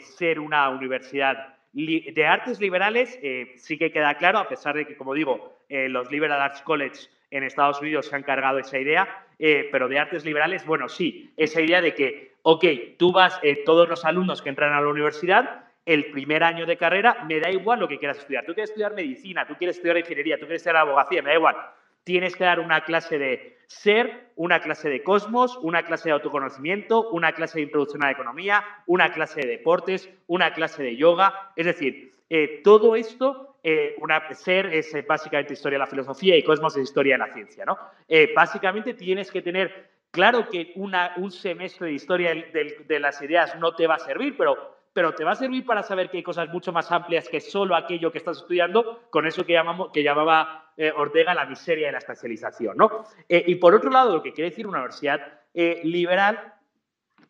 ser 0.00 0.40
una 0.40 0.70
universidad 0.70 1.58
de 1.74 2.26
artes 2.26 2.60
liberales? 2.60 3.20
sí 3.56 3.76
que 3.76 3.92
queda 3.92 4.14
claro, 4.14 4.38
a 4.38 4.48
pesar 4.48 4.74
de 4.74 4.86
que, 4.86 4.96
como 4.96 5.12
digo, 5.12 5.66
los 5.68 6.10
Liberal 6.10 6.40
Arts 6.40 6.62
College 6.62 7.10
en 7.32 7.42
Estados 7.42 7.80
Unidos 7.80 8.06
se 8.06 8.14
han 8.14 8.22
cargado 8.22 8.58
esa 8.60 8.78
idea, 8.78 9.26
pero 9.38 9.88
de 9.88 9.98
artes 9.98 10.24
liberales, 10.24 10.64
bueno, 10.64 10.88
sí, 10.88 11.32
esa 11.36 11.60
idea 11.60 11.80
de 11.80 11.94
que 11.94 12.32
ok, 12.42 12.64
tú 12.98 13.12
vas, 13.12 13.38
eh, 13.42 13.62
todos 13.64 13.88
los 13.88 14.04
alumnos 14.04 14.42
que 14.42 14.48
entran 14.48 14.72
a 14.72 14.80
la 14.80 14.88
universidad, 14.88 15.64
el 15.86 16.10
primer 16.10 16.44
año 16.44 16.66
de 16.66 16.76
carrera, 16.76 17.24
me 17.26 17.40
da 17.40 17.50
igual 17.50 17.80
lo 17.80 17.88
que 17.88 17.98
quieras 17.98 18.18
estudiar. 18.18 18.44
Tú 18.44 18.54
quieres 18.54 18.70
estudiar 18.70 18.94
medicina, 18.94 19.46
tú 19.46 19.56
quieres 19.56 19.76
estudiar 19.76 19.96
ingeniería, 19.96 20.36
tú 20.36 20.46
quieres 20.46 20.60
estudiar 20.60 20.76
abogacía, 20.76 21.22
me 21.22 21.30
da 21.30 21.36
igual. 21.36 21.56
Tienes 22.04 22.36
que 22.36 22.44
dar 22.44 22.60
una 22.60 22.84
clase 22.84 23.18
de 23.18 23.58
ser, 23.66 24.30
una 24.36 24.60
clase 24.60 24.88
de 24.88 25.02
cosmos, 25.02 25.56
una 25.62 25.84
clase 25.84 26.08
de 26.08 26.12
autoconocimiento, 26.12 27.10
una 27.10 27.32
clase 27.32 27.58
de 27.58 27.64
introducción 27.64 28.02
a 28.02 28.06
la 28.06 28.12
economía, 28.12 28.64
una 28.86 29.12
clase 29.12 29.40
de 29.40 29.48
deportes, 29.48 30.08
una 30.26 30.52
clase 30.52 30.82
de 30.82 30.96
yoga. 30.96 31.52
Es 31.56 31.66
decir, 31.66 32.12
eh, 32.28 32.60
todo 32.62 32.94
esto, 32.94 33.51
eh, 33.62 33.94
una, 34.00 34.22
ser 34.34 34.66
es 34.66 34.92
básicamente 35.06 35.52
historia 35.52 35.76
de 35.76 35.84
la 35.84 35.86
filosofía 35.86 36.36
y 36.36 36.42
cosmos 36.42 36.76
es 36.76 36.84
historia 36.84 37.14
de 37.14 37.18
la 37.18 37.32
ciencia. 37.32 37.64
¿no? 37.64 37.78
básicamente 38.34 38.94
tienes 38.94 39.30
que 39.30 39.42
tener 39.42 39.92
Claro 40.12 40.46
que 40.46 40.74
un 40.76 41.30
semestre 41.30 41.86
de 41.86 41.94
historia 41.94 42.34
de, 42.34 43.00
las 43.00 43.22
ideas 43.22 43.58
no 43.58 43.74
te 43.74 43.86
va 43.86 43.94
a 43.94 43.98
servir, 43.98 44.36
pero, 44.36 44.76
pero 44.92 45.14
te 45.14 45.24
va 45.24 45.30
a 45.30 45.36
servir 45.36 45.64
para 45.64 45.82
saber 45.82 46.10
que 46.10 46.18
hay 46.18 46.22
cosas 46.22 46.50
mucho 46.50 46.70
más 46.70 46.92
amplias 46.92 47.30
que 47.30 47.40
solo 47.40 47.74
aquello 47.74 48.12
que 48.12 48.18
estás 48.18 48.36
estudiando, 48.36 49.04
con 49.08 49.26
eso 49.26 49.46
que, 49.46 49.54
llamamos, 49.54 49.90
que 49.90 50.02
llamaba 50.02 50.70
eh, 50.76 50.92
Ortega 50.94 51.32
la 51.32 51.46
miseria 51.46 51.86
de 51.86 51.92
la 51.92 51.98
especialización. 51.98 52.76
¿no? 52.76 53.04
Eh, 53.26 53.42
y 53.46 53.54
por 53.54 53.74
otro 53.74 53.90
lado, 53.90 54.16
lo 54.16 54.22
que 54.22 54.34
quiere 54.34 54.50
decir 54.50 54.66
una 54.66 54.80
universidad 54.80 55.40
eh, 55.54 55.80
liberal, 55.82 56.56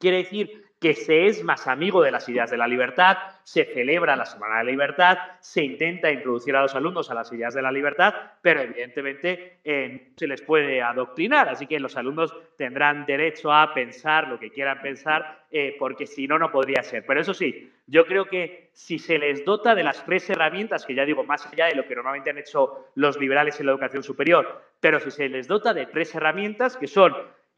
quiere 0.01 0.17
decir 0.17 0.65
que 0.83 0.95
se 0.95 1.27
es 1.27 1.45
más 1.45 1.69
amigo 1.69 2.03
de 2.03 2.11
las 2.11 2.29
ideas 2.29 2.51
de 2.51 2.57
la 2.57 2.67
libertad, 2.67 3.17
se 3.45 3.65
celebra 3.65 4.17
la 4.17 4.27
Semana 4.27 4.59
de 4.59 4.65
la 4.65 4.71
Libertad, 4.73 5.19
se 5.39 5.63
intenta 5.63 6.11
introducir 6.11 6.57
a 6.57 6.63
los 6.63 6.75
alumnos 6.75 7.09
a 7.09 7.15
las 7.15 7.33
ideas 7.33 7.55
de 7.55 7.63
la 7.63 7.71
libertad, 7.71 8.13
pero 8.43 8.61
evidentemente 8.61 9.61
eh, 9.63 10.11
se 10.17 10.27
les 10.27 10.43
puede 10.43 10.83
adoctrinar, 10.83 11.49
así 11.49 11.69
que 11.69 11.79
los 11.79 11.97
alumnos 11.97 12.35
tendrán 12.57 13.07
derecho 13.07 13.53
a 13.53 13.73
pensar 13.73 14.27
lo 14.27 14.41
que 14.41 14.51
quieran 14.51 14.83
pensar, 14.83 15.45
eh, 15.53 15.77
porque 15.79 16.05
si 16.05 16.27
no, 16.27 16.37
no 16.37 16.51
podría 16.51 16.83
ser. 16.83 17.07
Pero 17.07 17.21
eso 17.21 17.33
sí, 17.33 17.73
yo 17.87 18.05
creo 18.05 18.25
que 18.25 18.71
si 18.73 18.99
se 18.99 19.19
les 19.19 19.45
dota 19.45 19.77
de 19.77 19.85
las 19.85 20.05
tres 20.05 20.29
herramientas, 20.31 20.85
que 20.85 20.97
ya 20.97 21.05
digo, 21.05 21.23
más 21.23 21.47
allá 21.47 21.67
de 21.67 21.77
lo 21.77 21.87
que 21.87 21.95
normalmente 21.95 22.31
han 22.31 22.39
hecho 22.39 22.89
los 22.97 23.21
liberales 23.21 23.61
en 23.61 23.67
la 23.67 23.73
educación 23.73 24.03
superior, 24.03 24.65
pero 24.81 24.99
si 24.99 25.13
se 25.13 25.29
les 25.29 25.47
dota 25.47 25.73
de 25.73 25.87
tres 25.87 26.13
herramientas 26.13 26.77
que 26.77 26.89
son 26.89 27.15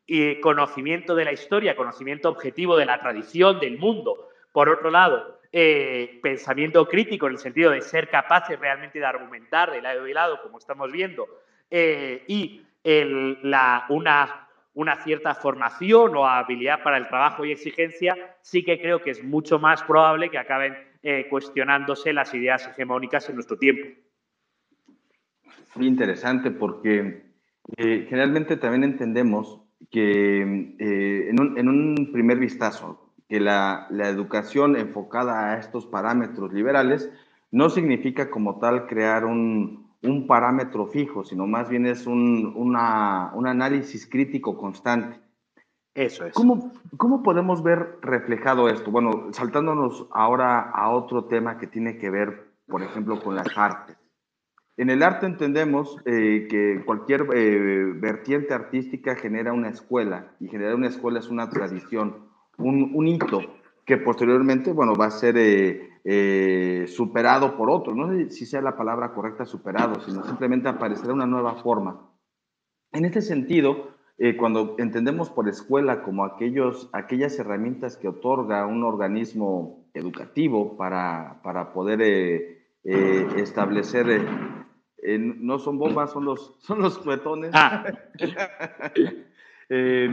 y 0.06 0.40
conocimiento 0.40 1.14
de 1.14 1.24
la 1.24 1.32
historia, 1.32 1.76
conocimiento 1.76 2.28
objetivo 2.28 2.76
de 2.76 2.86
la 2.86 3.00
tradición, 3.00 3.58
del 3.60 3.78
mundo. 3.78 4.28
Por 4.52 4.68
otro 4.68 4.90
lado, 4.90 5.40
eh, 5.56 6.18
pensamiento 6.22 6.86
crítico 6.88 7.26
en 7.26 7.32
el 7.32 7.38
sentido 7.38 7.70
de 7.70 7.80
ser 7.80 8.08
capaces 8.08 8.58
realmente 8.58 8.98
de 8.98 9.06
argumentar 9.06 9.70
de 9.70 9.80
lado 9.80 10.06
y 10.06 10.12
lado, 10.12 10.42
como 10.42 10.58
estamos 10.58 10.90
viendo, 10.90 11.26
eh, 11.70 12.24
y 12.26 12.60
una, 13.88 14.48
una 14.74 14.96
cierta 14.96 15.34
formación 15.34 16.16
o 16.16 16.26
habilidad 16.26 16.82
para 16.82 16.98
el 16.98 17.08
trabajo 17.08 17.44
y 17.44 17.52
exigencia, 17.52 18.36
sí 18.42 18.62
que 18.62 18.80
creo 18.80 19.00
que 19.00 19.10
es 19.10 19.24
mucho 19.24 19.58
más 19.58 19.82
probable 19.84 20.28
que 20.28 20.38
acaben 20.38 20.76
eh, 21.02 21.28
cuestionándose 21.30 22.12
las 22.12 22.34
ideas 22.34 22.66
hegemónicas 22.66 23.28
en 23.30 23.36
nuestro 23.36 23.56
tiempo. 23.56 23.88
Muy 25.76 25.86
interesante 25.86 26.50
porque 26.50 27.24
generalmente 27.78 28.56
también 28.56 28.84
entendemos 28.84 29.63
que 29.90 30.74
eh, 30.78 31.30
en, 31.30 31.68
un, 31.68 32.10
primer 32.12 32.38
vistazo, 32.38 33.10
que 33.28 33.40
la, 33.40 33.88
educación 33.90 34.76
enfocada 34.76 35.52
a 35.52 35.58
estos 35.58 35.86
parámetros 35.86 36.52
liberales 36.52 37.10
no 37.50 37.70
significa 37.70 38.30
como 38.30 38.58
tal 38.58 38.86
crear 38.86 39.24
un, 39.24 39.84
parámetro 40.28 40.86
fijo, 40.86 41.24
sino 41.24 41.46
más 41.46 41.68
bien 41.68 41.86
es 41.86 42.06
un, 42.06 42.74
análisis 42.76 44.06
crítico 44.06 44.56
constante. 44.56 45.18
Eso 45.94 46.26
es. 46.26 46.34
¿Cómo, 46.34 46.72
¿Cómo 46.96 47.22
podemos 47.22 47.62
ver 47.62 47.98
reflejado 48.02 48.68
esto? 48.68 48.90
Bueno, 48.90 49.28
saltándonos 49.32 50.08
ahora 50.10 50.70
a 50.70 50.90
otro 50.90 51.26
tema 51.26 51.56
que 51.56 51.68
tiene 51.68 51.98
que 51.98 52.10
ver, 52.10 52.48
por 52.66 52.82
ejemplo, 52.82 53.20
con 53.20 53.36
las 53.36 53.56
artes. 53.56 53.96
En 54.76 54.90
el 54.90 55.04
arte 55.04 55.26
entendemos 55.26 55.96
eh, 56.04 56.48
que 56.50 56.82
cualquier 56.84 57.28
eh, 57.32 57.92
vertiente 57.94 58.54
artística 58.54 59.14
genera 59.14 59.52
una 59.52 59.68
escuela 59.68 60.34
y 60.40 60.48
generar 60.48 60.74
una 60.74 60.88
escuela 60.88 61.20
es 61.20 61.28
una 61.28 61.48
tradición, 61.48 62.28
un, 62.58 63.06
hito 63.06 63.40
que 63.86 63.98
posteriormente, 63.98 64.72
bueno, 64.72 64.94
va 64.94 65.06
a 65.06 65.10
ser 65.12 65.36
eh, 65.38 66.86
superado 66.88 67.56
por 67.56 67.70
otro. 67.70 67.94
No 67.94 68.08
sé 68.08 68.30
si 68.30 68.46
sea 68.46 68.62
la 68.62 68.76
palabra 68.76 69.12
correcta 69.12 69.46
superado, 69.46 70.00
sino 70.00 70.24
simplemente 70.24 70.68
aparecerá 70.68 71.12
una 71.12 71.26
nueva 71.26 71.54
forma. 71.62 72.10
En 72.92 73.04
este 73.04 73.22
sentido, 73.22 73.90
cuando 74.38 74.76
entendemos 74.78 75.30
por 75.30 75.48
escuela 75.48 76.02
como 76.02 76.24
aquellos, 76.24 76.88
aquellas 76.92 77.38
herramientas 77.38 77.96
que 77.96 78.08
otorga 78.08 78.66
un 78.66 78.84
organismo 78.84 79.84
educativo 79.92 80.76
para, 80.76 81.40
para 81.42 81.72
poder 81.72 82.63
establecer 82.84 84.06
no 85.18 85.58
son 85.58 85.78
bombas, 85.78 86.12
son 86.12 86.24
los, 86.24 86.56
son 86.60 86.80
los 86.80 86.98
cuetones. 86.98 87.50
Ah. 87.54 87.84
Eh, 89.70 90.10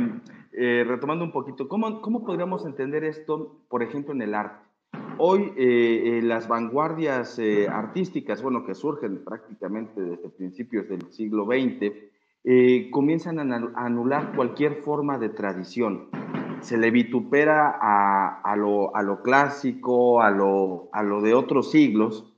eh, 0.53 0.85
retomando 0.87 1.25
un 1.25 1.33
poquito, 1.33 1.67
¿cómo, 1.67 2.01
¿cómo, 2.01 2.23
podríamos 2.23 2.65
entender 2.65 3.03
esto, 3.03 3.59
por 3.67 3.83
ejemplo, 3.83 4.13
en 4.13 4.21
el 4.21 4.33
arte? 4.33 4.65
Hoy 5.17 5.51
eh, 5.57 6.21
las 6.23 6.47
vanguardias 6.47 7.37
artísticas, 7.69 8.41
bueno, 8.41 8.65
que 8.65 8.73
surgen 8.73 9.25
prácticamente 9.25 10.01
desde 10.01 10.29
principios 10.29 10.87
del 10.87 11.11
siglo 11.11 11.45
XX, 11.45 12.91
comienzan 12.91 13.39
a 13.39 13.85
anular 13.85 14.33
cualquier 14.37 14.75
forma 14.77 15.17
de 15.17 15.27
tradición. 15.27 16.07
Se 16.61 16.77
le 16.77 16.89
vitupera 16.89 17.77
a, 17.77 18.39
a, 18.41 18.55
lo, 18.55 18.95
a 18.95 19.03
lo, 19.03 19.21
clásico, 19.21 20.21
a 20.21 20.31
lo, 20.31 20.87
a 20.93 21.03
lo 21.03 21.21
de 21.21 21.33
otros 21.33 21.71
siglos, 21.71 22.30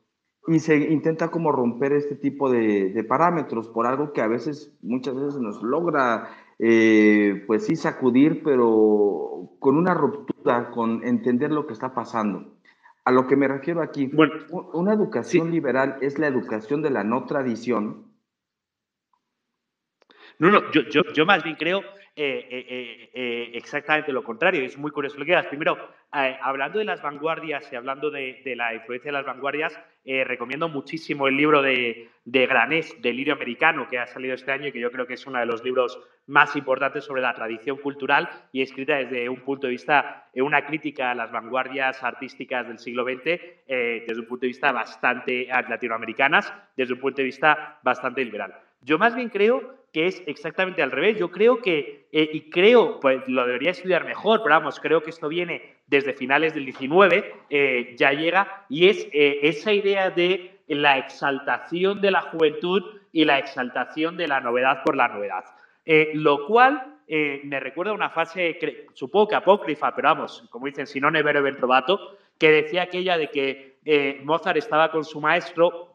y 0.47 0.59
se 0.59 0.75
intenta 0.75 1.29
como 1.29 1.51
romper 1.51 1.93
este 1.93 2.15
tipo 2.15 2.51
de, 2.51 3.05
parámetros 3.07 3.69
por 3.69 3.87
algo 3.87 4.11
que 4.11 4.21
a 4.21 4.27
veces, 4.27 4.75
muchas 4.81 5.15
veces 5.15 5.39
nos 5.39 5.63
logra, 5.63 6.29
eh, 6.59 7.43
pues 7.47 7.65
sí, 7.65 7.75
sacudir, 7.75 8.43
pero 8.43 9.49
con 9.59 9.77
una 9.77 9.93
ruptura, 9.93 10.71
con 10.71 11.03
entender 11.05 11.51
lo 11.51 11.65
que 11.65 11.73
está 11.73 11.93
pasando. 11.93 12.57
A 13.05 13.11
lo 13.11 13.27
que 13.27 13.35
me 13.35 13.47
refiero 13.47 13.81
aquí, 13.81 14.07
bueno, 14.07 14.33
una 14.73 14.93
educación 14.93 15.51
liberal 15.51 15.97
es 16.01 16.19
la 16.19 16.27
educación 16.27 16.81
de 16.81 16.89
la 16.89 17.03
no 17.03 17.25
tradición. 17.25 18.05
No, 20.39 20.51
no, 20.51 20.71
yo, 20.71 20.81
yo, 20.89 21.01
yo 21.13 21.25
más 21.25 21.43
bien 21.43 21.55
creo 21.57 21.81
eh, 22.15 22.45
eh, 22.47 23.09
eh, 23.11 23.51
exactamente 23.55 24.11
lo 24.11 24.23
contrario. 24.23 24.63
Es 24.63 24.77
muy 24.77 24.91
curioso 24.91 25.17
lo 25.17 25.25
que 25.25 25.31
digas. 25.31 25.47
Primero, 25.47 25.77
hablando 26.11 26.77
de 26.77 26.85
las 26.85 27.01
vanguardias 27.01 27.67
y 27.71 27.75
hablando 27.75 28.11
de, 28.11 28.39
la 28.55 28.75
influencia 28.75 29.09
de 29.09 29.17
las 29.17 29.25
vanguardias, 29.25 29.79
recomiendo 30.05 30.69
muchísimo 30.69 31.27
el 31.27 31.35
libro 31.35 31.63
de, 31.63 32.09
de 32.23 32.45
Granés, 32.45 33.01
del 33.01 33.17
Lirio 33.17 33.33
Americano, 33.33 33.87
que 33.87 33.97
ha 33.97 34.05
salido 34.05 34.35
este 34.35 34.51
año 34.51 34.67
y 34.67 34.71
que 34.71 34.79
yo 34.79 34.91
creo 34.91 35.07
que 35.07 35.15
es 35.15 35.25
uno 35.25 35.39
de 35.39 35.47
los 35.47 35.63
libros 35.63 35.99
más 36.27 36.55
importantes 36.55 37.03
sobre 37.03 37.23
la 37.23 37.33
tradición 37.33 37.77
cultural 37.77 38.29
y 38.51 38.61
escrita 38.61 38.97
desde 38.97 39.27
un 39.27 39.41
punto 39.41 39.65
de 39.65 39.71
vista, 39.71 40.29
una 40.35 40.67
crítica 40.67 41.09
a 41.09 41.15
las 41.15 41.31
vanguardias 41.31 42.03
artísticas 42.03 42.67
del 42.67 42.77
siglo 42.77 43.05
XX, 43.05 43.41
desde 43.67 44.19
un 44.19 44.27
punto 44.27 44.41
de 44.41 44.49
vista 44.49 44.71
bastante 44.71 45.47
latinoamericanas, 45.47 46.53
desde 46.77 46.93
un 46.93 46.99
punto 46.99 47.17
de 47.17 47.23
vista 47.23 47.79
bastante 47.81 48.23
liberal. 48.23 48.53
Yo 48.83 48.97
más 48.97 49.15
bien 49.15 49.29
creo 49.29 49.83
que 49.93 50.07
es 50.07 50.23
exactamente 50.25 50.81
al 50.81 50.91
revés. 50.91 51.17
Yo 51.17 51.31
creo 51.31 51.61
que, 51.61 52.07
eh, 52.11 52.29
y 52.33 52.49
creo, 52.49 52.99
pues 52.99 53.21
lo 53.27 53.45
debería 53.45 53.71
estudiar 53.71 54.03
mejor, 54.03 54.41
pero 54.43 54.55
vamos, 54.55 54.79
creo 54.79 55.03
que 55.03 55.11
esto 55.11 55.29
viene 55.29 55.75
desde 55.85 56.13
finales 56.13 56.55
del 56.55 56.65
19, 56.65 57.33
eh, 57.49 57.95
ya 57.97 58.11
llega, 58.11 58.65
y 58.69 58.89
es 58.89 59.07
eh, 59.13 59.39
esa 59.43 59.71
idea 59.71 60.09
de 60.09 60.59
la 60.67 60.97
exaltación 60.97 62.01
de 62.01 62.09
la 62.09 62.21
juventud 62.21 62.81
y 63.11 63.25
la 63.25 63.37
exaltación 63.37 64.17
de 64.17 64.27
la 64.27 64.41
novedad 64.41 64.81
por 64.83 64.95
la 64.95 65.07
novedad. 65.07 65.45
lo 66.13 66.47
cual 66.47 66.89
me 67.07 67.59
recuerda 67.59 67.91
a 67.91 67.95
una 67.95 68.09
fase, 68.09 68.57
supongo 68.93 69.27
que 69.27 69.35
apócrifa, 69.35 69.93
pero 69.93 70.07
vamos, 70.07 70.47
como 70.49 70.65
dicen, 70.65 70.87
si 70.87 70.99
no 70.99 71.11
ne 71.11 71.21
vero 71.21 71.43
trovato, 71.57 72.17
que 72.39 72.49
decía 72.49 72.83
aquella 72.83 73.17
de 73.17 73.27
que 73.29 74.21
Mozart 74.23 74.57
estaba 74.57 74.89
con 74.89 75.03
su 75.03 75.19
maestro, 75.19 75.93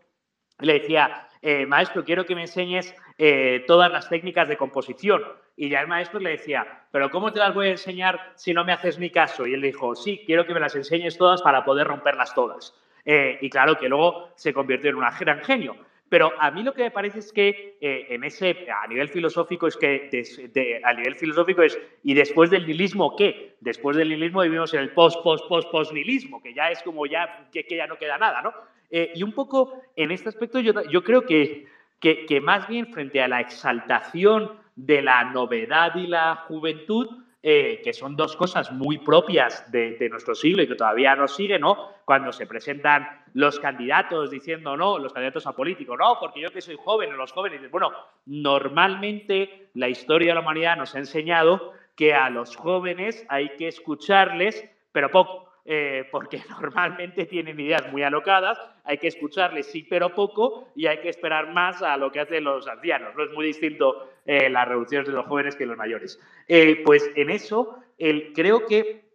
le 0.61 0.75
decía, 0.75 1.28
maestro, 1.67 2.05
quiero 2.05 2.27
que 2.27 2.35
me 2.35 2.43
enseñes 2.43 2.95
eh, 3.17 3.65
todas 3.67 3.91
las 3.91 4.09
técnicas 4.09 4.49
de 4.49 4.57
composición. 4.57 5.23
Y 5.57 5.69
ya 5.69 5.81
el 5.81 5.89
maestro 5.89 6.21
le 6.21 6.31
decía, 6.31 6.85
pero 6.93 7.11
¿cómo 7.11 7.33
te 7.33 7.41
las 7.41 7.55
voy 7.55 7.69
a 7.69 7.71
enseñar 7.73 8.33
si 8.37 8.55
no 8.55 8.65
me 8.65 8.73
haces 8.73 8.99
ni 8.99 9.11
caso? 9.11 9.47
Y 9.47 9.55
él 9.55 9.63
dijo, 9.63 9.95
sí, 9.95 10.23
quiero 10.25 10.47
que 10.47 10.55
me 10.55 10.61
las 10.61 10.77
enseñes 10.77 11.19
todas 11.19 11.43
para 11.43 11.65
poder 11.65 11.87
romperlas 11.87 12.35
todas. 12.35 12.75
Eh, 13.05 13.39
y 13.41 13.51
claro 13.51 13.77
que 13.77 13.89
luego 13.89 14.31
se 14.37 14.53
convirtió 14.53 14.91
en 14.91 14.97
un 14.97 15.05
gran 15.19 15.41
genio. 15.41 15.77
Pero 16.09 16.33
a 16.39 16.51
mí 16.51 16.63
lo 16.63 16.73
que 16.73 16.85
me 16.85 16.91
parece 16.91 17.19
es 17.19 17.33
que 17.33 17.77
eh, 17.81 18.07
en 18.11 18.25
ese, 18.25 18.67
a 18.71 18.87
nivel 18.87 19.09
filosófico 19.09 19.67
es 19.67 19.77
que, 19.77 20.81
a 20.83 20.93
nivel 20.95 21.17
filosófico 21.17 21.63
es, 21.63 21.79
¿y 22.03 22.15
después 22.15 22.51
del 22.51 22.67
nihilismo 22.67 23.15
qué? 23.17 23.57
Después 23.61 23.97
del 23.97 24.09
nihilismo 24.09 24.43
vivimos 24.43 24.73
en 24.75 24.81
el 24.81 24.91
post, 24.91 25.23
post, 25.23 25.47
post, 25.49 25.71
post 25.71 25.93
nihilismo, 25.93 26.43
que 26.43 26.55
ya 26.55 26.71
es 26.71 26.83
como 26.83 27.05
ya, 27.05 27.49
que, 27.53 27.65
ya 27.69 27.87
no 27.87 27.99
queda 27.99 28.17
nada, 28.17 28.41
¿no? 28.41 28.55
Y 28.91 29.23
un 29.23 29.33
poco 29.33 29.81
en 29.97 30.11
este 30.11 30.29
aspecto 30.29 30.61
yo, 30.61 31.05
creo 31.05 31.27
que 31.27 31.67
que, 32.01 32.41
más 32.41 32.69
bien 32.69 32.93
frente 32.93 33.21
a 33.23 33.29
la 33.29 33.41
exaltación 33.41 34.53
de 34.77 35.03
la 35.03 35.25
novedad 35.25 35.95
y 35.97 36.07
la 36.07 36.37
juventud, 36.47 37.09
eh, 37.43 37.81
que 37.83 37.93
son 37.93 38.17
dos 38.17 38.37
cosas 38.37 38.71
muy 38.73 38.99
propias 38.99 39.71
de, 39.71 40.09
nuestro 40.11 40.35
siglo 40.35 40.63
y 40.63 40.69
que 40.69 40.75
todavía 40.75 41.15
nos 41.17 41.35
siguen, 41.35 41.63
¿no? 41.63 41.91
Cuando 42.05 42.33
se 42.33 42.47
presentan 42.47 43.25
los 43.35 43.61
candidatos 43.61 44.31
diciendo, 44.31 44.77
no, 44.77 44.99
los 44.99 45.13
candidatos 45.13 45.47
a 45.47 45.53
políticos, 45.53 45.97
no, 45.99 46.19
porque 46.21 46.41
yo 46.41 46.51
que 46.51 46.61
soy 46.61 46.77
joven, 46.77 47.13
o 47.13 47.17
los 47.17 47.33
jóvenes, 47.33 47.71
bueno, 47.71 47.93
normalmente 48.27 49.71
la 49.75 49.89
historia 49.89 50.29
de 50.29 50.35
la 50.35 50.41
humanidad 50.41 50.77
nos 50.77 50.95
ha 50.95 50.99
enseñado 50.99 51.73
que 51.95 52.15
a 52.15 52.31
los 52.31 52.57
jóvenes 52.57 53.27
hay 53.29 53.57
que 53.57 53.69
escucharles, 53.69 54.65
pero 54.93 55.11
poco. 55.11 55.48
Eh, 55.71 56.09
porque 56.11 56.41
normalmente 56.63 57.27
tienen 57.27 57.61
ideas 57.61 57.93
muy 57.93 58.03
alocadas, 58.03 58.59
hay 58.85 58.97
que 58.97 59.09
escucharles 59.09 59.67
sí 59.67 59.83
pero 59.83 60.15
poco 60.15 60.73
y 60.75 60.87
hay 60.87 61.03
que 61.03 61.11
esperar 61.11 61.53
más 61.53 61.83
a 61.83 61.99
lo 61.99 62.11
que 62.11 62.21
hacen 62.21 62.45
los 62.45 62.67
ancianos. 62.67 63.15
No 63.15 63.25
es 63.25 63.31
muy 63.33 63.45
distinto 63.45 64.09
eh, 64.25 64.49
las 64.49 64.67
revoluciones 64.67 65.07
de 65.07 65.13
los 65.13 65.27
jóvenes 65.27 65.57
que 65.57 65.67
los 65.67 65.77
mayores. 65.77 66.19
Eh, 66.47 66.81
pues 66.87 67.11
en 67.17 67.29
eso 67.29 67.85
creo 67.99 68.65
que 68.65 69.11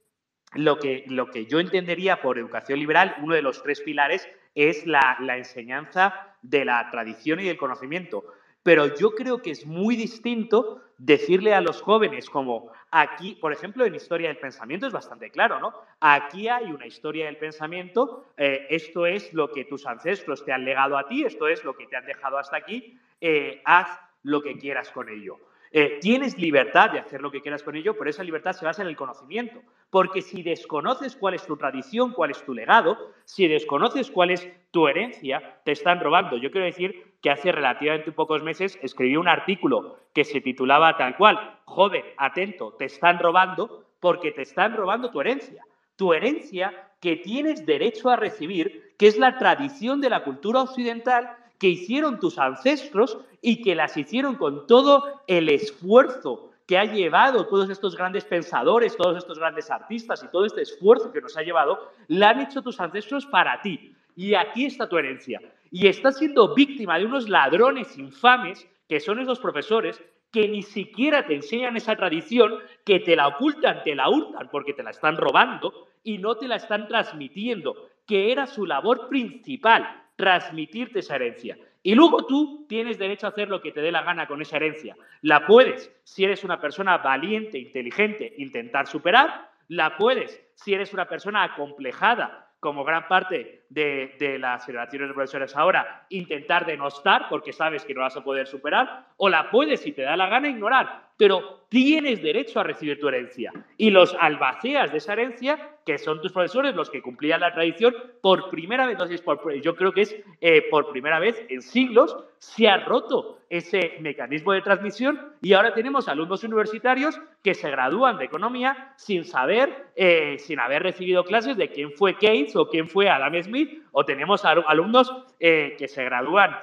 lo, 0.54 0.78
que 0.78 1.06
lo 1.08 1.32
que 1.32 1.48
yo 1.48 1.60
entendería 1.60 2.22
por 2.22 2.38
educación 2.38 2.78
liberal, 2.78 3.16
uno 3.24 3.34
de 3.34 3.42
los 3.42 3.64
tres 3.64 3.82
pilares 3.82 4.30
es 4.54 4.86
la 4.86 5.18
enseñanza 5.36 6.36
de 6.44 6.66
la 6.66 6.88
tradición 6.92 7.40
y 7.40 7.46
del 7.46 7.58
conocimiento 7.58 8.26
pero 8.64 8.96
yo 8.96 9.12
creo 9.12 9.42
que 9.42 9.52
es 9.52 9.66
muy 9.66 9.96
distinto 9.96 10.82
decirle 10.98 11.54
a 11.54 11.62
los 11.62 11.82
jóvenes 11.82 12.30
como 12.30 12.72
aquí, 12.90 13.36
por 13.36 13.52
ejemplo, 13.52 13.86
en 13.86 13.96
historia 13.96 14.30
del 14.30 14.38
pensamiento 14.38 14.88
es 14.88 14.94
bastante 14.94 15.30
claro, 15.30 15.60
¿no? 15.60 15.74
Aquí 16.00 16.48
hay 16.48 16.72
una 16.72 16.88
historia 16.88 17.26
del 17.26 17.38
pensamiento, 17.38 18.26
eh, 18.38 18.66
esto 18.70 19.06
es 19.06 19.34
lo 19.34 19.52
que 19.52 19.66
tus 19.66 19.86
ancestros 19.86 20.46
te 20.46 20.54
han 20.54 20.64
legado 20.64 20.98
a 20.98 21.08
ti, 21.08 21.26
esto 21.26 21.48
es 21.48 21.64
lo 21.66 21.76
que 21.76 21.88
te 21.88 21.98
han 21.98 22.06
dejado 22.06 22.38
hasta 22.38 22.56
aquí, 22.56 22.98
eh, 23.20 23.62
haz 23.66 24.00
lo 24.24 24.42
que 24.42 24.58
quieras 24.58 24.90
con 24.92 25.10
ello. 25.10 25.40
Eh, 25.76 25.98
tienes 26.00 26.38
libertad 26.38 26.92
de 26.92 27.00
hacer 27.00 27.20
lo 27.20 27.32
que 27.32 27.42
quieras 27.42 27.64
con 27.64 27.76
ello, 27.76 27.98
pero 27.98 28.08
esa 28.08 28.24
libertad 28.24 28.54
se 28.54 28.64
basa 28.64 28.84
en 28.84 28.90
el 28.90 28.96
conocimiento. 28.96 29.60
Porque 29.90 30.22
si 30.22 30.44
desconoces 30.44 31.16
cuál 31.16 31.34
es 31.34 31.48
tu 31.48 31.58
tradición, 31.58 32.12
cuál 32.12 32.30
es 32.30 32.46
tu 32.46 32.54
legado, 32.54 33.12
si 33.26 33.48
desconoces 33.48 34.12
cuál 34.12 34.30
es 34.30 34.48
tu 34.70 34.88
herencia, 34.88 35.62
te 35.66 35.72
están 35.72 36.00
robando. 36.00 36.38
Yo 36.38 36.52
quiero 36.52 36.66
decir 36.66 37.16
que 37.24 37.32
hace 37.32 37.52
relativamente 37.52 38.12
pocos 38.12 38.44
meses 38.44 38.78
escribí 38.84 39.18
un 39.18 39.28
artículo 39.28 39.98
que 40.14 40.26
se 40.26 40.42
titulaba 40.42 40.96
tal 40.96 41.18
cual, 41.18 41.60
joven, 41.66 42.04
atento, 42.18 42.74
te 42.74 42.86
están 42.86 43.18
robando 43.18 43.84
porque 44.00 44.32
te 44.32 44.44
están 44.44 44.76
robando 44.76 45.10
tu 45.10 45.22
herencia. 45.22 45.64
Tu 45.96 46.14
herencia 46.14 46.92
que 47.00 47.16
tienes 47.16 47.66
derecho 47.66 48.12
a 48.12 48.16
recibir, 48.16 48.94
que 49.00 49.08
es 49.08 49.18
la 49.18 49.40
tradición 49.40 50.02
de 50.02 50.12
la 50.12 50.24
cultura 50.24 50.62
occidental 50.62 51.36
que 51.64 51.70
hicieron 51.70 52.20
tus 52.20 52.40
ancestros 52.40 53.18
y 53.42 53.62
que 53.62 53.74
las 53.74 53.96
hicieron 53.96 54.36
con 54.36 54.68
todo 54.68 55.22
el 55.28 55.48
esfuerzo 55.48 56.52
que 56.68 56.78
ha 56.78 56.84
llevado 56.84 57.48
todos 57.48 57.70
estos 57.70 57.96
grandes 57.96 58.26
pensadores, 58.26 58.98
todos 58.98 59.18
estos 59.18 59.40
grandes 59.40 59.72
artistas 59.72 60.22
y 60.26 60.28
todo 60.28 60.44
este 60.44 60.64
esfuerzo 60.64 61.14
que 61.14 61.22
nos 61.22 61.38
ha 61.38 61.42
llevado, 61.42 61.80
la 62.10 62.32
han 62.32 62.42
hecho 62.42 62.62
tus 62.62 62.82
ancestros 62.82 63.26
para 63.28 63.62
ti. 63.62 63.96
Y 64.14 64.34
aquí 64.36 64.66
está 64.66 64.90
tu 64.90 64.98
herencia. 64.98 65.40
Y 65.72 65.88
estás 65.88 66.18
siendo 66.18 66.54
víctima 66.54 67.00
de 67.00 67.06
unos 67.06 67.30
ladrones 67.30 67.98
infames 67.98 68.68
que 68.90 69.00
son 69.00 69.22
esos 69.22 69.40
profesores 69.40 70.04
que 70.34 70.50
ni 70.50 70.64
siquiera 70.64 71.26
te 71.26 71.36
enseñan 71.36 71.78
esa 71.78 71.96
tradición, 71.96 72.56
que 72.84 73.00
te 73.00 73.16
la 73.16 73.30
ocultan, 73.30 73.84
te 73.84 73.96
la 73.96 74.10
hurtan 74.10 74.50
porque 74.52 74.74
te 74.74 74.84
la 74.84 74.90
están 74.90 75.16
robando 75.16 75.88
y 76.04 76.18
no 76.18 76.36
te 76.36 76.50
la 76.50 76.58
están 76.58 76.90
transmitiendo, 76.90 77.74
que 78.06 78.34
era 78.34 78.48
su 78.48 78.66
labor 78.66 79.08
principal, 79.08 80.03
transmitirte 80.16 81.00
esa 81.00 81.16
herencia. 81.16 81.58
Y 81.82 81.96
luego 81.96 82.26
tú 82.26 82.66
tienes 82.68 82.98
derecho 82.98 83.28
a 83.28 83.30
hacer 83.30 83.50
lo 83.50 83.62
que 83.62 83.72
te 83.72 83.82
dé 83.82 83.92
la 83.92 84.04
gana 84.04 84.28
con 84.28 84.42
esa 84.42 84.56
herencia. 84.56 84.96
La 85.22 85.46
puedes, 85.46 85.94
si 86.04 86.24
eres 86.24 86.44
una 86.44 86.62
persona 86.62 86.98
valiente, 87.00 87.60
inteligente, 87.60 88.34
intentar 88.38 88.88
superar. 88.88 89.50
La 89.68 89.98
puedes, 89.98 90.42
si 90.56 90.74
eres 90.74 90.94
una 90.94 91.08
persona 91.08 91.44
acomplejada, 91.44 92.44
como 92.64 92.86
gran 92.86 93.10
parte 93.10 93.66
de, 93.68 94.38
las 94.40 94.66
generaciones 94.66 95.10
de 95.10 95.14
profesores 95.14 95.54
ahora, 95.58 96.06
intentar 96.08 96.66
denostar 96.66 97.28
porque 97.30 97.52
sabes 97.52 97.84
que 97.84 97.94
no 97.94 98.00
vas 98.00 98.16
a 98.16 98.24
poder 98.24 98.48
superar. 98.48 99.08
O 99.18 99.28
la 99.28 99.52
puedes, 99.52 99.82
si 99.82 99.92
te 99.92 100.04
da 100.04 100.16
la 100.16 100.30
gana, 100.30 100.48
ignorar. 100.48 101.10
Pero 101.18 101.66
tienes 101.68 102.24
derecho 102.24 102.62
a 102.62 102.64
recibir 102.64 103.02
tu 103.02 103.10
herencia. 103.10 103.52
Y 103.76 103.90
los 103.90 104.16
albaceas 104.18 104.94
de 104.94 105.00
esa 105.00 105.12
herencia 105.12 105.73
que 105.86 105.98
son 105.98 106.22
tus 106.22 106.32
profesores 106.32 106.76
los 106.76 106.90
que 106.90 107.02
cumplían 107.02 107.42
la 107.42 107.54
tradición, 107.54 107.94
por 108.22 108.50
primera 108.50 108.86
vez, 108.86 108.94
entonces 108.94 109.24
yo 109.62 109.76
creo 109.76 109.92
que 109.92 110.02
es 110.02 110.16
eh, 110.42 110.64
por 110.70 110.92
primera 110.92 111.20
vez 111.20 111.46
en 111.50 111.62
siglos, 111.62 112.16
se 112.40 112.68
ha 112.68 112.78
roto 112.78 113.40
ese 113.50 113.98
mecanismo 114.00 114.54
de 114.54 114.62
transmisión 114.62 115.34
y 115.42 115.54
ahora 115.54 115.74
tenemos 115.74 116.08
alumnos 116.08 116.44
universitarios 116.44 117.20
que 117.44 117.54
se 117.54 117.70
gradúan 117.70 118.18
de 118.18 118.26
economía 118.26 118.94
sin 118.98 119.26
saber, 119.26 119.88
eh, 119.96 120.38
sin 120.40 120.60
haber 120.60 120.84
recibido 120.84 121.24
clases 121.24 121.58
de 121.58 121.70
quién 121.70 121.92
fue 121.92 122.18
Keynes 122.18 122.56
o 122.56 122.68
quién 122.68 122.88
fue 122.88 123.10
Adam 123.10 123.42
Smith, 123.42 123.84
o 123.92 124.06
tenemos 124.06 124.46
alumnos 124.46 125.14
eh, 125.40 125.76
que 125.78 125.88
se 125.88 126.04
gradúan 126.04 126.58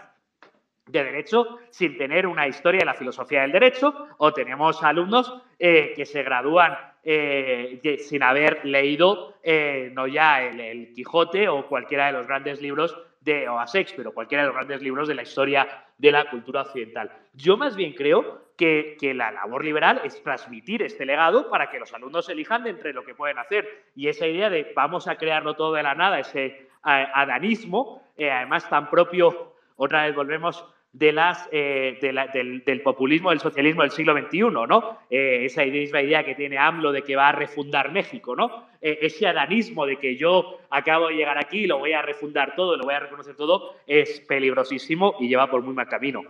de 0.86 1.04
derecho 1.04 1.58
sin 1.70 1.96
tener 1.96 2.26
una 2.26 2.48
historia 2.48 2.80
de 2.80 2.86
la 2.86 2.94
filosofía 2.94 3.42
del 3.42 3.52
derecho, 3.52 4.08
o 4.18 4.32
tenemos 4.32 4.82
alumnos 4.82 5.42
que 5.56 6.04
se 6.06 6.22
gradúan 6.22 6.76
eh, 7.03 7.98
sin 7.98 8.22
haber 8.22 8.64
leído 8.64 9.34
eh, 9.42 9.90
no 9.92 10.07
ya 10.07 10.42
el, 10.42 10.92
Quijote 10.92 11.48
o 11.48 11.66
cualquiera 11.66 12.07
de 12.07 12.12
los 12.12 12.26
grandes 12.26 12.61
libros 12.61 12.96
de 13.20 13.48
o 13.48 13.59
a 13.59 13.66
Shakespeare 13.66 14.09
o 14.09 14.14
cualquiera 14.14 14.42
de 14.42 14.48
los 14.48 14.57
grandes 14.57 14.82
libros 14.82 15.09
de 15.09 15.14
la 15.14 15.22
historia 15.22 15.86
de 15.96 16.12
la 16.12 16.28
cultura 16.30 16.62
occidental. 16.62 17.11
Yo 17.34 17.57
más 17.57 17.76
bien 17.76 17.92
creo 17.94 18.51
que, 18.57 18.96
que, 19.01 19.14
la 19.14 19.30
labor 19.30 19.64
liberal 19.64 20.01
es 20.05 20.22
transmitir 20.22 20.82
este 20.82 21.07
legado 21.07 21.48
para 21.48 21.70
que 21.70 21.78
los 21.78 21.92
alumnos 21.94 22.28
elijan 22.28 22.64
de 22.64 22.70
entre 22.70 22.92
lo 22.92 23.05
que 23.05 23.14
pueden 23.14 23.38
hacer. 23.38 23.84
Y 23.94 24.09
esa 24.09 24.26
idea 24.26 24.51
de 24.51 24.72
vamos 24.74 25.09
a 25.09 25.16
crearlo 25.16 25.55
todo 25.55 25.74
de 25.74 25.82
la 25.82 25.94
nada, 25.94 26.18
ese 26.18 26.46
eh, 26.46 26.66
adanismo, 26.84 28.03
además 28.18 28.68
tan 28.68 28.90
propio, 28.90 29.55
otra 29.76 30.05
vez 30.05 30.14
volvemos 30.14 30.66
de 30.93 31.12
las, 31.12 31.49
eh, 31.53 31.99
del, 32.01 32.82
populismo, 32.82 33.30
del 33.30 33.38
socialismo 33.38 33.82
del 33.82 33.93
siglo 33.93 34.12
XXI, 34.18 34.41
¿no? 34.51 34.99
Eh, 35.09 35.45
esa 35.45 35.64
misma 35.64 36.03
idea 36.03 36.24
que 36.24 36.34
tiene 36.34 36.59
AMLO 36.59 36.91
de 36.91 37.03
que 37.03 37.14
va 37.14 37.28
a 37.28 37.32
refundar 37.32 37.93
México, 37.93 38.34
¿no? 38.34 38.66
Eh, 38.80 38.99
ese 39.03 39.26
adanismo 39.26 39.86
de 39.86 39.99
que 39.99 40.16
yo 40.16 40.59
acabo 40.68 41.09
de 41.09 41.14
llegar 41.14 41.38
aquí, 41.38 41.66
lo 41.66 41.78
voy 41.78 41.93
a 41.93 42.03
refundar 42.03 42.57
todo, 42.57 42.76
lo 42.76 42.84
voy 42.84 42.95
a 42.95 43.01
reconocer 43.01 43.36
todo, 43.36 43.76
es 43.86 44.20
peligrosísimo 44.20 45.14
y 45.20 45.28
lleva 45.28 45.49
por 45.49 45.62
muy 45.62 45.74
mal 45.74 45.88
camino. 45.88 46.22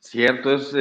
Cierto, 0.00 0.54
es, 0.54 0.76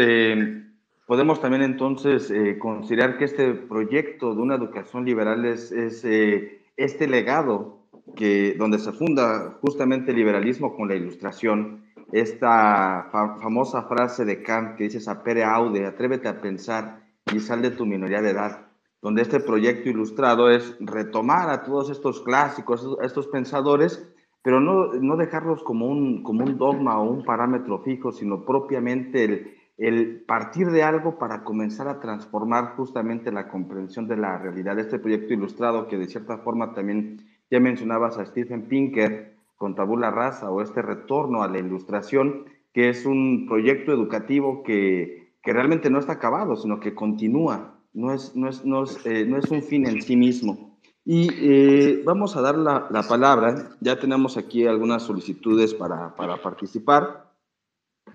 podemos 1.06 1.42
también 1.42 1.64
entonces 1.64 2.32
considerar 2.60 3.18
que 3.18 3.26
este 3.26 3.54
proyecto 3.54 4.36
de 4.36 4.42
una 4.42 4.56
educación 4.56 5.06
liberal 5.06 5.46
es 5.46 5.72
este 5.72 7.08
legado 7.08 7.87
que, 8.16 8.55
donde 8.58 8.80
se 8.80 8.91
funda 8.91 9.58
justamente 9.62 10.12
el 10.12 10.18
liberalismo 10.18 10.76
con 10.76 10.88
la 10.88 10.95
ilustración, 10.95 11.86
esta 12.12 13.10
famosa 13.12 13.84
frase 13.84 14.24
de 14.24 14.41
Kant 14.41 14.78
que 14.78 14.86
dice 14.86 14.99
sapere 14.99 15.43
aude, 15.43 15.86
atrévete 15.86 16.28
a 16.28 16.41
pensar 16.41 17.03
y 17.34 17.39
sal 17.39 17.62
de 17.62 17.72
tu 17.72 17.86
minoría 17.86 18.22
de 18.22 18.30
edad, 18.30 18.68
donde 19.01 19.22
este 19.22 19.39
proyecto 19.39 19.89
ilustrado 19.89 20.49
es 20.49 20.76
retomar 20.80 21.49
a 21.49 21.64
todos 21.64 21.89
estos 21.89 22.22
clásicos, 22.22 22.97
a 23.01 23.05
estos 23.05 23.28
pensadores, 23.28 24.08
pero 24.41 24.62
no, 24.62 24.93
no 24.93 25.18
dejarlos 25.18 25.64
como 25.64 25.88
un, 25.88 26.24
como 26.24 26.45
un 26.45 26.58
dogma 26.58 26.99
o 26.99 27.10
un 27.10 27.26
parámetro 27.26 27.80
fijo, 27.80 28.14
sino 28.14 28.45
propiamente 28.45 29.26
el, 29.26 29.58
el 29.78 30.22
partir 30.26 30.72
de 30.72 30.84
algo 30.84 31.18
para 31.20 31.43
comenzar 31.43 31.89
a 31.89 31.99
transformar 31.99 32.76
justamente 32.78 33.32
la 33.32 33.49
comprensión 33.49 34.08
de 34.08 34.16
la 34.16 34.38
realidad. 34.38 34.80
Este 34.80 34.99
proyecto 34.99 35.34
ilustrado 35.34 35.88
que 35.88 35.97
de 35.97 36.08
cierta 36.08 36.38
forma 36.38 36.74
también 36.74 37.20
ya 37.50 37.60
mencionabas 37.60 38.18
a 38.18 38.26
Stephen 38.26 38.68
Pinker 38.68 39.38
con 39.56 39.76
Tabula 39.76 40.12
Rasa 40.12 40.52
o 40.52 40.62
este 40.62 40.82
retorno 40.82 41.43
a 41.43 41.48
la 41.48 41.60
ilustración, 41.60 42.45
que 42.74 42.89
es 42.89 43.06
un 43.06 43.48
proyecto 43.48 43.91
educativo 43.91 44.64
que, 44.64 45.34
que 45.41 45.54
realmente 45.54 45.89
no 45.89 46.00
está 46.00 46.14
acabado, 46.14 46.56
sino 46.56 46.80
que 46.80 46.93
continúa, 46.93 47.80
no 47.93 48.14
es, 48.14 48.36
no 48.36 48.48
es, 48.48 48.64
no 48.64 48.84
es, 48.84 49.06
eh, 49.06 49.26
no 49.26 49.38
es 49.38 49.50
un 49.50 49.64
fin 49.64 49.88
en 49.88 50.02
sí 50.02 50.16
mismo. 50.16 50.78
Y 51.04 51.30
eh, 51.34 52.04
vamos 52.06 52.36
a 52.36 52.41
dar 52.41 52.58
la, 52.58 52.88
la, 52.91 53.02
palabra, 53.04 53.70
ya 53.80 53.98
tenemos 53.98 54.38
aquí 54.38 54.68
algunas 54.68 55.04
solicitudes 55.04 55.74
para, 55.74 56.14
para 56.16 56.41
participar. 56.41 57.32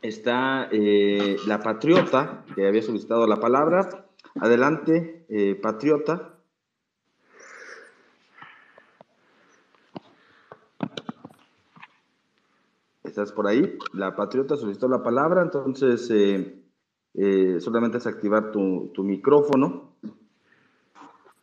Está 0.02 0.68
eh, 0.70 1.36
la 1.46 1.60
patriota, 1.60 2.44
que 2.54 2.66
había 2.66 2.82
solicitado 2.82 3.26
la 3.26 3.40
palabra. 3.40 4.06
Adelante, 4.40 5.26
patriota. 5.62 6.31
Estás 13.12 13.32
por 13.32 13.46
ahí. 13.46 13.78
La 13.92 14.16
Patriota 14.16 14.56
solicitó 14.56 14.88
la 14.88 15.02
palabra, 15.02 15.42
entonces 15.42 16.10
eh, 16.10 16.62
eh, 17.14 17.56
solamente 17.60 17.98
es 17.98 18.06
activar 18.06 18.50
tu, 18.50 18.90
tu, 18.94 19.04
micrófono. 19.04 19.96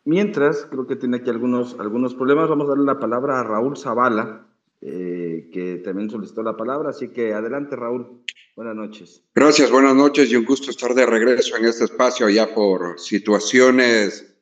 Mientras, 0.04 0.66
creo 0.66 0.86
que 0.86 0.96
tiene 0.96 1.18
aquí 1.18 1.30
algunos, 1.30 1.78
algunos 1.78 2.14
problemas, 2.14 2.48
vamos 2.48 2.66
a 2.66 2.70
darle 2.70 2.84
la 2.84 2.98
palabra 2.98 3.40
a 3.40 3.44
Raúl 3.44 3.76
Zavala, 3.76 4.48
eh, 4.80 5.48
que 5.52 5.76
también 5.76 6.10
solicitó 6.10 6.42
la 6.42 6.56
palabra, 6.56 6.90
así 6.90 7.08
que 7.08 7.32
adelante 7.32 7.76
Raúl. 7.76 8.22
Buenas 8.56 8.74
noches. 8.74 9.22
Gracias, 9.34 9.70
buenas 9.70 9.94
noches 9.94 10.30
y 10.30 10.36
un 10.36 10.44
gusto 10.44 10.70
estar 10.70 10.94
de 10.94 11.06
regreso 11.06 11.56
en 11.56 11.66
este 11.66 11.84
espacio 11.84 12.28
ya 12.28 12.52
por 12.52 12.98
situaciones 12.98 14.36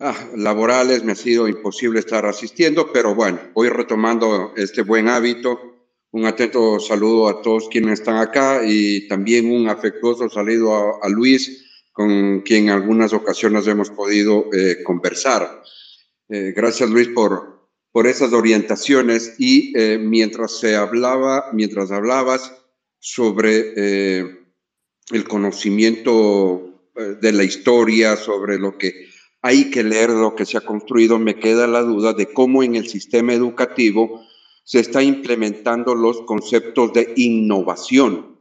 ah, 0.00 0.14
laborales 0.34 1.04
me 1.04 1.12
ha 1.12 1.16
sido 1.16 1.46
imposible 1.46 2.00
estar 2.00 2.24
asistiendo, 2.24 2.90
pero 2.92 3.14
bueno, 3.14 3.38
voy 3.52 3.68
retomando 3.68 4.54
este 4.56 4.82
buen 4.82 5.08
hábito 5.08 5.74
un 6.14 6.26
atento 6.26 6.78
saludo 6.78 7.26
a 7.26 7.42
todos 7.42 7.68
quienes 7.68 7.98
están 7.98 8.18
acá 8.18 8.62
y 8.64 9.08
también 9.08 9.50
un 9.50 9.68
afectuoso 9.68 10.30
saludo 10.30 11.02
a, 11.02 11.08
Luis, 11.08 11.64
con 11.90 12.42
quien 12.42 12.68
en 12.68 12.70
algunas 12.70 13.12
ocasiones 13.12 13.66
hemos 13.66 13.90
podido 13.90 14.46
eh, 14.52 14.84
conversar. 14.84 15.60
Eh, 16.28 16.52
gracias 16.54 16.88
Luis 16.88 17.08
por, 17.08 17.68
por 17.90 18.06
esas 18.06 18.32
orientaciones 18.32 19.34
y 19.40 19.76
eh, 19.76 19.98
mientras 19.98 20.60
se 20.60 20.76
hablaba, 20.76 21.46
mientras 21.52 21.90
hablabas 21.90 22.52
sobre 23.00 24.20
el 25.10 25.24
conocimiento 25.28 26.92
de 27.20 27.32
la 27.32 27.42
historia, 27.42 28.16
sobre 28.16 28.58
lo 28.58 28.78
que 28.78 29.08
hay 29.42 29.68
que 29.68 29.82
leer, 29.82 30.10
lo 30.10 30.36
que 30.36 30.46
se 30.46 30.58
ha 30.58 30.60
construido, 30.60 31.18
me 31.18 31.40
queda 31.40 31.66
la 31.66 31.82
duda 31.82 32.12
de 32.12 32.32
cómo 32.32 32.62
en 32.62 32.76
el 32.76 32.86
sistema 32.86 33.34
educativo 33.34 34.24
se 34.64 34.80
está 34.80 35.02
implementando 35.02 35.94
los 35.94 36.22
conceptos 36.22 36.92
de 36.94 37.12
innovación. 37.16 38.40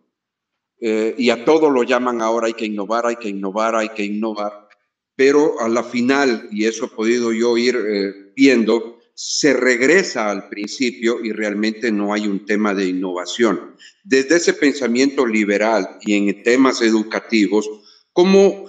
Eh, 0.80 1.16
y 1.18 1.30
a 1.30 1.46
todo 1.46 1.70
lo 1.70 1.84
llaman 1.84 2.22
ahora 2.22 2.48
hay 2.48 2.54
que 2.54 2.66
innovar, 2.66 3.06
hay 3.06 3.18
que 3.18 3.30
innovar, 3.30 3.76
hay 3.76 3.90
que 3.90 4.04
innovar. 4.04 4.68
Pero 5.16 5.60
a 5.60 5.70
la 5.70 5.84
final, 5.84 6.48
y 6.52 6.66
eso 6.66 6.86
he 6.86 6.90
podido 6.90 7.32
yo 7.32 7.58
ir 7.58 7.76
eh, 7.76 8.32
viendo, 8.36 9.00
se 9.14 9.54
regresa 9.54 10.32
al 10.32 10.50
principio 10.50 11.24
y 11.24 11.32
realmente 11.32 11.92
no 11.92 12.14
hay 12.14 12.28
un 12.28 12.46
tema 12.46 12.74
de 12.74 12.88
innovación. 12.88 13.76
Desde 14.04 14.38
ese 14.38 14.54
pensamiento 14.54 15.26
liberal 15.26 16.00
y 16.02 16.16
en 16.16 16.42
temas 16.42 16.82
educativos, 16.82 17.70
¿cómo, 18.12 18.66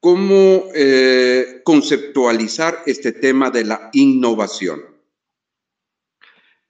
cómo 0.00 0.64
eh, 0.74 1.62
conceptualizar 1.64 2.82
este 2.84 3.12
tema 3.12 3.50
de 3.50 3.64
la 3.64 3.90
innovación? 3.94 4.87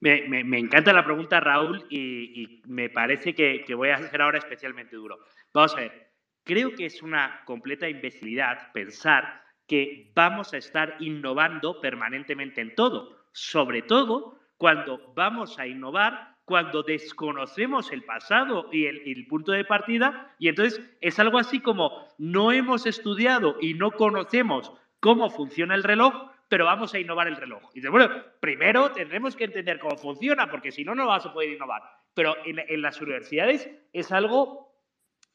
Me, 0.01 0.59
encanta 0.59 0.93
la 0.93 1.05
pregunta, 1.05 1.41
Raúl, 1.41 1.85
y, 1.91 2.63
me 2.67 2.89
parece 2.89 3.35
que, 3.35 3.65
voy 3.75 3.91
a 3.91 3.97
hacer 3.97 4.23
ahora 4.23 4.39
especialmente 4.39 4.97
duro. 4.97 5.19
Vamos 5.53 5.75
a 5.75 5.81
ver, 5.81 6.13
creo 6.45 6.75
que 6.75 6.87
es 6.87 7.03
una 7.03 7.43
completa 7.45 7.89
imbecilidad 7.89 8.73
pensar 8.73 9.43
que 9.67 10.13
vamos 10.15 10.55
a 10.55 10.59
estar 10.59 10.97
innovando 11.01 11.81
permanentemente 11.81 12.61
en 12.61 12.75
todo, 12.75 13.27
sobre 13.33 13.83
todo 13.83 14.39
cuando 14.57 15.13
vamos 15.15 15.59
a 15.59 15.67
innovar 15.67 16.39
cuando 16.49 16.83
desconocemos 16.83 17.93
el 17.93 18.05
pasado 18.05 18.71
y 18.73 18.87
el, 18.87 19.27
punto 19.27 19.53
de 19.53 19.67
partida, 19.67 20.35
y 20.39 20.49
entonces 20.49 20.81
es 21.03 21.19
algo 21.19 21.39
así 21.39 21.61
como 21.61 22.09
no 22.17 22.53
hemos 22.53 22.87
estudiado 22.87 23.57
y 23.61 23.75
no 23.75 23.91
conocemos 23.91 24.73
cómo 24.99 25.29
funciona 25.29 25.75
el 25.75 25.83
reloj, 25.83 26.31
pero 26.49 26.65
vamos 26.65 26.95
a 26.95 26.99
innovar 26.99 27.29
el 27.29 27.37
reloj. 27.37 27.63
Y 27.73 27.77
dice, 27.77 27.89
bueno, 27.89 28.11
primero 28.41 28.91
tendremos 28.93 29.37
que 29.37 29.45
entender 29.45 29.79
cómo 29.79 29.97
funciona, 29.97 30.51
porque 30.51 30.73
si 30.73 30.85
no, 30.85 30.95
no 30.95 31.07
vas 31.07 31.27
a 31.27 31.33
poder 31.33 31.51
innovar. 31.51 31.83
Pero 32.15 32.37
en 32.45 32.83
las 32.83 33.01
universidades 33.01 33.71
es 33.93 34.11
algo 34.11 34.73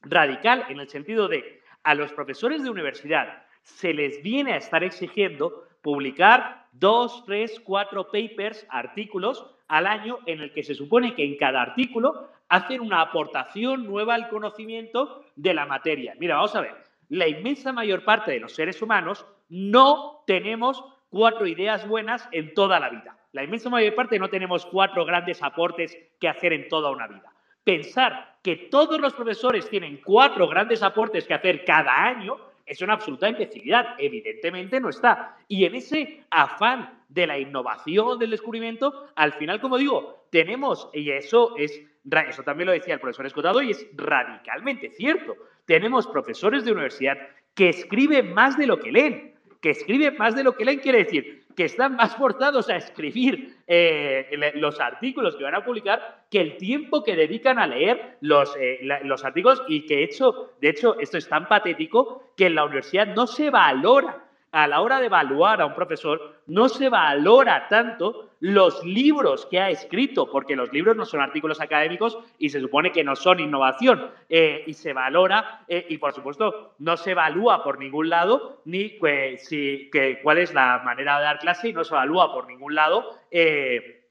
radical 0.02 0.66
en 0.70 0.80
el 0.80 0.90
sentido 0.90 1.28
de 1.28 1.62
a 1.84 1.96
los 1.96 2.12
profesores 2.14 2.64
de 2.64 2.70
universidad 2.70 3.44
se 3.64 3.94
les 3.94 4.22
viene 4.22 4.54
a 4.54 4.58
estar 4.58 4.84
exigiendo 4.84 5.66
publicar 5.82 6.68
dos, 6.72 7.24
tres, 7.26 7.60
cuatro 7.64 8.06
papers, 8.06 8.66
artículos 8.70 9.46
al 9.68 9.88
año 9.88 10.20
en 10.26 10.42
el 10.42 10.54
que 10.54 10.64
se 10.64 10.76
supone 10.76 11.16
que 11.16 11.26
en 11.26 11.38
cada 11.38 11.62
artículo 11.62 12.30
hacen 12.50 12.82
una 12.82 13.02
aportación 13.02 13.86
nueva 13.86 14.16
al 14.16 14.30
conocimiento 14.30 15.24
de 15.36 15.54
la 15.54 15.66
materia. 15.66 16.16
Mira, 16.20 16.36
vamos 16.36 16.56
a 16.56 16.62
ver, 16.62 16.76
la 17.10 17.28
inmensa 17.28 17.74
mayor 17.74 18.04
parte 18.04 18.32
de 18.32 18.40
los 18.40 18.54
seres 18.54 18.82
humanos 18.82 19.26
no 19.50 20.24
tenemos 20.26 20.84
cuatro 21.14 21.46
ideas 21.46 21.88
buenas 21.88 22.28
en 22.32 22.56
toda 22.56 22.80
la 22.80 22.90
vida. 22.90 23.16
La 23.34 23.44
inmensa 23.44 23.70
mayor 23.70 23.94
parte 23.94 24.18
no 24.18 24.32
tenemos 24.32 24.66
cuatro 24.66 25.06
grandes 25.06 25.44
aportes 25.44 25.96
que 26.20 26.28
hacer 26.28 26.54
en 26.54 26.68
toda 26.68 26.90
una 26.90 27.08
vida. 27.08 27.32
Pensar 27.64 28.38
que 28.42 28.56
todos 28.56 29.00
los 29.00 29.14
profesores 29.14 29.70
tienen 29.70 30.02
cuatro 30.04 30.48
grandes 30.48 30.82
aportes 30.82 31.28
que 31.28 31.36
hacer 31.36 31.64
cada 31.66 32.04
año 32.04 32.36
es 32.66 32.82
una 32.82 32.94
absoluta 32.94 33.30
imbecilidad. 33.30 33.94
Evidentemente 34.00 34.80
no 34.80 34.90
está. 34.90 35.38
Y 35.48 35.66
en 35.66 35.76
ese 35.76 36.24
afán 36.32 37.04
de 37.10 37.28
la 37.28 37.38
innovación, 37.38 38.18
del 38.18 38.32
descubrimiento, 38.32 39.06
al 39.16 39.34
final, 39.34 39.62
como 39.62 39.78
digo, 39.78 40.26
tenemos, 40.32 40.90
y 40.94 41.12
eso 41.12 41.56
es, 41.58 41.80
eso 42.28 42.42
también 42.42 42.66
lo 42.66 42.74
decía 42.74 42.96
el 42.96 43.00
profesor 43.00 43.28
Escotado, 43.28 43.62
y 43.62 43.70
es 43.70 43.88
radicalmente 43.94 44.90
cierto. 44.90 45.36
Tenemos 45.66 46.08
profesores 46.08 46.66
de 46.66 46.72
universidad 46.72 47.20
que 47.54 47.70
escriben 47.70 48.34
más 48.34 48.58
de 48.58 48.66
lo 48.66 48.80
que 48.80 48.92
leen, 48.92 49.33
que 49.64 49.70
escriben 49.70 50.18
más 50.18 50.36
de 50.36 50.44
lo 50.44 50.58
que 50.58 50.66
leen, 50.66 50.80
quiere 50.80 51.06
decir, 51.06 51.46
que 51.56 51.64
están 51.64 51.96
más 51.96 52.18
forzados 52.18 52.70
a 52.70 52.76
escribir 52.76 53.56
eh, 53.66 54.52
los 54.56 54.78
artículos 54.82 55.38
que 55.38 55.46
van 55.46 55.56
a 55.56 55.64
publicar 55.64 56.26
que 56.30 56.42
el 56.42 56.58
tiempo 56.58 57.02
que 57.02 57.16
dedican 57.16 57.58
a 57.58 57.66
leer 57.66 58.18
los, 58.20 58.54
eh, 58.60 58.82
los 59.06 59.24
artículos. 59.24 59.64
Y 59.70 59.86
que 59.86 60.04
hecho, 60.04 60.52
de 60.60 60.68
hecho 60.68 61.00
esto 61.00 61.18
es 61.18 61.30
tan 61.30 61.48
patético 61.48 62.34
que 62.36 62.48
en 62.48 62.56
la 62.56 62.66
universidad 62.66 63.16
no 63.16 63.26
se 63.26 63.50
valora 63.50 64.26
a 64.54 64.68
la 64.68 64.82
hora 64.82 65.00
de 65.00 65.08
evaluar 65.08 65.62
a 65.62 65.66
un 65.66 65.74
profesor, 65.74 66.36
no 66.46 66.70
se 66.70 66.88
valora 66.88 67.68
tanto 67.70 68.30
los 68.40 68.86
libros 68.86 69.48
que 69.48 69.60
ha 69.60 69.72
escrito, 69.72 70.30
porque 70.30 70.56
los 70.56 70.72
libros 70.72 70.96
no 70.96 71.06
son 71.06 71.22
artículos 71.22 71.60
académicos 71.60 72.20
y 72.38 72.50
se 72.50 72.62
supone 72.62 72.92
que 72.92 73.04
no 73.04 73.16
son 73.16 73.40
innovación, 73.40 74.12
eh, 74.30 74.64
y 74.68 74.76
se 74.76 74.94
valora, 74.94 75.66
eh, 75.68 75.88
y 75.90 75.98
por 75.98 76.14
supuesto 76.14 76.76
no 76.78 76.98
se 76.98 77.12
evalúa 77.12 77.64
por 77.64 77.80
ningún 77.80 78.10
lado 78.10 78.62
ni 78.66 79.00
si, 79.40 79.90
cuál 80.22 80.38
es 80.38 80.54
la 80.54 80.84
manera 80.86 81.18
de 81.18 81.24
dar 81.24 81.40
clase 81.40 81.70
y 81.70 81.74
no 81.74 81.84
se 81.84 81.96
evalúa 81.96 82.32
por 82.32 82.48
ningún 82.48 82.76
lado. 82.76 83.10
Eh, 83.32 84.02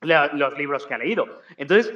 los 0.00 0.56
libros 0.56 0.86
que 0.86 0.94
ha 0.94 0.98
leído. 0.98 1.26
Entonces, 1.56 1.92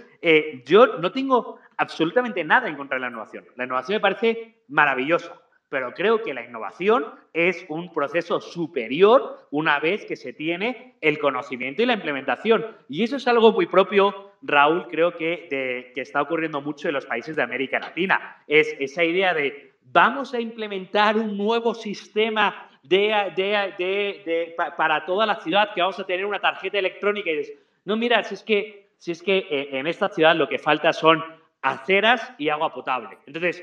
yo 0.66 0.98
no 0.98 1.12
tengo 1.12 1.60
absolutamente 1.77 2.43
nada 2.43 2.66
en 2.66 2.74
contra 2.74 2.97
de 2.97 3.02
la 3.02 3.10
innovación. 3.10 3.44
La 3.55 3.62
innovación 3.62 3.98
me 3.98 4.01
parece 4.01 4.56
maravillosa 4.66 5.40
pero 5.73 5.94
creo 5.94 6.23
que 6.23 6.35
la 6.35 6.44
innovación 6.44 7.07
es 7.32 7.65
un 7.70 7.90
proceso 7.90 8.43
superior 8.43 9.49
una 9.51 9.81
vez 9.81 10.05
que 10.05 10.16
se 10.16 10.35
tiene 10.35 10.97
el 11.01 11.19
conocimiento 11.19 11.82
y 11.82 11.86
la 11.86 11.94
implementación. 11.94 12.66
Y 12.90 13.05
eso 13.05 13.16
es 13.16 13.27
algo 13.27 13.53
muy 13.53 13.65
propio, 13.65 14.32
Raúl, 14.43 14.86
creo 14.89 15.16
que, 15.16 15.49
que 15.94 16.01
está 16.03 16.20
ocurriendo 16.20 16.61
mucho 16.61 16.89
en 16.89 16.94
los 16.94 17.07
países 17.07 17.36
de 17.36 17.43
América 17.43 17.81
Latina. 17.81 18.44
Es 18.47 18.77
esa 18.78 19.03
idea 19.03 19.32
de 19.32 19.73
vamos 19.85 20.35
a 20.35 20.40
implementar 20.40 21.16
un 21.16 21.39
nuevo 21.39 21.73
sistema 21.73 22.69
de, 22.82 24.55
para 24.77 25.07
toda 25.07 25.24
la 25.24 25.36
ciudad, 25.36 25.70
que 25.74 25.81
vamos 25.81 25.99
a 25.99 26.05
tener 26.05 26.27
una 26.27 26.39
tarjeta 26.39 26.78
electrónica 26.78 27.31
y 27.31 27.39
dices, 27.39 27.59
no, 27.86 27.97
mira, 27.97 28.23
si 28.24 28.35
es 28.35 28.43
que, 28.43 28.90
si 28.99 29.12
es 29.12 29.23
que 29.23 29.39
eh, 29.39 29.69
en 29.73 29.86
esta 29.86 30.11
ciudad 30.11 30.36
lo 30.36 30.51
que 30.51 30.59
falta 30.59 30.93
son 30.93 31.24
aceras 31.62 32.34
y 32.39 32.48
agua 32.48 32.74
potable. 32.74 33.18
Entonces, 33.26 33.62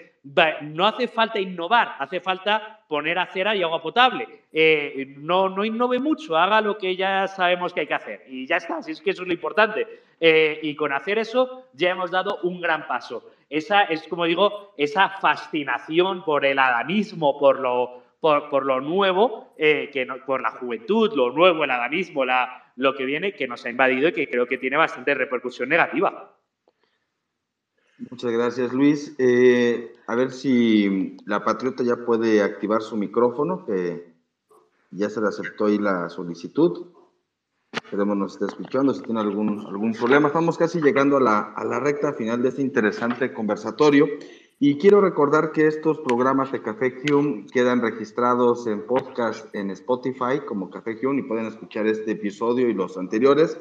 no 0.61 0.87
hace 0.87 1.07
falta 1.07 1.39
innovar, 1.39 1.95
hace 1.99 2.21
falta 2.21 2.79
poner 2.87 3.19
acera 3.19 3.55
y 3.55 3.61
agua 3.61 3.81
potable. 3.81 4.27
Eh, 4.51 5.15
no, 5.17 5.49
no 5.49 5.65
innove 5.65 5.99
mucho, 5.99 6.37
haga 6.37 6.61
lo 6.61 6.77
que 6.77 6.95
ya 6.95 7.27
sabemos 7.27 7.73
que 7.73 7.81
hay 7.81 7.87
que 7.87 7.93
hacer. 7.93 8.23
Y 8.27 8.47
ya 8.47 8.57
está, 8.57 8.81
si 8.81 8.91
es 8.91 9.01
que 9.01 9.11
eso 9.11 9.23
es 9.23 9.27
lo 9.27 9.33
importante. 9.33 9.85
Eh, 10.19 10.59
y 10.63 10.75
con 10.75 10.93
hacer 10.93 11.19
eso 11.19 11.65
ya 11.73 11.91
hemos 11.91 12.09
dado 12.09 12.39
un 12.43 12.61
gran 12.61 12.87
paso. 12.87 13.31
Esa 13.49 13.83
es, 13.83 14.07
como 14.07 14.25
digo, 14.25 14.73
esa 14.77 15.09
fascinación 15.09 16.23
por 16.23 16.45
el 16.45 16.59
adanismo, 16.59 17.37
por 17.37 17.59
lo, 17.59 18.03
por, 18.21 18.65
lo 18.65 18.79
nuevo, 18.79 19.53
eh, 19.57 19.91
por 20.25 20.41
la 20.41 20.51
juventud, 20.51 21.11
lo 21.15 21.31
nuevo, 21.31 21.63
el 21.63 21.71
adanismo, 21.71 22.25
la, 22.25 22.71
lo 22.75 22.93
que 22.95 23.05
viene, 23.05 23.33
que 23.33 23.47
nos 23.47 23.65
ha 23.65 23.69
invadido 23.69 24.09
y 24.09 24.13
que 24.13 24.29
creo 24.29 24.45
que 24.45 24.57
tiene 24.57 24.77
bastante 24.77 25.13
repercusión 25.15 25.67
negativa. 25.67 26.31
Muchas 28.09 28.31
gracias, 28.31 28.71
Luis. 28.71 29.13
Eh, 29.17 29.93
a 30.07 30.15
ver 30.15 30.31
si 30.31 31.17
la 31.25 31.43
Patriota 31.43 31.83
ya 31.83 31.97
puede 32.05 32.41
activar 32.41 32.81
su 32.81 32.95
micrófono, 32.95 33.65
que 33.65 34.13
ya 34.91 35.09
se 35.09 35.19
le 35.19 35.27
aceptó 35.27 35.65
ahí 35.65 35.77
la 35.77 36.09
solicitud. 36.09 36.87
Esperemos 37.71 38.17
nos 38.17 38.33
esté 38.33 38.45
escuchando, 38.45 38.93
si 38.93 39.03
tiene 39.03 39.19
algún, 39.19 39.65
algún 39.67 39.93
problema. 39.93 40.27
Estamos 40.27 40.57
casi 40.57 40.81
llegando 40.81 41.17
a 41.17 41.21
la, 41.21 41.39
a 41.39 41.65
la 41.65 41.79
recta 41.79 42.13
final 42.13 42.41
de 42.41 42.49
este 42.49 42.61
interesante 42.61 43.33
conversatorio. 43.33 44.07
Y 44.59 44.77
quiero 44.77 45.01
recordar 45.01 45.51
que 45.51 45.67
estos 45.67 45.99
programas 45.99 46.51
de 46.51 46.61
Café 46.61 46.93
Hume 47.11 47.45
quedan 47.51 47.81
registrados 47.81 48.67
en 48.67 48.85
podcast 48.85 49.53
en 49.53 49.71
Spotify 49.71 50.41
como 50.45 50.69
Café 50.69 50.97
Hume 51.05 51.21
y 51.21 51.23
pueden 51.23 51.45
escuchar 51.45 51.87
este 51.87 52.11
episodio 52.11 52.69
y 52.69 52.73
los 52.73 52.97
anteriores. 52.97 53.57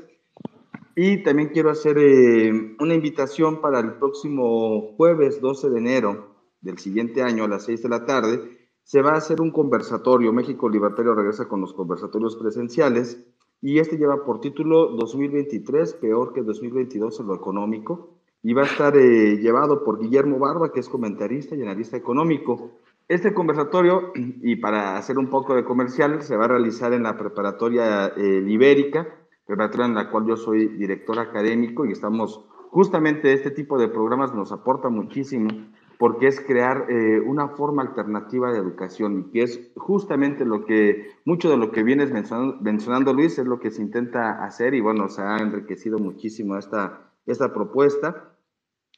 Y 1.01 1.23
también 1.23 1.51
quiero 1.51 1.70
hacer 1.70 1.97
eh, 1.97 2.75
una 2.81 2.93
invitación 2.93 3.61
para 3.61 3.79
el 3.79 3.93
próximo 3.99 4.97
jueves 4.97 5.41
12 5.41 5.70
de 5.70 5.79
enero 5.79 6.35
del 6.61 6.79
siguiente 6.79 7.23
año 7.23 7.45
a 7.45 7.49
las 7.49 7.66
6 7.66 7.85
de 7.85 7.89
la 7.89 8.05
tarde. 8.05 8.59
Se 8.83 9.01
va 9.01 9.11
a 9.11 9.19
hacer 9.19 9.41
un 9.41 9.53
conversatorio. 9.53 10.33
México 10.33 10.69
Libertario 10.69 11.15
regresa 11.15 11.47
con 11.47 11.61
los 11.61 11.73
conversatorios 11.73 12.35
presenciales 12.35 13.25
y 13.62 13.79
este 13.79 13.97
lleva 13.97 14.25
por 14.25 14.41
título 14.41 14.89
2023, 14.97 15.95
peor 15.95 16.33
que 16.33 16.43
2022 16.43 17.20
en 17.20 17.27
lo 17.29 17.37
económico. 17.37 18.19
Y 18.43 18.55
va 18.55 18.62
a 18.62 18.66
estar 18.66 18.97
eh, 18.97 19.39
llevado 19.39 19.85
por 19.85 20.01
Guillermo 20.01 20.41
Barba, 20.41 20.73
que 20.73 20.81
es 20.81 20.89
comentarista 20.89 21.55
y 21.55 21.62
analista 21.62 21.97
económico. 21.97 22.73
Este 23.07 23.33
conversatorio, 23.33 24.11
y 24.16 24.57
para 24.57 24.97
hacer 24.97 25.16
un 25.16 25.31
poco 25.31 25.55
de 25.55 25.62
comercial, 25.62 26.23
se 26.23 26.37
va 26.37 26.47
a 26.47 26.49
realizar 26.49 26.93
en 26.93 27.05
la 27.05 27.16
preparatoria 27.16 28.09
eh, 28.09 28.41
Libérica 28.41 29.18
preparatoria 29.49 29.87
en 29.87 29.95
la 29.95 30.11
cual 30.11 30.27
yo 30.27 30.37
soy 30.37 30.69
director 30.69 31.19
académico 31.19 31.87
y 31.87 31.93
estamos, 31.93 32.45
justamente 32.69 33.33
este 33.33 33.51
tipo 33.51 33.79
de 33.79 33.89
programas 33.89 34.35
nos 34.35 34.53
aporta 34.53 34.91
muchísimo 34.91 35.49
porque 35.97 36.27
es 36.27 36.39
crear 36.39 36.87
eh, 36.91 37.19
una 37.19 37.49
forma 37.49 37.81
alternativa 37.81 38.53
de 38.53 38.59
educación 38.59 39.19
y 39.19 39.33
que 39.33 39.43
es 39.43 39.73
justamente 39.75 40.45
lo 40.45 40.66
que, 40.66 41.12
mucho 41.25 41.49
de 41.49 41.57
lo 41.57 41.73
que 41.73 41.83
vienes 41.83 42.12
mencionando, 42.12 43.15
Luis, 43.15 43.39
es 43.39 43.47
lo 43.47 43.59
que 43.59 43.70
se 43.70 43.81
intenta 43.81 44.45
hacer 44.45 44.75
y 44.75 44.81
bueno, 44.81 45.09
se 45.09 45.23
ha 45.23 45.39
enriquecido 45.39 45.99
muchísimo 45.99 46.59
esta, 46.59 47.11
esta 47.25 47.53
propuesta. 47.55 48.35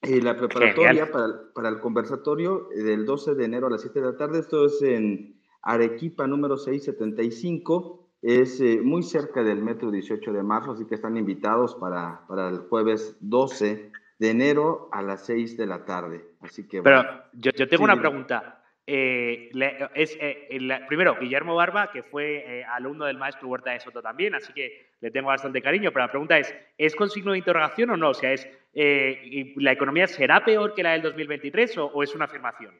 Eh, 0.03 0.21
la 0.21 0.37
preparatoria 0.37 1.13
para, 1.13 1.53
para, 1.55 1.69
el 1.69 1.79
conversatorio 1.79 2.71
eh, 2.73 2.83
del 2.83 3.07
12 3.07 3.37
de 3.37 3.45
enero 3.45 3.69
a 3.69 3.71
las 3.71 3.83
7 3.83 4.01
de 4.01 4.07
la 4.07 4.17
tarde, 4.17 4.41
esto 4.41 4.67
es 4.67 4.83
en 4.83 5.41
Arequipa 5.63 6.27
número 6.27 6.57
675 6.57 8.10
es 8.23 8.61
eh, 8.61 8.81
muy 8.83 9.03
cerca 9.03 9.43
del 9.43 9.63
metro 9.63 9.91
18 9.91 10.33
de 10.33 10.43
marzo, 10.43 10.73
así 10.73 10.87
que 10.87 10.95
están 10.95 11.17
invitados 11.17 11.75
para, 11.77 12.27
para 12.29 12.49
el 12.49 12.59
jueves 12.59 13.17
12 13.21 13.91
de 14.19 14.31
enero 14.31 14.89
a 14.93 15.03
las 15.03 15.25
6 15.27 15.57
de 15.57 15.67
la 15.67 15.85
tarde. 15.85 16.25
Así 16.41 16.69
que, 16.69 16.83
Pero 16.83 17.03
yo, 17.33 17.51
yo 17.53 17.69
tengo 17.69 17.85
una 17.85 17.99
pregunta. 17.99 18.63
Eh, 18.87 19.51
es, 19.95 20.19
eh, 20.21 20.49
primero, 20.89 21.17
Guillermo 21.19 21.55
Barba, 21.55 21.91
que 21.93 22.03
fue 22.03 22.65
alumno 22.75 23.05
del 23.05 23.19
maestro 23.19 23.49
Huerta 23.49 23.71
de 23.71 23.81
Soto 23.81 24.03
también, 24.03 24.35
así 24.35 24.53
que 24.53 24.89
le 25.01 25.11
tengo 25.11 25.29
bastante 25.29 25.63
cariño, 25.63 25.93
pero 25.93 26.07
la 26.07 26.11
pregunta 26.11 26.39
es, 26.39 26.53
¿es 26.77 26.97
con 26.97 27.09
signo 27.09 27.33
de 27.33 27.39
interrogación 27.39 27.91
o 27.91 27.97
no? 27.97 28.11
O 28.11 28.15
sea, 28.15 28.33
¿es, 28.33 28.49
¿la 28.75 29.73
economía 29.73 30.07
será 30.09 30.45
peor 30.45 30.75
que 30.75 30.83
la 30.83 30.93
del 30.93 31.03
2023 31.03 31.79
o, 31.79 31.87
o 31.87 32.03
es 32.03 32.15
una 32.15 32.25
afirmación? 32.25 32.75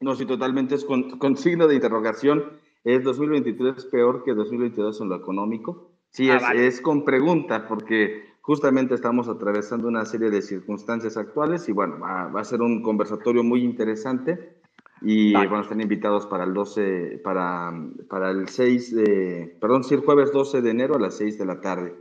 No, 0.00 0.14
sí, 0.14 0.26
totalmente 0.26 0.74
es 0.74 0.84
con, 0.84 1.18
con 1.18 1.36
signo 1.36 1.66
de 1.66 1.74
interrogación 1.74 2.50
¿Es 2.86 3.02
2023 3.02 3.84
peor 3.86 4.22
que 4.22 4.32
2022 4.32 5.00
en 5.00 5.08
lo 5.08 5.16
económico? 5.16 5.90
Sí, 6.10 6.30
ah, 6.30 6.52
es, 6.54 6.80
con 6.80 7.04
pregunta, 7.04 7.66
porque 7.66 8.22
justamente 8.42 8.94
estamos 8.94 9.26
atravesando 9.26 9.88
una 9.88 10.04
serie 10.04 10.30
de 10.30 10.40
circunstancias 10.40 11.16
actuales 11.16 11.68
y 11.68 11.72
bueno, 11.72 11.98
va, 11.98 12.30
a 12.32 12.44
ser 12.44 12.62
un 12.62 12.82
conversatorio 12.82 13.42
muy 13.42 13.64
interesante 13.64 14.60
y 15.02 15.32
bueno, 15.32 15.62
están 15.62 15.80
invitados 15.80 16.26
para 16.26 16.44
el 16.44 16.54
12, 16.54 17.22
para, 17.24 17.72
para 18.08 18.30
el 18.30 18.48
6 18.48 18.94
de, 18.94 19.58
perdón, 19.60 19.82
sí, 19.82 19.94
el 19.94 20.02
jueves 20.02 20.30
12 20.30 20.62
de 20.62 20.70
enero 20.70 20.94
a 20.94 21.00
las 21.00 21.16
6 21.16 21.38
de 21.38 21.44
la 21.44 21.60
tarde. 21.60 21.92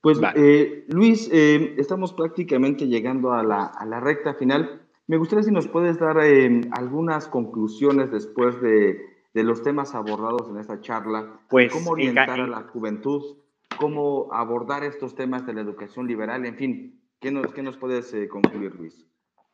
Pues 0.00 0.18
eh, 0.34 0.86
Luis, 0.88 1.28
eh, 1.30 1.74
estamos 1.76 2.14
prácticamente 2.14 2.86
llegando 2.86 3.34
a 3.34 3.42
la, 3.42 3.66
a 3.66 3.84
la, 3.84 4.00
recta 4.00 4.32
final. 4.32 4.80
Me 5.08 5.18
gustaría 5.18 5.42
si 5.42 5.50
nos 5.50 5.68
puedes 5.68 5.98
dar 5.98 6.16
eh, 6.24 6.62
algunas 6.70 7.28
conclusiones 7.28 8.10
después 8.10 8.58
de 8.62 9.11
de 9.34 9.44
los 9.44 9.62
temas 9.62 9.94
abordados 9.94 10.48
en 10.48 10.58
esta 10.58 10.80
charla, 10.80 11.40
pues, 11.48 11.72
cómo 11.72 11.90
orientar 11.92 12.40
a 12.40 12.46
la 12.46 12.62
juventud, 12.62 13.38
cómo 13.76 14.28
abordar 14.32 14.84
estos 14.84 15.14
temas 15.14 15.46
de 15.46 15.54
la 15.54 15.62
educación 15.62 16.06
liberal, 16.06 16.44
en 16.44 16.56
fin, 16.56 17.00
¿qué 17.20 17.30
nos, 17.30 17.52
qué 17.52 17.62
nos 17.62 17.76
puedes 17.76 18.12
eh, 18.14 18.28
concluir, 18.28 18.74
Luis? 18.74 19.06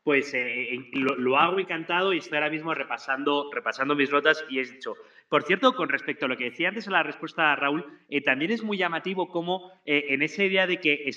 Pues 0.02 0.32
eh, 0.32 0.90
lo, 0.94 1.36
hago 1.36 1.58
encantado 1.58 2.14
y 2.14 2.18
estoy 2.18 2.38
ahora 2.38 2.50
mismo 2.50 2.72
repasando, 2.72 3.50
repasando 3.52 3.94
mis 3.94 4.10
notas 4.10 4.42
y 4.48 4.58
he 4.58 4.64
dicho, 4.64 4.94
por 5.28 5.42
cierto, 5.42 5.74
con 5.74 5.90
respecto 5.90 6.24
a 6.24 6.28
lo 6.28 6.36
que 6.38 6.44
decía 6.44 6.70
antes 6.70 6.86
en 6.86 6.94
la 6.94 7.02
respuesta 7.02 7.52
a 7.52 7.56
Raúl, 7.56 7.84
eh, 8.08 8.22
también 8.22 8.50
es 8.50 8.62
muy 8.62 8.78
llamativo 8.78 9.28
cómo 9.28 9.70
en 9.84 10.22
esa 10.22 10.44
idea 10.44 10.66
de 10.66 10.80
que 10.80 11.10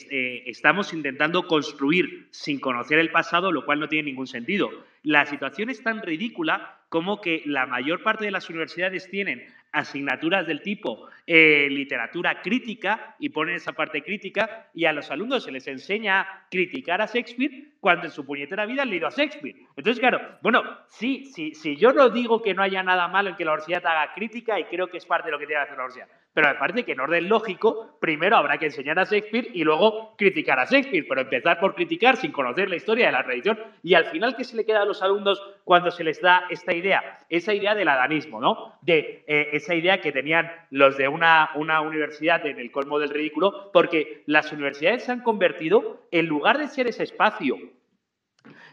estamos 0.45 0.91
intentando 0.91 1.47
construir 1.47 2.27
sin 2.31 2.59
conocer 2.59 2.99
el 2.99 3.11
pasado, 3.11 3.53
lo 3.53 3.63
cual 3.65 3.79
no 3.79 3.87
tiene 3.87 4.09
ningún 4.09 4.27
sentido. 4.27 4.69
La 5.03 5.25
situación 5.25 5.69
es 5.69 5.81
tan 5.81 6.01
ridícula 6.01 6.79
como 6.89 7.21
que 7.21 7.41
la 7.45 7.65
mayor 7.65 8.03
parte 8.03 8.25
de 8.25 8.31
las 8.31 8.49
universidades 8.49 9.09
tienen 9.09 9.45
asignaturas 9.71 10.45
del 10.45 10.61
tipo 10.61 11.07
eh, 11.25 11.67
literatura 11.69 12.41
crítica 12.41 13.15
y 13.17 13.29
ponen 13.29 13.55
esa 13.55 13.71
parte 13.71 14.03
crítica 14.03 14.69
y 14.73 14.85
a 14.85 14.93
los 14.93 15.09
alumnos 15.09 15.45
se 15.45 15.51
les 15.51 15.65
enseña 15.67 16.21
a 16.21 16.47
criticar 16.51 17.01
a 17.01 17.05
Shakespeare 17.05 17.69
cuando 17.79 18.05
en 18.05 18.11
su 18.11 18.25
puñetera 18.25 18.65
vida 18.65 18.83
han 18.83 18.89
leído 18.89 19.07
a 19.07 19.11
Shakespeare. 19.11 19.55
Entonces, 19.75 19.99
claro, 19.99 20.19
bueno, 20.41 20.63
sí, 20.89 21.25
sí, 21.25 21.53
sí, 21.55 21.77
yo 21.77 21.93
no 21.93 22.09
digo 22.09 22.41
que 22.41 22.53
no 22.53 22.61
haya 22.61 22.83
nada 22.83 23.07
malo 23.07 23.29
en 23.29 23.35
que 23.35 23.45
la 23.45 23.53
universidad 23.53 23.85
haga 23.85 24.13
crítica 24.13 24.59
y 24.59 24.65
creo 24.65 24.87
que 24.87 24.97
es 24.97 25.05
parte 25.05 25.27
de 25.27 25.31
lo 25.31 25.39
que 25.39 25.47
tiene 25.47 25.61
que 25.61 25.63
hacer 25.63 25.77
la 25.77 25.85
universidad, 25.85 26.20
pero 26.33 26.47
me 26.47 26.55
parece 26.55 26.83
que 26.83 26.93
en 26.93 26.99
orden 26.99 27.27
lógico, 27.27 27.97
primero 27.99 28.37
habrá 28.37 28.57
que 28.57 28.67
enseñar 28.67 28.97
a 28.99 29.03
Shakespeare 29.03 29.49
y 29.53 29.63
luego 29.63 30.15
criticar 30.17 30.59
a 30.59 30.65
Shakespeare, 30.65 31.05
pero 31.07 31.21
empezar 31.21 31.59
por 31.59 31.75
criticar 31.75 32.15
sin 32.15 32.31
conocer 32.31 32.69
la 32.69 32.77
historia 32.77 33.07
de 33.07 33.11
la 33.11 33.21
religión 33.21 33.59
y 33.83 33.95
al 33.95 34.05
final, 34.05 34.35
¿qué 34.35 34.43
se 34.43 34.55
le 34.55 34.65
queda 34.65 34.81
a 34.81 34.85
los 34.85 35.01
alumnos 35.01 35.41
cuando 35.63 35.91
se 35.91 36.03
les 36.03 36.21
da 36.21 36.45
esta 36.49 36.73
idea? 36.73 37.19
Esa 37.29 37.53
idea 37.53 37.75
del 37.75 37.89
adanismo, 37.89 38.39
¿no? 38.39 38.73
De 38.81 39.23
eh, 39.27 39.49
esa 39.53 39.75
idea 39.75 39.99
que 39.99 40.11
tenían 40.11 40.49
los 40.69 40.97
de 40.97 41.07
una, 41.07 41.49
una 41.55 41.81
universidad 41.81 42.45
en 42.45 42.59
el 42.59 42.71
colmo 42.71 42.99
del 42.99 43.09
ridículo, 43.09 43.71
porque 43.73 44.23
las 44.25 44.51
universidades 44.51 45.03
se 45.03 45.11
han 45.11 45.21
convertido, 45.21 46.07
en 46.11 46.27
lugar 46.27 46.57
de 46.57 46.67
ser 46.67 46.87
ese 46.87 47.03
espacio 47.03 47.57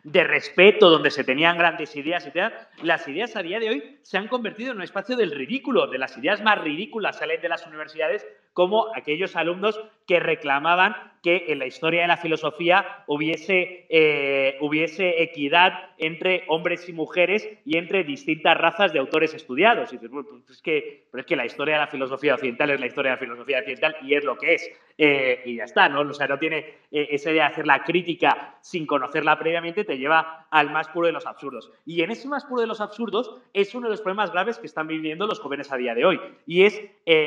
de 0.05 0.25
respeto, 0.25 0.91
donde 0.91 1.11
se 1.11 1.25
tenían 1.25 1.59
grandes 1.59 1.95
ideas, 1.97 2.27
etc., 2.27 2.53
las 2.83 3.07
ideas 3.09 3.37
a 3.37 3.43
día 3.43 3.59
de 3.59 3.71
hoy 3.71 3.99
se 4.03 4.19
han 4.19 4.29
convertido 4.29 4.73
en 4.73 4.79
un 4.79 4.83
espacio 4.83 5.17
del 5.17 5.33
ridículo, 5.33 5.87
de 5.87 5.99
las 5.99 6.17
ideas 6.17 6.43
más 6.43 6.59
ridículas 6.59 7.19
salen 7.19 7.41
de 7.41 7.49
las 7.49 7.67
universidades, 7.67 8.27
como 8.53 8.89
aquellos 8.97 9.37
alumnos 9.37 9.81
que 10.07 10.19
reclamaban 10.19 10.97
que 11.23 11.47
en 11.49 11.59
la 11.59 11.67
historia 11.67 12.03
de 12.03 12.09
la 12.09 12.17
filosofía 12.17 13.05
hubiese, 13.07 13.87
eh, 13.89 14.57
hubiese 14.61 15.23
equidad 15.23 15.91
entre 15.99 16.45
hombres 16.49 16.89
y 16.89 16.93
mujeres 16.93 17.49
y 17.65 17.77
entre 17.77 18.05
distintas 18.05 18.57
razas 18.57 18.93
de 18.93 18.99
autores 18.99 19.35
estudiados. 19.35 19.93
Y 19.93 19.97
dices, 19.97 20.11
pues 20.11 20.27
es 20.51 20.63
que, 20.63 21.09
es 21.13 21.27
que 21.27 21.37
la 21.37 21.47
historia 21.47 21.75
de 21.75 21.81
la 21.83 21.87
filosofía 21.89 22.35
occidental 22.35 22.71
es 22.71 22.81
la 22.81 22.87
historia 22.87 23.13
de 23.13 23.17
la 23.17 23.21
filosofía 23.21 23.59
occidental 23.59 23.97
y 24.03 24.15
es 24.15 24.25
lo 24.25 24.37
que 24.37 24.55
es. 24.55 24.71
Eh, 24.97 25.43
y 25.45 25.57
ya 25.57 25.65
está, 25.65 25.89
¿no? 25.89 26.01
O 26.01 26.13
sea, 26.13 26.27
no 26.27 26.39
tiene 26.39 26.59
eh, 26.91 27.09
esa 27.11 27.31
idea 27.31 27.45
de 27.45 27.53
hacer 27.53 27.67
la 27.67 27.85
crítica 27.85 28.57
sin 28.61 28.87
conocerla 28.87 29.39
previamente, 29.39 29.85
te 29.89 29.99
lleva 29.99 30.47
al 30.51 30.71
más 30.71 30.87
puro 30.89 31.07
de 31.07 31.13
los 31.13 31.27
absurdos. 31.27 31.73
Y 31.87 32.03
en 32.03 32.11
ese 32.11 32.29
más 32.29 32.45
puro 32.45 32.61
de 32.61 32.67
los 32.67 32.81
absurdos 32.81 33.35
es 33.55 33.75
uno 33.75 33.87
de 33.87 33.93
los 33.93 34.03
problemas 34.03 34.31
graves 34.31 34.59
que 34.59 34.67
están 34.67 34.87
viviendo 34.87 35.27
los 35.27 35.41
jóvenes 35.41 35.73
a 35.73 35.77
día 35.77 35.95
de 35.95 36.05
hoy. 36.05 36.21
Y 36.47 36.63
es, 36.63 36.81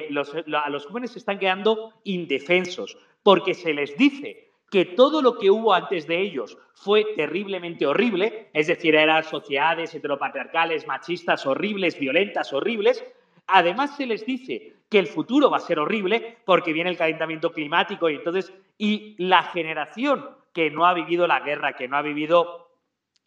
los, 0.10 0.34
a 0.34 0.70
los 0.70 0.86
jóvenes 0.86 1.12
se 1.12 1.20
están 1.20 1.40
quedando 1.40 1.92
indefensos 2.04 2.98
porque 3.24 3.56
se 3.56 3.74
les 3.74 3.98
dice 3.98 4.52
que 4.70 4.86
todo 4.86 5.22
lo 5.22 5.38
que 5.38 5.50
hubo 5.50 5.74
antes 5.74 6.08
de 6.08 6.22
ellos 6.22 6.58
fue 6.76 7.04
terriblemente 7.16 7.86
horrible, 7.86 8.50
es 8.54 8.68
decir, 8.68 8.96
eran 8.96 9.24
sociedades 9.24 9.94
heteropatriarcales, 9.94 10.88
machistas, 10.88 11.46
horribles, 11.46 12.00
violentas, 12.00 12.54
horribles. 12.54 13.04
Además 13.48 13.98
se 13.98 14.06
les 14.06 14.26
dice 14.26 14.76
que 14.88 15.00
el 15.00 15.08
futuro 15.08 15.50
va 15.50 15.58
a 15.58 15.62
ser 15.62 15.80
horrible 15.80 16.38
porque 16.46 16.74
viene 16.74 16.92
el 16.92 16.98
calentamiento 16.98 17.52
climático 17.52 18.10
y 18.10 18.16
entonces 18.16 18.54
y 18.78 19.16
la 19.18 19.44
generación 19.44 20.41
que 20.54 20.70
no 20.72 20.86
ha 20.86 20.94
vivido 20.94 21.28
la 21.28 21.40
guerra, 21.40 21.74
que 21.74 21.88
no 21.88 21.98
ha 21.98 22.02
vivido 22.02 22.62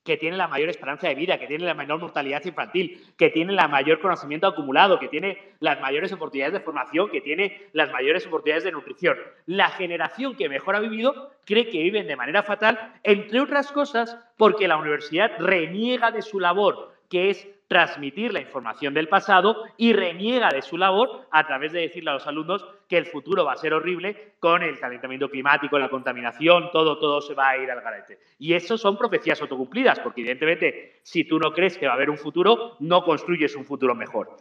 que 0.05 0.19
tiene 0.19 0.37
la 0.37 0.49
mayor 0.49 0.69
esperanza 0.69 1.09
de 1.09 1.15
vida, 1.15 1.39
que 1.39 1.47
tiene 1.47 1.65
la 1.65 1.73
menor 1.73 1.99
mortalidad 1.99 2.45
infantil, 2.45 3.03
que 3.17 3.31
tiene 3.31 3.55
el 3.55 3.69
mayor 3.71 4.01
conocimiento 4.01 4.47
acumulado, 4.47 4.99
que 4.99 5.09
tiene 5.09 5.55
las 5.61 5.81
mayores 5.81 6.13
oportunidades 6.13 6.53
de 6.53 6.61
formación, 6.61 7.09
que 7.09 7.23
tiene 7.23 7.69
las 7.73 7.91
mayores 7.91 8.27
oportunidades 8.27 8.65
de 8.65 8.73
nutrición. 8.73 9.17
La 9.47 9.71
generación 9.71 10.37
que 10.37 10.51
mejor 10.51 10.77
ha 10.77 10.81
vivido 10.81 11.33
cree 11.47 11.71
que 11.71 11.83
viven 11.83 12.07
de 12.07 12.17
manera 12.17 12.43
fatal, 12.43 12.93
entre 13.03 13.41
otras 13.41 13.73
cosas 13.73 14.19
porque 14.37 14.69
la 14.69 14.77
universidad 14.77 15.33
reniega 15.39 16.11
de 16.11 16.21
su 16.21 16.39
labor, 16.39 16.93
que 17.09 17.31
es 17.31 17.49
transmitir 17.69 18.33
la 18.33 18.41
información 18.41 18.95
del 18.95 19.09
pasado 19.09 19.65
y 19.77 19.93
reniega 19.93 20.51
de 20.51 20.63
su 20.63 20.77
labor 20.77 21.27
a 21.31 21.47
través 21.47 21.73
de 21.73 21.81
decirle 21.81 22.11
a 22.11 22.15
los 22.15 22.27
alumnos 22.27 22.67
que 22.89 22.99
el 22.99 23.07
futuro 23.07 23.45
va 23.45 23.53
a 23.53 23.57
ser 23.57 23.73
horrible 23.73 24.35
con 24.39 24.63
el 24.63 24.79
calentamiento 24.79 25.31
climático, 25.31 25.79
la 25.79 25.89
contaminación, 25.89 26.71
todo, 26.71 26.99
todo 26.99 27.21
se 27.21 27.35
va 27.35 27.51
a 27.51 27.59
ir 27.59 27.71
al 27.71 27.81
garete. 27.81 28.19
Y 28.39 28.53
eso 28.53 28.77
son 28.77 28.99
profecías 28.99 29.41
autocumplidas, 29.41 30.01
porque 30.01 30.21
evidentemente 30.21 31.01
si 31.03 31.25
tú 31.25 31.39
no 31.39 31.53
crees 31.53 31.79
que 31.79 31.87
va 31.87 31.93
a 31.93 31.97
haber 31.97 32.11
un 32.11 32.19
futuro, 32.19 32.77
no 32.81 33.03
construyes 33.03 33.57
un 33.57 33.65
futuro 33.65 33.95
mejor. 33.95 34.37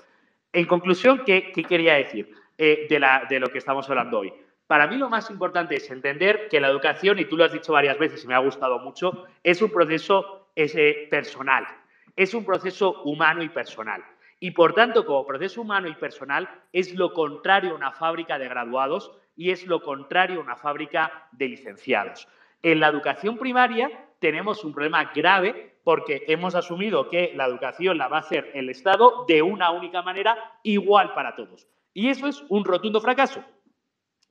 En 0.52 0.66
conclusión, 0.66 1.24
¿qué, 1.26 1.52
quería 1.52 1.95
decir 1.95 2.30
eh, 2.58 2.88
de, 2.90 3.00
la, 3.00 3.26
de 3.30 3.40
lo 3.40 3.48
que 3.48 3.58
estamos 3.58 3.90
hablando 3.90 4.20
hoy? 4.20 4.34
Para 4.68 4.88
mí 4.88 4.98
lo 4.98 5.10
más 5.10 5.30
importante 5.30 5.76
es 5.76 5.90
entender 5.90 6.48
que 6.50 6.60
la 6.60 6.68
educación, 6.68 7.20
y 7.20 7.26
tú 7.26 7.38
lo 7.38 7.45
has 7.45 7.54
dicho 7.54 7.74
varias 7.74 7.98
veces 7.98 8.24
y 8.24 8.28
me 8.28 8.34
ha 8.34 8.40
gustado 8.40 8.80
mucho, 8.80 9.26
es 9.44 9.62
un 9.62 9.70
proceso 9.70 10.48
ese, 10.56 11.08
personal, 11.10 11.66
es 12.15 12.34
un 12.34 12.45
proceso 12.45 13.02
humano 13.03 13.44
y 13.44 13.49
personal. 13.49 14.03
Y 14.40 14.52
por 14.52 14.73
tanto, 14.73 15.06
como 15.06 15.26
proceso 15.26 15.61
humano 15.61 15.88
y 15.88 15.95
personal, 15.95 16.49
es 16.73 16.94
lo 16.94 17.14
contrario 17.14 17.72
a 17.72 17.76
una 17.76 17.91
fábrica 17.91 18.38
de 18.38 18.49
graduados 18.49 19.11
y 19.35 19.52
es 19.52 19.65
lo 19.65 19.81
contrario 19.81 20.40
a 20.40 20.44
una 20.44 20.56
fábrica 20.56 21.27
de 21.31 21.48
licenciados. 21.48 22.27
En 22.61 22.80
la 22.80 22.88
educación 22.88 23.38
primaria 23.38 23.90
tenemos 24.19 24.64
un 24.64 24.73
problema 24.73 25.11
grave 25.14 25.77
porque 25.84 26.23
hemos 26.27 26.56
asumido 26.56 27.10
que 27.10 27.34
la 27.35 27.45
educación 27.45 27.98
la 27.98 28.07
va 28.07 28.18
a 28.18 28.22
hacer 28.22 28.52
el 28.53 28.69
Estado 28.69 29.26
de 29.27 29.41
una 29.41 29.72
única 29.72 30.02
manera, 30.02 30.38
igual 30.64 31.14
para 31.14 31.35
todos. 31.35 31.68
Y 31.94 32.10
eso 32.10 32.27
es 32.27 32.44
un 32.49 32.64
rotundo 32.64 33.02
fracaso. 33.02 33.44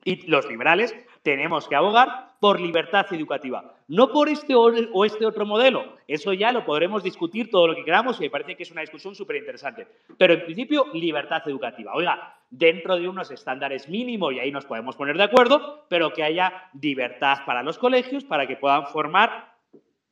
Y 0.03 0.27
los 0.27 0.47
liberales 0.47 0.95
tenemos 1.23 1.67
que 1.67 1.75
abogar 1.75 2.33
por 2.39 2.59
libertad 2.59 3.05
educativa, 3.11 3.73
no 3.87 4.11
por 4.11 4.27
este 4.27 4.53
o 4.53 5.05
este 5.05 5.25
otro 5.25 5.45
modelo. 5.45 5.95
Eso 6.07 6.33
ya 6.33 6.51
lo 6.51 6.65
podremos 6.65 7.01
discutir 7.01 7.49
todo 7.49 7.67
lo 7.67 7.75
que 7.75 7.85
queramos 7.85 8.19
y 8.19 8.23
me 8.23 8.29
parece 8.29 8.55
que 8.55 8.63
es 8.63 8.71
una 8.71 8.81
discusión 8.81 9.15
súper 9.15 9.37
interesante. 9.37 9.87
Pero 10.17 10.33
en 10.33 10.43
principio, 10.43 10.87
libertad 10.93 11.41
educativa. 11.47 11.93
Oiga, 11.95 12.35
dentro 12.49 12.97
de 12.97 13.07
unos 13.07 13.31
estándares 13.31 13.87
mínimos, 13.87 14.33
y 14.33 14.39
ahí 14.39 14.51
nos 14.51 14.65
podemos 14.65 14.97
poner 14.97 15.17
de 15.17 15.23
acuerdo, 15.23 15.85
pero 15.87 16.11
que 16.11 16.23
haya 16.23 16.69
libertad 16.79 17.39
para 17.45 17.63
los 17.63 17.77
colegios 17.77 18.25
para 18.25 18.45
que 18.45 18.57
puedan 18.57 18.87
formar 18.87 19.52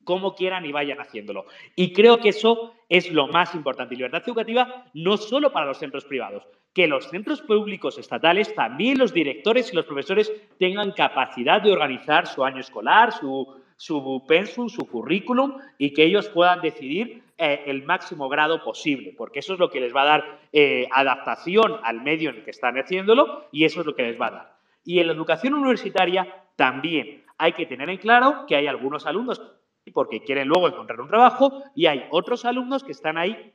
como 0.04 0.34
quieran 0.34 0.64
y 0.64 0.72
vayan 0.72 1.00
haciéndolo. 1.00 1.46
Y 1.76 1.92
creo 1.92 2.18
que 2.18 2.30
eso 2.30 2.74
es 2.88 3.10
lo 3.10 3.28
más 3.28 3.54
importante. 3.54 3.94
Libertad 3.94 4.22
educativa 4.24 4.86
no 4.94 5.16
solo 5.16 5.52
para 5.52 5.66
los 5.66 5.78
centros 5.78 6.04
privados, 6.04 6.46
que 6.74 6.86
los 6.86 7.08
centros 7.10 7.42
públicos 7.42 7.98
estatales, 7.98 8.54
también 8.54 8.98
los 8.98 9.12
directores 9.12 9.72
y 9.72 9.76
los 9.76 9.84
profesores 9.84 10.32
tengan 10.58 10.92
capacidad 10.92 11.60
de 11.60 11.72
organizar 11.72 12.26
su 12.26 12.44
año 12.44 12.60
escolar, 12.60 13.12
su, 13.12 13.46
su 13.76 14.24
pensum, 14.26 14.68
su 14.68 14.86
currículum 14.86 15.58
y 15.78 15.92
que 15.92 16.04
ellos 16.04 16.28
puedan 16.28 16.60
decidir 16.60 17.22
eh, 17.36 17.64
el 17.66 17.82
máximo 17.84 18.28
grado 18.28 18.62
posible, 18.62 19.14
porque 19.16 19.40
eso 19.40 19.54
es 19.54 19.58
lo 19.58 19.68
que 19.68 19.80
les 19.80 19.94
va 19.94 20.02
a 20.02 20.06
dar 20.06 20.40
eh, 20.52 20.86
adaptación 20.92 21.78
al 21.82 22.00
medio 22.00 22.30
en 22.30 22.36
el 22.36 22.44
que 22.44 22.52
están 22.52 22.78
haciéndolo 22.78 23.48
y 23.52 23.64
eso 23.64 23.80
es 23.80 23.86
lo 23.86 23.94
que 23.94 24.04
les 24.04 24.20
va 24.20 24.28
a 24.28 24.30
dar. 24.30 24.52
Y 24.84 25.00
en 25.00 25.08
la 25.08 25.12
educación 25.12 25.54
universitaria 25.54 26.44
también 26.56 27.24
hay 27.38 27.52
que 27.54 27.66
tener 27.66 27.90
en 27.90 27.98
claro 27.98 28.44
que 28.46 28.56
hay 28.56 28.66
algunos 28.66 29.06
alumnos 29.06 29.42
porque 29.90 30.22
quieren 30.22 30.48
luego 30.48 30.68
encontrar 30.68 31.00
un 31.00 31.08
trabajo 31.08 31.62
y 31.74 31.86
hay 31.86 32.06
otros 32.10 32.44
alumnos 32.44 32.84
que 32.84 32.92
están 32.92 33.18
ahí 33.18 33.52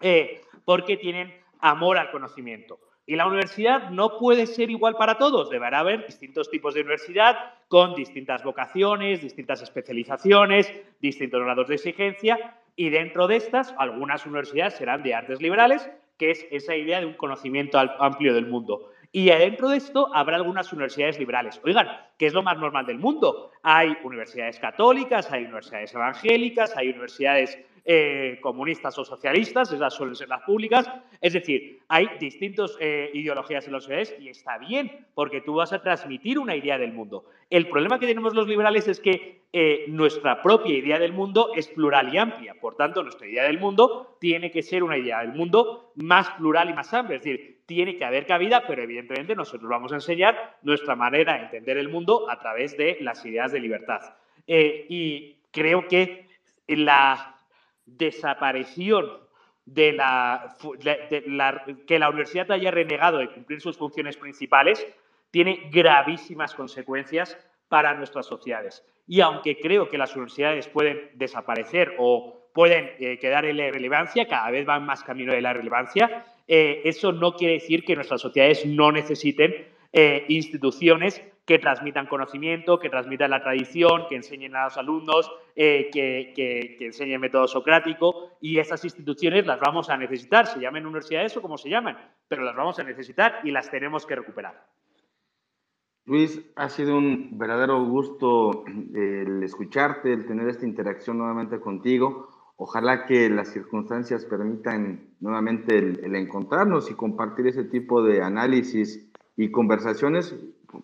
eh, 0.00 0.42
porque 0.64 0.96
tienen 0.96 1.34
amor 1.60 1.98
al 1.98 2.10
conocimiento. 2.10 2.78
Y 3.06 3.16
la 3.16 3.26
universidad 3.26 3.90
no 3.90 4.18
puede 4.18 4.46
ser 4.46 4.70
igual 4.70 4.94
para 4.94 5.18
todos. 5.18 5.50
Deberá 5.50 5.80
haber 5.80 6.06
distintos 6.06 6.48
tipos 6.48 6.74
de 6.74 6.82
universidad 6.82 7.36
con 7.66 7.94
distintas 7.94 8.44
vocaciones, 8.44 9.20
distintas 9.20 9.62
especializaciones, 9.62 10.72
distintos 11.00 11.42
grados 11.42 11.66
de 11.68 11.74
exigencia. 11.74 12.56
Y 12.76 12.90
dentro 12.90 13.26
de 13.26 13.36
estas, 13.36 13.74
algunas 13.78 14.26
universidades 14.26 14.74
serán 14.74 15.02
de 15.02 15.14
artes 15.14 15.42
liberales, 15.42 15.90
que 16.18 16.30
es 16.30 16.46
esa 16.50 16.76
idea 16.76 17.00
de 17.00 17.06
un 17.06 17.14
conocimiento 17.14 17.78
amplio 17.78 18.32
del 18.32 18.46
mundo. 18.46 18.90
Y 19.12 19.26
dentro 19.26 19.68
de 19.68 19.78
esto 19.78 20.08
habrá 20.14 20.36
algunas 20.36 20.72
universidades 20.72 21.18
liberales. 21.18 21.60
Oigan, 21.64 21.88
¿qué 22.16 22.26
es 22.26 22.32
lo 22.32 22.42
más 22.42 22.56
normal 22.58 22.86
del 22.86 22.98
mundo? 22.98 23.50
Hay 23.62 23.96
universidades 24.04 24.60
católicas, 24.60 25.30
hay 25.32 25.44
universidades 25.44 25.92
evangélicas, 25.94 26.76
hay 26.76 26.90
universidades 26.90 27.58
eh, 27.84 28.38
comunistas 28.40 28.96
o 28.98 29.04
socialistas, 29.04 29.72
esas 29.72 29.94
suelen 29.94 30.14
ser 30.14 30.28
las 30.28 30.42
públicas. 30.42 30.88
Es 31.20 31.32
decir, 31.32 31.80
hay 31.88 32.08
distintas 32.20 32.76
eh, 32.78 33.10
ideologías 33.14 33.66
en 33.66 33.72
los 33.72 33.86
universidades 33.86 34.22
y 34.22 34.28
está 34.28 34.58
bien, 34.58 35.06
porque 35.14 35.40
tú 35.40 35.54
vas 35.54 35.72
a 35.72 35.82
transmitir 35.82 36.38
una 36.38 36.54
idea 36.54 36.78
del 36.78 36.92
mundo. 36.92 37.24
El 37.48 37.68
problema 37.68 37.98
que 37.98 38.06
tenemos 38.06 38.34
los 38.34 38.46
liberales 38.46 38.86
es 38.86 39.00
que 39.00 39.40
eh, 39.52 39.86
nuestra 39.88 40.40
propia 40.42 40.76
idea 40.76 41.00
del 41.00 41.12
mundo 41.12 41.50
es 41.56 41.66
plural 41.66 42.14
y 42.14 42.18
amplia. 42.18 42.54
Por 42.60 42.76
tanto, 42.76 43.02
nuestra 43.02 43.26
idea 43.26 43.42
del 43.42 43.58
mundo 43.58 44.16
tiene 44.20 44.52
que 44.52 44.62
ser 44.62 44.84
una 44.84 44.96
idea 44.96 45.20
del 45.20 45.32
mundo 45.32 45.90
más 45.96 46.30
plural 46.32 46.70
y 46.70 46.74
más 46.74 46.94
amplia. 46.94 47.16
Es 47.16 47.24
decir, 47.24 47.59
tiene 47.70 47.96
que 47.96 48.04
haber 48.04 48.26
cabida, 48.26 48.64
pero 48.66 48.82
evidentemente 48.82 49.36
nosotros 49.36 49.70
vamos 49.70 49.92
a 49.92 49.94
enseñar 49.94 50.56
nuestra 50.62 50.96
manera 50.96 51.34
de 51.34 51.44
entender 51.44 51.78
el 51.78 51.88
mundo 51.88 52.28
a 52.28 52.40
través 52.40 52.76
de 52.76 52.98
las 53.00 53.24
ideas 53.24 53.52
de 53.52 53.60
libertad. 53.60 54.00
y 54.44 55.36
creo 55.52 55.86
que 55.86 56.26
la 56.66 57.36
desaparición 57.86 59.08
de 59.64 59.92
la, 59.92 60.56
que 61.86 61.98
la 62.00 62.08
universidad 62.08 62.50
haya 62.50 62.72
renegado 62.72 63.18
de 63.18 63.30
cumplir 63.30 63.60
sus 63.60 63.78
funciones 63.78 64.16
principales 64.16 64.84
tiene 65.30 65.70
gravísimas 65.70 66.52
consecuencias 66.56 67.38
para 67.68 67.94
nuestras 67.94 68.26
sociedades. 68.26 68.84
Y 69.06 69.20
aunque 69.20 69.60
creo 69.60 69.88
que 69.88 69.96
las 69.96 70.16
universidades 70.16 70.66
pueden 70.66 71.10
desaparecer 71.14 71.94
o 71.98 72.48
pueden 72.52 72.90
eh, 72.98 73.16
quedar 73.20 73.44
en 73.44 73.58
la 73.58 73.68
irrelevancia, 73.68 74.26
cada 74.26 74.50
vez 74.50 74.66
van 74.66 74.84
más 74.84 75.04
camino 75.04 75.32
de 75.32 75.40
la 75.40 75.52
relevancia, 75.52 76.24
eh, 76.52 76.82
eso 76.88 77.12
no 77.12 77.36
quiere 77.36 77.54
decir 77.54 77.84
que 77.84 77.94
nuestras 77.94 78.20
sociedades 78.20 78.66
no 78.66 78.90
necesiten 78.90 79.54
eh, 79.92 80.24
instituciones 80.26 81.22
que 81.46 81.60
transmitan 81.60 82.08
conocimiento, 82.08 82.80
que 82.80 82.90
transmitan 82.90 83.30
la 83.30 83.40
tradición, 83.40 84.08
que 84.08 84.16
enseñen 84.16 84.56
a 84.56 84.64
los 84.64 84.76
alumnos, 84.76 85.30
eh, 85.54 85.90
que, 85.92 86.32
que, 86.34 86.86
enseñen 86.86 87.20
método 87.20 87.46
socrático 87.46 88.32
y 88.40 88.58
esas 88.58 88.84
instituciones 88.84 89.46
las 89.46 89.60
vamos 89.60 89.90
a 89.90 89.96
necesitar, 89.96 90.48
se 90.48 90.58
llamen 90.58 90.86
universidades 90.86 91.36
o 91.36 91.40
como 91.40 91.56
se 91.56 91.70
llaman, 91.70 91.96
pero 92.26 92.42
las 92.42 92.56
vamos 92.56 92.80
a 92.80 92.82
necesitar 92.82 93.42
y 93.44 93.52
las 93.52 93.70
tenemos 93.70 94.04
que 94.04 94.16
recuperar. 94.16 94.66
Luis, 96.04 96.44
ha 96.56 96.68
sido 96.68 96.98
un 96.98 97.38
verdadero 97.38 97.84
gusto 97.84 98.64
el 98.66 99.40
escucharte, 99.44 100.12
el 100.12 100.26
tener 100.26 100.48
esta 100.48 100.66
interacción 100.66 101.18
nuevamente 101.18 101.60
contigo. 101.60 102.39
Ojalá 102.62 103.06
que 103.06 103.30
las 103.30 103.48
circunstancias 103.48 104.26
permitan 104.26 105.14
nuevamente 105.20 105.78
el 105.78 106.14
encontrarnos 106.14 106.90
y 106.90 106.94
compartir 106.94 107.46
ese 107.46 107.64
tipo 107.64 108.02
de 108.02 108.22
análisis 108.22 109.10
y 109.34 109.50
conversaciones 109.50 110.36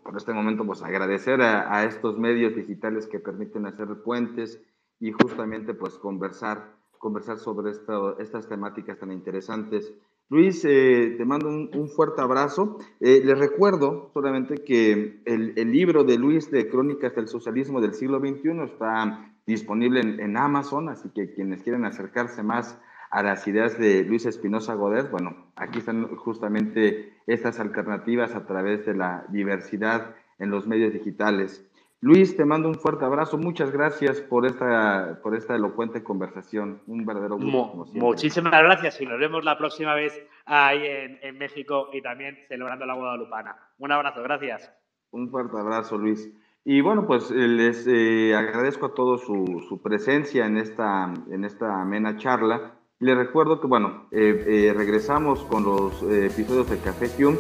por 0.03 0.17
este 0.17 0.33
momento, 0.33 0.65
pues 0.65 0.83
agradecer 0.83 1.43
a, 1.43 1.85
estos 1.85 2.19
medios 2.19 2.57
digitales 2.57 3.07
que 3.07 3.21
permiten 3.21 3.67
hacer 3.67 3.89
puentes 4.03 4.59
y 5.01 5.13
justamente 5.13 5.75
pues 5.75 5.99
conversar, 5.99 6.73
conversar 6.97 7.37
sobre 7.37 7.73
estas 7.73 8.49
temáticas 8.49 8.99
tan 8.99 9.13
interesantes. 9.13 9.93
Luis, 10.29 10.65
eh, 10.65 11.15
te 11.17 11.25
mando 11.25 11.49
un, 11.49 11.89
fuerte 11.89 12.21
abrazo. 12.21 12.79
Eh, 13.01 13.23
les 13.25 13.39
recuerdo 13.39 14.11
solamente 14.13 14.57
que 14.65 15.23
el, 15.25 15.55
libro 15.71 16.03
de 16.03 16.19
Luis 16.19 16.51
de 16.51 16.69
Crónicas 16.69 17.15
del 17.15 17.29
Socialismo 17.29 17.81
del 17.81 17.95
siglo 17.95 18.19
XXI 18.19 18.63
está 18.65 19.33
disponible 19.47 20.01
en, 20.01 20.19
en 20.19 20.37
Amazon, 20.37 20.89
así 20.89 21.11
que 21.11 21.33
quienes 21.33 21.63
quieren 21.63 21.85
acercarse 21.85 22.43
más 22.43 22.77
a 23.11 23.23
las 23.23 23.47
ideas 23.47 23.79
de 23.79 24.05
Luis 24.05 24.27
Espinosa 24.27 24.75
Godet, 24.75 25.11
bueno, 25.11 25.37
aquí 25.55 25.79
están 25.79 26.09
justamente 26.17 27.15
estas 27.27 27.61
alternativas 27.61 28.35
a 28.35 28.47
través 28.47 28.85
de 28.85 28.95
la 28.95 29.25
diversidad 29.29 30.17
en 30.39 30.51
los 30.51 30.67
medios 30.67 30.93
digitales. 30.93 31.66
Luis, 32.01 32.37
te 32.37 32.45
mando 32.45 32.69
un 32.69 32.75
fuerte 32.75 33.05
abrazo. 33.05 33.39
Muchas 33.39 33.71
gracias 33.73 34.21
por 34.21 34.47
esta, 34.47 35.19
por 35.23 35.35
esta 35.35 35.57
elocuente 35.57 36.05
conversación. 36.05 36.83
Un 36.87 37.05
verdadero 37.07 37.37
gusto. 37.37 37.89
muchísimas 37.95 38.53
gracias 38.53 39.01
y 39.01 39.07
nos 39.07 39.19
vemos 39.19 39.45
la 39.45 39.57
próxima 39.57 39.95
vez 39.95 40.21
ahí 40.45 40.83
en, 40.85 41.39
México 41.39 41.89
y 41.93 42.03
también 42.03 42.37
celebrando 42.49 42.87
la 42.87 42.95
Guadalupana. 42.95 43.57
Un 43.79 43.93
abrazo, 43.93 44.23
gracias. 44.23 44.73
Un 45.11 45.31
fuerte 45.31 45.59
abrazo, 45.59 45.97
Luis. 45.97 46.31
Y 46.65 46.81
bueno, 46.81 47.07
pues 47.07 47.31
eh, 47.31 47.35
les 47.35 47.87
eh, 47.87 48.35
agradezco 48.35 48.87
a 48.87 48.95
todos 48.95 49.23
su, 49.23 49.65
su, 49.69 49.81
presencia 49.81 50.47
en 50.47 50.57
esta, 50.59 51.15
en 51.31 51.45
esta 51.45 51.81
amena 51.81 52.17
charla. 52.17 52.77
Les 52.99 53.15
recuerdo 53.15 53.61
que, 53.61 53.67
bueno, 53.67 54.09
eh, 54.11 54.43
eh, 54.47 54.75
regresamos 54.75 55.45
con 55.45 55.65
los 55.65 56.03
eh, 56.05 56.27
episodios 56.27 56.71
de 56.71 56.79
Café 56.79 57.11
Hume, 57.23 57.39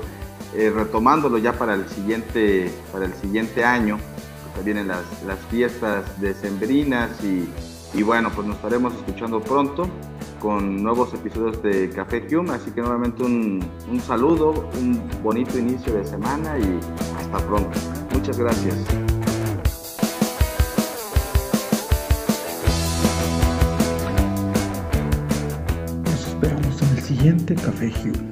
retomándolo 0.54 1.38
ya 1.38 1.54
para 1.54 1.72
el 1.72 1.86
siguiente, 1.88 2.70
para 2.92 3.06
el 3.06 3.14
siguiente 3.14 3.64
año, 3.64 3.98
vienen 4.62 4.88
las, 4.88 5.04
las 5.26 5.38
fiestas 5.50 6.20
decembrinas 6.20 7.10
y, 7.22 7.48
y 7.94 8.02
bueno, 8.02 8.30
pues 8.34 8.46
nos 8.46 8.56
estaremos 8.56 8.94
escuchando 8.94 9.40
pronto 9.40 9.88
con 10.40 10.82
nuevos 10.82 11.12
episodios 11.14 11.62
de 11.62 11.90
Café 11.90 12.26
Hume, 12.30 12.50
así 12.52 12.70
que 12.70 12.80
nuevamente 12.80 13.22
un, 13.22 13.64
un 13.90 14.00
saludo, 14.00 14.68
un 14.78 15.02
bonito 15.22 15.58
inicio 15.58 15.94
de 15.94 16.04
semana 16.04 16.58
y 16.58 16.78
hasta 17.18 17.38
pronto. 17.46 17.78
Muchas 18.12 18.38
gracias. 18.38 18.76
Café 27.54 27.88
Hugh, 27.88 28.30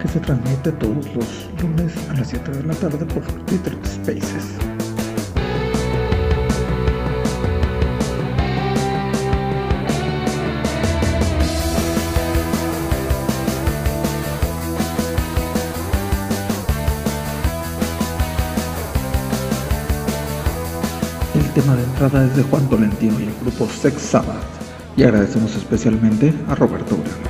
que 0.00 0.08
se 0.08 0.20
transmite 0.20 0.72
todos 0.72 1.06
los 1.14 1.48
lunes 1.62 1.96
a 2.10 2.14
las 2.14 2.28
7 2.28 2.50
de 2.50 2.62
la 2.64 2.74
tarde 2.74 3.04
por 3.06 3.22
Twitter 3.44 3.76
Spaces. 3.84 4.77
Tema 21.98 22.20
de 22.20 22.44
Juan 22.44 22.68
Tolentino 22.68 23.18
y 23.18 23.24
el 23.24 23.34
grupo 23.40 23.66
Sex 23.66 24.00
Sabbath 24.00 24.36
y 24.96 25.02
agradecemos 25.02 25.56
especialmente 25.56 26.32
a 26.48 26.54
Roberto 26.54 26.96
Brenes. 26.96 27.27